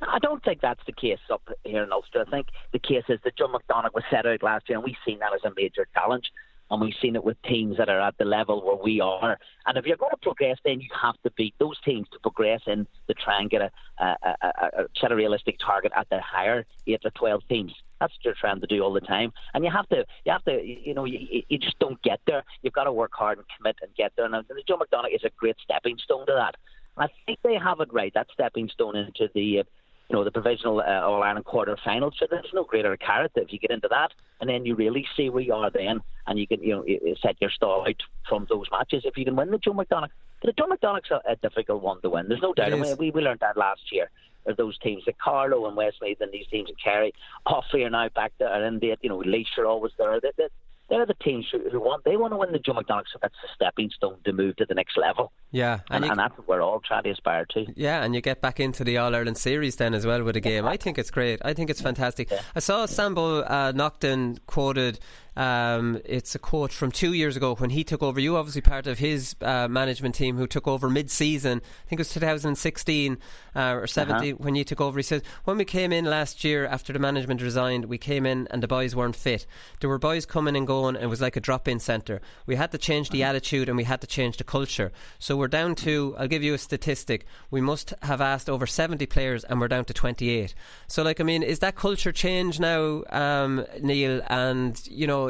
I 0.00 0.18
don't 0.18 0.42
think 0.42 0.60
that's 0.60 0.84
the 0.84 0.92
case 0.92 1.20
up 1.30 1.42
here 1.64 1.84
in 1.84 1.92
Ulster. 1.92 2.24
I 2.26 2.30
think 2.30 2.48
the 2.72 2.78
case 2.78 3.04
is 3.08 3.20
that 3.24 3.36
Joe 3.36 3.46
McDonagh 3.48 3.94
was 3.94 4.02
set 4.10 4.26
out 4.26 4.42
last 4.42 4.68
year, 4.68 4.78
and 4.78 4.84
we've 4.84 4.96
seen 5.06 5.20
that 5.20 5.32
as 5.32 5.44
a 5.44 5.52
major 5.56 5.86
challenge 5.94 6.30
and 6.72 6.80
we've 6.80 6.94
seen 7.02 7.14
it 7.14 7.22
with 7.22 7.40
teams 7.42 7.76
that 7.76 7.90
are 7.90 8.00
at 8.00 8.16
the 8.16 8.24
level 8.24 8.64
where 8.64 8.82
we 8.82 8.98
are. 9.00 9.38
And 9.66 9.76
if 9.76 9.84
you're 9.84 9.98
going 9.98 10.10
to 10.10 10.16
progress, 10.16 10.56
then 10.64 10.80
you 10.80 10.88
have 11.00 11.20
to 11.22 11.30
beat 11.32 11.54
those 11.58 11.78
teams 11.82 12.08
to 12.12 12.18
progress 12.18 12.62
in 12.66 12.86
to 13.08 13.14
try 13.14 13.40
and 13.40 13.50
get 13.50 13.60
a, 13.60 13.70
a, 13.98 14.16
a, 14.22 14.46
a 14.46 14.84
set 14.98 15.12
a 15.12 15.14
realistic 15.14 15.58
target 15.64 15.92
at 15.94 16.08
the 16.08 16.18
higher 16.20 16.64
eight 16.86 17.02
or 17.04 17.10
twelve 17.10 17.42
teams. 17.46 17.74
That's 18.02 18.12
what 18.14 18.24
you're 18.24 18.34
trying 18.34 18.60
to 18.60 18.66
do 18.66 18.82
all 18.82 18.92
the 18.92 19.00
time, 19.00 19.32
and 19.54 19.64
you 19.64 19.70
have 19.70 19.88
to, 19.90 20.04
you 20.24 20.32
have 20.32 20.44
to, 20.46 20.60
you 20.60 20.92
know, 20.92 21.04
you, 21.04 21.42
you 21.48 21.56
just 21.56 21.78
don't 21.78 22.02
get 22.02 22.18
there. 22.26 22.42
You've 22.62 22.72
got 22.72 22.84
to 22.84 22.92
work 22.92 23.12
hard 23.14 23.38
and 23.38 23.46
commit 23.56 23.76
and 23.80 23.94
get 23.94 24.10
there. 24.16 24.24
And 24.24 24.34
the 24.34 24.62
Joe 24.66 24.76
McDonagh 24.76 25.14
is 25.14 25.22
a 25.22 25.30
great 25.36 25.54
stepping 25.62 25.98
stone 26.02 26.26
to 26.26 26.32
that. 26.32 26.56
And 26.96 27.08
I 27.08 27.08
think 27.26 27.38
they 27.44 27.54
have 27.54 27.78
it 27.78 27.92
right. 27.92 28.12
That 28.12 28.26
stepping 28.32 28.68
stone 28.68 28.96
into 28.96 29.28
the 29.34 29.60
uh, 29.60 29.62
you 30.10 30.16
know, 30.16 30.24
the 30.24 30.32
provisional 30.32 30.80
uh, 30.80 31.00
All 31.00 31.22
Ireland 31.22 31.46
quarter 31.46 31.76
final. 31.84 32.12
So 32.18 32.26
there's 32.28 32.50
no 32.52 32.64
greater 32.64 32.96
carrot 32.96 33.32
if 33.36 33.52
you 33.52 33.58
get 33.58 33.70
into 33.70 33.88
that, 33.88 34.10
and 34.40 34.50
then 34.50 34.66
you 34.66 34.74
really 34.74 35.06
see 35.16 35.30
where 35.30 35.42
you 35.42 35.54
are 35.54 35.70
then, 35.70 36.00
and 36.26 36.38
you 36.38 36.46
can 36.46 36.60
you 36.62 36.74
know 36.74 37.14
set 37.22 37.36
your 37.40 37.50
stall 37.50 37.86
out 37.88 38.02
from 38.28 38.46
those 38.50 38.66
matches. 38.70 39.04
If 39.06 39.16
you 39.16 39.24
can 39.24 39.36
win 39.36 39.50
the 39.50 39.58
Joe 39.58 39.72
McDonagh, 39.72 40.10
the 40.42 40.52
Joe 40.52 40.66
McDonagh's 40.66 41.10
a, 41.12 41.32
a 41.32 41.36
difficult 41.36 41.82
one 41.82 42.02
to 42.02 42.10
win. 42.10 42.28
There's 42.28 42.42
no 42.42 42.52
doubt. 42.52 42.98
We 42.98 43.10
we 43.10 43.22
learned 43.22 43.40
that 43.40 43.56
last 43.56 43.92
year. 43.92 44.10
Those 44.56 44.78
teams, 44.78 45.04
like 45.06 45.18
Carlow 45.18 45.66
and 45.66 45.76
Westmeath, 45.76 46.20
and 46.20 46.32
these 46.32 46.46
teams 46.48 46.68
in 46.68 46.74
Kerry, 46.82 47.12
Offaly 47.46 47.86
are 47.86 47.90
now 47.90 48.08
back 48.08 48.32
there, 48.38 48.64
and 48.64 48.80
they, 48.80 48.96
you 49.00 49.08
know, 49.08 49.18
Laois 49.18 49.46
are 49.58 49.66
always 49.66 49.92
there. 49.98 50.20
They, 50.20 50.30
they, 50.36 50.48
they're 50.92 51.06
the 51.06 51.14
teams 51.14 51.46
who, 51.50 51.58
who, 51.70 51.80
want 51.80 52.04
they 52.04 52.16
want 52.16 52.32
to 52.32 52.36
win 52.36 52.52
the 52.52 52.58
Joe 52.58 52.74
McDonagh, 52.74 53.04
so 53.12 53.18
that's 53.22 53.34
a 53.44 53.54
stepping 53.54 53.90
stone 53.90 54.16
to 54.24 54.32
move 54.32 54.56
to 54.56 54.66
the 54.66 54.74
next 54.74 54.98
level. 54.98 55.32
Yeah, 55.50 55.80
and, 55.90 56.04
and, 56.04 56.12
and 56.12 56.18
that's 56.18 56.36
what 56.36 56.48
we're 56.48 56.60
all 56.60 56.80
trying 56.80 57.04
to 57.04 57.10
aspire 57.10 57.46
to. 57.54 57.66
Yeah, 57.74 58.02
and 58.02 58.14
you 58.14 58.20
get 58.20 58.40
back 58.40 58.60
into 58.60 58.84
the 58.84 58.98
All 58.98 59.14
Ireland 59.14 59.38
series 59.38 59.76
then 59.76 59.94
as 59.94 60.04
well 60.04 60.22
with 60.22 60.36
a 60.36 60.40
game. 60.40 60.66
I 60.66 60.76
think 60.76 60.98
it's 60.98 61.10
great. 61.10 61.40
I 61.44 61.54
think 61.54 61.70
it's 61.70 61.80
fantastic. 61.80 62.30
Yeah. 62.30 62.42
I 62.54 62.60
saw 62.60 62.84
Sambo 62.86 63.42
uh, 63.42 63.72
Naughton 63.74 64.38
quoted 64.46 65.00
um, 65.36 66.00
it's 66.04 66.34
a 66.34 66.38
quote 66.38 66.72
from 66.72 66.92
two 66.92 67.12
years 67.12 67.36
ago 67.36 67.54
when 67.54 67.70
he 67.70 67.84
took 67.84 68.02
over. 68.02 68.20
You 68.20 68.36
obviously 68.36 68.60
part 68.60 68.86
of 68.86 68.98
his 68.98 69.34
uh, 69.40 69.68
management 69.68 70.14
team 70.14 70.36
who 70.36 70.46
took 70.46 70.68
over 70.68 70.90
mid-season. 70.90 71.58
I 71.58 71.88
think 71.88 71.98
it 71.98 72.00
was 72.00 72.12
2016 72.12 73.18
uh, 73.54 73.60
or 73.74 73.86
17 73.86 74.34
uh-huh. 74.34 74.42
when 74.42 74.54
you 74.54 74.64
took 74.64 74.80
over. 74.80 74.98
He 74.98 75.02
says 75.02 75.22
when 75.44 75.56
we 75.56 75.64
came 75.64 75.92
in 75.92 76.04
last 76.04 76.44
year 76.44 76.66
after 76.66 76.92
the 76.92 76.98
management 76.98 77.40
resigned, 77.40 77.86
we 77.86 77.98
came 77.98 78.26
in 78.26 78.46
and 78.50 78.62
the 78.62 78.68
boys 78.68 78.94
weren't 78.94 79.16
fit. 79.16 79.46
There 79.80 79.88
were 79.88 79.98
boys 79.98 80.26
coming 80.26 80.56
and 80.56 80.66
going. 80.66 80.96
And 80.96 81.04
it 81.04 81.08
was 81.08 81.20
like 81.20 81.36
a 81.36 81.40
drop-in 81.40 81.80
centre. 81.80 82.20
We 82.46 82.56
had 82.56 82.72
to 82.72 82.78
change 82.78 83.10
the 83.10 83.22
uh-huh. 83.22 83.30
attitude 83.30 83.68
and 83.68 83.76
we 83.76 83.84
had 83.84 84.00
to 84.02 84.06
change 84.06 84.36
the 84.36 84.44
culture. 84.44 84.92
So 85.18 85.36
we're 85.36 85.48
down 85.48 85.74
to. 85.76 86.14
I'll 86.18 86.28
give 86.28 86.42
you 86.42 86.54
a 86.54 86.58
statistic. 86.58 87.24
We 87.50 87.60
must 87.60 87.94
have 88.02 88.20
asked 88.20 88.50
over 88.50 88.66
70 88.66 89.06
players 89.06 89.44
and 89.44 89.60
we're 89.60 89.68
down 89.68 89.86
to 89.86 89.94
28. 89.94 90.54
So 90.88 91.02
like 91.02 91.20
I 91.20 91.24
mean, 91.24 91.42
is 91.42 91.60
that 91.60 91.74
culture 91.74 92.12
change 92.12 92.60
now, 92.60 93.04
um, 93.08 93.64
Neal? 93.80 94.20
And 94.28 94.80
you 94.86 95.06
know 95.06 95.21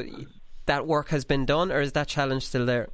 that 0.67 0.87
work 0.87 1.09
has 1.09 1.25
been 1.25 1.45
done, 1.45 1.73
or 1.73 1.81
is 1.81 1.93
that 1.93 2.09
challenge 2.09 2.47
still 2.47 2.67
there? 2.67 2.89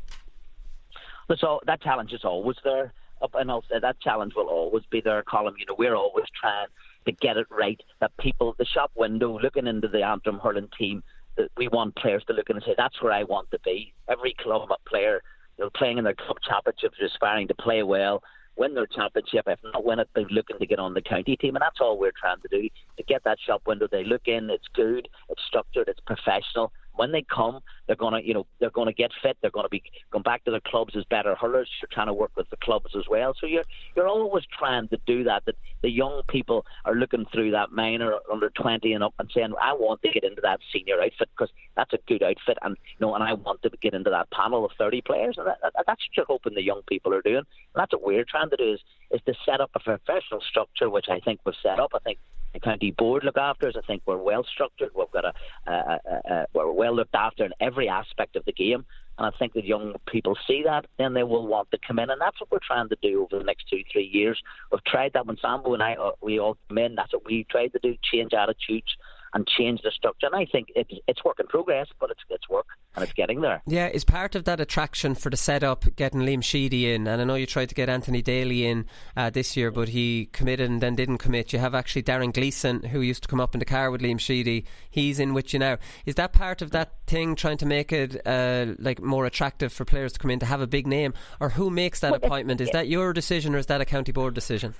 So 1.36 1.60
that 1.66 1.82
challenge 1.82 2.12
is 2.12 2.24
always 2.24 2.56
there, 2.64 2.92
and 3.34 3.50
say 3.70 3.78
that 3.80 4.00
challenge 4.00 4.32
will 4.34 4.48
always 4.48 4.84
be 4.90 5.00
there, 5.00 5.22
Colin. 5.22 5.54
You 5.58 5.66
know, 5.66 5.76
we're 5.78 5.94
always 5.94 6.24
trying 6.40 6.68
to 7.04 7.12
get 7.12 7.36
it 7.36 7.46
right. 7.50 7.80
That 8.00 8.16
people, 8.16 8.54
the 8.58 8.64
shop 8.64 8.90
window, 8.94 9.38
looking 9.38 9.66
into 9.66 9.88
the 9.88 10.02
Antrim 10.02 10.38
hurling 10.38 10.68
team, 10.78 11.02
that 11.36 11.50
we 11.56 11.68
want 11.68 11.96
players 11.96 12.24
to 12.28 12.32
look 12.32 12.48
and 12.48 12.62
say, 12.64 12.74
"That's 12.76 13.00
where 13.02 13.12
I 13.12 13.24
want 13.24 13.50
to 13.50 13.58
be." 13.64 13.92
Every 14.08 14.34
club 14.34 14.70
player, 14.86 15.22
you 15.58 15.64
know, 15.64 15.70
playing 15.70 15.98
in 15.98 16.04
their 16.04 16.14
club 16.14 16.38
championships, 16.42 16.96
aspiring 17.04 17.48
to 17.48 17.54
play 17.54 17.82
well, 17.82 18.22
win 18.56 18.74
their 18.74 18.86
championship. 18.86 19.44
If 19.46 19.60
not 19.62 19.84
win 19.84 19.98
it, 19.98 20.08
they're 20.14 20.24
looking 20.30 20.58
to 20.58 20.66
get 20.66 20.78
on 20.78 20.94
the 20.94 21.02
county 21.02 21.36
team, 21.36 21.56
and 21.56 21.62
that's 21.62 21.80
all 21.80 21.98
we're 21.98 22.12
trying 22.18 22.40
to 22.40 22.48
do 22.48 22.68
to 22.96 23.02
get 23.04 23.22
that 23.24 23.38
shop 23.38 23.62
window. 23.66 23.86
They 23.90 24.04
look 24.04 24.26
in, 24.26 24.50
it's 24.50 24.66
good, 24.74 25.08
it's 25.28 25.42
structured, 25.46 25.88
it's 25.88 26.00
professional, 26.00 26.72
when 26.98 27.12
they 27.12 27.24
come, 27.34 27.60
they're 27.86 27.96
gonna, 27.96 28.20
you 28.20 28.34
know, 28.34 28.46
they're 28.58 28.70
gonna 28.70 28.92
get 28.92 29.10
fit. 29.22 29.36
They're 29.40 29.52
gonna 29.52 29.68
be 29.68 29.82
going 30.10 30.24
back 30.24 30.44
to 30.44 30.50
their 30.50 30.60
clubs 30.66 30.94
as 30.96 31.04
better 31.04 31.34
hurlers. 31.36 31.70
You're 31.80 31.88
trying 31.92 32.08
to 32.08 32.12
work 32.12 32.32
with 32.36 32.50
the 32.50 32.56
clubs 32.56 32.94
as 32.96 33.04
well. 33.08 33.34
So 33.40 33.46
you're 33.46 33.64
you're 33.96 34.08
always 34.08 34.44
trying 34.58 34.88
to 34.88 34.98
do 35.06 35.24
that. 35.24 35.44
That 35.46 35.54
the 35.82 35.90
young 35.90 36.22
people 36.28 36.66
are 36.84 36.94
looking 36.94 37.24
through 37.32 37.52
that 37.52 37.70
minor 37.70 38.14
under 38.30 38.50
20 38.50 38.92
and 38.92 39.04
up 39.04 39.14
and 39.18 39.30
saying, 39.32 39.52
I 39.62 39.72
want 39.72 40.02
to 40.02 40.10
get 40.10 40.24
into 40.24 40.40
that 40.42 40.58
senior 40.72 41.00
outfit 41.00 41.28
because 41.36 41.50
that's 41.76 41.92
a 41.92 41.98
good 42.08 42.22
outfit, 42.22 42.58
and 42.62 42.76
you 42.98 43.06
know, 43.06 43.14
and 43.14 43.22
I 43.22 43.34
want 43.34 43.62
to 43.62 43.70
get 43.80 43.94
into 43.94 44.10
that 44.10 44.30
panel 44.30 44.64
of 44.64 44.72
30 44.76 45.00
players. 45.02 45.36
And 45.38 45.46
that, 45.46 45.58
that, 45.62 45.72
that's 45.86 45.88
what 45.88 46.16
you're 46.16 46.26
hoping 46.26 46.54
the 46.54 46.62
young 46.62 46.82
people 46.88 47.14
are 47.14 47.22
doing. 47.22 47.36
And 47.36 47.46
that's 47.76 47.92
what 47.92 48.04
we're 48.04 48.24
trying 48.24 48.50
to 48.50 48.56
do 48.56 48.72
is 48.72 48.80
is 49.10 49.20
to 49.26 49.34
set 49.46 49.60
up 49.60 49.70
a 49.74 49.80
professional 49.80 50.40
structure, 50.48 50.90
which 50.90 51.06
I 51.08 51.20
think 51.20 51.40
we've 51.46 51.54
set 51.62 51.78
up. 51.78 51.92
I 51.94 52.00
think 52.00 52.18
the 52.52 52.60
county 52.60 52.90
board 52.92 53.24
look 53.24 53.36
after 53.36 53.68
us. 53.68 53.74
I 53.76 53.86
think 53.86 54.02
we're 54.06 54.16
well 54.16 54.44
structured. 54.44 54.90
We've 54.94 55.10
got 55.10 55.24
a, 55.24 55.32
a, 55.66 55.72
a, 55.72 56.32
a, 56.34 56.46
we're 56.54 56.72
well 56.72 56.94
looked 56.94 57.14
after 57.14 57.44
in 57.44 57.52
every 57.60 57.88
aspect 57.88 58.36
of 58.36 58.44
the 58.44 58.52
game. 58.52 58.84
And 59.18 59.26
I 59.26 59.36
think 59.36 59.52
that 59.54 59.64
young 59.64 59.94
people 60.06 60.36
see 60.46 60.62
that, 60.64 60.86
then 60.96 61.12
they 61.12 61.24
will 61.24 61.46
want 61.46 61.70
to 61.72 61.78
come 61.84 61.98
in, 61.98 62.08
and 62.08 62.20
that's 62.20 62.40
what 62.40 62.52
we're 62.52 62.58
trying 62.64 62.88
to 62.88 62.96
do 63.02 63.22
over 63.22 63.38
the 63.38 63.44
next 63.44 63.68
two, 63.68 63.82
three 63.92 64.08
years. 64.12 64.40
We've 64.70 64.84
tried 64.84 65.12
that 65.14 65.26
when 65.26 65.36
Sambo 65.42 65.74
and 65.74 65.82
I, 65.82 65.94
uh, 65.94 66.12
we 66.22 66.38
all 66.38 66.56
come 66.68 66.78
in. 66.78 66.94
That's 66.94 67.12
what 67.12 67.26
we 67.26 67.44
tried 67.50 67.72
to 67.72 67.80
do: 67.82 67.96
change 68.12 68.32
attitudes, 68.32 68.96
and 69.34 69.46
change 69.46 69.82
the 69.82 69.90
structure. 69.90 70.26
And 70.26 70.34
I 70.34 70.46
think 70.46 70.68
it's 70.74 70.90
it's 71.06 71.24
work 71.24 71.38
in 71.40 71.46
progress, 71.46 71.88
but 72.00 72.10
it's 72.10 72.20
it's 72.30 72.48
work 72.48 72.66
and 72.94 73.04
it's 73.04 73.12
getting 73.12 73.40
there. 73.40 73.62
Yeah, 73.66 73.88
is 73.88 74.04
part 74.04 74.34
of 74.34 74.44
that 74.44 74.60
attraction 74.60 75.14
for 75.14 75.30
the 75.30 75.36
setup 75.36 75.84
getting 75.96 76.20
Liam 76.20 76.42
Sheedy 76.42 76.92
in? 76.92 77.06
And 77.06 77.20
I 77.20 77.24
know 77.24 77.34
you 77.34 77.46
tried 77.46 77.68
to 77.68 77.74
get 77.74 77.88
Anthony 77.88 78.22
Daly 78.22 78.66
in 78.66 78.86
uh, 79.16 79.30
this 79.30 79.56
year, 79.56 79.70
but 79.70 79.90
he 79.90 80.28
committed 80.32 80.70
and 80.70 80.80
then 80.80 80.94
didn't 80.94 81.18
commit. 81.18 81.52
You 81.52 81.58
have 81.58 81.74
actually 81.74 82.02
Darren 82.02 82.32
Gleeson, 82.32 82.84
who 82.84 83.00
used 83.00 83.22
to 83.22 83.28
come 83.28 83.40
up 83.40 83.54
in 83.54 83.58
the 83.58 83.64
car 83.64 83.90
with 83.90 84.00
Liam 84.00 84.18
Sheedy. 84.18 84.64
He's 84.90 85.18
in 85.18 85.34
with 85.34 85.52
you 85.52 85.58
now. 85.58 85.78
Is 86.06 86.16
that 86.16 86.32
part 86.32 86.62
of 86.62 86.70
that 86.72 86.92
thing, 87.06 87.34
trying 87.34 87.58
to 87.58 87.66
make 87.66 87.92
it 87.92 88.20
uh, 88.26 88.74
like 88.78 89.00
more 89.00 89.26
attractive 89.26 89.72
for 89.72 89.84
players 89.84 90.12
to 90.12 90.18
come 90.18 90.30
in 90.30 90.38
to 90.40 90.46
have 90.46 90.60
a 90.60 90.66
big 90.66 90.86
name, 90.86 91.14
or 91.40 91.50
who 91.50 91.70
makes 91.70 92.00
that 92.00 92.12
well, 92.12 92.20
appointment? 92.22 92.60
Is 92.60 92.70
that 92.70 92.88
your 92.88 93.12
decision, 93.12 93.54
or 93.54 93.58
is 93.58 93.66
that 93.66 93.80
a 93.80 93.84
county 93.84 94.12
board 94.12 94.34
decision? 94.34 94.74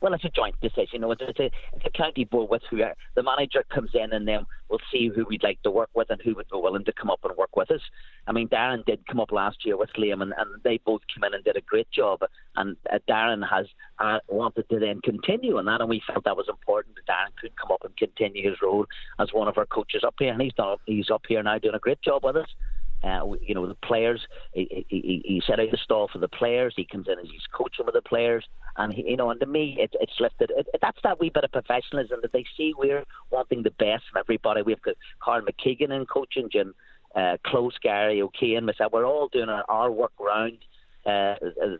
Well, 0.00 0.14
it's 0.14 0.24
a 0.24 0.28
joint 0.28 0.54
decision. 0.60 1.04
It's 1.04 1.38
a, 1.38 1.44
it's 1.44 1.84
a 1.86 1.90
county 1.90 2.24
board 2.24 2.50
with 2.50 2.62
who 2.70 2.78
the 3.14 3.22
manager 3.22 3.64
comes 3.72 3.90
in, 3.94 4.12
and 4.12 4.26
then 4.26 4.46
we'll 4.68 4.80
see 4.92 5.10
who 5.14 5.24
we'd 5.28 5.42
like 5.42 5.62
to 5.62 5.70
work 5.70 5.90
with 5.94 6.10
and 6.10 6.20
who 6.22 6.34
would 6.34 6.48
be 6.48 6.58
willing 6.58 6.84
to 6.84 6.92
come 6.92 7.10
up 7.10 7.20
and 7.24 7.36
work 7.36 7.56
with 7.56 7.70
us. 7.70 7.80
I 8.26 8.32
mean, 8.32 8.48
Darren 8.48 8.84
did 8.84 9.06
come 9.06 9.20
up 9.20 9.32
last 9.32 9.64
year 9.64 9.76
with 9.76 9.90
Liam, 9.98 10.22
and, 10.22 10.32
and 10.36 10.62
they 10.64 10.78
both 10.84 11.02
came 11.12 11.24
in 11.24 11.34
and 11.34 11.44
did 11.44 11.56
a 11.56 11.60
great 11.60 11.90
job. 11.90 12.20
And 12.56 12.76
uh, 12.92 12.98
Darren 13.08 13.48
has 13.48 13.66
uh, 13.98 14.18
wanted 14.28 14.68
to 14.68 14.78
then 14.78 15.00
continue 15.02 15.58
on 15.58 15.64
that, 15.66 15.80
and 15.80 15.88
we 15.88 16.02
felt 16.06 16.24
that 16.24 16.36
was 16.36 16.48
important 16.48 16.96
that 16.96 17.12
Darren 17.12 17.34
could 17.40 17.56
come 17.56 17.70
up 17.72 17.84
and 17.84 17.96
continue 17.96 18.48
his 18.48 18.58
role 18.62 18.86
as 19.18 19.28
one 19.32 19.48
of 19.48 19.58
our 19.58 19.66
coaches 19.66 20.02
up 20.06 20.14
here, 20.18 20.32
and 20.32 20.42
he's 20.42 20.54
done, 20.54 20.76
he's 20.86 21.10
up 21.10 21.22
here 21.28 21.42
now 21.42 21.58
doing 21.58 21.74
a 21.74 21.80
great 21.80 22.02
job 22.02 22.24
with 22.24 22.36
us. 22.36 22.48
Uh, 23.04 23.20
you 23.40 23.54
know, 23.54 23.66
the 23.66 23.74
players, 23.76 24.20
he, 24.52 24.84
he, 24.88 25.22
he 25.24 25.42
set 25.46 25.60
out 25.60 25.70
the 25.70 25.76
stall 25.76 26.08
for 26.08 26.18
the 26.18 26.28
players. 26.28 26.74
He 26.76 26.84
comes 26.84 27.06
in 27.08 27.18
and 27.18 27.28
he's 27.28 27.42
coaching 27.54 27.86
with 27.86 27.94
the 27.94 28.02
players. 28.02 28.44
And, 28.76 28.92
he, 28.92 29.10
you 29.10 29.16
know, 29.16 29.30
and 29.30 29.38
to 29.40 29.46
me, 29.46 29.76
it, 29.78 29.94
it's 30.00 30.18
lifted. 30.18 30.50
It, 30.56 30.66
that's 30.80 30.98
that 31.02 31.20
wee 31.20 31.30
bit 31.30 31.44
of 31.44 31.52
professionalism 31.52 32.20
that 32.22 32.32
they 32.32 32.44
see 32.56 32.72
we're 32.76 33.04
wanting 33.30 33.62
the 33.62 33.70
best 33.70 34.04
from 34.10 34.18
everybody. 34.18 34.62
We've 34.62 34.82
got 34.82 34.96
Carl 35.20 35.42
McKeegan 35.42 35.90
in 35.90 36.06
coaching, 36.06 36.48
Jim 36.50 36.74
uh, 37.14 37.36
Close, 37.44 37.76
Gary 37.82 38.20
O'Kane, 38.20 38.64
myself. 38.64 38.92
We're 38.92 39.06
all 39.06 39.28
doing 39.28 39.48
our, 39.48 39.64
our 39.68 39.90
work 39.90 40.12
round. 40.20 40.58
Uh, 41.06 41.36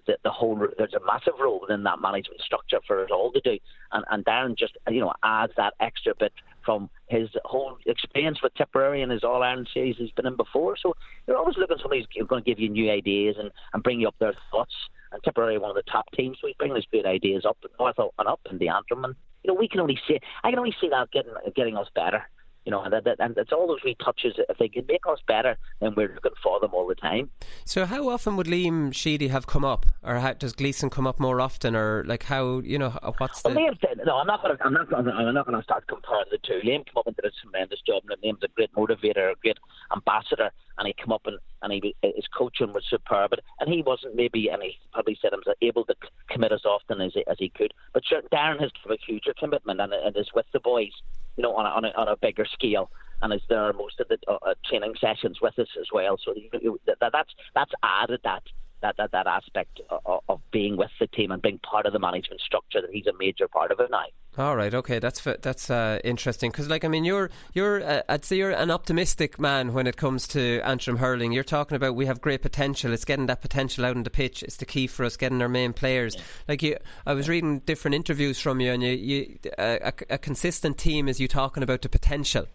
the, 0.07 0.17
the, 0.23 0.31
whole 0.31 0.57
there's 0.79 0.95
a 0.95 1.05
massive 1.05 1.33
role 1.41 1.61
within 1.61 1.83
that 1.83 2.01
management 2.01 2.41
structure 2.41 2.79
for 2.87 3.03
us 3.03 3.11
all 3.11 3.33
to 3.33 3.41
do, 3.41 3.59
and, 3.91 4.05
and 4.13 4.25
Darren 4.25 4.57
just 4.57 4.75
you 4.89 5.01
know 5.01 5.13
adds 5.25 5.53
that 5.57 5.75
extra 5.81 6.15
bit 6.17 6.33
from 6.67 6.91
his 7.07 7.31
whole 7.45 7.79
experience 7.87 8.43
with 8.43 8.53
Tipperary 8.55 9.01
and 9.01 9.11
his 9.11 9.25
All 9.25 9.43
Ireland 9.43 9.69
series 9.73 9.97
he's 9.97 10.11
been 10.11 10.27
in 10.27 10.37
before. 10.37 10.77
So 10.77 10.95
you're 11.27 11.39
always 11.39 11.57
looking 11.57 11.77
for 11.77 11.83
somebody 11.83 12.05
who's 12.15 12.27
going 12.27 12.45
to 12.45 12.51
give 12.51 12.59
you 12.59 12.69
new 12.69 12.91
ideas 12.91 13.37
and, 13.39 13.51
and 13.73 13.83
bring 13.83 14.01
you 14.01 14.09
up 14.09 14.17
their 14.19 14.35
thoughts. 14.51 14.75
And 15.13 15.23
Tipperary, 15.23 15.57
one 15.57 15.71
of 15.71 15.77
the 15.77 15.91
top 15.91 16.11
teams, 16.13 16.37
so 16.43 16.49
bringing 16.59 16.75
these 16.75 16.85
great 16.91 17.07
ideas 17.07 17.47
up 17.47 17.57
north 17.79 17.97
and 17.99 18.29
up 18.29 18.41
in 18.51 18.59
the 18.59 18.69
Antrim, 18.69 19.05
and 19.05 19.15
you 19.45 19.49
know 19.49 19.55
we 19.55 19.69
can 19.69 19.81
only 19.81 19.99
see 20.07 20.19
I 20.43 20.51
can 20.51 20.59
only 20.59 20.75
see 20.81 20.89
that 20.89 21.13
getting 21.13 21.33
getting 21.55 21.77
us 21.77 21.87
better 21.95 22.25
you 22.67 22.73
know, 22.73 22.83
and, 22.83 22.93
that, 22.93 23.17
and 23.21 23.39
it's 23.39 23.53
all 23.53 23.69
those 23.69 23.79
wee 23.85 23.97
touches. 24.05 24.35
If 24.49 24.59
they 24.59 24.69
can 24.69 24.85
make 24.87 25.07
us 25.09 25.21
better, 25.29 25.57
then 25.81 25.95
we're 25.97 26.13
looking 26.13 26.33
for 26.43 26.59
them 26.59 26.75
all 26.75 26.89
the 26.89 26.97
time. 26.97 27.31
So, 27.65 27.87
how 27.87 28.09
often 28.09 28.37
would 28.37 28.49
Liam 28.49 28.93
Sheedy 28.93 29.29
have 29.29 29.47
come 29.47 29.65
up, 29.65 29.87
or 30.03 30.17
how, 30.17 30.33
does 30.33 30.53
Gleeson 30.53 30.91
come 30.91 31.07
up 31.07 31.21
more 31.21 31.41
often, 31.41 31.77
or 31.77 32.03
like 32.09 32.25
how 32.25 32.59
you 32.59 32.77
know 32.77 32.91
what's 33.19 33.43
the? 33.43 33.51
Well, 33.51 33.59
Liam, 33.59 33.77
no, 34.05 34.17
I'm 34.17 34.27
not 34.27 34.43
going 34.43 34.57
to. 34.57 34.65
I'm 34.65 34.73
not 34.73 34.91
going. 34.91 35.09
I'm 35.09 35.33
not 35.33 35.47
going 35.47 35.57
to 35.57 35.63
start 35.63 35.87
comparing 35.87 36.27
the 36.33 36.39
two. 36.39 36.61
Liam 36.65 36.85
came 36.85 36.97
up 36.97 37.07
and 37.07 37.15
did 37.15 37.25
a 37.25 37.31
tremendous 37.41 37.81
job, 37.87 38.03
and 38.11 38.21
Liam's 38.21 38.43
a 38.43 38.49
great 38.49 38.73
motivator, 38.75 39.31
a 39.31 39.35
great 39.41 39.59
ambassador, 39.95 40.51
and 40.79 40.89
he 40.89 40.93
came 40.93 41.13
up 41.13 41.23
and 41.27 41.39
and 41.63 41.73
he, 41.73 41.95
his 42.03 42.27
coaching 42.37 42.73
was 42.73 42.85
superb, 42.91 43.33
and 43.61 43.73
he 43.73 43.83
wasn't 43.83 44.17
maybe, 44.17 44.49
and 44.49 44.61
he 44.61 44.77
probably 44.93 45.17
said 45.23 45.31
himself 45.31 45.57
able 45.63 45.85
to 45.85 45.95
commit 46.29 46.51
as 46.51 46.65
often 46.65 47.01
as 47.01 47.13
he, 47.15 47.25
as 47.29 47.37
he 47.39 47.49
could. 47.49 47.73
But 47.95 48.05
sure, 48.05 48.23
Darren 48.33 48.61
has 48.61 48.73
given 48.83 48.99
a 49.01 49.07
huge 49.07 49.25
commitment 49.39 49.81
and, 49.81 49.93
and 49.93 50.17
is 50.17 50.31
with 50.35 50.47
the 50.53 50.61
boys 50.61 50.91
you 51.37 51.43
know, 51.43 51.55
on 51.55 51.67
a, 51.67 51.69
on 51.69 51.85
a, 51.85 51.89
on 52.01 52.09
a 52.09 52.17
bigger 52.17 52.47
scale 52.59 52.91
and 53.23 53.33
is 53.33 53.41
there 53.49 53.73
most 53.73 53.99
of 54.01 54.09
the 54.09 54.19
uh, 54.29 54.37
uh, 54.47 54.55
training 54.69 54.95
sessions 55.01 55.39
with 55.41 55.59
us 55.59 55.69
as 55.81 55.87
well. 55.93 56.17
So 56.25 56.35
you, 56.35 56.49
you, 56.61 56.81
that, 56.87 56.99
that's 57.01 57.33
that's 57.55 57.73
added 57.83 58.21
that 58.25 58.43
that, 58.83 58.97
that, 58.97 59.13
that 59.13 59.27
aspect 59.27 59.81
of, 59.91 60.21
of 60.29 60.41
being 60.51 60.77
with 60.77 60.91
the 61.01 61.07
team 61.07 61.31
and 61.31 61.43
being 61.43 61.59
part 61.59 61.87
of 61.87 61.93
the 61.93 61.99
management 61.99 62.41
structure 62.41 62.81
that 62.81 62.91
he's 62.91 63.07
a 63.07 63.17
major 63.19 63.49
part 63.49 63.71
of 63.71 63.81
it 63.81 63.91
now. 63.91 64.05
All 64.39 64.55
right, 64.55 64.75
okay, 64.75 64.99
that's 64.99 65.23
that's 65.41 65.71
uh, 65.71 65.99
interesting 66.05 66.51
because, 66.51 66.69
like, 66.69 66.85
I 66.85 66.89
mean, 66.89 67.07
you're 67.07 67.31
you're 67.55 67.83
uh, 67.83 68.03
I'd 68.07 68.23
say 68.23 68.37
you're 68.37 68.51
an 68.51 68.71
optimistic 68.71 69.39
man 69.41 69.73
when 69.73 69.87
it 69.87 69.97
comes 69.97 70.29
to 70.29 70.61
Antrim 70.61 70.99
hurling. 70.99 71.33
You're 71.33 71.43
talking 71.43 71.75
about 71.75 71.95
we 71.95 72.05
have 72.05 72.21
great 72.21 72.43
potential. 72.43 72.93
It's 72.93 73.07
getting 73.07 73.27
that 73.27 73.41
potential 73.41 73.87
out 73.87 73.97
on 73.97 74.03
the 74.03 74.11
pitch. 74.11 74.43
It's 74.43 74.57
the 74.57 74.67
key 74.67 74.89
for 74.89 75.07
us 75.07 75.17
getting 75.17 75.41
our 75.41 75.49
main 75.49 75.73
players. 75.73 76.17
Yeah. 76.17 76.23
Like 76.49 76.63
you, 76.63 76.77
I 77.07 77.15
was 77.15 77.31
reading 77.31 77.61
different 77.61 77.95
interviews 77.95 78.39
from 78.39 78.61
you, 78.61 78.73
and 78.73 78.83
you, 78.83 78.91
you 78.91 79.39
a, 79.57 79.95
a 80.11 80.19
consistent 80.19 80.77
team 80.77 81.09
is 81.09 81.19
you 81.19 81.29
talking 81.29 81.63
about 81.63 81.81
the 81.81 81.89
potential. 81.89 82.47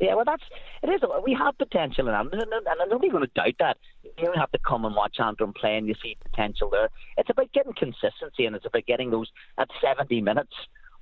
Yeah, 0.00 0.14
well, 0.14 0.24
that's 0.24 0.42
it 0.82 0.88
is. 0.88 1.02
We 1.24 1.36
have 1.38 1.58
potential 1.58 2.08
in 2.08 2.14
Antrim, 2.14 2.40
and, 2.40 2.66
and 2.66 2.90
nobody's 2.90 3.12
going 3.12 3.24
to 3.24 3.30
doubt 3.34 3.54
that. 3.58 3.76
You 4.02 4.26
don't 4.26 4.38
have 4.38 4.50
to 4.52 4.58
come 4.66 4.86
and 4.86 4.96
watch 4.96 5.16
Antrim 5.20 5.52
play, 5.52 5.76
and 5.76 5.86
you 5.86 5.94
see 6.02 6.16
potential 6.24 6.70
there. 6.70 6.88
It's 7.18 7.28
about 7.28 7.52
getting 7.52 7.74
consistency, 7.74 8.46
and 8.46 8.56
it's 8.56 8.64
about 8.64 8.86
getting 8.86 9.10
those 9.10 9.28
at 9.58 9.68
70 9.82 10.22
minutes 10.22 10.54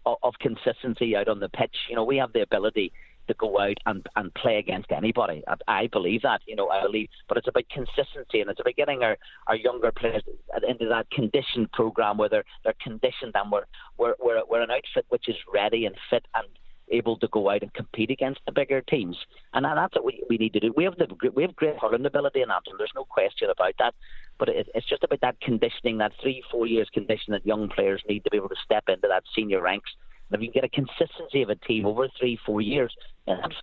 of, 0.04 0.16
of 0.24 0.34
consistency 0.40 1.14
out 1.14 1.28
on 1.28 1.38
the 1.38 1.48
pitch. 1.48 1.74
You 1.88 1.94
know, 1.94 2.04
we 2.04 2.16
have 2.16 2.32
the 2.32 2.42
ability 2.42 2.92
to 3.28 3.34
go 3.34 3.60
out 3.60 3.76
and, 3.86 4.04
and 4.16 4.34
play 4.34 4.56
against 4.56 4.90
anybody. 4.90 5.42
I, 5.46 5.82
I 5.82 5.86
believe 5.86 6.22
that, 6.22 6.40
you 6.46 6.56
know, 6.56 6.68
I 6.70 6.82
believe, 6.82 7.08
but 7.28 7.36
it's 7.36 7.46
about 7.46 7.68
consistency 7.70 8.40
and 8.40 8.50
it's 8.50 8.58
about 8.58 8.74
getting 8.74 9.02
our, 9.02 9.16
our 9.46 9.56
younger 9.56 9.92
players 9.92 10.22
into 10.66 10.88
that 10.88 11.10
conditioned 11.10 11.70
program 11.72 12.16
where 12.16 12.30
they're, 12.30 12.44
they're 12.64 12.74
conditioned 12.82 13.32
and 13.34 13.52
we're, 13.52 13.66
we're, 13.98 14.14
we're, 14.18 14.42
we're 14.48 14.62
an 14.62 14.70
outfit 14.70 15.04
which 15.10 15.28
is 15.28 15.36
ready 15.52 15.84
and 15.84 15.94
fit 16.10 16.24
and 16.34 16.48
able 16.90 17.16
to 17.18 17.28
go 17.28 17.50
out 17.50 17.62
and 17.62 17.72
compete 17.74 18.10
against 18.10 18.40
the 18.46 18.52
bigger 18.52 18.80
teams. 18.80 19.16
And 19.52 19.64
that's 19.64 19.94
what 19.94 20.04
we, 20.04 20.36
need 20.36 20.52
to 20.54 20.60
do. 20.60 20.72
We 20.76 20.84
have 20.84 20.96
the 20.96 21.08
we 21.34 21.42
have 21.42 21.56
great 21.56 21.76
hurling 21.78 22.06
ability 22.06 22.42
in 22.42 22.50
Antrim. 22.50 22.76
There's 22.78 22.92
no 22.94 23.04
question 23.04 23.50
about 23.50 23.74
that. 23.78 23.94
But 24.38 24.48
it, 24.48 24.68
it's 24.74 24.88
just 24.88 25.04
about 25.04 25.20
that 25.20 25.40
conditioning, 25.40 25.98
that 25.98 26.12
three 26.22 26.42
four 26.50 26.66
years 26.66 26.88
condition 26.92 27.32
that 27.32 27.46
young 27.46 27.68
players 27.68 28.02
need 28.08 28.24
to 28.24 28.30
be 28.30 28.36
able 28.36 28.48
to 28.48 28.56
step 28.64 28.84
into 28.88 29.08
that 29.08 29.24
senior 29.34 29.60
ranks. 29.60 29.90
And 30.30 30.40
if 30.40 30.46
you 30.46 30.52
get 30.52 30.64
a 30.64 30.68
consistency 30.68 31.42
of 31.42 31.50
a 31.50 31.56
team 31.56 31.86
over 31.86 32.08
three 32.18 32.38
four 32.44 32.60
years, 32.60 32.94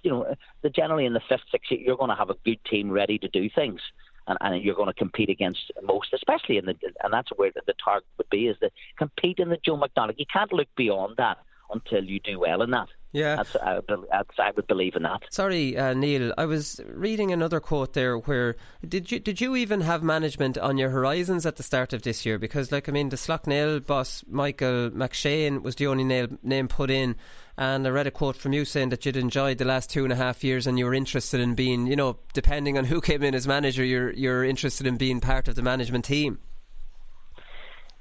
you 0.04 0.12
know, 0.12 0.36
generally 0.74 1.06
in 1.06 1.14
the 1.14 1.22
fifth 1.30 1.44
sixth 1.52 1.72
year, 1.72 1.82
you're 1.82 1.98
going 1.98 2.10
to 2.10 2.16
have 2.16 2.30
a 2.30 2.36
good 2.46 2.64
team 2.66 2.92
ready 2.92 3.18
to 3.20 3.28
do 3.28 3.50
things. 3.50 3.82
And, 4.28 4.40
and, 4.42 4.64
you're 4.64 4.74
going 4.74 4.88
to 4.88 4.94
compete 4.94 5.30
against 5.30 5.72
most, 5.84 6.12
especially 6.12 6.58
in 6.58 6.66
the, 6.66 6.76
and 7.04 7.14
that's 7.14 7.30
where 7.36 7.52
the, 7.54 7.62
the 7.68 7.76
target 7.84 8.08
would 8.18 8.28
be, 8.32 8.48
is 8.48 8.58
to 8.58 8.72
compete 8.98 9.38
in 9.38 9.50
the 9.50 9.58
Joe 9.64 9.78
McDonagh. 9.78 10.16
You 10.18 10.26
can't 10.34 10.52
look 10.52 10.68
beyond 10.76 11.18
that 11.18 11.38
until 11.72 12.04
you 12.04 12.20
do 12.20 12.40
well 12.40 12.64
in 12.64 12.72
that. 12.72 12.88
Yeah, 13.16 13.38
that's, 13.38 13.56
I, 13.56 13.80
that's, 14.12 14.40
I 14.40 14.52
would 14.52 14.68
believe 14.68 14.98
in 14.98 15.04
that. 15.04 15.22
Sorry, 15.30 15.78
uh, 15.78 15.94
Neal. 15.94 16.34
I 16.38 16.46
was 16.46 16.82
reading 16.86 17.32
another 17.32 17.62
quote 17.62 17.94
there. 17.94 18.18
Where 18.18 18.58
did 18.86 19.10
you 19.10 19.20
did 19.20 19.40
you 19.40 19.56
even 19.56 19.80
have 19.80 20.04
management 20.04 20.58
on 20.58 20.78
your 20.78 20.90
horizons 20.90 21.46
at 21.46 21.56
the 21.56 21.64
start 21.64 21.94
of 21.94 22.02
this 22.02 22.26
year? 22.26 22.38
Because, 22.38 22.74
like, 22.74 22.90
I 22.90 22.92
mean, 22.92 23.08
the 23.08 23.16
Slaughtneil 23.16 23.86
boss 23.86 24.26
Michael 24.28 24.90
McShane 24.90 25.64
was 25.64 25.76
the 25.76 25.88
only 25.88 26.04
name, 26.04 26.40
name 26.44 26.68
put 26.68 26.92
in. 26.92 27.16
And 27.58 27.88
I 27.88 27.90
read 27.90 28.06
a 28.06 28.12
quote 28.12 28.36
from 28.36 28.52
you 28.52 28.66
saying 28.66 28.90
that 28.90 29.06
you'd 29.06 29.16
enjoyed 29.16 29.60
the 29.60 29.66
last 29.66 29.90
two 29.90 30.04
and 30.04 30.12
a 30.12 30.18
half 30.18 30.44
years, 30.44 30.68
and 30.68 30.78
you 30.78 30.84
were 30.84 30.94
interested 30.94 31.40
in 31.40 31.56
being, 31.56 31.88
you 31.88 31.96
know, 31.96 32.18
depending 32.34 32.78
on 32.78 32.84
who 32.84 33.00
came 33.00 33.24
in 33.24 33.34
as 33.34 33.48
manager, 33.48 33.86
you're 33.86 34.12
you're 34.12 34.44
interested 34.44 34.86
in 34.86 34.98
being 34.98 35.22
part 35.22 35.48
of 35.48 35.56
the 35.56 35.62
management 35.62 36.04
team. 36.04 36.40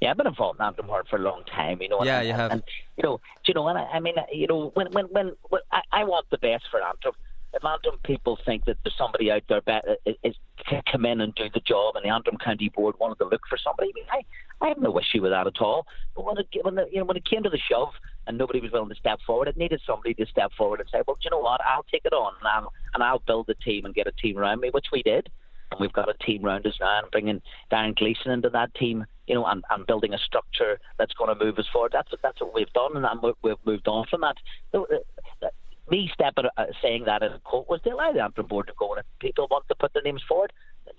Yeah, 0.05 0.11
I've 0.11 0.19
been 0.19 0.27
involved 0.27 0.61
in 0.61 0.67
Antrim 0.67 0.87
for 1.09 1.17
a 1.17 1.19
long 1.19 1.45
time, 1.45 1.81
you 1.81 1.89
know. 1.89 2.05
Yeah, 2.05 2.19
and, 2.19 2.29
you 2.29 2.35
have. 2.35 2.51
And, 2.51 2.63
you 2.99 3.03
know, 3.03 3.21
you 3.47 3.55
know, 3.55 3.67
and 3.69 3.79
I, 3.79 3.85
I 3.85 4.01
mean, 4.01 4.17
you 4.31 4.47
know, 4.47 4.71
when 4.75 4.93
when 4.93 5.07
when, 5.07 5.33
when 5.49 5.63
I, 5.73 5.81
I 5.93 6.05
want 6.05 6.27
the 6.31 6.37
best 6.37 6.65
for 6.71 6.83
Antrim. 6.83 7.15
If 7.55 7.65
Antrim 7.65 7.99
people 8.05 8.37
think 8.45 8.67
that 8.67 8.77
there's 8.85 8.99
somebody 8.99 9.31
out 9.31 9.45
there 9.49 9.63
be, 9.63 9.79
is, 10.05 10.17
is 10.25 10.35
can 10.69 10.83
come 10.91 11.07
in 11.07 11.23
and 11.23 11.35
do 11.37 11.45
the 11.55 11.61
job, 11.61 11.97
and 11.97 12.05
the 12.05 12.11
Antrim 12.11 12.37
County 12.37 12.69
Board 12.69 12.97
wanted 13.01 13.17
to 13.21 13.25
look 13.27 13.43
for 13.49 13.57
somebody, 13.57 13.91
I, 13.91 13.93
mean, 13.95 14.05
I, 14.13 14.67
I 14.67 14.69
have 14.69 14.79
no 14.79 14.99
issue 14.99 15.23
with 15.23 15.31
that 15.31 15.47
at 15.47 15.61
all. 15.63 15.87
But 16.15 16.27
when 16.27 16.37
it 16.37 16.49
when 16.61 16.75
the, 16.75 16.87
you 16.93 16.99
know 16.99 17.05
when 17.05 17.17
it 17.17 17.25
came 17.25 17.43
to 17.43 17.49
the 17.49 17.61
shove, 17.71 17.95
and 18.27 18.37
nobody 18.37 18.61
was 18.61 18.73
willing 18.73 18.91
to 18.91 18.97
step 18.97 19.21
forward, 19.27 19.49
it 19.49 19.57
needed 19.57 19.81
somebody 19.87 20.13
to 20.15 20.27
step 20.27 20.51
forward 20.59 20.81
and 20.81 20.89
say, 20.93 21.01
well, 21.07 21.17
you 21.23 21.31
know 21.31 21.39
what, 21.39 21.63
I'll 21.65 21.87
take 21.91 22.05
it 22.05 22.13
on, 22.13 22.35
and 22.41 22.49
I'll 22.49 22.73
and 22.93 23.03
I'll 23.03 23.23
build 23.27 23.49
a 23.49 23.55
team 23.55 23.87
and 23.87 23.95
get 23.95 24.07
a 24.07 24.13
team 24.13 24.37
around 24.37 24.61
me, 24.61 24.69
which 24.71 24.89
we 24.93 25.03
did 25.03 25.31
and 25.71 25.81
we've 25.81 25.93
got 25.93 26.09
a 26.09 26.25
team 26.25 26.45
around 26.45 26.67
us 26.67 26.75
now 26.81 27.01
and 27.01 27.11
bringing 27.11 27.43
Darren 27.73 27.97
Gleeson 27.97 28.31
into 28.31 28.51
that 28.51 28.75
team, 28.75 29.07
you 29.27 29.35
know, 29.35 29.47
and, 29.47 29.65
and 29.71 29.87
building 29.87 30.15
a 30.15 30.19
structure 30.19 30.79
that's 30.99 31.15
going 31.15 31.37
to 31.37 31.45
move 31.45 31.59
us 31.59 31.67
forward. 31.73 31.93
That's 31.93 32.11
that's 32.23 32.41
what 32.41 32.55
we've 32.55 32.73
done, 32.73 32.97
and 32.97 33.35
we've 33.43 33.57
moved 33.65 33.89
on 33.89 34.07
from 34.11 34.23
that. 34.23 34.37
Me 35.91 36.11
stepping, 36.15 36.47
uh, 36.57 36.65
saying 36.83 37.05
that 37.05 37.23
as 37.23 37.33
a 37.33 37.41
quote 37.41 37.69
was 37.69 37.81
to 37.83 37.91
allow 37.91 38.11
the 38.11 38.23
Antrim 38.23 38.47
board 38.47 38.67
to 38.69 38.73
go, 38.79 38.95
and 38.95 39.01
if 39.01 39.07
people 39.21 39.47
want 39.51 39.67
to 39.69 39.75
put 39.75 39.93
their 39.93 40.03
names 40.03 40.23
forward, 40.27 40.53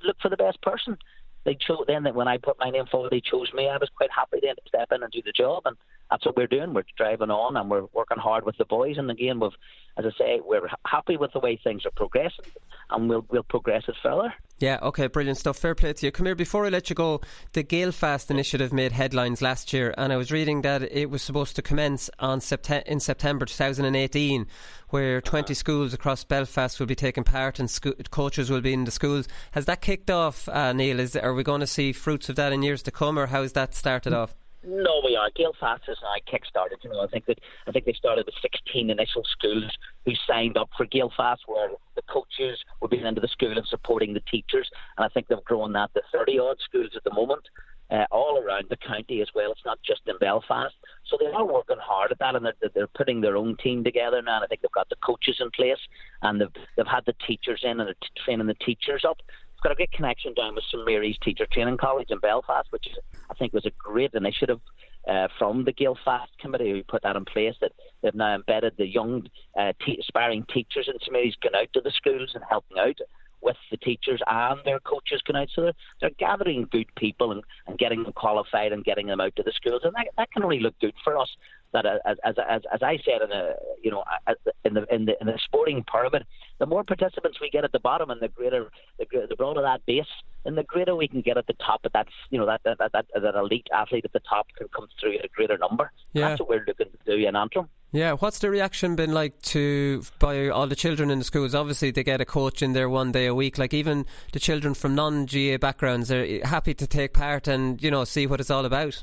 look 0.05 0.17
for 0.21 0.29
the 0.29 0.37
best 0.37 0.61
person. 0.61 0.97
They 1.43 1.55
chose 1.55 1.85
then 1.87 2.03
that 2.03 2.15
when 2.15 2.27
I 2.27 2.37
put 2.37 2.59
my 2.59 2.69
name 2.69 2.85
forward, 2.91 3.11
they 3.11 3.21
chose 3.21 3.51
me. 3.53 3.67
I 3.67 3.77
was 3.77 3.89
quite 3.95 4.11
happy 4.11 4.37
then 4.41 4.55
to 4.55 4.61
step 4.67 4.91
in 4.91 5.03
and 5.03 5.11
do 5.11 5.21
the 5.23 5.31
job, 5.31 5.63
and 5.65 5.75
that's 6.09 6.25
what 6.25 6.37
we're 6.37 6.47
doing. 6.47 6.73
We're 6.73 6.83
driving 6.97 7.31
on 7.31 7.57
and 7.57 7.69
we're 7.69 7.85
working 7.93 8.17
hard 8.17 8.45
with 8.45 8.57
the 8.57 8.65
boys. 8.65 8.97
And 8.97 9.09
again, 9.09 9.39
we've, 9.39 9.51
as 9.97 10.05
I 10.05 10.17
say, 10.17 10.41
we're 10.43 10.67
happy 10.85 11.17
with 11.17 11.31
the 11.33 11.39
way 11.39 11.59
things 11.63 11.85
are 11.85 11.91
progressing, 11.91 12.45
and 12.89 13.09
we'll 13.09 13.25
we'll 13.29 13.43
progress 13.43 13.83
it 13.87 13.95
further. 14.03 14.33
Yeah, 14.59 14.79
okay, 14.81 15.07
brilliant 15.07 15.37
stuff. 15.37 15.57
Fair 15.57 15.75
play 15.75 15.91
to 15.91 16.05
you. 16.05 16.11
Come 16.13 16.27
here, 16.27 16.35
before 16.35 16.65
I 16.65 16.69
let 16.69 16.89
you 16.89 16.95
go, 16.95 17.19
the 17.51 17.63
Gaelfast 17.63 18.31
initiative 18.31 18.71
made 18.71 18.93
headlines 18.93 19.41
last 19.41 19.73
year, 19.73 19.93
and 19.97 20.13
I 20.13 20.17
was 20.17 20.31
reading 20.31 20.61
that 20.61 20.81
it 20.83 21.09
was 21.09 21.21
supposed 21.21 21.57
to 21.57 21.61
commence 21.61 22.09
on 22.19 22.39
Septe- 22.39 22.83
in 22.83 23.01
September 23.01 23.45
2018, 23.45 24.47
where 24.89 25.19
20 25.19 25.53
schools 25.53 25.93
across 25.93 26.23
Belfast 26.23 26.79
will 26.79 26.87
be 26.87 26.95
taking 26.95 27.25
part 27.25 27.59
and 27.59 27.69
sco- 27.69 27.95
coaches 28.11 28.49
will 28.49 28.61
be 28.61 28.71
in 28.71 28.85
the 28.85 28.91
schools. 28.91 29.27
Has 29.51 29.65
that 29.65 29.81
kicked 29.81 30.09
off, 30.09 30.47
uh, 30.47 30.71
Neal? 30.71 31.01
Is, 31.01 31.17
are 31.17 31.33
we 31.33 31.43
going 31.43 31.59
to 31.59 31.67
see 31.67 31.91
fruits 31.91 32.29
of 32.29 32.37
that 32.37 32.53
in 32.53 32.63
years 32.63 32.81
to 32.83 32.91
come, 32.91 33.19
or 33.19 33.25
how 33.25 33.41
has 33.41 33.51
that 33.53 33.75
started 33.75 34.13
off? 34.13 34.35
No, 34.67 35.01
we 35.05 35.15
are. 35.15 35.29
Gaelfast 35.37 35.87
is 35.87 35.97
now 36.01 36.13
kick-started. 36.29 36.79
You 36.83 36.89
know, 36.89 37.01
I 37.01 37.07
think 37.07 37.25
that 37.27 37.39
I 37.67 37.71
think 37.71 37.85
they 37.85 37.93
started 37.93 38.25
with 38.25 38.35
16 38.41 38.89
initial 38.89 39.23
schools 39.37 39.71
who 40.05 40.13
signed 40.27 40.57
up 40.57 40.69
for 40.75 40.87
Gaelfast, 40.87 41.39
where 41.45 41.69
the 41.95 42.01
coaches 42.09 42.57
were 42.81 42.87
being 42.87 43.05
into 43.05 43.21
the 43.21 43.27
school 43.27 43.55
and 43.55 43.67
supporting 43.67 44.13
the 44.13 44.21
teachers, 44.21 44.69
and 44.97 45.05
I 45.05 45.09
think 45.09 45.27
they've 45.27 45.43
grown 45.43 45.73
that 45.73 45.93
to 45.93 46.01
30 46.11 46.39
odd 46.39 46.57
schools 46.63 46.91
at 46.95 47.03
the 47.03 47.13
moment. 47.13 47.43
Uh, 47.91 48.03
all 48.09 48.41
around 48.43 48.65
the 48.71 48.77
county 48.77 49.21
as 49.21 49.27
well. 49.35 49.51
It's 49.51 49.61
not 49.63 49.77
just 49.85 50.01
in 50.07 50.17
Belfast. 50.17 50.73
So 51.05 51.17
they 51.19 51.27
are 51.27 51.45
working 51.45 51.77
hard 51.79 52.11
at 52.11 52.17
that 52.17 52.35
and 52.35 52.43
they're, 52.43 52.69
they're 52.73 52.87
putting 52.87 53.21
their 53.21 53.37
own 53.37 53.57
team 53.57 53.83
together 53.83 54.23
now. 54.23 54.37
And 54.37 54.43
I 54.43 54.47
think 54.47 54.61
they've 54.63 54.71
got 54.71 54.89
the 54.89 54.95
coaches 55.05 55.37
in 55.39 55.51
place 55.51 55.77
and 56.23 56.41
they've, 56.41 56.47
they've 56.75 56.87
had 56.87 57.05
the 57.05 57.13
teachers 57.27 57.61
in 57.63 57.79
and 57.79 57.81
they're 57.81 58.23
training 58.25 58.47
the 58.47 58.55
teachers 58.55 59.05
up 59.07 59.17
got 59.65 59.71
a 59.71 59.75
great 59.75 59.91
connection 59.93 60.31
down 60.35 60.53
with 60.53 60.63
St 60.65 60.85
Mary's 60.85 61.17
Teacher 61.23 61.47
Training 61.51 61.77
College 61.77 62.11
in 62.11 62.19
Belfast, 62.19 62.67
which 62.69 62.87
I 63.31 63.33
think 63.33 63.51
was 63.51 63.65
a 63.65 63.71
great 63.79 64.13
initiative 64.13 64.59
uh, 65.07 65.27
from 65.39 65.65
the 65.65 65.73
Gaelfast 65.73 66.27
Committee 66.39 66.69
who 66.69 66.83
put 66.83 67.01
that 67.01 67.15
in 67.15 67.25
place. 67.25 67.55
That 67.61 67.71
they've 68.03 68.13
now 68.13 68.35
embedded 68.35 68.73
the 68.77 68.85
young 68.85 69.27
uh, 69.59 69.73
te- 69.83 69.97
aspiring 69.99 70.45
teachers 70.53 70.87
in 70.87 70.99
St 70.99 71.11
Mary's 71.11 71.35
going 71.41 71.55
out 71.55 71.69
to 71.73 71.81
the 71.81 71.89
schools 71.89 72.29
and 72.35 72.43
helping 72.47 72.77
out 72.77 72.99
with 73.45 73.55
the 73.71 73.77
teachers 73.77 74.21
and 74.27 74.59
their 74.65 74.79
coaches 74.81 75.21
going 75.25 75.41
out. 75.41 75.49
So 75.53 75.61
they're, 75.61 75.73
they're 76.01 76.09
gathering 76.19 76.67
good 76.71 76.87
people 76.95 77.31
and, 77.31 77.43
and 77.67 77.77
getting 77.77 78.03
them 78.03 78.11
qualified 78.13 78.73
and 78.73 78.83
getting 78.83 79.07
them 79.07 79.21
out 79.21 79.35
to 79.37 79.43
the 79.43 79.53
schools, 79.55 79.81
and 79.83 79.93
that, 79.95 80.07
that 80.17 80.31
can 80.31 80.43
really 80.43 80.61
look 80.61 80.77
good 80.79 80.95
for 81.03 81.17
us 81.17 81.29
that 81.75 81.85
uh, 81.85 81.97
as 82.05 82.17
as 82.23 82.35
as, 82.49 82.61
as 82.73 82.81
I 82.81 82.97
said 83.05 83.21
in 83.21 83.31
a 83.31 83.53
you 83.83 83.91
know 83.91 84.03
uh, 84.27 84.31
uh, 84.31 84.51
in 84.63 84.73
the 84.73 84.85
in 84.93 85.05
the 85.05 85.15
in 85.19 85.27
the 85.27 85.37
sporting 85.43 85.83
pyramid, 85.83 86.25
the 86.59 86.65
more 86.65 86.83
participants 86.83 87.39
we 87.41 87.49
get 87.49 87.63
at 87.63 87.71
the 87.71 87.79
bottom 87.79 88.09
and 88.09 88.21
the 88.21 88.29
greater 88.29 88.71
the, 88.97 89.05
the 89.29 89.35
broader 89.35 89.61
that 89.61 89.85
base, 89.85 90.05
and 90.45 90.57
the 90.57 90.63
greater 90.63 90.95
we 90.95 91.07
can 91.07 91.21
get 91.21 91.37
at 91.37 91.47
the 91.47 91.53
top. 91.53 91.81
But 91.83 91.93
that's 91.93 92.09
you 92.29 92.39
know 92.39 92.45
that 92.45 92.61
that, 92.63 92.77
that 92.79 93.05
that 93.13 93.35
elite 93.35 93.67
athlete 93.73 94.05
at 94.05 94.13
the 94.13 94.21
top 94.21 94.47
can 94.57 94.67
come 94.69 94.87
through 94.99 95.17
at 95.17 95.25
a 95.25 95.29
greater 95.29 95.57
number. 95.57 95.91
Yeah. 96.13 96.29
That's 96.29 96.39
what 96.39 96.49
we're 96.49 96.65
looking 96.65 96.87
to 96.87 97.17
do 97.17 97.27
in 97.27 97.35
Antrim. 97.35 97.67
Yeah, 97.95 98.15
what's 98.15 98.39
the 98.39 98.49
reaction 98.49 98.97
been 98.97 99.13
like 99.13 99.41
to 99.43 100.03
by 100.19 100.49
all 100.49 100.67
the 100.67 100.75
children 100.75 101.09
in 101.09 101.19
the 101.19 101.23
schools? 101.23 101.55
Obviously, 101.55 101.91
they 101.91 102.03
get 102.03 102.19
a 102.19 102.25
coach 102.25 102.61
in 102.61 102.73
there 102.73 102.89
one 102.89 103.13
day 103.13 103.25
a 103.25 103.33
week. 103.33 103.57
Like 103.57 103.73
even 103.73 104.05
the 104.33 104.39
children 104.39 104.73
from 104.73 104.95
non 104.95 105.25
GAA 105.25 105.55
backgrounds 105.57 106.11
are 106.11 106.45
happy 106.45 106.73
to 106.73 106.85
take 106.87 107.13
part 107.13 107.47
and 107.47 107.81
you 107.81 107.89
know 107.89 108.03
see 108.03 108.27
what 108.27 108.41
it's 108.41 108.51
all 108.51 108.65
about. 108.65 109.01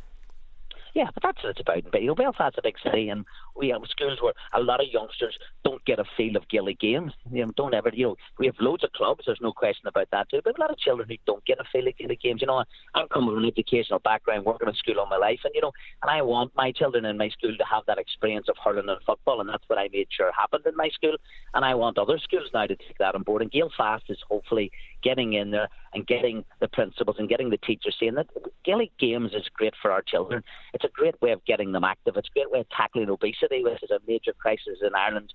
Yeah, 0.94 1.08
but 1.14 1.22
that's 1.22 1.42
what 1.42 1.50
it's 1.50 1.60
about. 1.60 2.02
You 2.02 2.08
know, 2.08 2.14
Belfast's 2.14 2.58
a 2.58 2.62
big 2.62 2.76
city, 2.84 3.08
and 3.08 3.24
we 3.56 3.70
have 3.70 3.80
schools 3.88 4.18
where 4.20 4.34
a 4.52 4.60
lot 4.60 4.80
of 4.80 4.88
youngsters 4.92 5.34
don't 5.64 5.82
get 5.86 5.98
a 5.98 6.04
feel 6.16 6.36
of 6.36 6.46
Gaelic 6.50 6.80
games. 6.80 7.12
You 7.30 7.46
know, 7.46 7.52
don't 7.56 7.72
ever. 7.72 7.90
You 7.92 8.08
know, 8.08 8.16
we 8.38 8.46
have 8.46 8.56
loads 8.60 8.84
of 8.84 8.92
clubs. 8.92 9.24
There's 9.24 9.40
no 9.40 9.52
question 9.52 9.86
about 9.86 10.08
that 10.12 10.28
too. 10.28 10.40
But 10.44 10.58
a 10.58 10.60
lot 10.60 10.70
of 10.70 10.78
children 10.78 11.08
who 11.08 11.16
don't 11.26 11.44
get 11.46 11.58
a 11.60 11.64
feel 11.72 11.88
of 11.88 11.96
Gaelic 11.96 12.20
games. 12.20 12.42
You 12.42 12.46
know, 12.46 12.62
I'm 12.94 13.08
coming 13.08 13.30
from 13.30 13.38
an 13.38 13.46
educational 13.46 14.00
background, 14.00 14.44
working 14.44 14.68
in 14.68 14.74
school 14.74 15.00
all 15.00 15.06
my 15.06 15.16
life, 15.16 15.40
and 15.44 15.52
you 15.54 15.62
know, 15.62 15.72
and 16.02 16.10
I 16.10 16.20
want 16.20 16.52
my 16.56 16.72
children 16.72 17.06
in 17.06 17.16
my 17.16 17.30
school 17.30 17.56
to 17.56 17.64
have 17.64 17.84
that 17.86 17.98
experience 17.98 18.48
of 18.50 18.56
hurling 18.62 18.88
and 18.88 19.00
football, 19.06 19.40
and 19.40 19.48
that's 19.48 19.64
what 19.68 19.78
I 19.78 19.88
made 19.92 20.08
sure 20.10 20.30
happened 20.36 20.66
in 20.66 20.76
my 20.76 20.90
school. 20.90 21.16
And 21.54 21.64
I 21.64 21.74
want 21.74 21.96
other 21.96 22.18
schools 22.18 22.50
now 22.52 22.66
to 22.66 22.76
take 22.76 22.98
that 22.98 23.14
on 23.14 23.22
board. 23.22 23.40
And 23.40 23.50
Gaelfast 23.50 24.10
is 24.10 24.18
hopefully 24.28 24.70
getting 25.02 25.34
in 25.34 25.50
there 25.50 25.68
and 25.94 26.06
getting 26.06 26.44
the 26.60 26.68
principals 26.68 27.16
and 27.18 27.28
getting 27.28 27.50
the 27.50 27.58
teachers 27.58 27.96
saying 27.98 28.14
that 28.14 28.28
Gaelic 28.64 28.96
games 28.98 29.32
is 29.34 29.48
great 29.54 29.74
for 29.80 29.90
our 29.90 30.02
children. 30.02 30.42
It's 30.74 30.84
a 30.84 30.88
great 30.88 31.20
way 31.20 31.32
of 31.32 31.44
getting 31.44 31.72
them 31.72 31.84
active. 31.84 32.16
It's 32.16 32.28
a 32.28 32.38
great 32.38 32.50
way 32.50 32.60
of 32.60 32.68
tackling 32.70 33.10
obesity, 33.10 33.62
which 33.62 33.82
is 33.82 33.90
a 33.90 34.00
major 34.06 34.32
crisis 34.32 34.78
in 34.82 34.94
Ireland. 34.94 35.32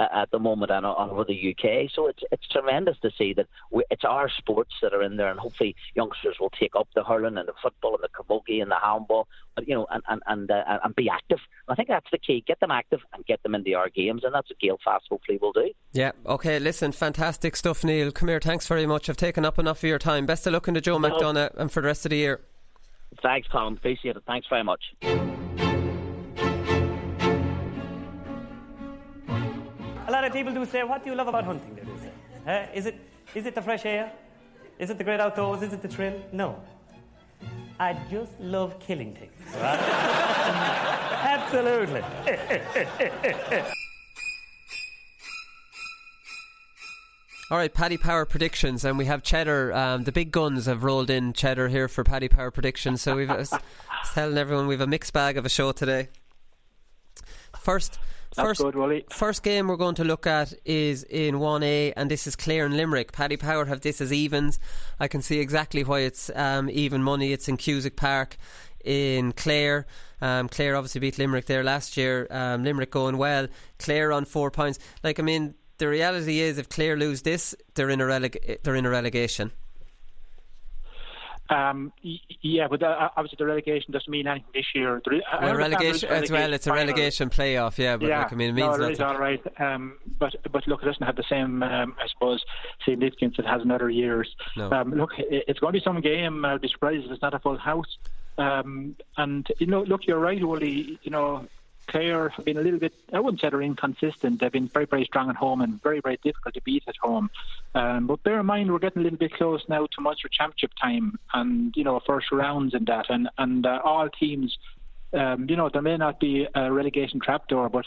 At 0.00 0.30
the 0.30 0.38
moment 0.38 0.70
and 0.70 0.86
over 0.86 1.24
the 1.24 1.50
UK. 1.54 1.90
So 1.94 2.06
it's 2.06 2.22
it's 2.32 2.48
tremendous 2.48 2.96
to 3.00 3.10
see 3.18 3.34
that 3.34 3.46
we, 3.70 3.84
it's 3.90 4.04
our 4.04 4.30
sports 4.30 4.72
that 4.80 4.94
are 4.94 5.02
in 5.02 5.16
there, 5.16 5.30
and 5.30 5.38
hopefully 5.38 5.76
youngsters 5.94 6.36
will 6.40 6.50
take 6.50 6.74
up 6.74 6.88
the 6.94 7.04
hurling 7.04 7.36
and 7.36 7.46
the 7.46 7.52
football 7.62 7.94
and 7.94 8.02
the 8.02 8.08
camogie 8.08 8.62
and 8.62 8.70
the 8.70 8.78
handball, 8.82 9.28
you 9.66 9.74
know, 9.74 9.86
and 9.90 10.02
and 10.08 10.22
and, 10.26 10.50
uh, 10.50 10.78
and 10.82 10.96
be 10.96 11.10
active. 11.10 11.38
I 11.68 11.74
think 11.74 11.88
that's 11.88 12.10
the 12.10 12.18
key: 12.18 12.42
get 12.46 12.60
them 12.60 12.70
active 12.70 13.00
and 13.12 13.26
get 13.26 13.42
them 13.42 13.54
into 13.54 13.74
our 13.74 13.90
games, 13.90 14.24
and 14.24 14.34
that's 14.34 14.48
what 14.48 14.58
Gaelfast 14.58 15.08
hopefully 15.10 15.38
will 15.40 15.52
do. 15.52 15.70
Yeah. 15.92 16.12
Okay. 16.24 16.58
Listen, 16.58 16.92
fantastic 16.92 17.54
stuff, 17.56 17.84
Neal. 17.84 18.10
Come 18.10 18.28
here. 18.28 18.40
Thanks 18.40 18.66
very 18.66 18.86
much. 18.86 19.10
I've 19.10 19.18
taken 19.18 19.44
up 19.44 19.58
enough 19.58 19.78
of 19.78 19.88
your 19.88 19.98
time. 19.98 20.24
Best 20.24 20.46
of 20.46 20.54
luck 20.54 20.66
into 20.68 20.80
Joe 20.80 20.98
no. 20.98 21.10
McDonagh 21.10 21.54
and 21.56 21.70
for 21.70 21.82
the 21.82 21.86
rest 21.86 22.06
of 22.06 22.10
the 22.10 22.16
year. 22.16 22.40
Thanks, 23.22 23.48
Colin. 23.48 23.74
Appreciate 23.74 24.16
it. 24.16 24.22
Thanks 24.26 24.46
very 24.48 24.64
much. 24.64 24.80
Lot 30.30 30.36
people 30.36 30.54
do 30.54 30.64
say, 30.64 30.84
"What 30.84 31.02
do 31.02 31.10
you 31.10 31.16
love 31.16 31.26
about 31.26 31.44
hunting?" 31.44 31.74
They 31.74 31.82
do 31.82 31.98
say, 31.98 32.12
uh, 32.46 32.78
"Is 32.78 32.86
it 32.86 32.96
is 33.34 33.46
it 33.46 33.54
the 33.54 33.62
fresh 33.62 33.84
air? 33.84 34.12
Is 34.78 34.90
it 34.90 34.98
the 34.98 35.04
great 35.04 35.18
outdoors? 35.18 35.62
Is 35.62 35.72
it 35.72 35.82
the 35.82 35.88
thrill?" 35.88 36.22
No. 36.32 36.62
I 37.80 37.94
just 38.10 38.38
love 38.38 38.78
killing 38.78 39.14
things. 39.14 39.32
Right? 39.56 39.80
Absolutely. 41.36 42.02
All 47.50 47.58
right, 47.58 47.74
Paddy 47.74 47.96
Power 47.96 48.26
predictions, 48.26 48.84
and 48.84 48.96
we 48.98 49.06
have 49.06 49.24
Cheddar. 49.24 49.72
Um, 49.72 50.04
the 50.04 50.12
big 50.12 50.30
guns 50.30 50.66
have 50.66 50.84
rolled 50.84 51.10
in 51.10 51.32
Cheddar 51.32 51.68
here 51.68 51.88
for 51.88 52.04
Paddy 52.04 52.28
Power 52.28 52.52
predictions. 52.52 53.02
So 53.02 53.16
we've 53.16 53.30
uh, 53.30 53.44
telling 54.14 54.38
everyone 54.38 54.68
we've 54.68 54.80
a 54.80 54.86
mixed 54.86 55.12
bag 55.12 55.36
of 55.36 55.44
a 55.44 55.48
show 55.48 55.72
today. 55.72 56.10
First, 57.58 57.98
first, 58.42 58.60
good, 58.60 59.04
first 59.10 59.42
game 59.42 59.68
we're 59.68 59.76
going 59.76 59.94
to 59.96 60.04
look 60.04 60.26
at 60.26 60.52
is 60.64 61.04
in 61.04 61.36
1A, 61.36 61.94
and 61.96 62.10
this 62.10 62.26
is 62.26 62.36
Clare 62.36 62.66
and 62.66 62.76
Limerick. 62.76 63.12
Paddy 63.12 63.36
Power 63.36 63.64
have 63.66 63.80
this 63.80 64.00
as 64.00 64.12
evens. 64.12 64.58
I 64.98 65.08
can 65.08 65.22
see 65.22 65.38
exactly 65.38 65.84
why 65.84 66.00
it's 66.00 66.30
um, 66.34 66.68
even 66.70 67.02
money. 67.02 67.32
It's 67.32 67.48
in 67.48 67.56
Cusack 67.56 67.96
Park 67.96 68.36
in 68.84 69.32
Clare. 69.32 69.86
Um, 70.20 70.48
Clare 70.48 70.76
obviously 70.76 71.00
beat 71.00 71.18
Limerick 71.18 71.46
there 71.46 71.64
last 71.64 71.96
year. 71.96 72.26
Um, 72.30 72.64
Limerick 72.64 72.90
going 72.90 73.16
well. 73.16 73.48
Clare 73.78 74.12
on 74.12 74.24
four 74.24 74.50
points. 74.50 74.78
Like 75.02 75.18
I 75.18 75.22
mean, 75.22 75.54
the 75.78 75.88
reality 75.88 76.40
is, 76.40 76.58
if 76.58 76.68
Clare 76.68 76.96
lose 76.96 77.22
this, 77.22 77.54
they're 77.74 77.90
in 77.90 78.00
a 78.00 78.04
releg- 78.04 78.62
they're 78.62 78.76
in 78.76 78.86
a 78.86 78.90
relegation. 78.90 79.52
Um, 81.50 81.92
yeah, 82.42 82.68
but 82.68 82.80
uh, 82.82 83.08
obviously 83.16 83.36
the 83.38 83.46
relegation 83.46 83.92
doesn't 83.92 84.08
mean 84.08 84.28
anything 84.28 84.48
this 84.54 84.66
year. 84.72 85.02
well, 85.42 85.54
relegation 85.56 86.08
as 86.08 86.30
well. 86.30 86.52
It's 86.52 86.68
a 86.68 86.72
relegation 86.72 87.28
playoff, 87.28 87.76
yeah. 87.76 87.96
But 87.96 88.08
yeah, 88.08 88.20
look, 88.20 88.32
I 88.32 88.36
mean, 88.36 88.50
it 88.50 88.52
means 88.52 88.78
no, 88.78 88.84
it 88.84 88.92
is 88.92 89.00
all 89.00 89.18
right. 89.18 89.42
Um, 89.60 89.98
but 90.18 90.36
but 90.52 90.66
look, 90.68 90.82
it 90.82 90.86
doesn't 90.86 91.04
have 91.04 91.16
the 91.16 91.24
same, 91.28 91.62
um, 91.64 91.96
I 92.00 92.06
suppose, 92.08 92.44
significance 92.84 93.34
it 93.38 93.46
has 93.46 93.62
in 93.62 93.72
other 93.72 93.90
years. 93.90 94.32
No. 94.56 94.70
Um, 94.70 94.94
look, 94.94 95.10
it's 95.18 95.58
going 95.58 95.72
to 95.72 95.80
be 95.80 95.84
some 95.84 96.00
game. 96.00 96.44
I'll 96.44 96.58
be 96.58 96.68
surprised 96.68 97.04
if 97.04 97.10
it's 97.10 97.22
not 97.22 97.34
a 97.34 97.40
full 97.40 97.58
house. 97.58 97.98
Um, 98.38 98.94
and 99.16 99.46
you 99.58 99.66
know, 99.66 99.82
look, 99.82 100.06
you're 100.06 100.20
right, 100.20 100.42
Wooly. 100.42 101.00
You 101.02 101.10
know, 101.10 101.48
Clare 101.86 102.28
have 102.30 102.44
been 102.44 102.56
a 102.56 102.60
little 102.60 102.78
bit, 102.78 102.94
I 103.12 103.20
wouldn't 103.20 103.40
say 103.40 103.50
they're 103.50 103.62
inconsistent. 103.62 104.40
They've 104.40 104.52
been 104.52 104.68
very, 104.68 104.86
very 104.86 105.04
strong 105.04 105.28
at 105.28 105.36
home 105.36 105.60
and 105.60 105.82
very, 105.82 106.00
very 106.00 106.18
difficult 106.22 106.54
to 106.54 106.62
beat 106.62 106.84
at 106.86 106.96
home. 107.02 107.30
Um, 107.74 108.06
but 108.06 108.22
bear 108.22 108.40
in 108.40 108.46
mind, 108.46 108.70
we're 108.70 108.78
getting 108.78 109.00
a 109.00 109.02
little 109.02 109.18
bit 109.18 109.32
close 109.32 109.62
now 109.68 109.86
to 109.86 110.00
Munster 110.00 110.28
Championship 110.28 110.72
time 110.80 111.18
and, 111.34 111.74
you 111.76 111.84
know, 111.84 112.00
first 112.06 112.30
rounds 112.30 112.74
and 112.74 112.86
that. 112.86 113.06
And, 113.10 113.28
and 113.38 113.66
uh, 113.66 113.80
all 113.84 114.08
teams, 114.08 114.56
um, 115.12 115.48
you 115.48 115.56
know, 115.56 115.68
there 115.68 115.82
may 115.82 115.96
not 115.96 116.20
be 116.20 116.46
a 116.54 116.72
relegation 116.72 117.20
trapdoor, 117.20 117.68
but 117.68 117.86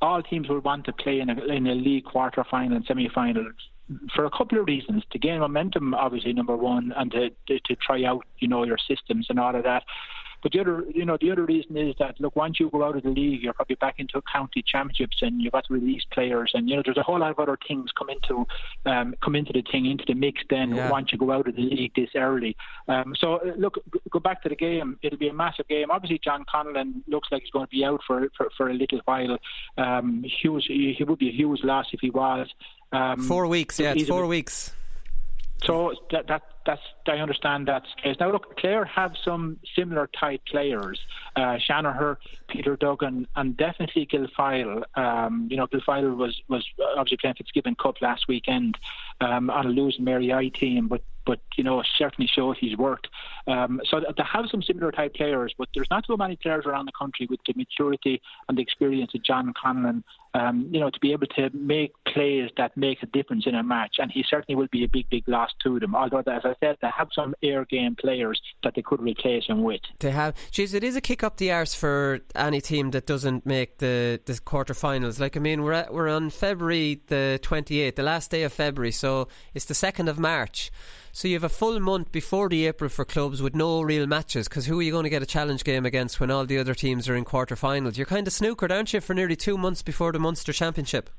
all 0.00 0.22
teams 0.22 0.48
will 0.48 0.60
want 0.60 0.84
to 0.84 0.92
play 0.92 1.20
in 1.20 1.30
a, 1.30 1.44
in 1.46 1.66
a 1.66 1.74
league 1.74 2.04
quarter 2.04 2.44
final 2.44 2.76
and 2.76 2.84
semi 2.86 3.08
final 3.08 3.46
for 4.14 4.24
a 4.24 4.30
couple 4.30 4.58
of 4.58 4.66
reasons 4.66 5.02
to 5.10 5.18
gain 5.18 5.40
momentum 5.40 5.94
obviously 5.94 6.32
number 6.32 6.56
one 6.56 6.92
and 6.96 7.10
to, 7.10 7.30
to, 7.46 7.58
to 7.60 7.74
try 7.76 8.04
out 8.04 8.24
you 8.38 8.46
know 8.46 8.64
your 8.64 8.76
systems 8.78 9.26
and 9.30 9.40
all 9.40 9.54
of 9.54 9.64
that 9.64 9.82
but 10.42 10.52
the 10.52 10.60
other, 10.60 10.84
you 10.94 11.04
know, 11.04 11.18
the 11.20 11.30
other 11.30 11.44
reason 11.44 11.76
is 11.76 11.94
that 11.98 12.20
look, 12.20 12.36
once 12.36 12.60
you 12.60 12.70
go 12.70 12.84
out 12.84 12.96
of 12.96 13.02
the 13.02 13.10
league, 13.10 13.42
you're 13.42 13.52
probably 13.52 13.76
back 13.76 13.96
into 13.98 14.22
county 14.32 14.62
championships, 14.66 15.18
and 15.22 15.42
you've 15.42 15.52
got 15.52 15.64
to 15.66 15.74
release 15.74 16.04
players, 16.12 16.52
and 16.54 16.68
you 16.68 16.76
know, 16.76 16.82
there's 16.84 16.96
a 16.96 17.02
whole 17.02 17.18
lot 17.18 17.30
of 17.30 17.38
other 17.38 17.58
things 17.66 17.90
come 17.96 18.10
into 18.10 18.46
um, 18.86 19.14
come 19.22 19.34
into 19.34 19.52
the 19.52 19.62
thing, 19.70 19.86
into 19.86 20.04
the 20.06 20.14
mix. 20.14 20.42
Then 20.48 20.74
yeah. 20.74 20.90
once 20.90 21.12
you 21.12 21.18
go 21.18 21.32
out 21.32 21.48
of 21.48 21.56
the 21.56 21.62
league 21.62 21.92
this 21.94 22.10
early, 22.14 22.56
um, 22.88 23.14
so 23.18 23.36
uh, 23.36 23.52
look, 23.56 23.78
go 24.10 24.20
back 24.20 24.42
to 24.42 24.48
the 24.48 24.56
game. 24.56 24.98
It'll 25.02 25.18
be 25.18 25.28
a 25.28 25.34
massive 25.34 25.68
game. 25.68 25.90
Obviously, 25.90 26.20
John 26.22 26.44
Conlon 26.52 27.02
looks 27.06 27.28
like 27.30 27.42
he's 27.42 27.50
going 27.50 27.66
to 27.66 27.70
be 27.70 27.84
out 27.84 28.00
for 28.06 28.28
for, 28.36 28.48
for 28.56 28.70
a 28.70 28.74
little 28.74 29.00
while. 29.04 29.38
Um, 29.76 30.24
huge, 30.24 30.66
he 30.66 31.04
would 31.06 31.18
be 31.18 31.28
a 31.28 31.32
huge 31.32 31.62
loss 31.64 31.86
if 31.92 32.00
he 32.00 32.10
was. 32.10 32.48
Um, 32.92 33.20
four 33.22 33.46
weeks, 33.46 33.78
yeah, 33.78 33.92
it's 33.96 34.08
four 34.08 34.26
weeks. 34.26 34.72
So 35.64 35.92
that, 36.12 36.28
that 36.28 36.42
that's 36.64 36.82
I 37.06 37.16
understand 37.16 37.66
that 37.68 37.84
case. 38.02 38.16
Now 38.20 38.30
look, 38.30 38.56
Clare 38.58 38.84
have 38.84 39.14
some 39.24 39.58
similar 39.74 40.06
type 40.06 40.42
players, 40.46 41.00
uh, 41.34 41.56
Shanagher, 41.56 42.16
Peter 42.48 42.76
Duggan, 42.76 43.26
and 43.34 43.56
definitely 43.56 44.06
Gilfoyle. 44.06 44.84
Um, 44.96 45.48
you 45.50 45.56
know, 45.56 45.66
Gilfoyle 45.66 46.16
was 46.16 46.40
was 46.48 46.64
obviously 46.96 47.16
playing 47.16 47.36
Fitzgibbon 47.36 47.74
Cup 47.74 47.96
last 48.00 48.28
weekend 48.28 48.78
um, 49.20 49.50
on 49.50 49.66
a 49.66 49.70
losing 49.70 50.04
Mary 50.04 50.32
I 50.32 50.48
team, 50.48 50.86
but 50.88 51.02
but 51.28 51.40
you 51.56 51.62
know 51.62 51.82
certainly 51.98 52.26
shows 52.26 52.56
his 52.58 52.74
work. 52.76 53.04
Um, 53.46 53.80
so 53.88 54.00
they 54.00 54.22
have 54.32 54.46
some 54.50 54.62
similar 54.62 54.90
type 54.90 55.14
players, 55.14 55.54
but 55.56 55.68
there's 55.74 55.90
not 55.90 56.06
so 56.06 56.16
many 56.16 56.36
players 56.36 56.64
around 56.66 56.86
the 56.86 56.92
country 56.98 57.26
with 57.28 57.40
the 57.46 57.52
maturity 57.54 58.20
and 58.48 58.56
the 58.56 58.62
experience 58.62 59.12
of 59.14 59.22
John 59.22 59.52
Conlon. 59.52 60.02
Um, 60.34 60.68
you 60.70 60.78
know, 60.78 60.90
to 60.90 61.00
be 61.00 61.12
able 61.12 61.26
to 61.38 61.50
make 61.54 61.92
plays 62.06 62.50
that 62.58 62.76
make 62.76 63.02
a 63.02 63.06
difference 63.06 63.46
in 63.46 63.54
a 63.54 63.62
match, 63.62 63.96
and 63.98 64.10
he 64.12 64.24
certainly 64.28 64.56
will 64.56 64.68
be 64.70 64.84
a 64.84 64.88
big, 64.88 65.08
big 65.10 65.26
loss 65.26 65.50
to 65.64 65.80
them. 65.80 65.94
Although, 65.94 66.18
as 66.18 66.42
I 66.44 66.54
said, 66.60 66.76
they 66.82 66.88
have 66.96 67.08
some 67.14 67.34
air 67.42 67.64
game 67.64 67.96
players 67.96 68.40
that 68.62 68.74
they 68.74 68.82
could 68.82 69.00
replace 69.00 69.46
him 69.46 69.62
with. 69.62 69.80
They 70.00 70.10
have. 70.10 70.34
Jeez, 70.52 70.74
it 70.74 70.84
is 70.84 70.96
a 70.96 71.00
kick 71.00 71.22
up 71.22 71.38
the 71.38 71.50
arse 71.50 71.74
for 71.74 72.20
any 72.34 72.60
team 72.60 72.90
that 72.90 73.06
doesn't 73.06 73.46
make 73.46 73.78
the 73.78 74.20
the 74.26 74.34
quarterfinals. 74.34 75.18
Like 75.18 75.36
I 75.36 75.40
mean, 75.40 75.62
we're 75.62 75.72
at, 75.72 75.92
we're 75.92 76.08
on 76.08 76.30
February 76.30 77.00
the 77.06 77.38
twenty 77.42 77.80
eighth, 77.80 77.96
the 77.96 78.02
last 78.02 78.30
day 78.30 78.42
of 78.44 78.52
February, 78.52 78.92
so 78.92 79.28
it's 79.54 79.64
the 79.64 79.74
second 79.74 80.08
of 80.08 80.18
March. 80.18 80.70
So 81.12 81.28
you 81.28 81.34
have 81.34 81.44
a 81.44 81.48
full 81.48 81.80
month 81.80 82.12
before 82.12 82.48
the 82.48 82.66
April 82.66 82.90
for 82.90 83.04
clubs 83.04 83.42
with 83.42 83.54
no 83.54 83.80
real 83.82 84.06
matches 84.06 84.48
because 84.48 84.66
who 84.66 84.78
are 84.78 84.82
you 84.82 84.92
going 84.92 85.04
to 85.04 85.10
get 85.10 85.22
a 85.22 85.26
challenge 85.26 85.64
game 85.64 85.86
against 85.86 86.20
when 86.20 86.30
all 86.30 86.46
the 86.46 86.58
other 86.58 86.74
teams 86.74 87.08
are 87.08 87.16
in 87.16 87.24
quarterfinals? 87.24 87.96
You're 87.96 88.06
kind 88.06 88.26
of 88.26 88.32
snookered, 88.32 88.70
aren't 88.70 88.92
you, 88.92 89.00
for 89.00 89.14
nearly 89.14 89.36
two 89.36 89.58
months 89.58 89.82
before 89.82 90.12
the 90.12 90.18
Munster 90.18 90.52
Championship? 90.52 91.10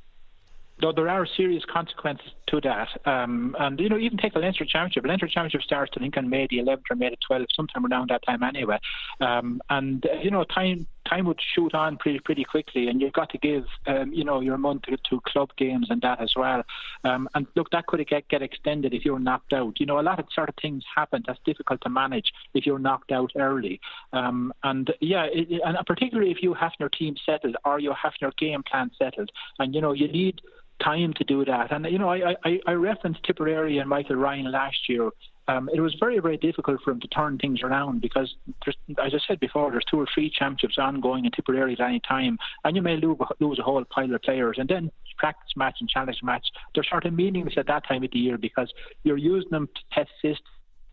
No, 0.81 0.93
there 0.93 1.09
are 1.09 1.27
serious 1.35 1.63
consequences 1.71 2.29
to 2.49 2.61
that. 2.61 2.89
Um, 3.05 3.55
and, 3.59 3.79
you 3.79 3.89
know, 3.89 3.97
even 3.97 4.17
take 4.17 4.33
the 4.33 4.39
Leinster 4.39 4.65
Championship. 4.65 5.05
Leinster 5.05 5.27
Championship 5.27 5.61
starts, 5.61 5.91
I 5.95 5.99
think, 5.99 6.17
on 6.17 6.29
May 6.29 6.47
the 6.49 6.57
11th 6.59 6.83
or 6.89 6.95
May 6.95 7.09
the 7.09 7.17
12th, 7.29 7.47
sometime 7.55 7.85
around 7.85 8.09
that 8.09 8.23
time 8.25 8.43
anyway. 8.43 8.79
Um, 9.19 9.61
and, 9.69 10.05
uh, 10.05 10.19
you 10.21 10.31
know, 10.31 10.43
time 10.43 10.87
time 11.09 11.25
would 11.25 11.39
shoot 11.55 11.73
on 11.73 11.97
pretty 11.97 12.19
pretty 12.19 12.43
quickly, 12.43 12.87
and 12.87 13.01
you've 13.01 13.13
got 13.13 13.29
to 13.31 13.37
give, 13.37 13.65
um, 13.87 14.13
you 14.13 14.23
know, 14.23 14.41
your 14.41 14.57
month 14.57 14.83
to, 14.83 14.97
to, 15.09 15.19
club 15.21 15.49
games 15.57 15.87
and 15.89 16.01
that 16.01 16.21
as 16.21 16.33
well. 16.35 16.61
Um, 17.03 17.27
and 17.33 17.47
look, 17.55 17.71
that 17.71 17.87
could 17.87 18.05
get, 18.07 18.27
get 18.27 18.41
extended 18.41 18.93
if 18.93 19.03
you're 19.05 19.19
knocked 19.19 19.53
out. 19.53 19.79
You 19.79 19.85
know, 19.85 19.99
a 19.99 20.01
lot 20.01 20.19
of 20.19 20.25
sort 20.33 20.49
of 20.49 20.55
things 20.61 20.83
happen 20.95 21.23
that's 21.25 21.39
difficult 21.45 21.81
to 21.81 21.89
manage 21.89 22.31
if 22.53 22.65
you're 22.65 22.79
knocked 22.79 23.11
out 23.11 23.31
early. 23.35 23.79
Um, 24.13 24.53
and, 24.63 24.93
yeah, 25.01 25.25
it, 25.31 25.61
and 25.63 25.77
particularly 25.87 26.31
if 26.31 26.43
you 26.43 26.53
have 26.53 26.73
your 26.79 26.89
team 26.89 27.15
settled 27.25 27.55
or 27.65 27.79
you 27.79 27.93
have 28.01 28.13
your 28.21 28.31
game 28.37 28.63
plan 28.63 28.91
settled. 28.97 29.31
And, 29.57 29.73
you 29.73 29.81
know, 29.81 29.93
you 29.93 30.07
need– 30.07 30.41
time 30.83 31.13
to 31.13 31.23
do 31.23 31.45
that. 31.45 31.71
And 31.71 31.85
you 31.85 31.97
know, 31.97 32.09
I 32.09 32.35
I, 32.43 32.59
I 32.67 32.71
referenced 32.73 33.23
Tipperary 33.23 33.77
and 33.77 33.89
Michael 33.89 34.15
Ryan 34.15 34.51
last 34.51 34.77
year. 34.87 35.09
Um, 35.47 35.67
it 35.73 35.79
was 35.79 35.95
very, 35.99 36.19
very 36.19 36.37
difficult 36.37 36.79
for 36.83 36.91
him 36.91 36.99
to 36.99 37.07
turn 37.07 37.39
things 37.39 37.63
around 37.63 38.01
because, 38.01 38.35
there's 38.63 38.77
as 39.03 39.15
I 39.15 39.19
said 39.27 39.39
before, 39.39 39.71
there's 39.71 39.85
two 39.89 39.99
or 39.99 40.05
three 40.13 40.29
championships 40.29 40.77
ongoing 40.77 41.25
in 41.25 41.31
Tipperary 41.31 41.73
at 41.73 41.79
any 41.79 41.99
time, 42.01 42.37
and 42.63 42.75
you 42.75 42.83
may 42.83 42.97
lose, 42.97 43.17
a 43.19 43.63
whole 43.63 43.83
pile 43.85 44.13
of 44.13 44.21
players. 44.21 44.57
And 44.59 44.69
then 44.69 44.91
practice 45.17 45.51
match 45.55 45.77
and 45.79 45.89
challenge 45.89 46.19
match, 46.21 46.45
they're 46.73 46.83
sort 46.83 47.05
of 47.05 47.13
meaningless 47.13 47.55
at 47.57 47.65
that 47.65 47.87
time 47.87 48.03
of 48.03 48.11
the 48.11 48.19
year 48.19 48.37
because 48.37 48.71
you're 49.03 49.17
using 49.17 49.49
them 49.49 49.67
to 49.73 49.81
test 49.91 50.41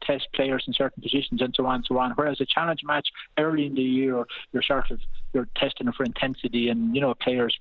test 0.02 0.28
players 0.34 0.64
in 0.66 0.74
certain 0.74 1.02
positions 1.02 1.40
and 1.40 1.54
so 1.56 1.66
on 1.66 1.76
and 1.76 1.84
so 1.86 1.98
on. 1.98 2.12
Whereas 2.12 2.40
a 2.40 2.46
challenge 2.46 2.80
match 2.84 3.08
early 3.38 3.66
in 3.66 3.74
the 3.74 3.82
year, 3.82 4.24
you're 4.52 4.62
sort 4.62 4.90
of 4.90 5.00
you're 5.32 5.48
testing 5.56 5.90
for 5.92 6.04
intensity 6.04 6.68
and 6.68 6.94
you 6.94 7.00
know 7.00 7.14
players 7.14 7.58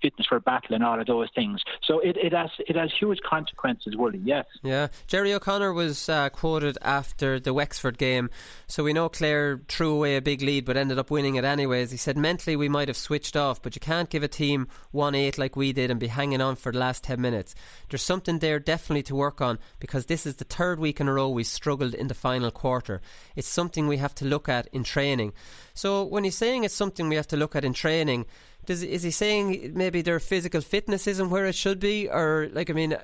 fitness 0.00 0.26
for 0.26 0.40
battle 0.40 0.74
and 0.74 0.84
all 0.84 1.00
of 1.00 1.06
those 1.06 1.28
things. 1.34 1.62
So 1.82 2.00
it, 2.00 2.16
it 2.16 2.32
has 2.32 2.50
it 2.58 2.76
has 2.76 2.90
huge 2.98 3.20
consequences, 3.20 3.96
Willie. 3.96 4.20
Yes. 4.24 4.46
Yeah. 4.62 4.88
Gerry 5.06 5.32
O'Connor 5.34 5.72
was 5.72 6.08
uh, 6.08 6.28
quoted 6.30 6.78
after 6.82 7.40
the 7.40 7.52
Wexford 7.52 7.98
game. 7.98 8.30
So 8.66 8.84
we 8.84 8.92
know 8.92 9.08
Clare 9.08 9.60
threw 9.68 9.92
away 9.92 10.16
a 10.16 10.22
big 10.22 10.42
lead, 10.42 10.64
but 10.64 10.76
ended 10.76 10.98
up 10.98 11.10
winning 11.10 11.36
it 11.36 11.44
anyways. 11.44 11.90
He 11.90 11.96
said 11.96 12.16
mentally 12.16 12.56
we 12.56 12.68
might 12.68 12.88
have 12.88 12.96
switched 12.96 13.36
off, 13.36 13.62
but 13.62 13.74
you 13.74 13.80
can't 13.80 14.10
give 14.10 14.22
a 14.22 14.28
team 14.28 14.68
one 14.90 15.14
eight 15.14 15.38
like 15.38 15.56
we 15.56 15.72
did 15.72 15.90
and 15.90 16.00
be 16.00 16.08
hanging 16.08 16.40
on 16.40 16.56
for 16.56 16.72
the 16.72 16.78
last 16.78 17.04
ten 17.04 17.20
minutes. 17.20 17.54
There's 17.88 18.02
something 18.02 18.38
there 18.38 18.58
definitely 18.58 19.04
to 19.04 19.14
work 19.14 19.40
on 19.40 19.58
because 19.78 20.06
this 20.06 20.26
is 20.26 20.36
the 20.36 20.44
third 20.44 20.78
week 20.78 21.00
in 21.00 21.08
a 21.08 21.12
row 21.12 21.28
we 21.28 21.44
struggled 21.44 21.94
in 21.94 22.08
the 22.08 22.14
final 22.14 22.50
quarter. 22.50 23.00
It's 23.34 23.48
something 23.48 23.86
we 23.86 23.98
have 23.98 24.14
to 24.16 24.24
look 24.24 24.48
at 24.48 24.68
in 24.72 24.84
training. 24.84 25.32
So 25.74 26.04
when 26.04 26.24
he's 26.24 26.36
saying 26.36 26.64
it's 26.64 26.74
something 26.74 27.08
we 27.08 27.16
have 27.16 27.28
to 27.28 27.36
look 27.36 27.54
at 27.54 27.64
in 27.64 27.74
training 27.74 28.26
Does 28.66 28.82
is 28.82 29.02
he 29.02 29.10
saying 29.10 29.72
maybe 29.74 30.02
their 30.02 30.20
physical 30.20 30.60
fitness 30.60 31.06
isn't 31.06 31.30
where 31.30 31.46
it 31.46 31.54
should 31.54 31.80
be, 31.80 32.08
or 32.08 32.48
like 32.52 32.68
I 32.68 32.72
mean, 32.72 32.96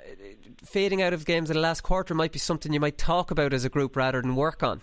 fading 0.64 1.00
out 1.02 1.12
of 1.12 1.24
games 1.24 1.50
in 1.50 1.54
the 1.54 1.62
last 1.62 1.82
quarter 1.82 2.14
might 2.14 2.32
be 2.32 2.38
something 2.38 2.72
you 2.72 2.80
might 2.80 2.98
talk 2.98 3.30
about 3.30 3.52
as 3.52 3.64
a 3.64 3.68
group 3.68 3.96
rather 3.96 4.20
than 4.20 4.36
work 4.36 4.62
on. 4.62 4.80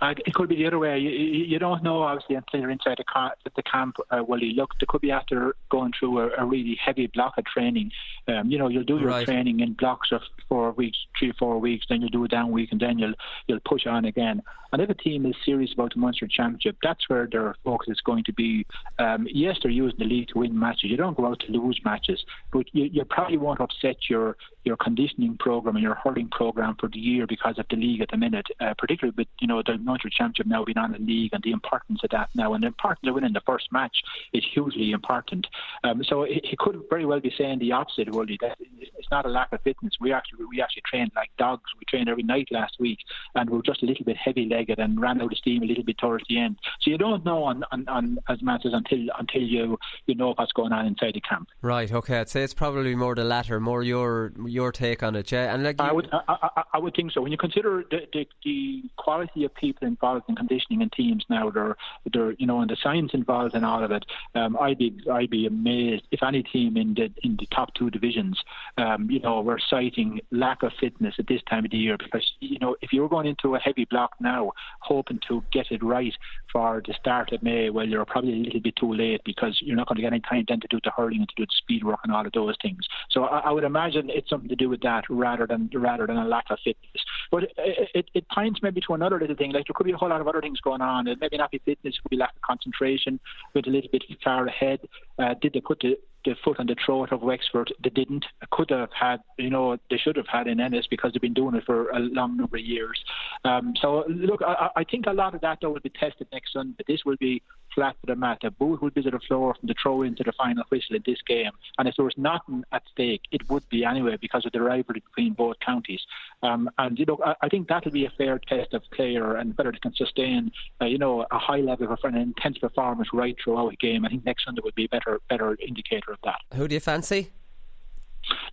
Uh, 0.00 0.14
it 0.24 0.32
could 0.32 0.48
be 0.48 0.54
the 0.54 0.64
other 0.64 0.78
way. 0.78 0.96
You, 0.96 1.10
you 1.10 1.58
don't 1.58 1.82
know, 1.82 2.02
obviously, 2.02 2.36
until 2.36 2.60
you're 2.60 2.70
inside 2.70 2.98
the, 2.98 3.04
car, 3.04 3.34
the 3.56 3.62
camp. 3.64 3.96
Uh, 4.12 4.22
well, 4.24 4.38
you 4.38 4.52
look, 4.54 4.70
they 4.78 4.86
could 4.88 5.00
be 5.00 5.10
after 5.10 5.56
going 5.70 5.92
through 5.98 6.20
a, 6.20 6.30
a 6.38 6.44
really 6.46 6.78
heavy 6.80 7.08
block 7.08 7.34
of 7.36 7.44
training. 7.46 7.90
Um, 8.28 8.48
you 8.48 8.58
know, 8.58 8.68
you'll 8.68 8.84
do 8.84 8.98
your 9.00 9.08
Right. 9.08 9.26
training 9.26 9.58
in 9.58 9.72
blocks 9.72 10.12
of 10.12 10.20
four 10.48 10.70
weeks, 10.70 10.98
three 11.18 11.30
or 11.30 11.34
four 11.34 11.58
weeks, 11.58 11.86
then 11.88 12.00
you'll 12.00 12.10
do 12.10 12.24
a 12.24 12.28
down 12.28 12.52
week, 12.52 12.70
and 12.70 12.80
then 12.80 13.00
you'll 13.00 13.14
you'll 13.48 13.58
push 13.64 13.86
on 13.88 14.04
again. 14.04 14.40
And 14.72 14.82
if 14.82 14.90
a 14.90 14.94
team 14.94 15.24
is 15.26 15.34
serious 15.44 15.72
about 15.72 15.94
the 15.94 16.00
Munster 16.00 16.28
Championship, 16.28 16.76
that's 16.82 17.08
where 17.08 17.26
their 17.30 17.54
focus 17.64 17.88
is 17.88 18.00
going 18.00 18.24
to 18.24 18.32
be. 18.32 18.66
Um, 18.98 19.26
yes, 19.30 19.56
they're 19.62 19.70
using 19.70 19.98
the 19.98 20.04
league 20.04 20.28
to 20.28 20.38
win 20.38 20.58
matches. 20.58 20.90
You 20.90 20.96
don't 20.96 21.16
go 21.16 21.26
out 21.26 21.40
to 21.40 21.52
lose 21.52 21.80
matches, 21.84 22.22
but 22.52 22.66
you, 22.72 22.84
you 22.84 23.04
probably 23.04 23.38
won't 23.38 23.60
upset 23.60 23.96
your 24.08 24.36
your 24.64 24.76
conditioning 24.76 25.36
program 25.38 25.76
and 25.76 25.82
your 25.82 25.94
hurling 25.94 26.28
program 26.28 26.76
for 26.78 26.90
the 26.90 26.98
year 26.98 27.26
because 27.26 27.58
of 27.58 27.64
the 27.70 27.76
league 27.76 28.02
at 28.02 28.10
the 28.10 28.16
minute, 28.16 28.46
uh, 28.60 28.74
particularly 28.76 29.14
with 29.16 29.28
you 29.40 29.46
know 29.46 29.62
the 29.64 29.78
Munster 29.78 30.10
Championship 30.10 30.46
now 30.46 30.64
being 30.64 30.76
on 30.76 30.92
the 30.92 30.98
league 30.98 31.30
and 31.32 31.42
the 31.42 31.52
importance 31.52 32.00
of 32.04 32.10
that 32.10 32.28
now, 32.34 32.52
and 32.52 32.62
the 32.62 32.68
importance 32.68 33.08
of 33.08 33.14
winning 33.14 33.32
the 33.32 33.40
first 33.46 33.72
match 33.72 33.96
is 34.32 34.44
hugely 34.52 34.90
important. 34.90 35.46
Um, 35.84 36.02
so 36.04 36.24
he, 36.24 36.56
could 36.58 36.82
very 36.90 37.06
well 37.06 37.20
be 37.20 37.32
saying 37.38 37.60
the 37.60 37.72
opposite. 37.72 38.08
That 38.08 38.56
it's 38.58 39.10
not 39.10 39.26
a 39.26 39.28
lack 39.28 39.52
of 39.52 39.62
fitness. 39.62 39.94
We 40.00 40.12
actually 40.12 40.44
we 40.44 40.60
actually 40.60 40.82
trained 40.90 41.12
like 41.16 41.30
dogs. 41.38 41.70
We 41.78 41.84
trained 41.88 42.08
every 42.08 42.22
night 42.22 42.48
last 42.50 42.76
week, 42.78 42.98
and 43.34 43.48
we're 43.48 43.62
just 43.62 43.82
a 43.82 43.86
little 43.86 44.04
bit 44.04 44.16
heavy-legged 44.58 44.78
and 44.78 45.00
ran 45.00 45.20
out 45.20 45.32
of 45.32 45.38
steam 45.38 45.62
a 45.62 45.66
little 45.66 45.84
bit 45.84 45.98
towards 45.98 46.24
the 46.28 46.38
end. 46.38 46.58
So 46.80 46.90
you 46.90 46.98
don't 46.98 47.24
know 47.24 47.44
on, 47.44 47.64
on, 47.72 47.88
on 47.88 48.18
as 48.28 48.42
matches 48.42 48.72
until 48.74 49.06
until 49.18 49.42
you 49.42 49.78
you 50.06 50.14
know 50.14 50.34
what's 50.34 50.52
going 50.52 50.72
on 50.72 50.86
inside 50.86 51.14
the 51.14 51.20
camp. 51.20 51.48
Right. 51.62 51.92
Okay. 51.92 52.18
I'd 52.20 52.28
say 52.28 52.42
it's 52.42 52.54
probably 52.54 52.94
more 52.94 53.14
the 53.14 53.24
latter, 53.24 53.60
more 53.60 53.82
your 53.82 54.32
your 54.46 54.72
take 54.72 55.02
on 55.02 55.16
it, 55.16 55.30
yeah. 55.32 55.54
And 55.54 55.64
like 55.64 55.80
I 55.80 55.92
would, 55.92 56.08
I, 56.12 56.22
I, 56.28 56.62
I 56.74 56.78
would 56.78 56.94
think 56.94 57.12
so. 57.12 57.20
When 57.20 57.32
you 57.32 57.38
consider 57.38 57.84
the, 57.90 58.06
the, 58.12 58.28
the 58.44 58.82
quality 58.96 59.44
of 59.44 59.54
people 59.54 59.86
involved 59.86 60.24
in 60.28 60.36
conditioning 60.36 60.82
in 60.82 60.90
teams 60.90 61.24
now, 61.28 61.50
they're, 61.50 61.76
they're, 62.12 62.32
you 62.32 62.46
know, 62.46 62.60
and 62.60 62.70
the 62.70 62.76
science 62.82 63.12
involved 63.14 63.54
in 63.54 63.64
all 63.64 63.82
of 63.82 63.90
it, 63.90 64.04
um, 64.34 64.56
I'd 64.60 64.78
be, 64.78 64.98
I'd 65.10 65.30
be 65.30 65.46
amazed 65.46 66.04
if 66.10 66.22
any 66.22 66.42
team 66.42 66.76
in 66.76 66.94
the 66.94 67.10
in 67.22 67.36
the 67.36 67.46
top 67.46 67.74
two 67.74 67.90
divisions, 67.90 68.40
um, 68.76 69.10
you 69.10 69.20
know, 69.20 69.40
were 69.40 69.58
citing 69.58 70.20
lack 70.30 70.62
of 70.62 70.72
fitness 70.80 71.14
at 71.18 71.26
this 71.26 71.42
time 71.48 71.64
of 71.64 71.70
the 71.70 71.76
year 71.76 71.96
because, 71.96 72.32
you 72.40 72.58
know, 72.58 72.76
if 72.80 72.92
you're 72.92 73.08
going 73.08 73.26
into 73.26 73.54
a 73.54 73.58
heavy 73.58 73.84
block 73.84 74.14
now, 74.20 74.47
hoping 74.80 75.20
to 75.28 75.42
get 75.52 75.66
it 75.70 75.82
right 75.82 76.12
for 76.52 76.82
the 76.86 76.94
start 76.94 77.32
of 77.32 77.42
May, 77.42 77.70
well, 77.70 77.86
you're 77.86 78.04
probably 78.04 78.32
a 78.32 78.36
little 78.36 78.60
bit 78.60 78.74
too 78.76 78.92
late 78.92 79.20
because 79.24 79.58
you're 79.60 79.76
not 79.76 79.88
going 79.88 79.96
to 79.96 80.02
get 80.02 80.12
any 80.12 80.20
time 80.20 80.44
then 80.48 80.60
to 80.60 80.68
do 80.68 80.78
the 80.82 80.90
hurling 80.90 81.20
and 81.20 81.28
to 81.28 81.34
do 81.36 81.44
the 81.44 81.52
speed 81.58 81.84
work 81.84 82.00
and 82.04 82.12
all 82.12 82.26
of 82.26 82.32
those 82.32 82.56
things. 82.62 82.80
So 83.10 83.24
I, 83.24 83.40
I 83.40 83.50
would 83.50 83.64
imagine 83.64 84.08
it's 84.10 84.30
something 84.30 84.48
to 84.48 84.56
do 84.56 84.68
with 84.68 84.80
that 84.82 85.04
rather 85.10 85.46
than 85.46 85.70
rather 85.74 86.06
than 86.06 86.16
a 86.16 86.24
lack 86.24 86.46
of 86.50 86.58
fitness. 86.64 87.02
But 87.30 87.44
it, 87.44 87.52
it, 87.94 88.10
it 88.14 88.24
points 88.34 88.60
maybe 88.62 88.80
to 88.82 88.94
another 88.94 89.18
little 89.18 89.36
thing. 89.36 89.52
Like 89.52 89.66
there 89.66 89.74
could 89.74 89.86
be 89.86 89.92
a 89.92 89.96
whole 89.96 90.08
lot 90.08 90.20
of 90.20 90.28
other 90.28 90.40
things 90.40 90.60
going 90.60 90.80
on. 90.80 91.06
It 91.06 91.18
maybe 91.20 91.36
not 91.36 91.50
be 91.50 91.60
fitness, 91.64 91.94
it 91.96 92.02
could 92.02 92.10
be 92.10 92.16
lack 92.16 92.34
of 92.34 92.42
concentration, 92.42 93.20
went 93.54 93.66
a 93.66 93.70
little 93.70 93.90
bit 93.90 94.04
far 94.24 94.46
ahead. 94.46 94.80
Uh, 95.18 95.34
did 95.40 95.52
they 95.52 95.60
put 95.60 95.80
the 95.80 95.98
the 96.24 96.34
foot 96.44 96.58
on 96.58 96.66
the 96.66 96.76
throat 96.84 97.12
of 97.12 97.22
Wexford. 97.22 97.72
They 97.82 97.90
didn't. 97.90 98.24
Could 98.50 98.70
have 98.70 98.90
had, 98.92 99.20
you 99.36 99.50
know, 99.50 99.76
they 99.90 99.98
should 99.98 100.16
have 100.16 100.26
had 100.26 100.46
in 100.46 100.60
Ennis 100.60 100.86
because 100.86 101.12
they've 101.12 101.22
been 101.22 101.34
doing 101.34 101.54
it 101.54 101.64
for 101.64 101.90
a 101.90 101.98
long 101.98 102.36
number 102.36 102.56
of 102.56 102.64
years. 102.64 103.02
Um, 103.44 103.74
so 103.80 104.04
look, 104.08 104.42
I, 104.42 104.70
I 104.76 104.84
think 104.84 105.06
a 105.06 105.12
lot 105.12 105.34
of 105.34 105.40
that 105.42 105.58
though 105.60 105.70
will 105.70 105.80
be 105.80 105.90
tested 105.90 106.26
next 106.32 106.52
Sunday. 106.52 106.74
But 106.76 106.86
This 106.86 107.04
will 107.04 107.16
be 107.16 107.42
flat 107.74 107.96
for 108.00 108.06
the 108.06 108.16
mat. 108.16 108.38
The 108.42 108.50
boot 108.50 108.82
will 108.82 108.90
be 108.90 109.02
to 109.02 109.10
the 109.10 109.20
floor 109.20 109.54
from 109.54 109.68
the 109.68 109.74
throw 109.80 110.02
into 110.02 110.24
the 110.24 110.32
final 110.32 110.64
whistle 110.68 110.96
in 110.96 111.02
this 111.06 111.22
game. 111.26 111.52
And 111.78 111.86
if 111.88 111.96
there 111.96 112.04
was 112.04 112.14
nothing 112.16 112.64
at 112.72 112.82
stake, 112.90 113.22
it 113.30 113.48
would 113.48 113.68
be 113.68 113.84
anyway 113.84 114.16
because 114.20 114.44
of 114.46 114.52
the 114.52 114.60
rivalry 114.60 115.02
between 115.06 115.34
both 115.34 115.58
counties. 115.60 116.00
Um, 116.42 116.68
and 116.78 116.98
you 116.98 117.06
know, 117.06 117.18
I, 117.24 117.34
I 117.42 117.48
think 117.48 117.68
that'll 117.68 117.92
be 117.92 118.06
a 118.06 118.12
fair 118.18 118.38
test 118.38 118.74
of 118.74 118.82
player 118.92 119.36
and 119.36 119.56
whether 119.56 119.72
they 119.72 119.78
can 119.78 119.94
sustain, 119.94 120.50
uh, 120.80 120.86
you 120.86 120.98
know, 120.98 121.26
a 121.30 121.38
high 121.38 121.60
level 121.60 121.92
of 121.92 121.98
an 122.02 122.16
intense 122.16 122.58
performance 122.58 123.08
right 123.12 123.36
throughout 123.42 123.72
a 123.72 123.76
game. 123.76 124.04
I 124.04 124.08
think 124.08 124.24
next 124.24 124.44
Sunday 124.44 124.62
would 124.64 124.74
be 124.74 124.86
a 124.86 124.88
better, 124.88 125.20
better 125.28 125.56
indicator 125.60 126.07
of 126.12 126.18
that. 126.24 126.40
who 126.54 126.66
do 126.68 126.74
you 126.74 126.80
fancy? 126.80 127.30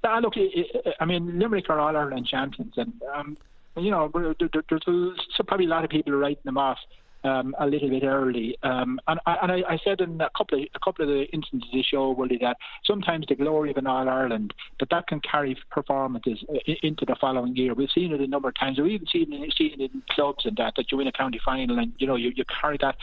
Nah, 0.04 0.20
look, 0.20 0.34
I- 0.38 1.06
mean, 1.06 1.38
Limerick 1.40 1.70
are 1.70 1.80
all 1.80 1.96
Ireland 1.96 2.28
champions, 2.28 2.74
and 2.78 2.94
um, 3.14 3.38
you 3.76 3.92
know, 3.92 4.10
there- 4.14 4.36
there- 4.40 4.64
there's 4.70 5.18
probably 5.48 5.66
a 5.66 5.70
lot 5.70 5.84
of 5.84 5.90
people 5.90 6.14
are 6.14 6.18
writing 6.18 6.44
them 6.46 6.58
off 6.58 6.78
um, 7.26 7.56
a 7.60 7.66
little 7.66 7.90
bit 7.90 8.04
early. 8.04 8.56
Um, 8.64 9.00
and 9.08 9.20
I, 9.26 9.38
and 9.42 9.52
I, 9.52 9.74
I 9.74 9.78
said 9.84 10.00
in 10.00 10.22
a 10.22 10.30
couple 10.38 10.60
of 10.60 10.68
a 10.76 10.80
couple 10.80 11.04
of 11.04 11.10
the 11.10 11.26
instances 11.34 11.68
of 11.68 11.74
the 11.74 11.84
show, 11.84 12.12
Willie, 12.12 12.38
that 12.42 12.58
sometimes 12.86 13.26
the 13.28 13.36
glory 13.36 13.72
of 13.72 13.78
an 13.78 13.88
All 13.88 14.08
Ireland 14.08 14.54
that 14.80 14.90
that 14.92 15.08
can 15.08 15.20
carry 15.20 15.58
performances 15.72 16.44
into 16.84 17.06
the 17.06 17.16
following 17.20 17.56
year. 17.56 17.74
We've 17.74 17.90
seen 17.94 18.14
it 18.14 18.22
a 18.22 18.28
number 18.28 18.50
of 18.50 18.56
times. 18.56 18.78
We've 18.78 18.92
even 18.92 19.08
seen 19.08 19.34
it, 19.34 19.54
seen 19.58 19.82
it 19.82 19.92
in 19.94 20.04
clubs 20.12 20.46
and 20.46 20.56
that 20.58 20.74
that 20.78 20.92
you 20.92 20.98
win 20.98 21.08
a 21.08 21.12
county 21.12 21.40
final 21.44 21.80
and 21.80 21.94
you 21.98 22.06
know 22.06 22.16
you, 22.16 22.32
you 22.36 22.44
carry 22.62 22.78
that 22.82 22.96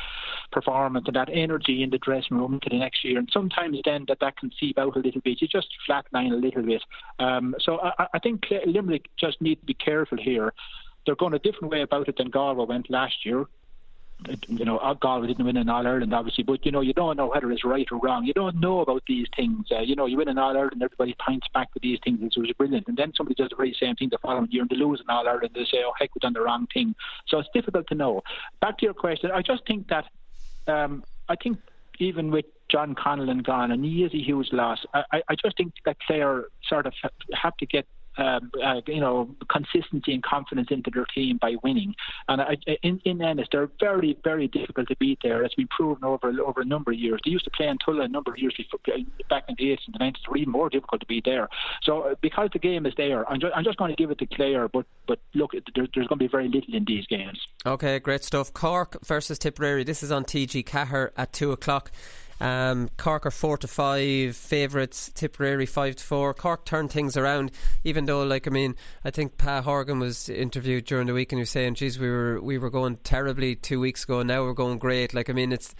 performance 0.52 1.06
and 1.06 1.16
that 1.16 1.28
energy 1.32 1.82
in 1.82 1.90
the 1.90 1.98
dressing 1.98 2.36
room 2.36 2.54
into 2.54 2.68
the 2.70 2.78
next 2.78 3.04
year. 3.04 3.18
And 3.18 3.28
sometimes 3.32 3.78
then 3.84 4.04
that 4.08 4.18
that 4.20 4.36
can 4.36 4.52
seep 4.58 4.78
out 4.78 4.96
a 4.96 5.00
little 5.00 5.20
bit. 5.20 5.42
You 5.42 5.48
just 5.48 5.68
flatline 5.88 6.32
a 6.32 6.36
little 6.36 6.62
bit. 6.62 6.82
Um, 7.18 7.56
so 7.60 7.80
I, 7.80 8.06
I 8.14 8.18
think 8.20 8.44
Limerick 8.66 9.06
just 9.18 9.40
need 9.40 9.56
to 9.56 9.66
be 9.66 9.74
careful 9.74 10.18
here. 10.18 10.52
They're 11.04 11.16
going 11.16 11.34
a 11.34 11.40
different 11.40 11.72
way 11.72 11.82
about 11.82 12.08
it 12.08 12.16
than 12.16 12.30
Galway 12.30 12.64
went 12.64 12.88
last 12.88 13.26
year 13.26 13.46
you 14.48 14.64
know, 14.64 14.78
uh, 14.78 14.94
Galway 14.94 15.26
didn't 15.28 15.44
win 15.44 15.56
in 15.56 15.68
All 15.68 15.86
Ireland, 15.86 16.12
obviously, 16.14 16.44
but 16.44 16.64
you 16.64 16.72
know, 16.72 16.80
you 16.80 16.92
don't 16.92 17.16
know 17.16 17.26
whether 17.28 17.50
it's 17.50 17.64
right 17.64 17.86
or 17.90 17.98
wrong. 17.98 18.24
You 18.24 18.32
don't 18.32 18.60
know 18.60 18.80
about 18.80 19.02
these 19.06 19.26
things. 19.36 19.66
Uh, 19.70 19.80
you 19.80 19.94
know, 19.96 20.06
you 20.06 20.16
win 20.16 20.28
in 20.28 20.38
All 20.38 20.56
Ireland, 20.56 20.82
everybody 20.82 21.14
points 21.24 21.46
back 21.54 21.72
to 21.74 21.80
these 21.82 21.98
things. 22.04 22.20
It 22.22 22.40
was 22.40 22.50
brilliant, 22.58 22.88
and 22.88 22.96
then 22.96 23.12
somebody 23.16 23.34
does 23.34 23.50
the 23.50 23.56
very 23.56 23.76
same 23.78 23.96
thing 23.96 24.08
the 24.10 24.18
following 24.18 24.48
year, 24.50 24.62
and 24.62 24.70
they 24.70 24.76
lose 24.76 25.00
in 25.00 25.08
All 25.10 25.26
Ireland. 25.28 25.50
They 25.54 25.64
say, 25.64 25.82
"Oh 25.84 25.92
heck, 25.98 26.14
we've 26.14 26.20
done 26.22 26.32
the 26.34 26.40
wrong 26.42 26.66
thing." 26.72 26.94
So 27.28 27.38
it's 27.38 27.48
difficult 27.54 27.86
to 27.88 27.94
know. 27.94 28.22
Back 28.60 28.78
to 28.78 28.84
your 28.84 28.94
question, 28.94 29.30
I 29.32 29.42
just 29.42 29.66
think 29.66 29.88
that 29.88 30.04
um, 30.66 31.04
I 31.28 31.36
think 31.36 31.58
even 31.98 32.30
with 32.30 32.46
John 32.70 32.94
Conlon 32.94 33.42
gone, 33.44 33.70
and 33.70 33.84
he 33.84 34.02
is 34.04 34.14
a 34.14 34.18
huge 34.22 34.52
loss. 34.52 34.78
I, 34.94 35.04
I- 35.12 35.22
I 35.28 35.34
just 35.34 35.56
think 35.56 35.72
that 35.84 35.98
Clare 36.06 36.44
sort 36.68 36.86
of 36.86 36.94
have 37.34 37.56
to 37.58 37.66
get. 37.66 37.86
Um, 38.18 38.50
uh, 38.62 38.82
you 38.86 39.00
know, 39.00 39.34
consistency 39.50 40.12
and 40.12 40.22
confidence 40.22 40.68
into 40.70 40.90
their 40.90 41.06
team 41.14 41.38
by 41.40 41.54
winning, 41.62 41.94
and 42.28 42.42
I, 42.42 42.56
in 42.82 43.00
in 43.04 43.22
Ennis, 43.22 43.48
they're 43.50 43.70
very, 43.80 44.18
very 44.22 44.48
difficult 44.48 44.88
to 44.88 44.96
beat. 44.96 45.20
There, 45.22 45.42
it's 45.42 45.54
been 45.54 45.68
proven 45.68 46.04
over 46.04 46.28
over 46.44 46.60
a 46.60 46.64
number 46.64 46.92
of 46.92 46.98
years. 46.98 47.20
They 47.24 47.30
used 47.30 47.44
to 47.44 47.50
play 47.50 47.68
in 47.68 47.78
Tulla 47.78 48.04
a 48.04 48.08
number 48.08 48.32
of 48.32 48.38
years 48.38 48.54
before, 48.56 48.80
back 49.30 49.44
in 49.48 49.54
the 49.58 49.64
80s 49.64 49.78
and 49.86 49.94
the 49.94 49.98
90s. 49.98 50.28
Were 50.28 50.36
even 50.36 50.52
more 50.52 50.68
difficult 50.68 51.00
to 51.00 51.06
beat 51.06 51.24
there. 51.24 51.48
So, 51.82 52.02
uh, 52.02 52.14
because 52.20 52.50
the 52.52 52.58
game 52.58 52.86
is 52.86 52.92
there, 52.96 53.28
I'm, 53.30 53.40
ju- 53.40 53.50
I'm 53.54 53.64
just 53.64 53.78
going 53.78 53.90
to 53.90 53.96
give 53.96 54.10
it 54.10 54.18
to 54.18 54.26
Clare. 54.26 54.68
But 54.68 54.86
but 55.06 55.18
look, 55.34 55.52
there, 55.52 55.88
there's 55.94 56.06
going 56.06 56.18
to 56.18 56.24
be 56.24 56.28
very 56.28 56.48
little 56.48 56.74
in 56.74 56.84
these 56.84 57.06
games. 57.06 57.40
Okay, 57.64 57.98
great 57.98 58.24
stuff. 58.24 58.52
Cork 58.52 58.98
versus 59.04 59.38
Tipperary. 59.38 59.84
This 59.84 60.02
is 60.02 60.12
on 60.12 60.24
TG 60.24 60.66
Caher 60.66 61.12
at 61.16 61.32
two 61.32 61.52
o'clock. 61.52 61.90
Um, 62.42 62.88
Cork 62.96 63.24
are 63.24 63.30
four 63.30 63.56
to 63.58 63.68
five 63.68 64.34
favourites. 64.34 65.12
Tipperary 65.14 65.64
five 65.64 65.94
to 65.94 66.04
four. 66.04 66.34
Cork 66.34 66.64
turned 66.64 66.90
things 66.90 67.16
around, 67.16 67.52
even 67.84 68.06
though, 68.06 68.24
like 68.24 68.48
I 68.48 68.50
mean, 68.50 68.74
I 69.04 69.12
think 69.12 69.38
Pa 69.38 69.62
Horgan 69.62 70.00
was 70.00 70.28
interviewed 70.28 70.84
during 70.84 71.06
the 71.06 71.14
week 71.14 71.30
and 71.30 71.38
he 71.38 71.42
was 71.42 71.50
saying, 71.50 71.76
"Geez, 71.76 72.00
we 72.00 72.10
were 72.10 72.40
we 72.40 72.58
were 72.58 72.68
going 72.68 72.96
terribly 73.04 73.54
two 73.54 73.78
weeks 73.78 74.02
ago. 74.02 74.24
Now 74.24 74.42
we're 74.42 74.54
going 74.54 74.78
great." 74.78 75.14
Like 75.14 75.30
I 75.30 75.34
mean, 75.34 75.52
it's 75.52 75.72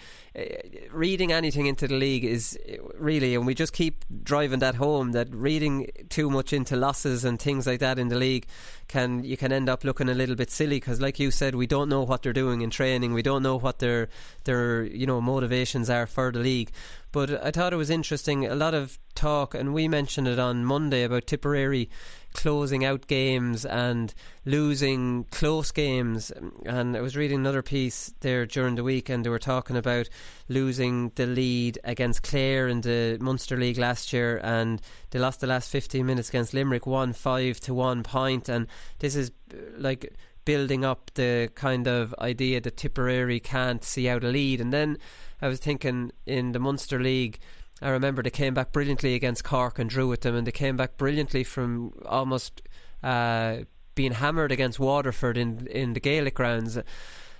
reading 0.90 1.30
anything 1.30 1.66
into 1.66 1.86
the 1.86 1.94
league 1.94 2.24
is 2.24 2.58
really, 2.98 3.34
and 3.34 3.46
we 3.46 3.54
just 3.54 3.72
keep 3.72 4.04
driving 4.22 4.60
that 4.60 4.76
home. 4.76 5.12
That 5.12 5.28
reading 5.30 5.90
too 6.08 6.30
much 6.30 6.52
into 6.52 6.74
losses 6.74 7.24
and 7.24 7.38
things 7.38 7.66
like 7.66 7.80
that 7.80 7.98
in 7.98 8.08
the 8.08 8.16
league 8.16 8.46
can 8.88 9.24
you 9.24 9.36
can 9.36 9.52
end 9.52 9.68
up 9.68 9.84
looking 9.84 10.08
a 10.08 10.14
little 10.14 10.34
bit 10.34 10.50
silly 10.50 10.76
because, 10.76 11.00
like 11.00 11.18
you 11.18 11.30
said, 11.30 11.54
we 11.54 11.66
don't 11.66 11.88
know 11.88 12.02
what 12.02 12.22
they're 12.22 12.32
doing 12.32 12.62
in 12.62 12.70
training. 12.70 13.12
We 13.12 13.22
don't 13.22 13.42
know 13.42 13.58
what 13.58 13.78
their 13.78 14.08
their 14.44 14.84
you 14.84 15.06
know 15.06 15.20
motivations 15.20 15.90
are 15.90 16.06
for 16.06 16.32
the 16.32 16.38
league. 16.38 16.70
But 17.10 17.44
I 17.44 17.50
thought 17.50 17.74
it 17.74 17.76
was 17.76 17.90
interesting. 17.90 18.46
A 18.46 18.54
lot 18.54 18.72
of 18.72 18.98
talk, 19.14 19.54
and 19.54 19.74
we 19.74 19.86
mentioned 19.86 20.28
it 20.28 20.38
on 20.38 20.64
Monday 20.64 21.02
about 21.02 21.26
Tipperary 21.26 21.90
closing 22.32 22.84
out 22.84 23.06
games 23.06 23.64
and 23.64 24.12
losing 24.44 25.24
close 25.30 25.70
games. 25.70 26.32
And 26.66 26.96
I 26.96 27.00
was 27.00 27.16
reading 27.16 27.40
another 27.40 27.62
piece 27.62 28.14
there 28.20 28.46
during 28.46 28.74
the 28.74 28.84
week, 28.84 29.08
and 29.08 29.24
they 29.24 29.30
were 29.30 29.38
talking 29.38 29.76
about 29.76 30.08
losing 30.48 31.10
the 31.14 31.26
lead 31.26 31.78
against 31.84 32.22
Clare 32.22 32.68
in 32.68 32.80
the 32.82 33.18
Munster 33.20 33.56
League 33.56 33.78
last 33.78 34.12
year, 34.12 34.40
and 34.42 34.80
they 35.10 35.18
lost 35.18 35.40
the 35.40 35.46
last 35.46 35.70
15 35.70 36.04
minutes 36.04 36.28
against 36.28 36.54
Limerick, 36.54 36.86
one 36.86 37.12
five 37.12 37.60
to 37.60 37.74
one 37.74 38.02
point. 38.02 38.48
And 38.48 38.66
this 38.98 39.14
is 39.14 39.30
like 39.76 40.14
building 40.44 40.84
up 40.84 41.10
the 41.14 41.50
kind 41.54 41.86
of 41.86 42.14
idea 42.18 42.60
that 42.60 42.76
Tipperary 42.76 43.40
can't 43.40 43.84
see 43.84 44.08
out 44.08 44.24
a 44.24 44.28
lead. 44.28 44.60
And 44.60 44.72
then 44.72 44.98
I 45.40 45.48
was 45.48 45.60
thinking 45.60 46.12
in 46.26 46.52
the 46.52 46.58
Munster 46.58 46.98
League. 47.00 47.38
I 47.82 47.90
remember 47.90 48.22
they 48.22 48.30
came 48.30 48.54
back 48.54 48.72
brilliantly 48.72 49.14
against 49.14 49.44
Cork 49.44 49.78
and 49.78 49.90
drew 49.90 50.08
with 50.08 50.20
them, 50.20 50.36
and 50.36 50.46
they 50.46 50.52
came 50.52 50.76
back 50.76 50.96
brilliantly 50.96 51.44
from 51.44 51.92
almost 52.06 52.62
uh, 53.02 53.58
being 53.94 54.12
hammered 54.12 54.52
against 54.52 54.78
Waterford 54.78 55.36
in 55.36 55.66
in 55.66 55.92
the 55.94 56.00
Gaelic 56.00 56.34
Grounds. 56.34 56.78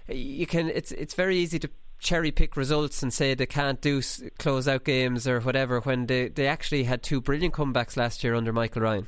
You 0.08 0.46
can 0.46 0.68
it's 0.68 0.92
it's 0.92 1.14
very 1.14 1.36
easy 1.36 1.58
to 1.60 1.70
cherry 1.98 2.32
pick 2.32 2.56
results 2.56 3.02
and 3.02 3.12
say 3.12 3.32
they 3.32 3.46
can't 3.46 3.80
do 3.80 4.02
close 4.38 4.66
out 4.66 4.84
games 4.84 5.28
or 5.28 5.40
whatever 5.40 5.80
when 5.80 6.06
they, 6.06 6.26
they 6.26 6.48
actually 6.48 6.82
had 6.82 7.00
two 7.00 7.20
brilliant 7.20 7.54
comebacks 7.54 7.96
last 7.96 8.24
year 8.24 8.34
under 8.34 8.52
Michael 8.52 8.82
Ryan. 8.82 9.06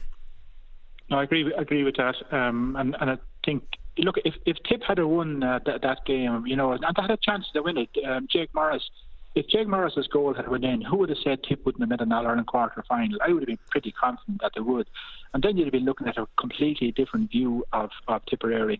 No, 1.11 1.19
I 1.19 1.25
agree. 1.25 1.53
Agree 1.59 1.83
with 1.83 1.97
that, 1.97 2.15
um, 2.31 2.77
and 2.79 2.97
and 3.01 3.11
I 3.11 3.19
think 3.45 3.65
look 3.99 4.17
if 4.25 4.35
if 4.47 4.57
Tip 4.69 4.83
had 4.87 5.03
won 5.03 5.43
uh, 5.43 5.59
that, 5.67 5.83
that 5.83 6.07
game, 6.07 6.47
you 6.47 6.57
know, 6.57 6.73
and 6.73 6.83
they 6.83 7.03
had 7.03 7.11
a 7.11 7.19
chance 7.19 7.47
to 7.53 7.63
win 7.63 7.77
it, 7.77 7.91
um, 8.07 8.27
Jake 8.31 8.55
Morris. 8.55 8.89
If 9.35 9.49
Jake 9.49 9.67
Morris's 9.67 10.07
goal 10.07 10.33
had 10.33 10.49
went 10.49 10.65
in, 10.65 10.81
who 10.81 10.99
would 10.99 11.09
have 11.09 11.19
said 11.25 11.43
Tip 11.43 11.67
wouldn't 11.67 11.83
have 11.83 11.89
made 11.89 12.01
an 12.01 12.13
All 12.13 12.25
Ireland 12.27 12.47
quarter 12.47 12.85
final? 12.89 13.19
I 13.25 13.33
would 13.33 13.43
have 13.43 13.49
been 13.49 13.59
pretty 13.69 13.91
confident 13.91 14.41
that 14.43 14.53
they 14.55 14.61
would, 14.61 14.89
and 15.33 15.43
then 15.43 15.57
you'd 15.57 15.65
have 15.65 15.73
been 15.73 15.85
looking 15.85 16.07
at 16.07 16.19
a 16.19 16.27
completely 16.39 16.93
different 16.93 17.33
view 17.33 17.65
of 17.73 17.91
of 18.07 18.25
Tipperary. 18.27 18.79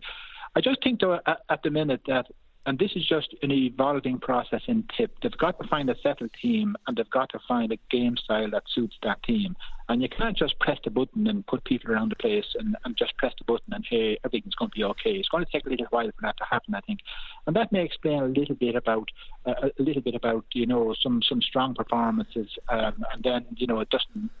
I 0.55 0.61
just 0.61 0.81
think 0.81 1.01
though 1.01 1.19
at, 1.25 1.41
at 1.49 1.63
the 1.63 1.69
minute 1.69 2.01
that 2.07 2.27
and 2.65 2.79
this 2.79 2.91
is 2.95 3.05
just 3.05 3.35
an 3.43 3.51
evolving 3.51 4.19
process 4.19 4.61
in 4.67 4.83
tip. 4.97 5.11
They've 5.21 5.37
got 5.37 5.59
to 5.61 5.67
find 5.67 5.89
a 5.89 5.95
settled 6.01 6.31
team 6.41 6.75
and 6.87 6.97
they've 6.97 7.09
got 7.09 7.29
to 7.29 7.39
find 7.47 7.71
a 7.71 7.77
game 7.91 8.17
style 8.17 8.49
that 8.51 8.63
suits 8.73 8.95
that 9.03 9.21
team. 9.23 9.55
And 9.87 10.01
you 10.01 10.09
can't 10.09 10.35
just 10.35 10.57
press 10.59 10.79
the 10.83 10.89
button 10.89 11.27
and 11.27 11.45
put 11.45 11.63
people 11.63 11.91
around 11.91 12.09
the 12.11 12.15
place 12.15 12.45
and, 12.55 12.75
and 12.83 12.97
just 12.97 13.15
press 13.17 13.33
the 13.37 13.45
button 13.45 13.71
and 13.71 13.85
hey, 13.87 14.17
everything's 14.25 14.55
going 14.55 14.71
to 14.71 14.75
be 14.75 14.83
okay. 14.83 15.11
It's 15.11 15.29
going 15.29 15.45
to 15.45 15.51
take 15.51 15.67
a 15.67 15.69
little 15.69 15.85
while 15.91 16.07
for 16.07 16.21
that 16.23 16.37
to 16.37 16.43
happen, 16.49 16.73
I 16.73 16.81
think. 16.81 17.01
And 17.45 17.55
that 17.55 17.71
may 17.71 17.83
explain 17.85 18.23
a 18.23 18.25
little 18.25 18.55
bit 18.55 18.75
about 18.75 19.09
uh, 19.45 19.69
a 19.79 19.83
little 19.83 20.01
bit 20.01 20.15
about 20.15 20.45
you 20.53 20.65
know 20.65 20.95
some 21.03 21.21
some 21.21 21.41
strong 21.41 21.75
performances, 21.75 22.47
um, 22.69 23.05
and 23.13 23.23
then 23.23 23.45
you 23.57 23.67
know 23.67 23.79
it 23.79 23.89
doesn't 23.91 24.31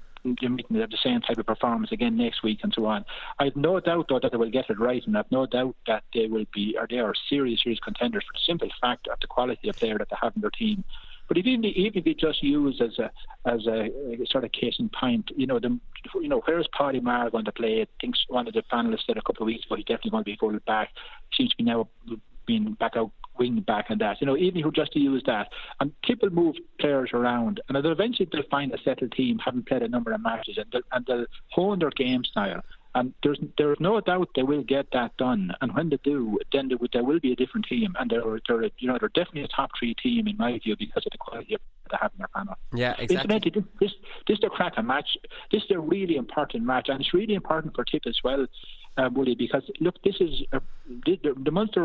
you're 0.41 0.51
making 0.51 0.77
the 0.77 0.97
same 1.03 1.21
type 1.21 1.37
of 1.37 1.45
performance 1.45 1.91
again 1.91 2.17
next 2.17 2.43
week 2.43 2.59
and 2.63 2.73
so 2.73 2.85
on. 2.85 3.05
I've 3.39 3.55
no 3.55 3.79
doubt 3.79 4.07
though 4.09 4.19
that 4.19 4.31
they 4.31 4.37
will 4.37 4.49
get 4.49 4.69
it 4.69 4.79
right, 4.79 5.05
and 5.05 5.17
I've 5.17 5.31
no 5.31 5.45
doubt 5.45 5.75
that 5.87 6.03
they 6.13 6.27
will 6.27 6.45
be 6.53 6.75
or 6.79 6.87
they 6.89 6.99
are 6.99 7.13
serious, 7.29 7.61
serious 7.63 7.79
contenders 7.79 8.23
for 8.23 8.33
the 8.33 8.43
simple 8.45 8.69
fact 8.81 9.07
of 9.07 9.19
the 9.19 9.27
quality 9.27 9.69
of 9.69 9.75
player 9.75 9.97
that 9.97 10.09
they 10.09 10.17
have 10.21 10.35
in 10.35 10.41
their 10.41 10.51
team. 10.51 10.83
But 11.27 11.37
even 11.37 11.65
even 11.65 11.99
if 11.99 12.05
you 12.05 12.13
just 12.13 12.43
use 12.43 12.81
as 12.81 12.99
a 12.99 13.11
as 13.45 13.65
a, 13.65 13.89
a 14.21 14.25
sort 14.29 14.43
of 14.43 14.51
case 14.51 14.75
in 14.79 14.89
point, 14.89 15.31
you 15.35 15.47
know, 15.47 15.59
the 15.59 15.79
you 16.15 16.27
know, 16.27 16.41
where's 16.45 16.67
Paddy 16.77 16.99
Maher 16.99 17.31
going 17.31 17.45
to 17.45 17.51
play? 17.51 17.81
I 17.81 17.87
think 17.99 18.15
one 18.27 18.47
of 18.47 18.53
the 18.53 18.63
panelists 18.71 19.07
said 19.07 19.17
a 19.17 19.21
couple 19.21 19.43
of 19.43 19.47
weeks 19.47 19.65
ago 19.65 19.75
he's 19.75 19.85
definitely 19.85 20.11
going 20.11 20.23
to 20.23 20.31
be 20.31 20.37
full 20.37 20.57
back. 20.67 20.91
Seems 21.35 21.49
to 21.51 21.57
be 21.57 21.63
now 21.63 21.87
being 22.45 22.73
back 22.73 22.95
out 22.95 23.11
wing 23.37 23.59
back 23.61 23.89
and 23.89 24.01
that. 24.01 24.21
You 24.21 24.27
know, 24.27 24.37
even 24.37 24.61
who 24.61 24.71
just 24.71 24.93
to 24.93 24.99
use 24.99 25.23
that. 25.25 25.49
And 25.79 25.91
people 26.01 26.29
move 26.29 26.55
players 26.79 27.11
around, 27.13 27.61
and 27.67 27.75
they'll 27.75 27.91
eventually 27.91 28.27
they'll 28.31 28.43
find 28.49 28.73
a 28.73 28.77
settled 28.83 29.11
team, 29.11 29.39
having 29.43 29.63
played 29.63 29.83
a 29.83 29.87
number 29.87 30.11
of 30.11 30.21
matches, 30.21 30.57
and 30.57 30.65
they'll, 30.71 30.81
and 30.91 31.05
they'll 31.05 31.25
hone 31.51 31.79
their 31.79 31.91
game 31.91 32.23
style. 32.23 32.61
And 32.93 33.13
there's 33.23 33.39
there's 33.57 33.79
no 33.81 33.99
doubt 33.99 34.29
they 34.35 34.43
will 34.43 34.63
get 34.63 34.87
that 34.93 35.17
done. 35.17 35.51
And 35.61 35.75
when 35.75 35.89
they 35.89 35.99
do, 36.03 36.39
then 36.53 36.69
there, 36.69 36.77
there 36.93 37.03
will 37.03 37.19
be 37.19 37.33
a 37.33 37.35
different 37.35 37.65
team, 37.65 37.93
and 37.99 38.09
they're, 38.09 38.39
they're 38.47 38.69
you 38.77 38.87
know 38.87 38.97
they're 38.99 39.09
definitely 39.09 39.43
a 39.43 39.47
top 39.49 39.71
three 39.77 39.93
team 39.95 40.27
in 40.27 40.37
my 40.37 40.57
view 40.59 40.75
because 40.77 41.03
of 41.05 41.11
the 41.11 41.17
quality 41.17 41.55
of 41.55 41.61
they 41.91 41.97
have 42.01 42.11
in 42.13 42.19
their 42.19 42.29
panel. 42.29 42.55
Yeah, 42.73 42.95
exactly. 42.97 43.51
This 43.53 43.63
this, 43.79 43.91
this 44.27 44.37
is 44.37 44.43
a 44.45 44.49
crack 44.49 44.73
a 44.77 44.83
match. 44.83 45.17
This 45.51 45.63
is 45.63 45.71
a 45.71 45.79
really 45.79 46.15
important 46.15 46.63
match, 46.63 46.87
and 46.87 47.01
it's 47.01 47.13
really 47.13 47.35
important 47.35 47.75
for 47.75 47.83
Tip 47.83 48.03
as 48.07 48.17
well 48.23 48.47
uh, 48.97 49.09
Woody, 49.11 49.35
because 49.35 49.63
look, 49.79 50.01
this 50.03 50.15
is 50.19 50.43
uh, 50.53 50.59
the, 51.05 51.19
the 51.37 51.51
Munster 51.51 51.83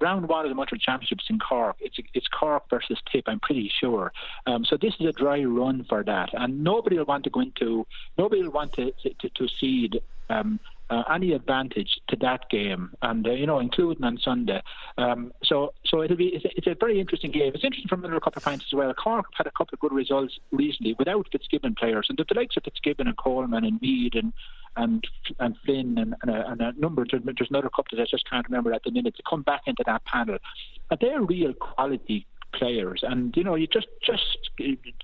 round 0.00 0.28
one 0.28 0.44
of 0.44 0.50
the 0.50 0.54
Munster 0.54 0.76
Championships 0.76 1.24
in 1.30 1.38
Cork. 1.38 1.76
It's 1.80 1.96
it's 2.14 2.28
Cork 2.28 2.64
versus 2.70 2.98
Tip, 3.10 3.24
I'm 3.26 3.40
pretty 3.40 3.70
sure. 3.80 4.12
Um, 4.46 4.64
so 4.64 4.76
this 4.76 4.94
is 5.00 5.06
a 5.06 5.12
dry 5.12 5.42
run 5.44 5.84
for 5.88 6.02
that, 6.04 6.30
and 6.32 6.62
nobody 6.62 6.98
will 6.98 7.06
want 7.06 7.24
to 7.24 7.30
go 7.30 7.40
into, 7.40 7.86
nobody 8.18 8.42
will 8.42 8.52
want 8.52 8.72
to 8.74 8.92
to, 9.02 9.28
to 9.28 9.48
cede. 9.60 10.00
Um, 10.30 10.60
uh, 10.92 11.02
any 11.10 11.32
advantage 11.32 12.00
to 12.08 12.16
that 12.16 12.50
game, 12.50 12.90
and 13.00 13.26
uh, 13.26 13.30
you 13.30 13.46
know, 13.46 13.58
including 13.60 14.04
on 14.04 14.18
Sunday. 14.18 14.60
Um, 14.98 15.32
so, 15.42 15.72
so 15.86 16.02
it'll 16.02 16.18
be 16.18 16.26
it's 16.26 16.44
a, 16.44 16.48
it's 16.54 16.66
a, 16.66 16.74
very 16.78 17.00
interesting 17.00 17.30
game. 17.30 17.52
It's 17.54 17.64
interesting 17.64 17.88
from 17.88 18.04
another 18.04 18.20
couple 18.20 18.40
of 18.40 18.44
points 18.44 18.66
as 18.68 18.76
well. 18.76 18.92
Cork 18.92 19.24
had 19.32 19.46
a 19.46 19.50
couple 19.52 19.74
of 19.74 19.80
good 19.80 19.92
results 19.92 20.38
recently 20.50 20.94
without 20.98 21.26
Fitzgibbon 21.32 21.76
players, 21.76 22.06
and 22.10 22.18
the, 22.18 22.24
the 22.28 22.34
likes 22.34 22.58
of 22.58 22.64
Fitzgibbon 22.64 23.06
and 23.06 23.16
Coleman 23.16 23.64
and 23.64 23.80
Meade 23.80 24.16
and 24.16 24.34
and 24.76 25.06
and 25.38 25.56
Flynn 25.64 25.98
and, 25.98 26.14
and, 26.22 26.30
a, 26.30 26.50
and 26.50 26.60
a 26.60 26.72
number. 26.78 27.04
There's, 27.10 27.22
there's 27.24 27.50
another 27.50 27.70
couple 27.70 27.96
that 27.96 28.02
I 28.02 28.06
just 28.10 28.28
can't 28.28 28.46
remember 28.48 28.72
at 28.72 28.82
the 28.84 28.90
minute 28.90 29.16
to 29.16 29.22
come 29.28 29.42
back 29.42 29.62
into 29.66 29.82
that 29.86 30.04
panel. 30.04 30.38
But 30.88 31.00
they're 31.00 31.22
real 31.22 31.52
quality 31.54 32.26
players. 32.52 33.02
And 33.02 33.36
you 33.36 33.44
know, 33.44 33.54
you 33.54 33.66
just 33.66 33.88
just 34.04 34.22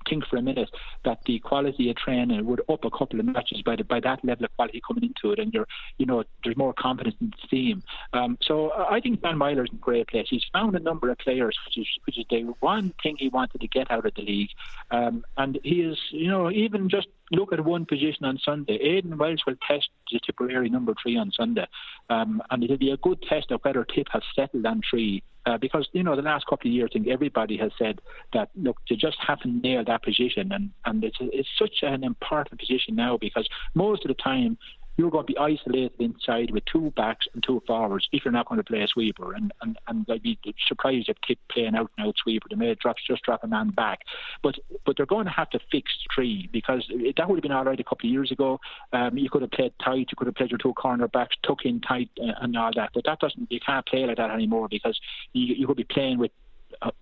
think 0.09 0.27
for 0.27 0.37
a 0.37 0.43
minute 0.43 0.71
that 1.05 1.21
the 1.27 1.39
quality 1.41 1.91
of 1.91 1.97
training 1.97 2.45
would 2.47 2.61
up 2.69 2.85
a 2.85 2.91
couple 2.91 3.21
of 3.21 3.27
matches 3.27 3.63
by 3.63 3.77
the, 3.77 3.85
by 3.85 4.01
that 4.01 4.25
level 4.25 4.45
of 4.45 4.57
quality 4.57 4.81
coming 4.87 5.05
into 5.05 5.33
it, 5.33 5.39
and 5.39 5.53
you're 5.53 5.67
you 5.99 6.07
know 6.07 6.25
there's 6.45 6.57
more 6.57 6.73
confidence 6.73 7.17
in 7.21 7.31
the 7.31 7.49
team. 7.49 7.83
Um, 8.13 8.39
so 8.43 8.73
I 8.73 9.01
think 9.01 9.23
Dan 9.23 9.37
Meyler's 9.37 9.71
in 9.71 9.77
a 9.77 9.81
great 9.81 10.09
place. 10.09 10.27
He's 10.29 10.45
found 10.53 10.77
a 10.77 10.81
number 10.81 11.11
of 11.11 11.19
players, 11.19 11.59
which 11.67 11.79
is 11.79 11.89
which 12.07 12.19
is 12.19 12.25
the 12.31 12.55
one 12.61 12.93
thing 13.03 13.17
he 13.19 13.29
wanted 13.29 13.61
to 13.61 13.69
get 13.69 13.91
out 13.91 14.07
of 14.07 14.15
the 14.15 14.23
league, 14.23 14.51
um, 14.91 15.25
and 15.37 15.59
he 15.63 15.83
is 15.83 15.99
you 16.11 16.29
know 16.29 16.51
even 16.51 16.89
just 16.89 17.09
look 17.33 17.53
at 17.53 17.65
one 17.65 17.87
position 17.87 18.25
on 18.25 18.39
Sunday. 18.45 18.75
Aidan 18.75 19.19
Walsh 19.19 19.41
will 19.47 19.57
test 19.67 19.89
the 20.11 20.21
Tipperary 20.25 20.69
number 20.69 20.95
three 21.03 21.17
on 21.17 21.31
Sunday, 21.33 21.67
um, 22.11 22.43
and 22.51 22.63
it'll 22.65 22.79
be 22.79 22.91
a 22.91 22.97
good 22.99 23.23
test 23.23 23.51
of 23.51 23.61
whether 23.63 23.85
Tip 23.85 24.07
has 24.13 24.23
settled 24.35 24.67
on 24.67 24.81
three. 24.89 25.23
Uh, 25.47 25.57
because 25.57 25.89
you 25.93 26.03
know 26.03 26.15
the 26.15 26.21
last 26.21 26.45
couple 26.47 26.69
of 26.69 26.75
years, 26.75 26.91
I 26.93 26.95
think 26.95 27.09
everybody 27.09 27.57
has 27.57 27.71
said 27.79 28.01
that 28.35 28.51
look, 28.55 28.77
they 28.91 28.97
just 28.97 29.17
haven't 29.27 29.63
nailed 29.63 29.87
that 29.87 30.03
position, 30.03 30.53
and 30.53 30.71
and 30.85 31.03
it's 31.03 31.17
it's 31.21 31.49
such 31.59 31.77
an 31.83 32.05
important 32.05 32.61
position 32.61 32.95
now 32.95 33.17
because 33.17 33.49
most 33.75 34.05
of 34.05 34.09
the 34.09 34.23
time 34.23 34.59
you're 34.99 35.11
going 35.11 35.25
to 35.25 35.33
be 35.33 35.39
isolated 35.39 35.93
inside 36.01 36.51
with 36.51 36.65
two 36.65 36.93
backs 36.97 37.27
and 37.33 37.43
two 37.43 37.63
forwards 37.67 38.09
if 38.13 38.25
you're 38.25 38.33
not 38.33 38.49
going 38.49 38.59
to 38.59 38.65
play 38.65 38.83
a 38.83 38.89
sweeper. 38.89 39.33
And 39.33 39.53
and, 39.63 39.79
and 39.87 40.05
I'd 40.11 40.23
be 40.23 40.39
surprised 40.67 41.09
if 41.09 41.17
Tip 41.27 41.39
playing 41.51 41.77
out 41.77 41.91
and 41.97 42.09
out 42.09 42.17
sweeper. 42.23 42.49
They 42.51 42.57
may 42.57 42.75
drop 42.75 42.97
just 43.07 43.23
drop 43.23 43.45
a 43.45 43.47
man 43.47 43.71
back, 43.71 44.01
but 44.43 44.57
but 44.85 44.97
they're 44.97 45.07
going 45.07 45.27
to 45.27 45.31
have 45.31 45.51
to 45.51 45.61
fix 45.71 45.93
three 46.15 46.49
because 46.53 46.85
that 47.17 47.29
would 47.29 47.37
have 47.37 47.43
been 47.43 47.53
all 47.53 47.65
right 47.65 47.79
a 47.79 47.85
couple 47.85 48.09
of 48.09 48.13
years 48.13 48.33
ago. 48.33 48.59
Um, 48.93 49.17
you 49.17 49.31
could 49.31 49.43
have 49.43 49.53
played 49.53 49.73
tight, 49.83 50.09
you 50.11 50.17
could 50.17 50.27
have 50.27 50.35
played 50.35 50.51
your 50.51 50.59
two 50.59 50.75
corner 50.75 51.07
backs, 51.07 51.37
tuck 51.47 51.65
in 51.65 51.81
tight, 51.81 52.11
and 52.17 52.57
all 52.57 52.73
that. 52.75 52.91
But 52.93 53.05
that 53.05 53.21
doesn't 53.21 53.51
you 53.53 53.61
can't 53.65 53.87
play 53.87 54.05
like 54.05 54.17
that 54.17 54.31
anymore 54.31 54.67
because 54.69 54.99
you 55.33 55.55
you 55.55 55.67
could 55.69 55.77
be 55.77 55.85
playing 55.85 56.19
with 56.19 56.33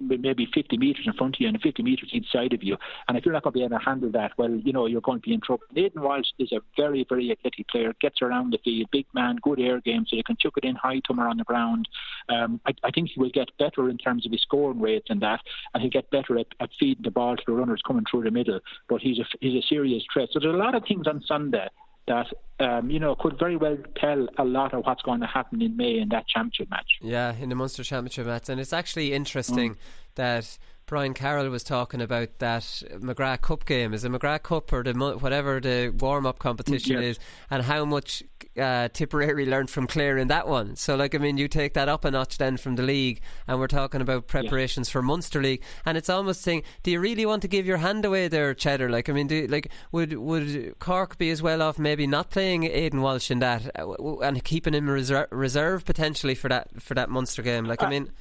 maybe 0.01 0.49
50 0.53 0.77
metres 0.77 1.05
in 1.07 1.12
front 1.14 1.37
of 1.37 1.41
you 1.41 1.49
and 1.49 1.61
50 1.61 1.83
metres 1.83 2.11
each 2.12 2.31
side 2.31 2.53
of 2.53 2.62
you. 2.62 2.77
And 3.09 3.16
if 3.16 3.24
you're 3.24 3.33
not 3.33 3.43
going 3.43 3.53
to 3.53 3.59
be 3.59 3.64
able 3.64 3.79
to 3.79 3.85
handle 3.85 4.11
that, 4.12 4.33
well, 4.39 4.51
you 4.51 4.72
know, 4.72 4.87
you're 4.87 5.01
going 5.01 5.20
to 5.20 5.27
be 5.27 5.35
in 5.35 5.41
trouble. 5.41 5.64
Aidan 5.74 6.03
Walsh 6.03 6.29
is 6.39 6.53
a 6.53 6.61
very, 6.77 7.05
very 7.09 7.31
athletic 7.31 7.68
player, 7.68 7.93
gets 8.01 8.22
around 8.22 8.53
the 8.53 8.59
field, 8.64 8.89
big 8.93 9.07
man, 9.14 9.37
good 9.43 9.61
air 9.61 9.81
game, 9.81 10.05
so 10.09 10.16
you 10.16 10.24
can 10.24 10.37
chuck 10.37 10.55
it 10.57 10.64
in 10.64 10.74
high 10.74 11.01
to 11.07 11.12
him 11.12 11.20
on 11.20 11.37
the 11.37 11.45
ground. 11.45 11.89
Um, 12.29 12.61
I, 12.66 12.72
I, 12.85 12.91
think 12.91 13.11
he 13.11 13.20
will 13.20 13.31
get 13.31 13.57
better 13.59 13.89
in 13.89 13.99
terms 13.99 14.27
of 14.27 14.33
his 14.33 14.43
scoring 14.43 14.81
rates 14.81 15.07
and 15.11 15.20
that, 15.22 15.41
and 15.74 15.83
he'll 15.83 15.91
get 15.91 16.11
better 16.11 16.39
at, 16.39 16.47
at 16.61 16.70
feeding 16.79 17.05
the 17.05 17.11
ball 17.11 17.37
to 17.37 17.43
the 17.47 17.53
runners 17.53 17.83
coming 17.87 18.05
through 18.11 18.24
the 18.24 18.31
middle. 18.31 18.61
But 18.89 19.01
he's 19.01 19.18
a, 19.18 19.24
he's 19.41 19.62
a 19.62 19.66
serious 19.66 20.03
threat. 20.12 20.29
So 20.33 20.41
there's 20.41 20.55
a 20.55 20.59
lot 20.59 20.74
of 20.74 20.85
things 20.87 21.07
on 21.07 21.22
Sunday 21.27 21.68
that 22.07 22.27
um, 22.61 22.91
you 22.91 22.99
know 22.99 23.15
could 23.15 23.39
very 23.39 23.57
well 23.57 23.77
tell 23.97 24.29
a 24.39 24.45
lot 24.45 24.73
of 24.73 24.85
what's 24.85 25.03
going 25.03 25.21
to 25.21 25.27
happen 25.27 25.61
in 25.63 25.77
May 25.77 25.99
in 25.99 26.09
that 26.11 26.27
championship 26.29 26.71
match. 26.71 26.87
Yeah, 27.01 27.35
in 27.35 27.49
the 27.49 27.55
Munster 27.55 27.85
Championship 27.85 28.27
match, 28.27 28.49
and 28.49 28.61
it's 28.61 28.73
actually 28.73 29.13
interesting 29.13 29.75
mm. 29.75 29.79
that 30.15 30.59
Brian 30.87 31.14
Carroll 31.14 31.49
was 31.51 31.64
talking 31.64 32.01
about 32.01 32.39
that 32.39 32.62
McGrath 32.62 33.43
Cup 33.43 33.64
game. 33.64 33.93
Is 33.93 34.05
it 34.05 34.12
McGrath 34.12 34.45
Cup 34.45 34.72
or 34.72 34.84
the 34.84 34.93
whatever 34.95 35.61
the 35.61 35.89
warm 35.89 36.26
up 36.26 36.39
competition 36.39 37.03
yes. 37.03 37.16
is, 37.16 37.18
and 37.51 37.64
how 37.64 37.84
much 37.84 38.22
uh, 38.59 38.89
Tipperary 38.89 39.47
learned 39.47 39.70
from 39.70 39.87
Clare 39.87 40.18
in 40.18 40.28
that 40.28 40.49
one. 40.49 40.76
So, 40.76 40.97
like, 40.97 41.14
I 41.14 41.18
mean, 41.18 41.39
you 41.39 41.49
take 41.49 41.74
that 41.74 41.89
up 41.89 42.05
a 42.05 42.11
notch 42.11 42.39
then 42.39 42.57
from 42.57 42.76
the 42.76 42.82
league, 42.82 43.20
and 43.47 43.59
we're 43.59 43.66
talking 43.66 44.01
about 44.01 44.26
preparations 44.26 44.89
yeah. 44.89 44.93
for 44.93 45.03
Munster 45.03 45.43
League, 45.43 45.62
and 45.84 45.99
it's 45.99 46.09
almost 46.09 46.43
saying, 46.43 46.62
do 46.82 46.91
you 46.91 47.01
really 47.01 47.26
want 47.26 47.43
to 47.43 47.49
give 47.49 47.66
your 47.66 47.78
hand 47.78 48.05
away 48.05 48.28
there, 48.28 48.55
Cheddar? 48.55 48.89
Like, 48.89 49.09
I 49.09 49.12
mean, 49.12 49.26
do, 49.26 49.47
like, 49.47 49.70
would 49.93 50.14
would 50.14 50.78
Cork 50.78 51.18
be 51.18 51.30
as 51.30 51.43
well 51.43 51.62
off 51.62 51.78
maybe 51.78 52.07
not 52.07 52.30
playing 52.30 52.64
Aidan 52.64 53.03
Walsh 53.03 53.30
in 53.30 53.41
that 53.41 53.70
uh, 53.78 54.18
and 54.18 54.43
keeping 54.45 54.74
him 54.74 54.89
reserve, 54.89 55.28
reserve 55.30 55.84
potentially 55.84 56.34
for 56.34 56.49
that 56.49 56.80
for 56.80 56.95
that 56.95 57.11
Munster 57.11 57.43
game? 57.43 57.64
Like, 57.64 57.82
I 57.82 57.87
uh, 57.87 57.91
mean. 57.91 58.12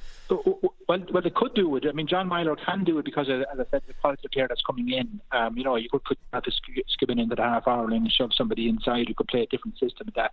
Well, 0.88 1.00
well, 1.12 1.22
they 1.22 1.30
could 1.30 1.52
do 1.54 1.74
it. 1.76 1.84
I 1.88 1.92
mean, 1.92 2.06
John 2.06 2.28
Meyler 2.28 2.54
can 2.54 2.84
do 2.84 2.98
it 2.98 3.04
because, 3.04 3.28
as 3.28 3.44
I 3.58 3.64
said, 3.72 3.82
the 3.88 3.94
quality 3.94 4.22
of 4.24 4.30
player 4.30 4.46
that's 4.48 4.62
coming 4.62 4.92
in. 4.92 5.20
Um, 5.32 5.56
you 5.56 5.64
know, 5.64 5.74
you 5.74 5.88
could 5.90 6.04
put 6.04 6.16
the 6.32 6.52
skipping 6.88 7.18
into 7.18 7.34
the 7.34 7.42
half 7.42 7.66
hour 7.66 7.90
and 7.90 8.12
shove 8.12 8.30
somebody 8.32 8.68
inside 8.68 9.08
who 9.08 9.14
could 9.14 9.26
play 9.26 9.42
a 9.42 9.46
different 9.46 9.78
system. 9.78 10.12
That 10.14 10.30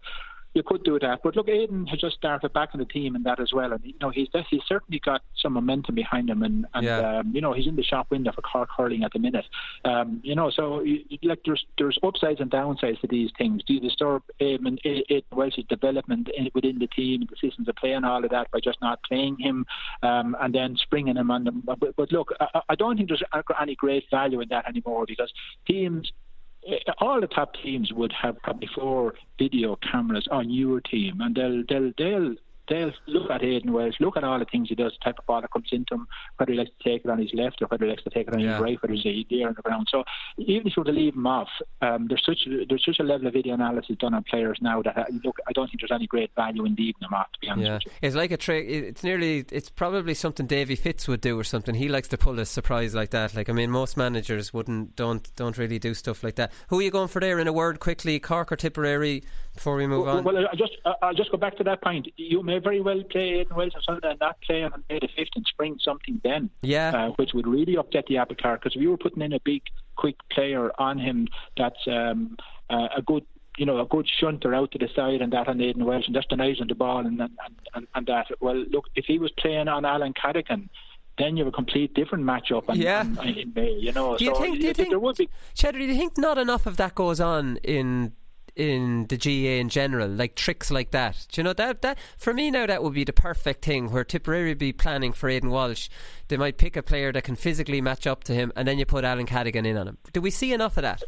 you 0.53 0.63
could 0.63 0.83
do 0.83 0.99
that. 0.99 1.21
But 1.23 1.35
look, 1.35 1.49
Aidan 1.49 1.87
has 1.87 1.99
just 1.99 2.15
started 2.15 2.53
back 2.53 2.69
in 2.73 2.79
the 2.79 2.85
team 2.85 3.15
and 3.15 3.25
that 3.25 3.39
as 3.39 3.51
well. 3.53 3.71
And 3.73 3.83
you 3.83 3.93
know, 3.99 4.09
he's 4.09 4.27
he's 4.49 4.61
certainly 4.67 4.99
got 4.99 5.21
some 5.35 5.53
momentum 5.53 5.95
behind 5.95 6.29
him, 6.29 6.43
and 6.43 6.65
and 6.73 6.85
yeah. 6.85 7.19
um, 7.19 7.31
you 7.33 7.41
know, 7.41 7.53
he's 7.53 7.67
in 7.67 7.75
the 7.75 7.83
shop 7.83 8.11
window 8.11 8.31
for 8.31 8.41
Cork 8.41 8.69
hurling 8.75 9.03
at 9.03 9.13
the 9.13 9.19
minute. 9.19 9.45
Um, 9.85 10.21
you 10.23 10.35
know, 10.35 10.49
so 10.49 10.85
like 11.23 11.39
there's 11.45 11.65
there's 11.77 11.97
upsides 12.03 12.39
and 12.39 12.51
downsides 12.51 13.01
to 13.01 13.07
these 13.07 13.31
things. 13.37 13.63
Do 13.65 13.73
you 13.73 13.79
disturb 13.79 14.23
um, 14.41 14.65
and 14.65 14.79
Aidan 14.85 15.23
Walsh's 15.31 15.65
development 15.65 16.29
in, 16.35 16.49
within 16.53 16.79
the 16.79 16.87
team 16.87 17.21
and 17.21 17.29
the 17.29 17.47
systems 17.47 17.67
of 17.67 17.75
play 17.75 17.93
and 17.93 18.05
all 18.05 18.23
of 18.23 18.31
that 18.31 18.51
by 18.51 18.59
just 18.59 18.81
not 18.81 19.01
playing 19.03 19.37
him 19.39 19.65
um, 20.03 20.35
and 20.39 20.53
then 20.53 20.75
springing 20.77 21.17
him 21.17 21.31
on 21.31 21.43
them? 21.43 21.63
But, 21.65 21.95
but 21.95 22.11
look, 22.11 22.31
I, 22.39 22.61
I 22.69 22.75
don't 22.75 22.97
think 22.97 23.09
there's 23.09 23.23
any 23.59 23.75
great 23.75 24.05
value 24.11 24.41
in 24.41 24.49
that 24.49 24.67
anymore 24.67 25.05
because 25.07 25.31
teams 25.65 26.11
Uh, 26.69 26.91
all 26.99 27.19
the 27.19 27.27
top 27.27 27.53
teams 27.61 27.91
would 27.93 28.13
have 28.13 28.37
probably 28.41 28.69
four 28.75 29.13
video 29.37 29.77
cameras 29.91 30.27
on 30.31 30.49
your 30.49 30.81
team, 30.81 31.19
and 31.21 31.35
they'll 31.35 31.63
they'll 31.67 31.91
they'll 31.97 32.35
they'll 32.69 32.91
look 33.07 33.29
at 33.29 33.43
Aidan 33.43 33.73
Walsh, 33.73 33.95
look 33.99 34.17
at 34.17 34.23
all 34.23 34.39
the 34.39 34.45
things 34.45 34.69
he 34.69 34.75
does, 34.75 34.93
the 34.99 35.03
type 35.03 35.19
of 35.19 35.25
ball 35.25 35.41
that 35.41 35.51
comes 35.51 35.67
into 35.71 35.95
him, 35.95 36.07
whether 36.37 36.51
he 36.53 36.57
likes 36.57 36.71
to 36.77 36.89
take 36.89 37.03
it 37.03 37.09
on 37.09 37.19
his 37.19 37.31
left 37.33 37.61
or 37.61 37.65
whether 37.67 37.85
he 37.85 37.91
likes 37.91 38.03
to 38.03 38.09
take 38.09 38.27
it 38.27 38.33
on 38.33 38.39
Yeah. 38.39 38.53
his 38.53 38.61
right, 38.61 38.81
whether 38.81 38.93
he's 38.93 39.25
there 39.29 39.47
on 39.47 39.53
the 39.55 39.61
ground. 39.61 39.87
So 39.91 40.03
even 40.37 40.67
if 40.67 40.77
you 40.77 40.81
were 40.81 40.85
to 40.85 40.91
leave 40.91 41.13
him 41.15 41.27
off, 41.27 41.49
um, 41.81 42.07
there's 42.07 42.23
such 42.25 42.47
there's 42.69 42.85
such 42.85 42.99
a 42.99 43.03
level 43.03 43.27
of 43.27 43.33
video 43.33 43.53
analysis 43.55 43.95
done 43.97 44.13
on 44.13 44.23
players 44.23 44.57
now 44.61 44.81
that 44.81 44.97
uh, 44.97 45.05
look, 45.23 45.37
I 45.47 45.51
don't 45.53 45.67
think 45.67 45.81
there's 45.81 45.91
any 45.91 46.07
great 46.07 46.31
value 46.35 46.65
in 46.65 46.75
leaving 46.75 46.93
them 47.01 47.13
off. 47.13 47.31
To 47.33 47.39
be 47.41 47.49
honest 47.49 47.65
Yeah, 47.67 47.73
with 47.75 47.85
you. 47.85 47.91
it's 48.01 48.15
like 48.15 48.31
a 48.31 48.37
trick. 48.37 48.65
It's 48.67 49.03
nearly. 49.03 49.45
It's 49.51 49.69
probably 49.69 50.13
something 50.13 50.45
Davy 50.47 50.75
Fitz 50.75 51.07
would 51.07 51.21
do 51.21 51.37
or 51.39 51.43
something. 51.43 51.75
He 51.75 51.89
likes 51.89 52.07
to 52.09 52.17
pull 52.17 52.39
a 52.39 52.45
surprise 52.45 52.95
like 52.95 53.09
that. 53.11 53.35
Like 53.35 53.49
I 53.49 53.53
mean, 53.53 53.71
most 53.71 53.97
managers 53.97 54.53
wouldn't 54.53 54.95
don't 54.95 55.29
don't 55.35 55.57
really 55.57 55.79
do 55.79 55.93
stuff 55.93 56.23
like 56.23 56.35
that. 56.35 56.51
Who 56.69 56.79
are 56.79 56.83
you 56.83 56.91
going 56.91 57.07
for 57.09 57.19
there? 57.19 57.39
In 57.39 57.47
a 57.47 57.53
word, 57.53 57.79
quickly, 57.79 58.19
Cork 58.19 58.51
or 58.51 58.55
Tipperary? 58.55 59.23
Before 59.53 59.75
we 59.75 59.85
move 59.85 60.05
Well, 60.05 60.17
on. 60.17 60.23
well, 60.23 60.37
I 60.51 60.55
just 60.55 60.77
I- 60.85 60.95
I'll 61.03 61.13
just 61.13 61.31
go 61.31 61.37
back 61.37 61.55
to 61.57 61.63
that 61.65 61.81
point. 61.81 62.07
You 62.17 62.41
may 62.43 62.57
very 62.59 62.81
well 62.81 63.01
play 63.03 63.39
Aidan 63.39 63.55
Walsh 63.55 63.73
on 63.75 63.81
Sunday 63.83 64.09
and 64.11 64.19
not 64.19 64.41
play 64.41 64.63
on 64.63 64.83
May 64.89 64.99
the 64.99 65.07
fifth 65.15 65.29
and 65.35 65.45
spring 65.45 65.77
something 65.83 66.19
then. 66.23 66.49
Yeah. 66.61 66.89
uh, 66.95 67.09
which 67.17 67.33
would 67.33 67.47
really 67.47 67.77
upset 67.77 68.05
the 68.07 68.17
apple 68.17 68.35
cart 68.35 68.61
because 68.61 68.75
if 68.75 68.81
you 68.81 68.89
were 68.89 68.97
putting 68.97 69.21
in 69.21 69.33
a 69.33 69.39
big, 69.41 69.61
quick 69.95 70.15
player 70.31 70.71
on 70.79 70.97
him, 70.97 71.27
that's 71.57 71.79
um, 71.87 72.37
uh, 72.69 72.87
a 72.97 73.01
good. 73.01 73.23
You 73.55 73.67
know, 73.67 73.79
a 73.79 73.85
good 73.85 74.09
shunter 74.19 74.55
out 74.55 74.71
to 74.71 74.79
the 74.79 74.89
side 74.95 75.21
and 75.21 75.31
that 75.33 75.47
on 75.47 75.61
Aidan 75.61 75.85
Walsh 75.85 76.07
and 76.07 76.15
just 76.15 76.27
denies 76.29 76.59
on 76.59 76.67
the 76.67 76.73
ball 76.73 77.05
and, 77.05 77.21
and, 77.21 77.29
and, 77.75 77.85
and 77.93 78.07
that. 78.07 78.25
Well, 78.41 78.55
look, 78.71 78.85
if 78.95 79.05
he 79.05 79.19
was 79.19 79.29
playing 79.37 79.67
on 79.67 79.85
Alan 79.85 80.11
Cadogan, 80.13 80.71
then 81.19 81.37
you 81.37 81.43
have 81.45 81.53
a 81.53 81.55
complete 81.55 81.93
different 81.93 82.23
matchup 82.23 82.67
on, 82.67 82.79
Yeah. 82.81 83.01
on, 83.01 83.27
in 83.27 83.53
May. 83.53 83.69
You 83.73 83.91
know, 83.91 84.17
Do 84.17 84.25
you 84.25 84.33
so 84.33 84.41
think? 84.41 84.59
Do 84.59 84.65
you 84.65 84.73
think? 84.73 84.89
there 84.89 84.97
would 84.97 85.17
be 85.17 85.29
Cheddar, 85.53 85.77
do 85.77 85.85
you 85.85 85.93
think 85.93 86.17
not 86.17 86.39
enough 86.39 86.65
of 86.65 86.77
that 86.77 86.95
goes 86.95 87.19
on 87.19 87.57
in 87.57 88.13
in 88.55 89.07
the 89.07 89.17
GAA 89.17 89.59
in 89.59 89.69
general, 89.69 90.07
like 90.07 90.35
tricks 90.35 90.69
like 90.71 90.91
that? 90.91 91.25
Do 91.31 91.39
you 91.39 91.43
know 91.43 91.53
that 91.53 91.81
that 91.81 91.97
for 92.17 92.33
me 92.33 92.51
now 92.51 92.65
that 92.65 92.83
would 92.83 92.93
be 92.93 93.03
the 93.03 93.13
perfect 93.13 93.63
thing 93.65 93.91
where 93.91 94.03
Tipperary 94.03 94.49
would 94.49 94.57
be 94.59 94.73
planning 94.73 95.11
for 95.13 95.29
Aidan 95.29 95.49
Walsh. 95.49 95.89
They 96.27 96.37
might 96.37 96.57
pick 96.57 96.75
a 96.75 96.83
player 96.83 97.11
that 97.11 97.23
can 97.23 97.35
physically 97.35 97.81
match 97.81 98.05
up 98.07 98.23
to 98.25 98.33
him, 98.33 98.51
and 98.55 98.67
then 98.67 98.77
you 98.79 98.85
put 98.85 99.03
Alan 99.03 99.25
Cadogan 99.25 99.65
in 99.65 99.77
on 99.77 99.87
him. 99.87 99.97
Do 100.11 100.21
we 100.21 100.29
see 100.31 100.53
enough 100.53 100.77
of 100.77 100.83
that? 100.83 101.03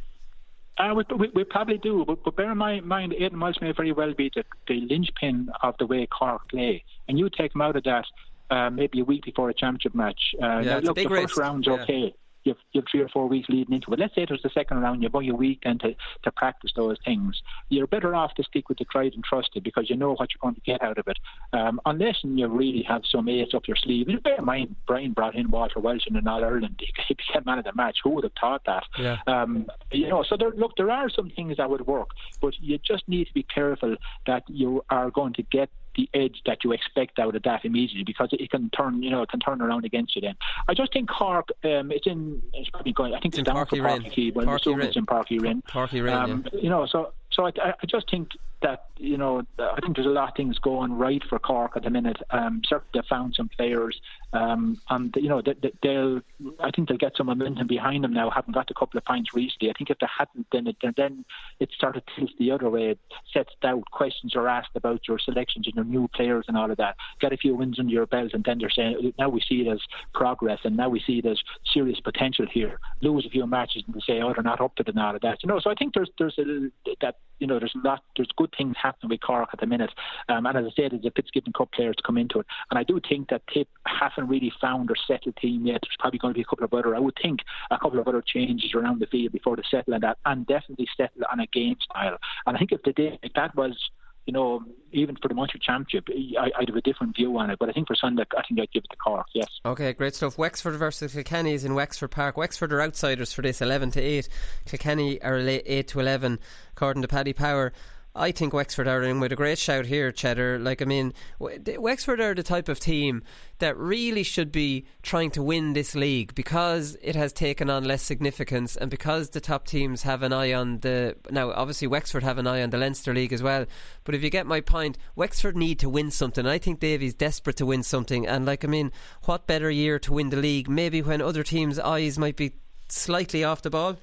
Uh, 0.77 0.93
we, 0.93 1.03
we, 1.15 1.29
we 1.33 1.43
probably 1.45 1.77
do, 1.77 2.03
but, 2.05 2.21
but 2.25 2.35
bear 2.35 2.51
in 2.51 2.57
mind, 2.57 2.85
mind 2.85 3.13
Aidan 3.13 3.39
Walsh 3.39 3.55
may 3.61 3.71
very 3.71 3.93
well 3.93 4.13
be 4.13 4.29
the, 4.35 4.43
the 4.67 4.81
linchpin 4.81 5.49
of 5.63 5.75
the 5.79 5.85
way 5.85 6.05
Cork 6.05 6.49
play. 6.49 6.83
And 7.07 7.17
you 7.17 7.29
take 7.29 7.55
him 7.55 7.61
out 7.61 7.77
of 7.77 7.83
that 7.85 8.05
uh, 8.51 8.69
maybe 8.69 8.99
a 8.99 9.05
week 9.05 9.23
before 9.23 9.49
a 9.49 9.53
championship 9.53 9.95
match. 9.95 10.19
Uh, 10.41 10.59
Yeah, 10.59 10.61
now, 10.61 10.77
look, 10.79 10.95
big 10.95 11.07
the 11.07 11.13
risk. 11.13 11.29
first 11.29 11.37
round's 11.37 11.67
Yeah. 11.67 11.73
okay. 11.75 12.13
You've, 12.45 12.57
you've 12.71 12.85
three 12.89 13.01
or 13.01 13.09
four 13.09 13.27
weeks 13.27 13.49
leading 13.49 13.75
into 13.75 13.91
it. 13.91 13.99
Let's 13.99 14.15
say 14.15 14.23
it 14.23 14.31
was 14.31 14.41
the 14.41 14.49
second 14.49 14.79
round, 14.79 15.03
you've 15.03 15.15
only 15.15 15.29
a 15.29 15.35
week 15.35 15.61
then 15.63 15.77
to, 15.79 15.95
to 16.23 16.31
practice 16.31 16.71
those 16.75 16.97
things. 17.03 17.41
You're 17.69 17.87
better 17.87 18.15
off 18.15 18.33
to 18.35 18.43
stick 18.43 18.69
with 18.69 18.77
the 18.77 18.85
tried 18.85 19.13
and 19.13 19.23
trusted 19.23 19.63
because 19.63 19.89
you 19.89 19.95
know 19.95 20.13
what 20.13 20.29
you're 20.31 20.41
going 20.41 20.55
to 20.55 20.61
get 20.61 20.81
out 20.81 20.97
of 20.97 21.07
it. 21.07 21.17
Um, 21.53 21.81
unless 21.85 22.17
you 22.23 22.47
really 22.47 22.83
have 22.83 23.01
some 23.11 23.27
ace 23.27 23.53
up 23.53 23.67
your 23.67 23.77
sleeve. 23.77 24.07
And 24.07 24.21
bear 24.23 24.37
in 24.37 24.45
mind, 24.45 24.75
Brian 24.87 25.13
brought 25.13 25.35
in 25.35 25.49
Walter 25.49 25.79
Walsh 25.79 26.07
in 26.07 26.15
an 26.15 26.27
All 26.27 26.43
Ireland. 26.43 26.81
He 26.95 27.03
he 27.07 27.13
became 27.13 27.43
man 27.45 27.59
of 27.59 27.65
the 27.65 27.73
match. 27.73 27.97
Who 28.03 28.11
would 28.11 28.23
have 28.23 28.33
thought 28.39 28.61
that? 28.65 28.83
Yeah. 28.97 29.17
Um, 29.27 29.67
you 29.91 30.07
know, 30.07 30.23
so 30.23 30.37
there, 30.37 30.51
look, 30.51 30.75
there 30.77 30.91
are 30.91 31.09
some 31.09 31.29
things 31.29 31.57
that 31.57 31.69
would 31.69 31.85
work, 31.87 32.09
but 32.41 32.53
you 32.59 32.77
just 32.77 33.07
need 33.07 33.27
to 33.27 33.33
be 33.33 33.43
careful 33.43 33.95
that 34.27 34.43
you 34.47 34.83
are 34.89 35.09
going 35.11 35.33
to 35.33 35.43
get 35.43 35.69
the 35.95 36.09
edge 36.13 36.41
that 36.45 36.63
you 36.63 36.71
expect 36.71 37.19
out 37.19 37.35
of 37.35 37.43
that 37.43 37.65
immediately 37.65 38.03
because 38.03 38.29
it 38.31 38.49
can 38.49 38.69
turn, 38.71 39.01
you 39.01 39.09
know, 39.09 39.21
it 39.21 39.29
can 39.29 39.39
turn 39.39 39.61
around 39.61 39.85
against 39.85 40.15
you. 40.15 40.21
Then 40.21 40.35
I 40.67 40.73
just 40.73 40.93
think 40.93 41.09
Cork, 41.09 41.49
um, 41.63 41.91
it's 41.91 42.07
in, 42.07 42.41
it's 42.53 42.69
probably 42.69 42.93
going. 42.93 43.13
I 43.13 43.19
think 43.19 43.33
it's, 43.33 43.39
in 43.39 43.43
down 43.45 43.55
Páirc 43.55 43.69
for 43.69 43.75
Uí 43.77 43.81
Cork 43.81 44.01
Rinn. 44.03 44.11
Key, 44.11 44.31
but 44.31 44.45
Páirc 44.45 44.49
I'm 44.49 44.55
assuming 44.55 44.79
Rinn. 44.79 44.87
it's 44.87 44.97
in 44.97 45.05
Park 45.05 45.29
Rin. 45.29 45.61
Uí 45.67 46.03
Rinn, 46.03 46.13
Um, 46.13 46.45
You 46.53 46.69
know, 46.69 46.85
so 46.85 47.13
so 47.31 47.45
I, 47.47 47.51
I 47.81 47.85
just 47.87 48.09
think 48.09 48.29
that 48.65 48.85
you 48.97 49.15
know 49.15 49.43
I 49.59 49.79
think 49.79 49.95
there's 49.95 50.07
a 50.07 50.09
lot 50.09 50.29
of 50.29 50.35
things 50.35 50.57
going 50.57 50.93
right 50.93 51.21
for 51.29 51.37
Cork 51.37 51.73
at 51.75 51.83
the 51.83 51.91
minute. 51.91 52.17
Um, 52.31 52.61
certainly 52.67 52.89
they 52.95 53.07
found 53.07 53.35
some 53.35 53.47
players, 53.47 54.01
um, 54.33 54.81
and 54.89 55.13
you 55.15 55.29
know 55.29 55.41
they, 55.41 55.53
they'll 55.83 56.21
I 56.59 56.71
think 56.71 56.89
they'll 56.89 56.97
get 56.97 57.15
some 57.15 57.27
momentum 57.27 57.67
behind 57.67 58.03
them 58.03 58.13
now. 58.13 58.31
Having 58.31 58.53
got 58.53 58.71
a 58.71 58.73
couple 58.73 58.97
of 58.97 59.05
points 59.05 59.35
recently, 59.35 59.69
I 59.69 59.73
think 59.77 59.91
if 59.91 59.99
they 59.99 60.07
hadn't, 60.17 60.47
then 60.51 60.65
it 60.65 60.77
then 60.97 61.25
it 61.59 61.69
started 61.75 62.03
to 62.07 62.15
tilt 62.15 62.31
the 62.39 62.51
other 62.51 62.69
way. 62.69 62.89
It 62.89 62.99
sets 63.31 63.53
doubt. 63.61 63.83
Questions 63.91 64.35
are 64.35 64.47
asked 64.47 64.75
about 64.75 65.07
your 65.07 65.19
selections 65.19 65.67
and 65.67 65.75
your 65.75 65.85
new 65.85 66.07
players 66.07 66.45
and 66.47 66.57
all 66.57 66.71
of 66.71 66.77
that. 66.77 66.95
Get 67.21 67.33
a 67.33 67.37
few 67.37 67.53
wins 67.53 67.79
under 67.79 67.93
your 67.93 68.07
belt, 68.07 68.31
and 68.33 68.43
then 68.43 68.57
they're 68.57 68.71
saying 68.71 69.13
now 69.19 69.29
we 69.29 69.41
see 69.41 69.61
it 69.61 69.71
as 69.71 69.81
progress, 70.15 70.59
and 70.63 70.75
now 70.75 70.89
we 70.89 70.99
see 71.01 71.19
it 71.19 71.25
as 71.27 71.39
serious 71.71 71.99
potential 71.99 72.47
here. 72.51 72.79
Lose 73.01 73.27
a 73.27 73.29
few 73.29 73.45
matches 73.45 73.83
and 73.85 73.95
they 73.95 74.01
say 74.01 74.21
oh 74.21 74.33
they're 74.33 74.43
not 74.43 74.59
up 74.59 74.75
to 74.77 74.83
the 74.83 74.99
all 74.99 75.15
of 75.15 75.21
that. 75.21 75.43
You 75.43 75.49
know, 75.49 75.59
so 75.59 75.69
I 75.69 75.75
think 75.75 75.93
there's 75.93 76.09
there's 76.17 76.39
a 76.39 76.71
that 77.01 77.17
you 77.39 77.45
know 77.45 77.59
there's 77.59 77.75
a 77.75 77.87
lot 77.87 78.01
there's 78.15 78.29
good 78.37 78.54
things 78.57 78.75
happening 78.81 79.09
with 79.09 79.21
Cork 79.21 79.49
at 79.53 79.59
the 79.59 79.65
minute, 79.65 79.91
um, 80.29 80.45
and 80.45 80.57
as 80.57 80.65
I 80.65 80.69
said, 80.75 80.91
there's 80.91 81.05
a 81.05 81.11
Fitzgibbon 81.11 81.53
Cup 81.53 81.71
players 81.71 81.95
to 81.97 82.03
come 82.03 82.17
into 82.17 82.39
it, 82.39 82.45
and 82.69 82.79
I 82.79 82.83
do 82.83 82.99
think 83.07 83.29
that 83.29 83.41
Tip 83.53 83.67
haven't 83.85 84.27
really 84.27 84.51
found 84.61 84.89
their 84.89 84.95
settled 85.07 85.35
team 85.37 85.65
yet. 85.65 85.81
There's 85.81 85.97
probably 85.99 86.19
going 86.19 86.33
to 86.33 86.37
be 86.37 86.41
a 86.41 86.45
couple 86.45 86.65
of 86.65 86.73
other 86.73 86.95
I 86.95 86.99
would 86.99 87.17
think 87.21 87.41
a 87.71 87.77
couple 87.77 87.99
of 87.99 88.07
other 88.07 88.21
changes 88.21 88.73
around 88.73 88.99
the 88.99 89.07
field 89.07 89.31
before 89.31 89.55
they 89.55 89.63
settle 89.69 89.93
on 89.93 90.01
that, 90.01 90.17
and 90.25 90.45
definitely 90.47 90.87
settle 90.95 91.23
on 91.31 91.39
a 91.39 91.47
game 91.47 91.77
style. 91.81 92.17
And 92.45 92.55
I 92.55 92.59
think 92.59 92.71
if 92.71 92.83
they 92.83 92.91
did, 92.91 93.19
if 93.23 93.33
that 93.33 93.55
was 93.55 93.77
you 94.25 94.33
know, 94.33 94.63
even 94.91 95.15
for 95.21 95.27
the 95.27 95.35
Munster 95.35 95.59
Championship, 95.59 96.07
I, 96.39 96.49
I'd 96.57 96.69
have 96.69 96.75
a 96.75 96.81
different 96.81 97.15
view 97.15 97.37
on 97.37 97.51
it. 97.51 97.59
But 97.59 97.69
I 97.69 97.73
think 97.73 97.87
for 97.87 97.95
Sunday, 97.95 98.23
I 98.35 98.41
think 98.47 98.59
I'd 98.59 98.71
give 98.71 98.83
it 98.83 98.89
to 98.89 98.97
Cork. 98.97 99.27
Yes. 99.33 99.47
Okay, 99.65 99.93
great 99.93 100.15
stuff. 100.15 100.37
Wexford 100.37 100.75
versus 100.75 101.13
Kilkenny 101.13 101.53
is 101.53 101.63
in 101.63 101.75
Wexford 101.75 102.11
Park. 102.11 102.35
Wexford 102.35 102.73
are 102.73 102.81
outsiders 102.81 103.33
for 103.33 103.43
this, 103.43 103.61
eleven 103.61 103.91
to 103.91 104.01
eight. 104.01 104.27
Kilkenny 104.65 105.21
are 105.21 105.37
eight 105.37 105.87
to 105.89 105.99
eleven, 105.99 106.39
according 106.71 107.03
to 107.03 107.07
Paddy 107.07 107.33
Power. 107.33 107.71
I 108.17 108.31
think 108.31 108.53
Wexford 108.53 108.87
are 108.87 109.03
in 109.03 109.19
with 109.19 109.33
a 109.33 109.35
great 109.35 109.57
shout 109.57 109.85
here, 109.85 110.09
Cheddar. 110.09 110.57
Like, 110.59 110.81
I 110.81 110.85
mean, 110.85 111.13
Wexford 111.39 112.21
are 112.21 112.33
the 112.33 112.43
type 112.43 112.69
of 112.69 112.79
team 112.79 113.23
that 113.59 113.77
really 113.77 114.23
should 114.23 114.53
be 114.53 114.85
trying 115.03 115.31
to 115.31 115.43
win 115.43 115.73
this 115.73 115.95
league 115.95 116.33
because 116.33 116.95
it 117.01 117.15
has 117.15 117.33
taken 117.33 117.69
on 117.69 117.83
less 117.83 118.01
significance 118.01 118.77
and 118.77 118.89
because 118.89 119.31
the 119.31 119.41
top 119.41 119.67
teams 119.67 120.03
have 120.03 120.23
an 120.23 120.31
eye 120.31 120.53
on 120.53 120.79
the. 120.79 121.17
Now, 121.29 121.51
obviously, 121.51 121.87
Wexford 121.87 122.23
have 122.23 122.37
an 122.37 122.47
eye 122.47 122.63
on 122.63 122.69
the 122.69 122.77
Leinster 122.77 123.13
League 123.13 123.33
as 123.33 123.43
well. 123.43 123.65
But 124.05 124.15
if 124.15 124.23
you 124.23 124.29
get 124.29 124.47
my 124.47 124.61
point, 124.61 124.97
Wexford 125.17 125.57
need 125.57 125.79
to 125.79 125.89
win 125.89 126.09
something. 126.09 126.47
I 126.47 126.57
think 126.57 126.79
Davy's 126.79 127.13
desperate 127.13 127.57
to 127.57 127.65
win 127.65 127.83
something. 127.83 128.25
And, 128.25 128.45
like, 128.45 128.63
I 128.63 128.67
mean, 128.67 128.93
what 129.23 129.45
better 129.45 129.69
year 129.69 129.99
to 129.99 130.13
win 130.13 130.29
the 130.29 130.37
league? 130.37 130.69
Maybe 130.69 131.01
when 131.01 131.21
other 131.21 131.43
teams' 131.43 131.79
eyes 131.79 132.17
might 132.17 132.37
be 132.37 132.53
slightly 132.87 133.43
off 133.43 133.61
the 133.61 133.69
ball. 133.69 133.97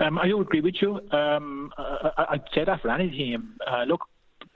Um, 0.00 0.18
I 0.18 0.28
do 0.28 0.40
agree 0.40 0.60
with 0.60 0.76
you. 0.80 1.00
Um, 1.10 1.72
I, 1.76 2.26
I'd 2.30 2.44
say 2.54 2.64
that 2.64 2.80
for 2.80 2.90
any 2.90 3.10
team. 3.10 3.54
Uh, 3.66 3.84
look, 3.84 4.02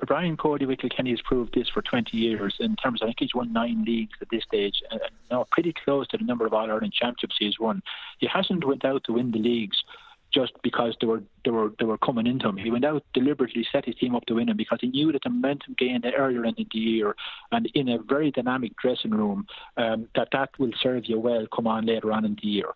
Brian 0.06 0.36
Cody 0.36 0.66
with 0.66 0.80
Kilkenny 0.80 1.10
has 1.10 1.20
proved 1.22 1.54
this 1.54 1.68
for 1.68 1.82
20 1.82 2.16
years 2.16 2.54
in 2.60 2.74
terms. 2.76 3.00
I 3.02 3.06
think 3.06 3.16
he's 3.20 3.34
won 3.34 3.52
nine 3.52 3.84
leagues 3.84 4.18
at 4.20 4.28
this 4.30 4.42
stage. 4.44 4.82
Uh, 4.90 4.98
no, 5.30 5.46
pretty 5.50 5.72
close 5.84 6.08
to 6.08 6.18
the 6.18 6.24
number 6.24 6.46
of 6.46 6.52
All 6.52 6.70
Ireland 6.70 6.92
championships 6.92 7.36
he's 7.38 7.60
won. 7.60 7.82
He 8.18 8.26
hasn't 8.26 8.64
went 8.64 8.84
out 8.84 9.04
to 9.04 9.12
win 9.12 9.30
the 9.30 9.38
leagues 9.38 9.82
just 10.32 10.52
because 10.62 10.96
they 11.00 11.06
were 11.06 11.22
they 11.44 11.50
were 11.50 11.72
they 11.78 11.84
were 11.84 11.98
coming 11.98 12.26
into 12.26 12.48
him. 12.48 12.56
He 12.56 12.70
went 12.70 12.84
out 12.84 13.04
deliberately, 13.12 13.66
set 13.70 13.84
his 13.84 13.94
team 13.96 14.14
up 14.14 14.24
to 14.26 14.34
win 14.34 14.48
him 14.48 14.56
because 14.56 14.78
he 14.80 14.88
knew 14.88 15.12
that 15.12 15.22
the 15.22 15.30
momentum 15.30 15.76
gained 15.78 16.06
earlier 16.16 16.44
in 16.44 16.54
the 16.56 16.66
year 16.72 17.14
and 17.52 17.66
in 17.74 17.90
a 17.90 17.98
very 17.98 18.30
dynamic 18.30 18.72
dressing 18.76 19.10
room 19.10 19.46
um, 19.76 20.08
that 20.14 20.28
that 20.32 20.50
will 20.58 20.72
serve 20.82 21.04
you 21.06 21.18
well. 21.18 21.46
Come 21.54 21.66
on 21.66 21.86
later 21.86 22.12
on 22.12 22.24
in 22.24 22.36
the 22.40 22.48
year. 22.48 22.68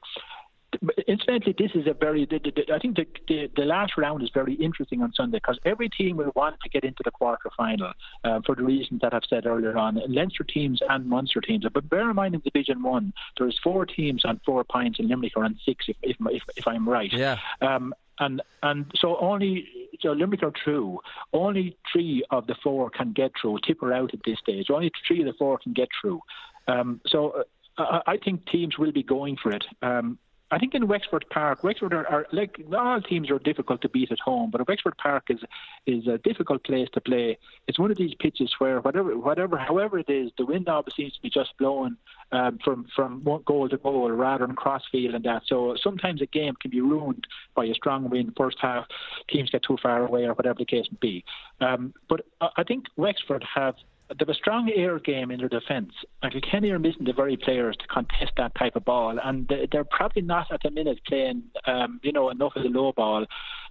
But 0.82 0.96
Incidentally, 1.06 1.54
this 1.58 1.70
is 1.74 1.86
a 1.86 1.94
very. 1.94 2.26
The, 2.26 2.38
the, 2.38 2.74
I 2.74 2.78
think 2.78 2.96
the, 2.96 3.06
the 3.28 3.50
the 3.56 3.64
last 3.64 3.96
round 3.96 4.22
is 4.22 4.30
very 4.34 4.54
interesting 4.54 5.02
on 5.02 5.12
Sunday 5.12 5.38
because 5.38 5.58
every 5.64 5.88
team 5.88 6.16
will 6.16 6.32
want 6.34 6.56
to 6.62 6.68
get 6.68 6.84
into 6.84 7.02
the 7.04 7.10
quarter 7.10 7.50
final 7.56 7.92
uh, 8.24 8.40
for 8.44 8.54
the 8.54 8.62
reasons 8.62 9.00
that 9.02 9.14
I've 9.14 9.24
said 9.28 9.46
earlier 9.46 9.76
on. 9.76 10.00
Leinster 10.08 10.44
teams 10.44 10.80
and 10.88 11.06
Munster 11.06 11.40
teams. 11.40 11.64
But 11.72 11.88
bear 11.88 12.10
in 12.10 12.16
mind, 12.16 12.34
in 12.34 12.40
Division 12.40 12.82
One, 12.82 13.12
there's 13.38 13.58
four 13.62 13.86
teams 13.86 14.24
on 14.24 14.40
four 14.44 14.64
points, 14.64 14.98
and 14.98 15.08
Limerick 15.08 15.36
are 15.36 15.44
on 15.44 15.58
six, 15.64 15.86
if 15.88 15.96
if, 16.02 16.16
if, 16.20 16.42
if 16.56 16.66
I'm 16.66 16.88
right. 16.88 17.12
Yeah. 17.12 17.38
Um, 17.60 17.94
and 18.18 18.42
and 18.62 18.90
so 18.96 19.16
only 19.18 19.68
so 20.00 20.12
Limerick 20.12 20.42
are 20.42 20.52
through. 20.64 21.00
Only 21.32 21.76
three 21.92 22.24
of 22.30 22.46
the 22.46 22.56
four 22.62 22.90
can 22.90 23.12
get 23.12 23.32
through. 23.40 23.58
Tip 23.66 23.82
are 23.82 23.92
out 23.92 24.14
at 24.14 24.20
this 24.24 24.38
stage. 24.38 24.70
Only 24.70 24.90
three 25.06 25.20
of 25.20 25.26
the 25.26 25.34
four 25.34 25.58
can 25.58 25.72
get 25.72 25.88
through. 26.00 26.20
Um, 26.68 27.00
so 27.06 27.44
uh, 27.78 28.00
I 28.06 28.12
I 28.12 28.16
think 28.18 28.46
teams 28.46 28.78
will 28.78 28.92
be 28.92 29.02
going 29.02 29.36
for 29.36 29.50
it. 29.52 29.64
Um, 29.82 30.18
I 30.50 30.58
think 30.58 30.74
in 30.74 30.86
Wexford 30.86 31.24
Park, 31.30 31.64
Wexford 31.64 31.92
are, 31.92 32.06
are 32.06 32.26
like 32.32 32.60
all 32.76 33.00
teams 33.00 33.30
are 33.30 33.38
difficult 33.40 33.82
to 33.82 33.88
beat 33.88 34.12
at 34.12 34.20
home, 34.20 34.50
but 34.50 34.66
Wexford 34.68 34.96
Park 34.96 35.24
is 35.28 35.40
is 35.86 36.06
a 36.06 36.18
difficult 36.18 36.62
place 36.62 36.88
to 36.94 37.00
play. 37.00 37.36
It's 37.66 37.78
one 37.78 37.90
of 37.90 37.96
these 37.96 38.14
pitches 38.14 38.54
where 38.58 38.80
whatever, 38.80 39.16
whatever, 39.18 39.56
however 39.56 39.98
it 39.98 40.08
is, 40.08 40.30
the 40.38 40.46
wind 40.46 40.68
always 40.68 40.94
seems 40.96 41.14
to 41.14 41.22
be 41.22 41.30
just 41.30 41.50
blowing 41.58 41.96
um, 42.30 42.58
from 42.62 42.86
from 42.94 43.22
goal 43.44 43.68
to 43.68 43.76
goal 43.76 44.10
rather 44.10 44.46
than 44.46 44.54
crossfield 44.54 45.14
and 45.16 45.24
that. 45.24 45.42
So 45.46 45.76
sometimes 45.82 46.22
a 46.22 46.26
game 46.26 46.54
can 46.60 46.70
be 46.70 46.80
ruined 46.80 47.26
by 47.56 47.64
a 47.64 47.74
strong 47.74 48.08
wind 48.08 48.34
first 48.36 48.58
half. 48.60 48.86
Teams 49.28 49.50
get 49.50 49.64
too 49.64 49.78
far 49.82 50.06
away 50.06 50.24
or 50.26 50.34
whatever 50.34 50.58
the 50.58 50.64
case 50.64 50.86
may 50.92 50.98
be. 51.00 51.24
Um, 51.60 51.92
but 52.08 52.24
I 52.40 52.62
think 52.62 52.84
Wexford 52.96 53.44
have 53.54 53.74
they 54.08 54.16
have 54.20 54.28
a 54.28 54.34
strong 54.34 54.70
air 54.74 54.98
game 54.98 55.30
in 55.30 55.38
their 55.40 55.48
defence. 55.48 55.92
And 56.22 56.32
Kilkenny 56.32 56.70
are 56.70 56.78
missing 56.78 57.04
the 57.04 57.12
very 57.12 57.36
players 57.36 57.76
to 57.78 57.86
contest 57.88 58.32
that 58.36 58.54
type 58.54 58.76
of 58.76 58.84
ball, 58.84 59.18
and 59.22 59.48
they- 59.48 59.66
they're 59.70 59.84
probably 59.84 60.22
not 60.22 60.50
at 60.52 60.62
the 60.62 60.70
minute 60.70 61.00
playing, 61.06 61.44
um, 61.66 62.00
you 62.02 62.12
know, 62.12 62.30
enough 62.30 62.54
of 62.56 62.62
the 62.62 62.68
low 62.68 62.92
ball 62.92 63.26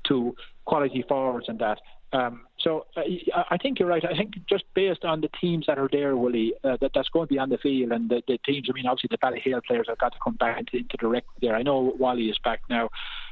to 0.06 0.36
quality 0.66 1.04
forwards 1.04 1.48
and 1.50 1.60
that. 1.60 1.80
Um, 2.14 2.46
so 2.60 2.86
uh, 2.96 3.02
I 3.50 3.58
think 3.58 3.80
you're 3.80 3.90
right. 3.90 4.04
I 4.06 4.16
think 4.16 4.36
just 4.48 4.64
based 4.74 5.04
on 5.04 5.22
the 5.22 5.30
teams 5.42 5.66
that 5.66 5.78
are 5.78 5.90
there, 5.92 6.16
Willie, 6.16 6.54
uh, 6.64 6.78
that 6.80 6.92
that's 6.94 7.10
going 7.10 7.28
to 7.28 7.34
be 7.34 7.40
on 7.40 7.50
the 7.50 7.58
field, 7.58 7.92
and 7.92 8.10
the, 8.10 8.22
the 8.28 8.38
teams. 8.46 8.68
I 8.70 8.74
mean, 8.74 8.86
obviously 8.86 9.10
the 9.12 9.18
Ballyhale 9.18 9.64
players 9.64 9.88
have 9.90 9.98
got 9.98 10.14
to 10.14 10.20
come 10.24 10.36
back 10.36 10.60
into, 10.60 10.78
into 10.78 10.98
the 11.00 11.08
record 11.08 11.36
there. 11.42 11.56
I 11.56 11.64
know 11.64 11.94
Wally 11.98 12.30
is 12.30 12.38
back 12.44 12.62
now, 12.70 12.90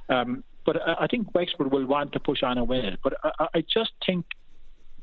um, 0.10 0.44
but 0.66 0.82
I, 0.88 1.04
I 1.04 1.08
think 1.08 1.34
Wexford 1.34 1.72
will 1.72 1.86
want 1.86 2.12
to 2.14 2.20
push 2.20 2.44
on 2.44 2.58
and 2.58 2.68
win 2.68 2.86
it. 2.86 3.00
But 3.04 3.14
I, 3.24 3.48
I 3.56 3.62
just 3.62 3.92
think 4.06 4.26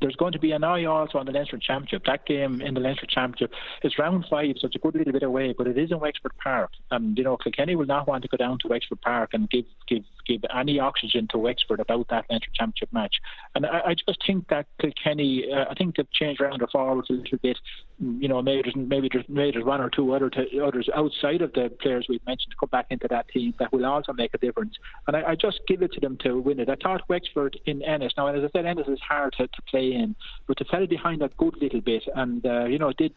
there's 0.01 0.15
going 0.15 0.33
to 0.33 0.39
be 0.39 0.51
an 0.51 0.63
eye 0.63 0.85
also 0.85 1.19
on 1.19 1.25
the 1.25 1.31
Leinster 1.31 1.57
Championship. 1.57 2.03
That 2.05 2.25
game 2.25 2.61
in 2.61 2.73
the 2.73 2.79
Leinster 2.79 3.05
Championship 3.07 3.51
is 3.83 3.97
round 3.97 4.25
five, 4.29 4.55
so 4.59 4.67
it's 4.67 4.75
a 4.75 4.79
good 4.79 4.95
little 4.95 5.13
bit 5.13 5.23
away, 5.23 5.53
but 5.57 5.67
it 5.67 5.77
is 5.77 5.91
in 5.91 5.99
Wexford 5.99 6.31
Park. 6.43 6.71
And, 6.89 7.17
you 7.17 7.23
know, 7.23 7.37
Kilkenny 7.37 7.75
will 7.75 7.85
not 7.85 8.07
want 8.07 8.23
to 8.23 8.27
go 8.27 8.37
down 8.37 8.57
to 8.59 8.67
Wexford 8.67 9.01
Park 9.01 9.29
and 9.33 9.49
give, 9.49 9.65
give, 9.87 10.03
give 10.27 10.41
any 10.55 10.79
oxygen 10.79 11.27
to 11.31 11.37
Wexford 11.37 11.79
about 11.79 12.07
that 12.09 12.25
Leinster 12.29 12.49
Championship 12.53 12.91
match. 12.91 13.15
And 13.55 13.65
I, 13.65 13.81
I 13.87 13.95
just 13.95 14.19
think 14.25 14.47
that 14.49 14.65
Kilkenny, 14.79 15.51
uh, 15.53 15.65
I 15.69 15.75
think 15.75 15.95
they've 15.95 16.11
changed 16.11 16.41
around 16.41 16.61
their 16.61 16.67
forwards 16.67 17.09
a 17.09 17.13
little 17.13 17.37
bit. 17.37 17.57
You 18.01 18.27
know, 18.27 18.41
maybe 18.41 18.71
maybe 18.75 19.09
maybe 19.27 19.51
there's 19.51 19.63
one 19.63 19.79
or 19.79 19.89
two 19.91 20.11
other 20.13 20.31
t- 20.31 20.59
others 20.59 20.89
outside 20.95 21.43
of 21.43 21.53
the 21.53 21.71
players 21.81 22.07
we've 22.09 22.25
mentioned 22.25 22.49
to 22.49 22.57
come 22.59 22.69
back 22.71 22.87
into 22.89 23.07
that 23.09 23.27
team 23.29 23.53
that 23.59 23.71
will 23.71 23.85
also 23.85 24.11
make 24.11 24.33
a 24.33 24.39
difference. 24.39 24.75
And 25.05 25.15
I, 25.15 25.31
I 25.31 25.35
just 25.35 25.59
give 25.67 25.83
it 25.83 25.93
to 25.93 25.99
them 25.99 26.17
to 26.23 26.39
win 26.39 26.59
it. 26.59 26.67
I 26.67 26.77
thought 26.81 27.07
Wexford 27.09 27.59
in 27.67 27.83
Ennis, 27.83 28.13
now, 28.17 28.25
as 28.25 28.43
I 28.43 28.49
said, 28.57 28.65
Ennis 28.65 28.87
is 28.87 28.99
hard 29.07 29.33
to, 29.37 29.45
to 29.45 29.61
play 29.69 29.93
in, 29.93 30.15
but 30.47 30.57
to 30.57 30.65
fell 30.65 30.87
behind 30.87 31.21
a 31.21 31.29
good 31.37 31.55
little 31.61 31.81
bit, 31.81 32.03
and 32.15 32.43
uh, 32.43 32.65
you 32.65 32.79
know 32.79 32.91
did 32.91 33.13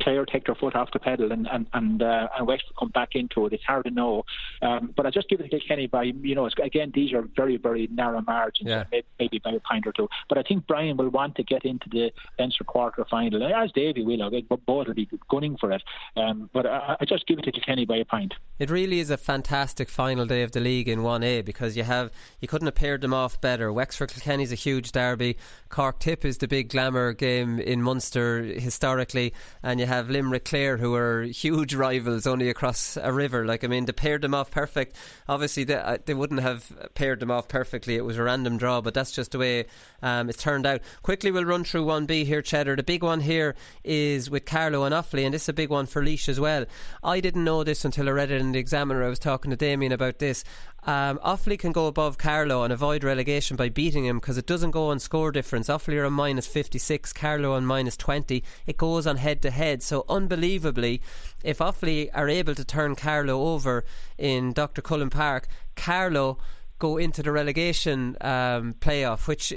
Clare 0.00 0.24
take 0.24 0.46
their 0.46 0.54
foot 0.54 0.74
off 0.74 0.90
the 0.92 0.98
pedal 0.98 1.32
and 1.32 1.46
and 1.50 1.66
and, 1.72 2.02
uh, 2.02 2.28
and 2.36 2.46
Wexford 2.46 2.76
come 2.78 2.90
back 2.90 3.10
into 3.14 3.46
it. 3.46 3.52
It's 3.52 3.64
hard 3.64 3.84
to 3.84 3.90
know, 3.90 4.24
um, 4.62 4.92
but 4.96 5.06
I 5.06 5.10
just 5.10 5.28
give 5.28 5.40
it 5.40 5.44
to 5.44 5.48
Kilkenny 5.48 5.86
by 5.86 6.04
you 6.04 6.34
know 6.34 6.48
again 6.62 6.92
these 6.94 7.12
are 7.12 7.22
very 7.36 7.56
very 7.56 7.88
narrow 7.92 8.22
margins, 8.22 8.68
yeah. 8.68 8.84
maybe 9.18 9.38
by 9.38 9.52
a 9.52 9.60
pint 9.60 9.86
or 9.86 9.92
two. 9.92 10.08
But 10.28 10.38
I 10.38 10.42
think 10.42 10.66
Brian 10.66 10.96
will 10.96 11.10
want 11.10 11.36
to 11.36 11.42
get 11.42 11.64
into 11.64 11.88
the 11.90 12.10
Leinster 12.38 12.64
quarter 12.64 13.04
final, 13.10 13.42
as 13.42 13.72
Davy 13.72 14.04
will. 14.04 14.28
Think 14.30 14.48
both 14.48 14.86
will 14.86 14.94
be 14.94 15.08
gunning 15.30 15.56
for 15.56 15.72
it. 15.72 15.82
Um, 16.16 16.50
but 16.52 16.66
I, 16.66 16.96
I 17.00 17.04
just 17.04 17.26
give 17.26 17.38
it 17.38 17.42
to 17.42 17.52
Kilkenny 17.52 17.84
by 17.84 17.96
a 17.96 18.04
pint. 18.04 18.34
It 18.58 18.70
really 18.70 19.00
is 19.00 19.10
a 19.10 19.16
fantastic 19.16 19.88
final 19.88 20.26
day 20.26 20.42
of 20.42 20.52
the 20.52 20.60
league 20.60 20.88
in 20.88 21.00
1A 21.00 21.44
because 21.44 21.76
you 21.76 21.84
have 21.84 22.10
you 22.40 22.48
couldn't 22.48 22.66
have 22.66 22.74
paired 22.74 23.00
them 23.00 23.14
off 23.14 23.40
better. 23.40 23.72
Wexford 23.72 24.12
Kilkenny 24.12 24.42
is 24.42 24.52
a 24.52 24.56
huge 24.56 24.92
derby. 24.92 25.36
Cork 25.68 26.00
Tip 26.00 26.24
is 26.24 26.38
the 26.38 26.48
big 26.48 26.68
glamour 26.68 27.12
game 27.12 27.58
in 27.58 27.82
Munster 27.82 28.42
historically, 28.42 29.32
and 29.62 29.78
you 29.80 29.86
have 29.88 30.08
Limerick 30.08 30.44
Clare 30.44 30.76
who 30.76 30.94
are 30.94 31.22
huge 31.22 31.74
rivals 31.74 32.26
only 32.26 32.48
across 32.48 32.96
a 32.96 33.12
river. 33.12 33.44
Like 33.44 33.64
I 33.64 33.66
mean, 33.66 33.86
they 33.86 33.92
paired 33.92 34.22
them 34.22 34.34
off 34.34 34.50
perfect. 34.50 34.94
Obviously, 35.28 35.64
they, 35.64 35.74
uh, 35.74 35.98
they 36.04 36.14
wouldn't 36.14 36.40
have 36.40 36.72
paired 36.94 37.20
them 37.20 37.30
off 37.30 37.48
perfectly. 37.48 37.96
It 37.96 38.04
was 38.04 38.16
a 38.16 38.22
random 38.22 38.56
draw, 38.58 38.80
but 38.80 38.94
that's 38.94 39.12
just 39.12 39.32
the 39.32 39.38
way 39.38 39.66
um, 40.02 40.28
it's 40.28 40.42
turned 40.42 40.66
out. 40.66 40.80
Quickly, 41.02 41.30
we'll 41.30 41.44
run 41.44 41.64
through 41.64 41.84
one 41.84 42.06
B 42.06 42.24
here, 42.24 42.42
Cheddar. 42.42 42.76
The 42.76 42.82
big 42.82 43.02
one 43.02 43.20
here 43.20 43.54
is 43.82 44.30
with 44.30 44.44
Carlow 44.44 44.84
and 44.84 44.94
Offaly, 44.94 45.24
and 45.24 45.34
this 45.34 45.42
is 45.42 45.48
a 45.48 45.54
big 45.54 45.70
one 45.70 45.86
for 45.86 46.02
Laois 46.02 46.28
as 46.28 46.38
well. 46.38 46.66
I 47.02 47.20
didn't 47.20 47.44
know 47.44 47.64
this 47.64 47.84
until 47.84 48.08
I 48.08 48.12
read 48.12 48.30
it 48.30 48.40
in 48.40 48.52
the 48.52 48.58
Examiner. 48.58 49.04
I 49.04 49.08
was 49.08 49.18
talking 49.18 49.50
to 49.50 49.56
Damien 49.56 49.92
about 49.92 50.18
this. 50.18 50.44
Um, 50.88 51.18
Offaly 51.18 51.58
can 51.58 51.72
go 51.72 51.86
above 51.86 52.16
Carlow 52.16 52.62
and 52.62 52.72
avoid 52.72 53.04
relegation 53.04 53.58
by 53.58 53.68
beating 53.68 54.06
him 54.06 54.20
because 54.20 54.38
it 54.38 54.46
doesn't 54.46 54.70
go 54.70 54.86
on 54.86 54.98
score 54.98 55.30
difference. 55.30 55.68
Offaly 55.68 56.00
are 56.00 56.06
on 56.06 56.14
minus 56.14 56.46
56, 56.46 57.12
Carlow 57.12 57.52
on 57.52 57.66
minus 57.66 57.94
20. 57.94 58.42
It 58.66 58.78
goes 58.78 59.06
on 59.06 59.18
head 59.18 59.42
to 59.42 59.50
head. 59.50 59.82
So, 59.82 60.06
unbelievably, 60.08 61.02
if 61.44 61.58
Offaly 61.58 62.08
are 62.14 62.30
able 62.30 62.54
to 62.54 62.64
turn 62.64 62.96
Carlow 62.96 63.38
over 63.38 63.84
in 64.16 64.54
Dr. 64.54 64.80
Cullen 64.80 65.10
Park, 65.10 65.46
Carlow 65.76 66.38
go 66.78 66.96
into 66.96 67.22
the 67.22 67.32
relegation 67.32 68.16
um, 68.22 68.72
playoff, 68.80 69.28
which 69.28 69.52
uh, 69.52 69.56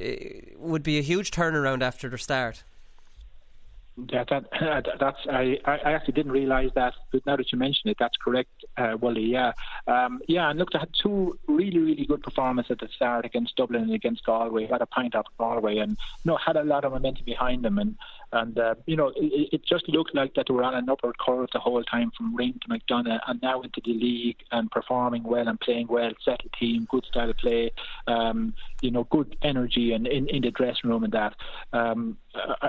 would 0.58 0.84
be 0.84 1.00
a 1.00 1.02
huge 1.02 1.32
turnaround 1.32 1.82
after 1.82 2.10
their 2.10 2.18
start. 2.18 2.66
Yeah, 3.98 4.24
that, 4.30 4.88
that's 5.00 5.18
I, 5.30 5.60
I 5.66 5.92
actually 5.92 6.14
didn't 6.14 6.32
realise 6.32 6.72
that, 6.76 6.94
but 7.12 7.26
now 7.26 7.36
that 7.36 7.52
you 7.52 7.58
mention 7.58 7.90
it, 7.90 7.98
that's 8.00 8.16
correct, 8.18 8.50
uh, 8.78 8.96
Wally. 9.00 9.24
Yeah, 9.24 9.52
um, 9.86 10.22
yeah, 10.28 10.50
and 10.50 10.58
look, 10.58 10.72
they 10.72 10.80
had 10.80 10.94
two 10.94 11.38
really, 11.48 11.80
really 11.80 12.06
good 12.06 12.24
performances 12.24 12.72
at 12.72 12.80
the 12.80 12.88
start 12.96 13.26
against 13.26 13.58
Dublin 13.58 13.84
and 13.84 13.94
against 13.94 14.24
Galway. 14.26 14.68
Had 14.68 14.82
a 14.82 14.86
pint 14.86 15.14
off 15.14 15.26
Galway, 15.38 15.78
and 15.78 15.92
you 15.92 16.32
know 16.32 16.38
had 16.38 16.56
a 16.56 16.64
lot 16.64 16.86
of 16.86 16.94
momentum 16.94 17.26
behind 17.26 17.66
them, 17.66 17.78
and 17.80 17.98
and 18.32 18.58
uh, 18.58 18.76
you 18.86 18.96
know 18.96 19.10
it, 19.16 19.50
it 19.52 19.66
just 19.66 19.90
looked 19.90 20.16
like 20.16 20.36
that 20.36 20.46
they 20.48 20.54
were 20.54 20.64
on 20.64 20.74
an 20.74 20.90
upward 20.90 21.18
curve 21.18 21.50
the 21.52 21.60
whole 21.60 21.84
time 21.84 22.12
from 22.18 22.34
Ring 22.34 22.60
to 22.62 22.70
McDonagh, 22.70 23.20
and 23.28 23.42
now 23.42 23.62
into 23.62 23.82
the 23.84 23.94
league 23.94 24.38
and 24.52 24.72
performing 24.72 25.24
well 25.24 25.50
and 25.50 25.60
playing 25.60 25.88
well, 25.88 26.12
settled 26.24 26.54
team, 26.58 26.88
good 26.90 27.06
style 27.06 27.30
of 27.30 27.38
play, 27.38 27.72
um, 28.08 28.54
you 28.82 28.90
know, 28.90 29.04
good 29.04 29.36
energy 29.42 29.92
and 29.92 30.08
in, 30.08 30.30
in 30.30 30.44
the 30.44 30.52
dressing 30.52 30.90
room 30.90 31.04
and 31.04 31.14
that. 31.14 31.36
Um, 31.74 32.18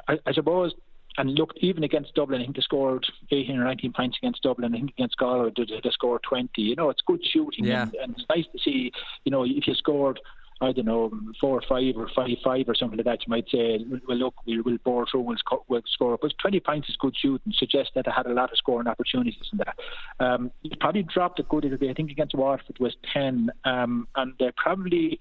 I, 0.09 0.19
I 0.27 0.33
suppose 0.33 0.75
and 1.19 1.35
look, 1.35 1.53
even 1.59 1.85
against 1.85 2.15
Dublin, 2.15 2.41
I 2.41 2.45
think 2.45 2.57
they 2.57 2.63
scored 2.63 3.05
18 3.31 3.59
or 3.59 3.65
19 3.65 3.93
points 3.93 4.19
against 4.23 4.43
Dublin. 4.43 4.75
I 4.75 4.79
think 4.79 4.91
against 4.91 5.17
Galway, 5.19 5.51
they, 5.57 5.65
they 5.83 5.91
scored 5.91 6.23
20. 6.23 6.51
You 6.57 6.75
know, 6.75 6.91
it's 6.91 7.03
good 7.07 7.21
shooting. 7.33 7.65
Yeah. 7.65 7.83
And, 7.83 7.95
and 7.95 8.15
it's 8.17 8.25
nice 8.29 8.47
to 8.53 8.59
see, 8.63 8.93
you 9.25 9.31
know, 9.31 9.45
if 9.45 9.67
you 9.67 9.75
scored, 9.75 10.21
I 10.63 10.73
don't 10.73 10.87
know, 10.87 11.13
four 11.41 11.59
or 11.59 11.63
five 11.69 11.97
or 11.97 12.09
five 12.15 12.37
five 12.43 12.67
or 12.69 12.75
something 12.75 12.97
like 12.97 13.05
that, 13.05 13.27
you 13.27 13.31
might 13.31 13.47
say, 13.51 13.85
well, 14.07 14.17
look, 14.17 14.35
we'll, 14.47 14.63
we'll 14.65 14.79
bore 14.85 15.07
through, 15.11 15.23
we'll, 15.23 15.37
sco- 15.37 15.65
we'll 15.69 15.83
score. 15.93 16.17
But 16.21 16.33
20 16.41 16.61
points 16.61 16.89
is 16.89 16.97
good 16.99 17.15
shooting, 17.21 17.53
suggests 17.57 17.93
that 17.95 18.07
they 18.07 18.13
had 18.15 18.27
a 18.27 18.33
lot 18.33 18.53
of 18.53 18.59
scoring 18.59 18.87
opportunities 18.87 19.35
in 19.53 19.59
that. 19.59 20.25
Um, 20.25 20.51
you 20.63 20.71
probably 20.81 21.03
dropped 21.03 21.41
a 21.41 21.43
good 21.43 21.65
little 21.65 21.79
bit. 21.79 21.91
I 21.91 21.95
think 21.95 22.11
against 22.11 22.35
Waterford 22.35 22.79
was 22.79 22.97
10, 23.13 23.51
um, 23.65 24.07
and 24.17 24.35
they 24.39 24.51
probably 24.57 25.19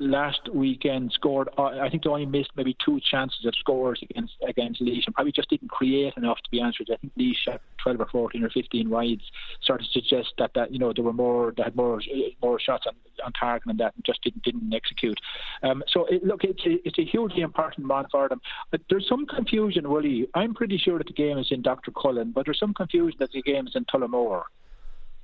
last 0.00 0.48
weekend 0.52 1.12
scored. 1.12 1.48
I 1.58 1.88
think 1.90 2.02
they 2.02 2.10
only 2.10 2.26
missed 2.26 2.50
maybe 2.56 2.76
two 2.84 3.00
chances 3.00 3.44
of 3.44 3.54
scores 3.54 4.02
against 4.02 4.32
against 4.48 4.80
Laois, 4.80 5.02
and 5.06 5.14
probably 5.14 5.32
just 5.32 5.50
didn't 5.50 5.70
create 5.70 6.14
enough 6.16 6.38
to 6.38 6.50
be 6.50 6.60
answered. 6.60 6.88
I 6.92 6.96
think 6.96 7.12
Laois 7.16 7.36
shot 7.36 7.60
12 7.82 8.00
or 8.00 8.06
14 8.06 8.42
or 8.42 8.50
15 8.50 8.88
wides, 8.88 9.22
sort 9.62 9.80
of 9.80 9.86
suggest 9.88 10.32
that 10.38 10.52
that 10.54 10.72
you 10.72 10.78
know 10.78 10.92
there 10.94 11.04
were 11.04 11.12
more, 11.12 11.52
they 11.56 11.62
had 11.62 11.76
more 11.76 12.00
more 12.42 12.58
shots 12.58 12.86
on, 12.86 12.94
on 13.24 13.32
target 13.32 13.66
than 13.66 13.76
that, 13.76 13.94
and 13.94 14.04
just 14.04 14.22
didn't 14.22 14.42
didn't 14.42 14.72
execute. 14.74 15.18
Um, 15.62 15.84
so 15.86 16.06
it, 16.06 16.24
look, 16.24 16.44
it's 16.44 16.64
a, 16.64 16.86
it's 16.86 16.98
a 16.98 17.04
hugely 17.04 17.42
important 17.42 17.86
one 17.86 18.06
for 18.10 18.28
them. 18.28 18.40
But 18.70 18.80
there's 18.88 19.06
some 19.08 19.26
confusion, 19.26 19.88
Willie. 19.90 20.28
I'm 20.34 20.54
pretty 20.54 20.78
sure 20.78 20.98
that 20.98 21.06
the 21.06 21.12
game 21.12 21.38
is 21.38 21.48
in 21.50 21.62
Dr. 21.62 21.90
Cullen, 21.92 22.32
but 22.32 22.46
there's 22.46 22.58
some 22.58 22.74
confusion 22.74 23.18
that 23.20 23.32
the 23.32 23.42
game 23.42 23.66
is 23.66 23.76
in 23.76 23.84
Tullamore. 23.84 24.44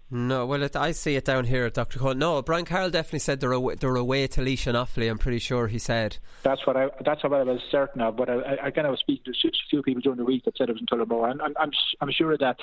No, 0.09 0.47
well, 0.47 0.63
it, 0.63 0.77
I 0.77 0.93
see 0.93 1.17
it 1.17 1.25
down 1.25 1.47
here 1.47 1.65
at 1.65 1.75
Dr. 1.75 1.99
Cole. 1.99 2.15
No, 2.15 2.41
Brian 2.41 2.65
Carroll 2.65 2.91
definitely 2.91 3.19
said 3.19 3.41
they're 3.41 3.51
away, 3.51 3.75
they're 3.75 3.97
away 3.97 4.29
to 4.29 4.41
Laois 4.41 4.69
and 4.69 4.77
Offaly. 4.77 5.11
I'm 5.11 5.19
pretty 5.19 5.41
sure 5.41 5.67
he 5.67 5.81
said. 5.81 6.19
That's 6.45 6.65
what 6.65 6.77
I 6.77 6.89
that's 7.05 7.25
what 7.25 7.33
I 7.33 7.43
was 7.43 7.61
certain 7.71 8.01
of. 8.01 8.17
But 8.17 8.31
I, 8.31 8.57
I 8.63 8.71
kind 8.71 8.87
of 8.87 8.93
was 8.93 9.01
speaking 9.01 9.25
to 9.25 9.49
a 9.49 9.53
few 9.69 9.83
people 9.83 10.01
during 10.01 10.19
the 10.19 10.25
week 10.25 10.45
that 10.45 10.57
said 10.57 10.69
it 10.69 10.75
was 10.75 10.81
in 10.81 10.87
Tullamore, 10.87 11.33
and 11.33 11.43
I'm 11.43 11.55
I'm, 11.59 11.71
I'm 12.01 12.13
sure 12.13 12.33
of 12.33 12.39
that. 12.39 12.57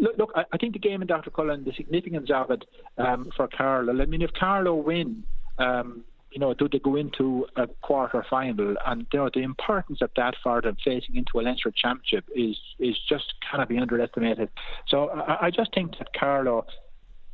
Look, 0.00 0.18
look 0.18 0.32
I, 0.34 0.44
I 0.52 0.56
think 0.56 0.72
the 0.72 0.80
game 0.80 1.00
in 1.00 1.06
Dr. 1.06 1.30
Cullen, 1.30 1.62
the 1.62 1.72
significance 1.72 2.28
of 2.34 2.50
it 2.50 2.64
um, 2.98 3.30
for 3.36 3.46
Carlow. 3.46 4.00
I 4.00 4.06
mean, 4.06 4.22
if 4.22 4.32
Carlow 4.32 4.74
win. 4.74 5.24
Um, 5.58 6.04
you 6.30 6.38
know, 6.38 6.54
do 6.54 6.68
they 6.68 6.78
go 6.78 6.96
into 6.96 7.46
a 7.56 7.66
quarter 7.82 8.24
final? 8.28 8.76
And 8.86 9.06
you 9.12 9.18
know, 9.18 9.30
the 9.32 9.42
importance 9.42 10.00
of 10.00 10.10
that 10.16 10.34
for 10.42 10.60
them 10.60 10.76
facing 10.84 11.16
into 11.16 11.40
a 11.40 11.42
Leinster 11.42 11.72
championship 11.74 12.24
is 12.34 12.56
is 12.78 12.96
just 13.08 13.34
cannot 13.48 13.68
be 13.68 13.78
underestimated. 13.78 14.48
So 14.88 15.10
I, 15.10 15.46
I 15.46 15.50
just 15.50 15.74
think 15.74 15.98
that 15.98 16.08
Carlow. 16.18 16.66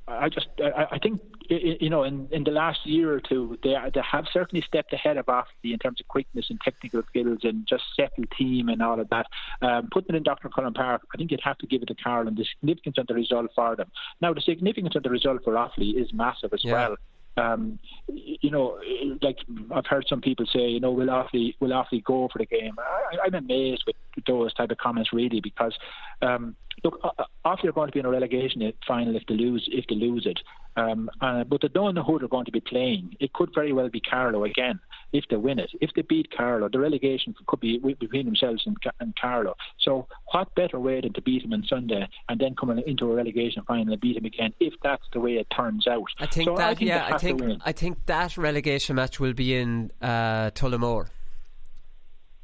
I 0.09 0.28
just, 0.28 0.47
I, 0.61 0.86
I 0.92 0.99
think, 1.01 1.20
you 1.51 1.90
know, 1.90 2.05
in, 2.05 2.28
in 2.30 2.44
the 2.44 2.53
last 2.53 2.78
year 2.86 3.12
or 3.12 3.18
two, 3.20 3.59
they 3.64 3.74
they 3.92 4.01
have 4.09 4.26
certainly 4.32 4.64
stepped 4.64 4.92
ahead 4.92 5.16
of 5.16 5.26
Offaly 5.26 5.72
in 5.72 5.80
terms 5.80 6.01
of 6.01 6.07
quickness 6.07 6.47
and 6.49 6.61
technical 6.61 7.03
skills 7.09 7.40
and 7.42 7.66
just 7.66 7.82
settled 7.97 8.28
team 8.38 8.68
and 8.68 8.80
all 8.80 9.01
of 9.01 9.09
that. 9.09 9.26
Um, 9.62 9.88
putting 9.90 10.14
it 10.14 10.18
in 10.18 10.22
Dr. 10.22 10.49
Cullen 10.49 10.74
Park, 10.74 11.03
I 11.12 11.16
think 11.16 11.32
you'd 11.32 11.40
have 11.42 11.59
to 11.59 11.66
give 11.66 11.82
it 11.82 11.86
to 11.86 11.97
Carl 11.97 12.28
and 12.28 12.36
the 12.36 12.44
significance 12.44 12.99
of 12.99 13.09
the 13.09 13.14
result 13.14 13.51
for 13.53 13.74
them. 13.74 13.90
Now, 14.20 14.32
the 14.32 14.40
significance 14.40 14.94
of 14.94 15.03
the 15.03 15.11
result 15.11 15.42
for 15.42 15.55
Offaly 15.55 16.01
is 16.01 16.12
massive 16.12 16.53
as 16.55 16.62
Yeah. 16.62 16.72
well 16.74 16.97
um, 17.37 17.78
you 18.09 18.51
know, 18.51 18.78
like 19.22 19.39
I've 19.74 19.87
heard 19.87 20.07
some 20.09 20.20
people 20.20 20.47
say, 20.47 20.68
you 20.68 20.80
know, 20.80 20.91
we'll 20.91 21.09
Offaly 21.09 21.55
will 21.61 21.70
Offaly 21.70 22.03
go 22.05 22.28
for 22.32 22.39
the 22.39 22.47
game? 22.47 22.74
I, 22.78 23.26
I'm 23.26 23.34
amazed 23.34 23.84
with 23.87 23.97
those 24.26 24.55
type 24.55 24.70
of 24.70 24.78
comments 24.78 25.12
really 25.12 25.41
because 25.41 25.76
um, 26.22 26.57
look, 26.82 27.01
Offaly 27.45 27.64
are 27.66 27.72
going 27.72 27.89
to 27.89 27.93
be 27.93 28.01
in 28.01 28.07
a 28.07 28.11
relegation 28.11 28.72
final 28.87 29.16
if 29.16 29.22
they 29.28 29.34
lose 29.34 29.68
if 29.70 29.84
they 29.89 29.97
lose 29.97 30.26
it, 30.26 30.41
um, 30.76 31.11
uh, 31.20 31.45
but 31.45 31.61
they 31.62 31.68
don't 31.68 31.95
know 31.95 32.03
who 32.03 32.18
they're 32.18 32.28
going 32.28 32.47
to 32.47 32.53
be 32.53 32.61
playing. 32.61 33.17
It 33.21 33.33
could 33.33 33.50
very 33.54 33.72
well 33.72 33.88
be 33.88 34.00
Carlow 34.00 34.45
again 34.45 34.80
if 35.12 35.24
they 35.30 35.37
win 35.37 35.58
it. 35.58 35.70
If 35.80 35.91
they 35.95 36.03
beat 36.03 36.30
Carlow, 36.37 36.68
the 36.68 36.78
relegation 36.78 37.34
could 37.46 37.61
be 37.61 37.78
between 37.78 38.26
themselves 38.26 38.62
and, 38.66 38.76
and 39.00 39.14
Carlow. 39.16 39.54
So 39.80 40.07
what 40.33 40.54
better 40.54 40.78
way 40.78 41.00
than 41.00 41.12
to 41.14 41.22
beat 41.22 41.42
them 41.42 41.53
on 41.53 41.64
Sunday 41.68 42.08
and 42.28 42.41
then 42.41 42.54
come 42.54 42.70
into 42.70 43.11
a 43.11 43.14
relegation 43.14 43.62
final 43.66 43.92
and 43.92 44.00
beat 44.00 44.16
them 44.16 44.24
again 44.24 44.53
if 44.61 44.74
that's 44.83 45.04
the 45.12 45.20
way 45.20 45.34
it 45.34 45.46
turns 45.54 45.87
out. 45.87 46.04
I 46.18 46.26
think 46.26 46.49
so 46.49 46.57
that 46.57 46.68
I 46.68 46.74
think 46.74 46.88
yeah, 46.88 47.08
I 47.12 47.18
think. 47.18 47.42
I 47.64 47.72
think 47.72 48.07
that 48.07 48.37
relegation 48.37 48.96
match 48.96 49.20
will 49.20 49.34
be 49.34 49.54
in 49.54 49.91
uh, 50.03 50.50
Tullamore. 50.50 51.08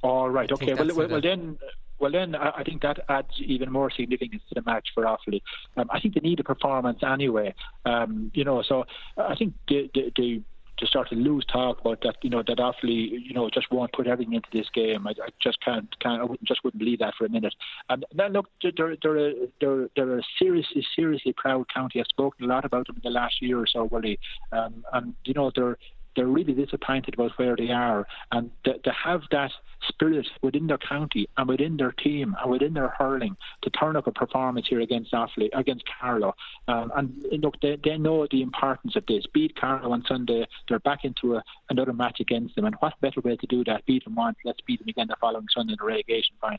All 0.03 0.31
right. 0.31 0.51
I 0.51 0.55
Okay. 0.55 0.75
Well, 0.75 0.95
well, 0.95 1.09
well 1.09 1.21
then. 1.21 1.59
Well, 1.99 2.11
then 2.11 2.35
I 2.35 2.51
I 2.57 2.65
think 2.65 2.83
that 2.83 2.99
adds 3.09 3.31
even 3.39 3.71
more 3.71 3.89
significance 3.89 4.43
to 4.49 4.57
the 4.57 4.63
match 4.63 4.89
for 4.93 5.05
Offaly. 5.05 5.41
Um, 5.77 5.89
I 5.89 6.01
think 6.01 6.15
they 6.15 6.21
need 6.21 6.41
a 6.41 6.45
performance 6.45 6.99
anyway. 7.05 7.55
Um, 7.85 8.33
you 8.35 8.45
know, 8.45 8.63
so 8.63 8.85
I 9.17 9.37
think 9.37 9.55
the 9.69 9.89
the, 9.95 10.13
the 10.17 10.43
to 10.83 10.89
start 10.89 11.09
to 11.09 11.15
lose 11.15 11.45
talk 11.47 11.81
about 11.81 12.01
that, 12.03 12.17
you 12.23 12.29
know, 12.29 12.43
that 12.45 12.59
Offaly, 12.59 13.09
you 13.25 13.33
know, 13.33 13.49
just 13.49 13.71
won't 13.71 13.93
put 13.93 14.09
everything 14.09 14.35
into 14.35 14.49
this 14.53 14.67
game. 14.75 15.07
I, 15.07 15.11
I 15.11 15.29
just 15.41 15.65
can't, 15.65 15.89
can't, 16.01 16.21
I 16.21 16.25
wouldn't, 16.25 16.43
just 16.45 16.65
wouldn't 16.65 16.81
believe 16.81 16.99
that 16.99 17.15
for 17.17 17.25
a 17.25 17.29
minute. 17.29 17.55
And 17.89 18.05
then 18.13 18.33
look, 18.33 18.49
they're 18.63 18.97
they're 19.01 19.29
a, 19.29 19.33
they're, 19.61 19.89
they're 19.95 20.19
a 20.19 20.23
seriously, 20.39 20.85
seriously 20.97 21.33
proud 21.37 21.67
county. 21.73 22.01
I've 22.01 22.07
spoken 22.09 22.45
a 22.45 22.49
lot 22.49 22.65
about 22.65 22.89
them 22.89 22.97
in 22.97 23.03
the 23.05 23.11
last 23.11 23.41
year 23.41 23.61
or 23.61 23.67
so, 23.67 23.85
Willie. 23.85 24.19
Um, 24.51 24.85
and 24.93 25.15
you 25.25 25.35
know, 25.35 25.53
they're 25.55 25.79
they're 26.17 26.27
really 26.27 26.53
disappointed 26.53 27.15
about 27.15 27.33
where 27.37 27.57
they 27.57 27.71
are, 27.71 28.07
and 28.31 28.51
to, 28.65 28.79
to 28.79 28.93
have 28.93 29.23
that 29.31 29.51
spirit 29.89 30.27
within 30.43 30.67
their 30.67 30.79
county 30.79 31.29
and 31.37 31.49
within 31.49 31.77
their 31.77 31.93
team 31.93 32.37
and 32.41 32.51
within 32.51 32.75
their 32.75 32.89
hurling 32.89 33.37
to 33.63 33.71
turn 33.71 33.97
up 33.97 34.07
a 34.07 34.13
performance 34.13 34.67
here 34.69 34.81
against 34.81 35.13
Offaly, 35.13 35.49
against 35.55 35.85
Carlow. 36.01 36.35
Um, 36.69 36.93
and 36.95 37.43
look, 37.43 37.61
they, 37.61 37.79
they 37.83 37.99
know 37.99 38.27
the 38.31 38.43
importance 38.43 38.97
of 38.97 39.05
this. 39.07 39.25
Beat 39.33 39.57
Carlow 39.57 39.93
on 39.93 40.05
Sunday, 40.07 40.47
they're 40.69 40.79
back 40.81 41.05
into 41.05 41.37
a, 41.37 41.43
another 41.71 41.93
match 41.93 42.21
against 42.21 42.55
them. 42.55 42.65
And 42.65 42.77
what 42.77 43.01
better 43.01 43.21
way 43.21 43.37
to 43.37 43.47
do 43.47 43.65
that? 43.65 43.85
Beat 43.87 44.05
them 44.05 44.15
once, 44.15 44.37
let's 44.45 44.61
beat 44.67 44.79
them 44.79 44.89
again 44.89 45.09
the 45.09 45.17
following 45.21 45.47
Sunday 45.53 45.73
in 45.73 45.79
the 45.81 45.87
relegation 45.87 46.37
final. 46.41 46.59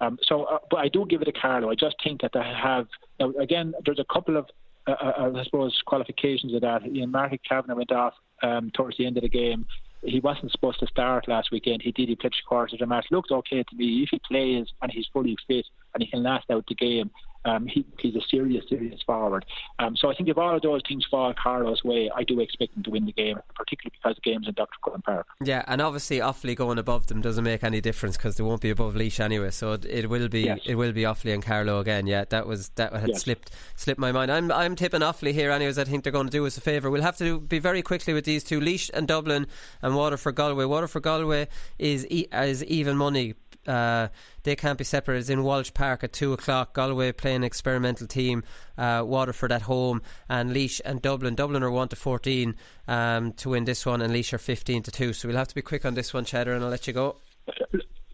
Um, 0.00 0.18
so, 0.22 0.44
uh, 0.44 0.58
but 0.70 0.78
I 0.78 0.88
do 0.88 1.04
give 1.06 1.22
it 1.22 1.28
a 1.28 1.32
Carlow. 1.32 1.70
I 1.70 1.74
just 1.74 1.96
think 2.02 2.22
that 2.22 2.32
they 2.32 2.40
have, 2.40 2.86
now, 3.20 3.32
again, 3.38 3.74
there's 3.84 4.00
a 4.00 4.12
couple 4.12 4.36
of 4.36 4.46
uh, 4.86 4.92
uh, 4.92 5.32
I 5.36 5.44
suppose 5.44 5.80
qualifications 5.86 6.54
of 6.54 6.60
that. 6.62 6.86
Ian 6.86 7.10
Marty 7.10 7.40
Kavanagh 7.48 7.74
went 7.74 7.92
off 7.92 8.14
um, 8.42 8.70
towards 8.74 8.96
the 8.96 9.06
end 9.06 9.16
of 9.16 9.22
the 9.22 9.28
game. 9.28 9.66
He 10.02 10.18
wasn't 10.18 10.50
supposed 10.50 10.80
to 10.80 10.86
start 10.88 11.28
last 11.28 11.52
weekend. 11.52 11.82
He 11.82 11.92
did. 11.92 12.08
He 12.08 12.16
pitched 12.16 12.42
quarter 12.48 12.74
of 12.74 12.80
the 12.80 12.86
match. 12.86 13.06
Looked 13.10 13.30
okay 13.30 13.62
to 13.62 13.76
me. 13.76 14.02
If 14.02 14.08
he 14.10 14.20
plays 14.26 14.66
and 14.82 14.90
he's 14.90 15.06
fully 15.12 15.36
fit 15.46 15.64
and 15.94 16.02
he 16.02 16.10
can 16.10 16.24
last 16.24 16.50
out 16.50 16.64
the 16.66 16.74
game, 16.74 17.10
um, 17.44 17.66
he, 17.66 17.84
he's 17.98 18.14
a 18.14 18.20
serious, 18.30 18.64
serious 18.68 19.00
forward. 19.04 19.44
Um, 19.78 19.96
so 19.96 20.10
I 20.10 20.14
think 20.14 20.28
if 20.28 20.38
all 20.38 20.54
of 20.54 20.62
those 20.62 20.82
things 20.86 21.04
fall 21.10 21.34
Carlow's 21.34 21.82
way, 21.84 22.10
I 22.14 22.24
do 22.24 22.40
expect 22.40 22.74
them 22.74 22.82
to 22.84 22.90
win 22.90 23.06
the 23.06 23.12
game, 23.12 23.38
particularly 23.54 23.92
because 24.00 24.16
the 24.16 24.30
game's 24.30 24.48
in 24.48 24.54
Dr. 24.54 24.76
Cullen 24.84 25.02
Park. 25.02 25.26
Yeah, 25.42 25.64
and 25.66 25.80
obviously 25.80 26.18
Offaly 26.18 26.56
going 26.56 26.78
above 26.78 27.06
them 27.06 27.20
doesn't 27.20 27.44
make 27.44 27.64
any 27.64 27.80
difference 27.80 28.16
because 28.16 28.36
they 28.36 28.44
won't 28.44 28.60
be 28.60 28.70
above 28.70 28.94
Laois 28.94 29.20
anyway. 29.20 29.50
So 29.50 29.72
it, 29.72 29.84
it 29.84 30.10
will 30.10 30.28
be 30.28 30.42
yes. 30.42 30.60
it 30.66 30.76
will 30.76 30.92
be 30.92 31.02
Offaly 31.02 31.34
and 31.34 31.42
Carlow 31.42 31.80
again. 31.80 32.06
Yeah, 32.06 32.24
that 32.28 32.46
was 32.46 32.70
that 32.76 32.92
had 32.92 33.08
yes. 33.08 33.22
slipped 33.22 33.50
slipped 33.76 34.00
my 34.00 34.12
mind. 34.12 34.30
I'm 34.30 34.52
I'm 34.52 34.76
tipping 34.76 35.00
Offaly 35.00 35.32
here. 35.32 35.50
Anyways, 35.50 35.78
I 35.78 35.84
think 35.84 36.04
they're 36.04 36.12
going 36.12 36.26
to 36.26 36.30
do 36.30 36.46
us 36.46 36.56
a 36.56 36.60
favour. 36.60 36.90
We'll 36.90 37.02
have 37.02 37.16
to 37.18 37.24
do, 37.24 37.40
be 37.40 37.58
very 37.58 37.82
quickly 37.82 38.14
with 38.14 38.24
these 38.24 38.44
two: 38.44 38.60
Laois 38.60 38.90
and 38.94 39.08
Dublin, 39.08 39.46
and 39.82 39.96
Waterford 39.96 40.36
Galway. 40.36 40.64
Waterford 40.64 41.02
Galway 41.02 41.48
is 41.78 42.04
is 42.04 42.64
even 42.64 42.96
money 42.96 43.34
uh, 43.66 44.08
they 44.42 44.56
can't 44.56 44.78
be 44.78 44.84
separated. 44.84 45.20
It's 45.20 45.30
in 45.30 45.42
Walsh 45.42 45.72
Park 45.72 46.04
at 46.04 46.12
two 46.12 46.32
o'clock. 46.32 46.74
Galway 46.74 47.12
playing 47.12 47.44
experimental 47.44 48.06
team. 48.06 48.44
Uh, 48.76 49.02
Waterford 49.04 49.52
at 49.52 49.62
home, 49.62 50.02
and 50.28 50.52
Laois 50.52 50.80
and 50.84 51.00
Dublin. 51.02 51.34
Dublin 51.34 51.62
are 51.62 51.70
one 51.70 51.88
to 51.88 51.96
fourteen 51.96 52.56
um, 52.88 53.32
to 53.34 53.50
win 53.50 53.64
this 53.64 53.84
one, 53.84 54.02
and 54.02 54.12
Laois 54.12 54.32
are 54.32 54.38
fifteen 54.38 54.82
to 54.82 54.90
two. 54.90 55.12
So 55.12 55.28
we'll 55.28 55.36
have 55.36 55.48
to 55.48 55.54
be 55.54 55.62
quick 55.62 55.84
on 55.84 55.94
this 55.94 56.12
one, 56.14 56.24
Cheddar, 56.24 56.54
and 56.54 56.64
I'll 56.64 56.70
let 56.70 56.86
you 56.86 56.92
go. 56.92 57.16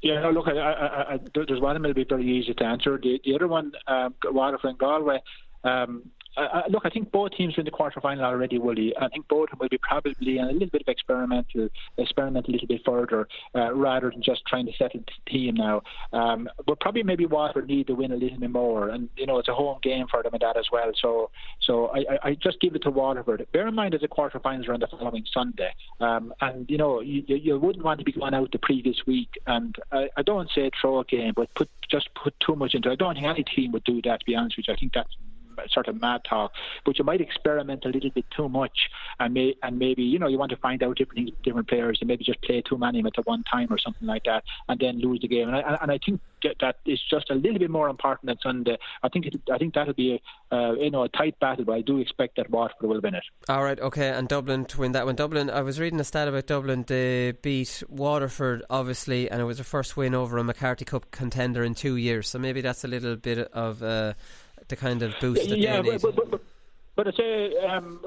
Yeah, 0.00 0.20
no, 0.20 0.30
look, 0.30 0.46
I, 0.46 0.56
I, 0.56 1.14
I, 1.14 1.18
there's 1.34 1.60
one 1.60 1.82
that'll 1.82 1.92
be 1.92 2.04
very 2.04 2.24
easy 2.24 2.54
to 2.54 2.64
answer. 2.64 2.98
The, 3.02 3.20
the 3.24 3.34
other 3.34 3.48
one, 3.48 3.72
um, 3.88 4.14
Waterford 4.24 4.70
and 4.70 4.78
Galway. 4.78 5.20
Um, 5.64 6.10
uh, 6.38 6.62
look, 6.68 6.82
I 6.84 6.90
think 6.90 7.10
both 7.10 7.32
teams 7.32 7.56
are 7.56 7.60
in 7.60 7.64
the 7.64 7.70
quarterfinal 7.70 8.22
already, 8.22 8.58
Willie. 8.58 8.94
I 8.96 9.08
think 9.08 9.26
both 9.28 9.48
will 9.58 9.68
be 9.68 9.78
probably 9.78 10.38
a 10.38 10.44
little 10.44 10.68
bit 10.68 10.82
of 10.82 10.88
experimental, 10.88 11.68
experiment 11.96 12.48
a 12.48 12.50
little 12.50 12.68
bit 12.68 12.82
further, 12.84 13.28
uh, 13.54 13.74
rather 13.74 14.10
than 14.10 14.22
just 14.22 14.42
trying 14.46 14.66
to 14.66 14.72
settle 14.72 15.00
the 15.00 15.30
team 15.30 15.54
now. 15.54 15.82
Um, 16.12 16.48
but 16.66 16.80
probably 16.80 17.02
maybe 17.02 17.26
Waterford 17.26 17.68
need 17.68 17.86
to 17.88 17.94
win 17.94 18.12
a 18.12 18.16
little 18.16 18.38
bit 18.38 18.50
more, 18.50 18.88
and 18.90 19.08
you 19.16 19.26
know 19.26 19.38
it's 19.38 19.48
a 19.48 19.54
home 19.54 19.78
game 19.82 20.06
for 20.08 20.22
them 20.22 20.34
and 20.34 20.40
that 20.40 20.56
as 20.56 20.66
well. 20.70 20.92
So, 21.00 21.30
so 21.60 21.88
I, 21.88 22.28
I 22.28 22.34
just 22.34 22.60
give 22.60 22.74
it 22.74 22.82
to 22.82 22.90
Waterford. 22.90 23.46
Bear 23.52 23.66
in 23.66 23.74
mind 23.74 23.94
that 23.94 24.00
the 24.00 24.08
quarterfinals 24.08 24.68
are 24.68 24.74
on 24.74 24.80
the 24.80 24.86
following 24.86 25.24
Sunday, 25.32 25.74
um, 26.00 26.32
and 26.40 26.68
you 26.70 26.78
know 26.78 27.00
you, 27.00 27.24
you 27.26 27.58
wouldn't 27.58 27.84
want 27.84 27.98
to 27.98 28.04
be 28.04 28.12
going 28.12 28.34
out 28.34 28.52
the 28.52 28.58
previous 28.58 29.06
week. 29.06 29.30
And 29.46 29.76
I, 29.92 30.08
I 30.16 30.22
don't 30.22 30.48
say 30.54 30.70
throw 30.80 31.00
a 31.00 31.04
game, 31.04 31.32
but 31.34 31.52
put 31.54 31.68
just 31.90 32.08
put 32.14 32.34
too 32.40 32.54
much 32.54 32.74
into. 32.74 32.90
it. 32.90 32.92
I 32.92 32.96
don't 32.96 33.14
think 33.14 33.26
any 33.26 33.44
team 33.44 33.72
would 33.72 33.84
do 33.84 34.00
that. 34.02 34.20
To 34.20 34.26
be 34.26 34.34
honest 34.34 34.56
with 34.56 34.68
you, 34.68 34.74
I 34.74 34.76
think 34.76 34.92
that's 34.92 35.14
sort 35.70 35.88
of 35.88 36.00
mad 36.00 36.22
talk. 36.28 36.52
But 36.84 36.98
you 36.98 37.04
might 37.04 37.20
experiment 37.20 37.84
a 37.84 37.88
little 37.88 38.10
bit 38.10 38.26
too 38.36 38.48
much, 38.48 38.88
and 39.18 39.34
may 39.34 39.54
and 39.62 39.78
maybe 39.78 40.02
you 40.02 40.18
know 40.18 40.28
you 40.28 40.38
want 40.38 40.50
to 40.50 40.56
find 40.56 40.82
out 40.82 40.96
different 40.96 41.26
things, 41.26 41.30
different 41.42 41.68
players, 41.68 41.98
and 42.00 42.08
maybe 42.08 42.24
just 42.24 42.42
play 42.42 42.62
too 42.62 42.78
many 42.78 43.02
at 43.04 43.26
one 43.26 43.44
time 43.44 43.68
or 43.70 43.78
something 43.78 44.06
like 44.06 44.24
that, 44.24 44.44
and 44.68 44.80
then 44.80 45.00
lose 45.00 45.20
the 45.20 45.28
game. 45.28 45.48
And 45.48 45.56
I, 45.56 45.78
and 45.80 45.90
I 45.90 45.98
think 46.04 46.20
that 46.60 46.76
is 46.86 47.00
just 47.10 47.30
a 47.30 47.34
little 47.34 47.58
bit 47.58 47.70
more 47.70 47.88
important 47.88 48.28
than 48.28 48.38
Sunday. 48.42 48.78
I 49.02 49.08
think 49.08 49.26
it, 49.26 49.40
I 49.52 49.58
think 49.58 49.74
that'll 49.74 49.94
be 49.94 50.20
a 50.50 50.54
uh, 50.54 50.72
you 50.74 50.90
know 50.90 51.02
a 51.04 51.08
tight 51.08 51.38
battle, 51.40 51.64
but 51.64 51.72
I 51.72 51.80
do 51.82 51.98
expect 51.98 52.36
that 52.36 52.50
Waterford 52.50 52.88
will 52.88 53.00
win 53.00 53.14
it. 53.14 53.24
All 53.48 53.64
right, 53.64 53.78
okay, 53.78 54.08
and 54.08 54.28
Dublin 54.28 54.64
to 54.66 54.80
win 54.80 54.92
that 54.92 55.06
one. 55.06 55.16
Dublin, 55.16 55.50
I 55.50 55.62
was 55.62 55.80
reading 55.80 56.00
a 56.00 56.04
stat 56.04 56.28
about 56.28 56.46
Dublin. 56.46 56.84
They 56.86 57.32
beat 57.32 57.82
Waterford 57.88 58.62
obviously, 58.70 59.30
and 59.30 59.40
it 59.40 59.44
was 59.44 59.58
the 59.58 59.64
first 59.64 59.96
win 59.96 60.14
over 60.14 60.38
a 60.38 60.44
MacCarthy 60.44 60.84
Cup 60.84 61.10
contender 61.10 61.62
in 61.62 61.74
two 61.74 61.96
years. 61.96 62.28
So 62.28 62.38
maybe 62.38 62.60
that's 62.60 62.84
a 62.84 62.88
little 62.88 63.16
bit 63.16 63.38
of. 63.52 63.82
Uh, 63.82 64.14
the 64.68 64.76
kind 64.76 65.02
of 65.02 65.14
boost 65.20 65.48
the 65.48 65.58
yeah. 65.58 65.82
But, 65.82 66.02
but, 66.02 66.30
but, 66.30 66.40
but 66.98 67.06
I 67.06 67.12
say, 67.12 67.56
um, 67.58 68.00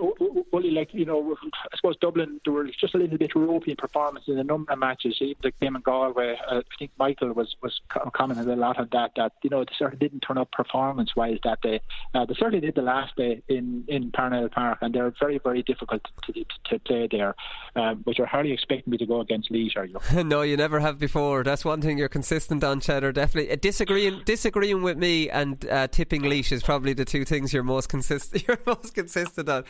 Willie, 0.51 0.71
like 0.71 0.93
you 0.93 1.05
know, 1.05 1.37
I 1.41 1.77
suppose 1.77 1.95
Dublin 2.01 2.41
there 2.43 2.53
was 2.53 2.75
just 2.75 2.93
a 2.93 2.97
little 2.97 3.17
bit 3.17 3.33
ropey 3.33 3.71
in 3.71 3.77
performance 3.77 4.25
in 4.27 4.37
a 4.37 4.43
number 4.43 4.73
of 4.73 4.79
matches. 4.79 5.15
Even 5.21 5.35
the 5.41 5.53
game 5.61 5.77
in 5.77 5.81
Galway, 5.81 6.35
uh, 6.45 6.57
I 6.57 6.61
think 6.77 6.91
Michael 6.99 7.31
was 7.31 7.55
was 7.63 7.79
commenting 8.13 8.49
a 8.49 8.55
lot 8.57 8.77
on 8.77 8.89
that. 8.91 9.11
That 9.15 9.31
you 9.43 9.49
know 9.49 9.63
they 9.63 9.71
sort 9.77 9.93
of 9.93 9.99
didn't 9.99 10.19
turn 10.19 10.37
up 10.37 10.51
performance 10.51 11.15
wise 11.15 11.37
that 11.45 11.61
day. 11.61 11.79
Uh, 12.13 12.25
they 12.25 12.33
certainly 12.33 12.59
did 12.59 12.75
the 12.75 12.81
last 12.81 13.15
day 13.15 13.41
in 13.47 13.85
in 13.87 14.11
Parnell 14.11 14.49
Park, 14.49 14.79
and 14.81 14.93
they're 14.93 15.13
very 15.21 15.37
very 15.37 15.63
difficult 15.63 16.05
to, 16.25 16.33
to, 16.33 16.45
to 16.65 16.79
play 16.79 17.07
there. 17.09 17.33
Um, 17.77 18.03
but 18.05 18.17
you're 18.17 18.27
hardly 18.27 18.51
expecting 18.51 18.91
me 18.91 18.97
to 18.97 19.05
go 19.05 19.21
against 19.21 19.51
Laois, 19.51 19.77
are 19.77 19.85
you? 19.85 20.23
no, 20.25 20.41
you 20.41 20.57
never 20.57 20.81
have 20.81 20.99
before. 20.99 21.45
That's 21.45 21.63
one 21.63 21.79
thing 21.79 21.97
you're 21.97 22.09
consistent 22.09 22.61
on, 22.61 22.81
Cheddar. 22.81 23.13
Definitely 23.13 23.53
uh, 23.53 23.55
disagreeing 23.55 24.23
disagreeing 24.25 24.81
with 24.81 24.97
me 24.97 25.29
and 25.29 25.65
uh, 25.69 25.87
tipping 25.87 26.23
Laois 26.23 26.51
is 26.51 26.61
probably 26.61 26.91
the 26.91 27.05
two 27.05 27.23
things 27.23 27.53
you're 27.53 27.63
most 27.63 27.87
consistent. 27.87 28.43
consistent 28.89 29.47
on. 29.49 29.63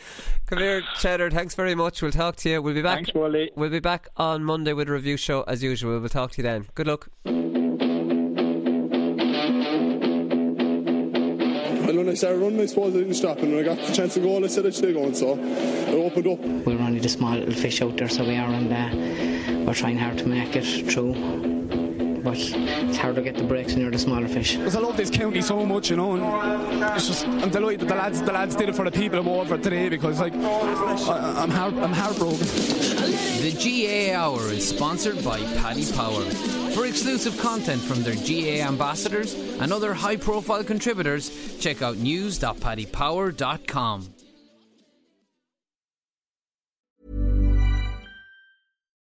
Come 0.46 0.58
here, 0.60 0.82
Cheddar. 0.98 1.30
Thanks 1.30 1.54
very 1.54 1.74
much. 1.74 2.00
We'll 2.00 2.12
talk 2.12 2.36
to 2.36 2.48
you. 2.48 2.62
We'll 2.62 2.74
be 2.74 2.82
back. 2.82 2.96
Thanks, 2.96 3.14
Wally. 3.14 3.50
We'll 3.54 3.70
be 3.70 3.80
back 3.80 4.08
on 4.16 4.44
Monday 4.44 4.72
with 4.72 4.88
a 4.88 4.92
review 4.92 5.16
show 5.16 5.42
as 5.42 5.62
usual. 5.62 5.98
We'll 5.98 6.08
talk 6.08 6.30
to 6.32 6.38
you 6.38 6.44
then. 6.44 6.68
Good 6.74 6.86
luck. 6.86 7.08
And 11.92 11.98
when 11.98 12.08
I 12.08 12.14
started 12.14 12.38
running, 12.38 12.60
I 12.60 12.66
suppose 12.66 12.94
I 12.94 13.00
didn't 13.00 13.14
stop. 13.14 13.38
And 13.40 13.52
when 13.52 13.60
I 13.60 13.74
got 13.74 13.76
the 13.86 13.92
chance 13.92 14.14
to 14.14 14.20
go, 14.20 14.42
I 14.42 14.46
said 14.46 14.64
I 14.64 14.70
should 14.70 14.94
going. 14.94 15.14
So 15.14 15.36
it 15.38 15.94
opened 15.94 16.26
up. 16.26 16.38
We're 16.66 16.80
only 16.80 17.00
the 17.00 17.08
small 17.10 17.34
little 17.34 17.52
fish 17.52 17.82
out 17.82 17.98
there, 17.98 18.08
so 18.08 18.24
we 18.24 18.36
are, 18.36 18.48
and 18.48 18.72
uh, 18.72 19.66
we're 19.66 19.74
trying 19.74 19.98
hard 19.98 20.16
to 20.18 20.26
make 20.26 20.56
it 20.56 20.64
through 20.90 21.81
but 22.22 22.34
it's 22.36 22.98
hard 22.98 23.16
to 23.16 23.22
get 23.22 23.36
the 23.36 23.44
breaks 23.44 23.72
when 23.72 23.82
you're 23.82 23.90
the 23.90 23.98
smaller 23.98 24.28
fish. 24.28 24.56
Because 24.56 24.76
I 24.76 24.80
love 24.80 24.96
this 24.96 25.10
county 25.10 25.42
so 25.42 25.66
much, 25.66 25.90
you 25.90 25.96
know, 25.96 26.16
and 26.16 26.82
it's 26.96 27.08
just 27.08 27.26
I'm 27.26 27.50
delighted 27.50 27.80
that 27.80 27.88
the 27.88 27.94
lads 27.94 28.22
the 28.22 28.32
lads 28.32 28.56
did 28.56 28.68
it 28.68 28.74
for 28.74 28.84
the 28.84 28.90
people 28.90 29.18
of 29.18 29.26
Waterford 29.26 29.62
today 29.62 29.88
because 29.88 30.20
like 30.20 30.34
I, 30.34 31.42
am 31.42 31.50
heart, 31.50 31.74
I'm 31.74 31.92
heartbroken. 31.92 32.38
The 32.38 33.52
GAA 33.52 34.14
Hour 34.16 34.52
is 34.52 34.68
sponsored 34.68 35.24
by 35.24 35.40
Paddy 35.56 35.90
Power. 35.92 36.22
For 36.72 36.86
exclusive 36.86 37.38
content 37.38 37.82
from 37.82 38.02
their 38.02 38.14
GAA 38.14 38.66
ambassadors 38.66 39.34
and 39.34 39.70
other 39.72 39.92
high-profile 39.92 40.64
contributors, 40.64 41.58
check 41.58 41.82
out 41.82 41.98
news.paddypower.com. 41.98 44.14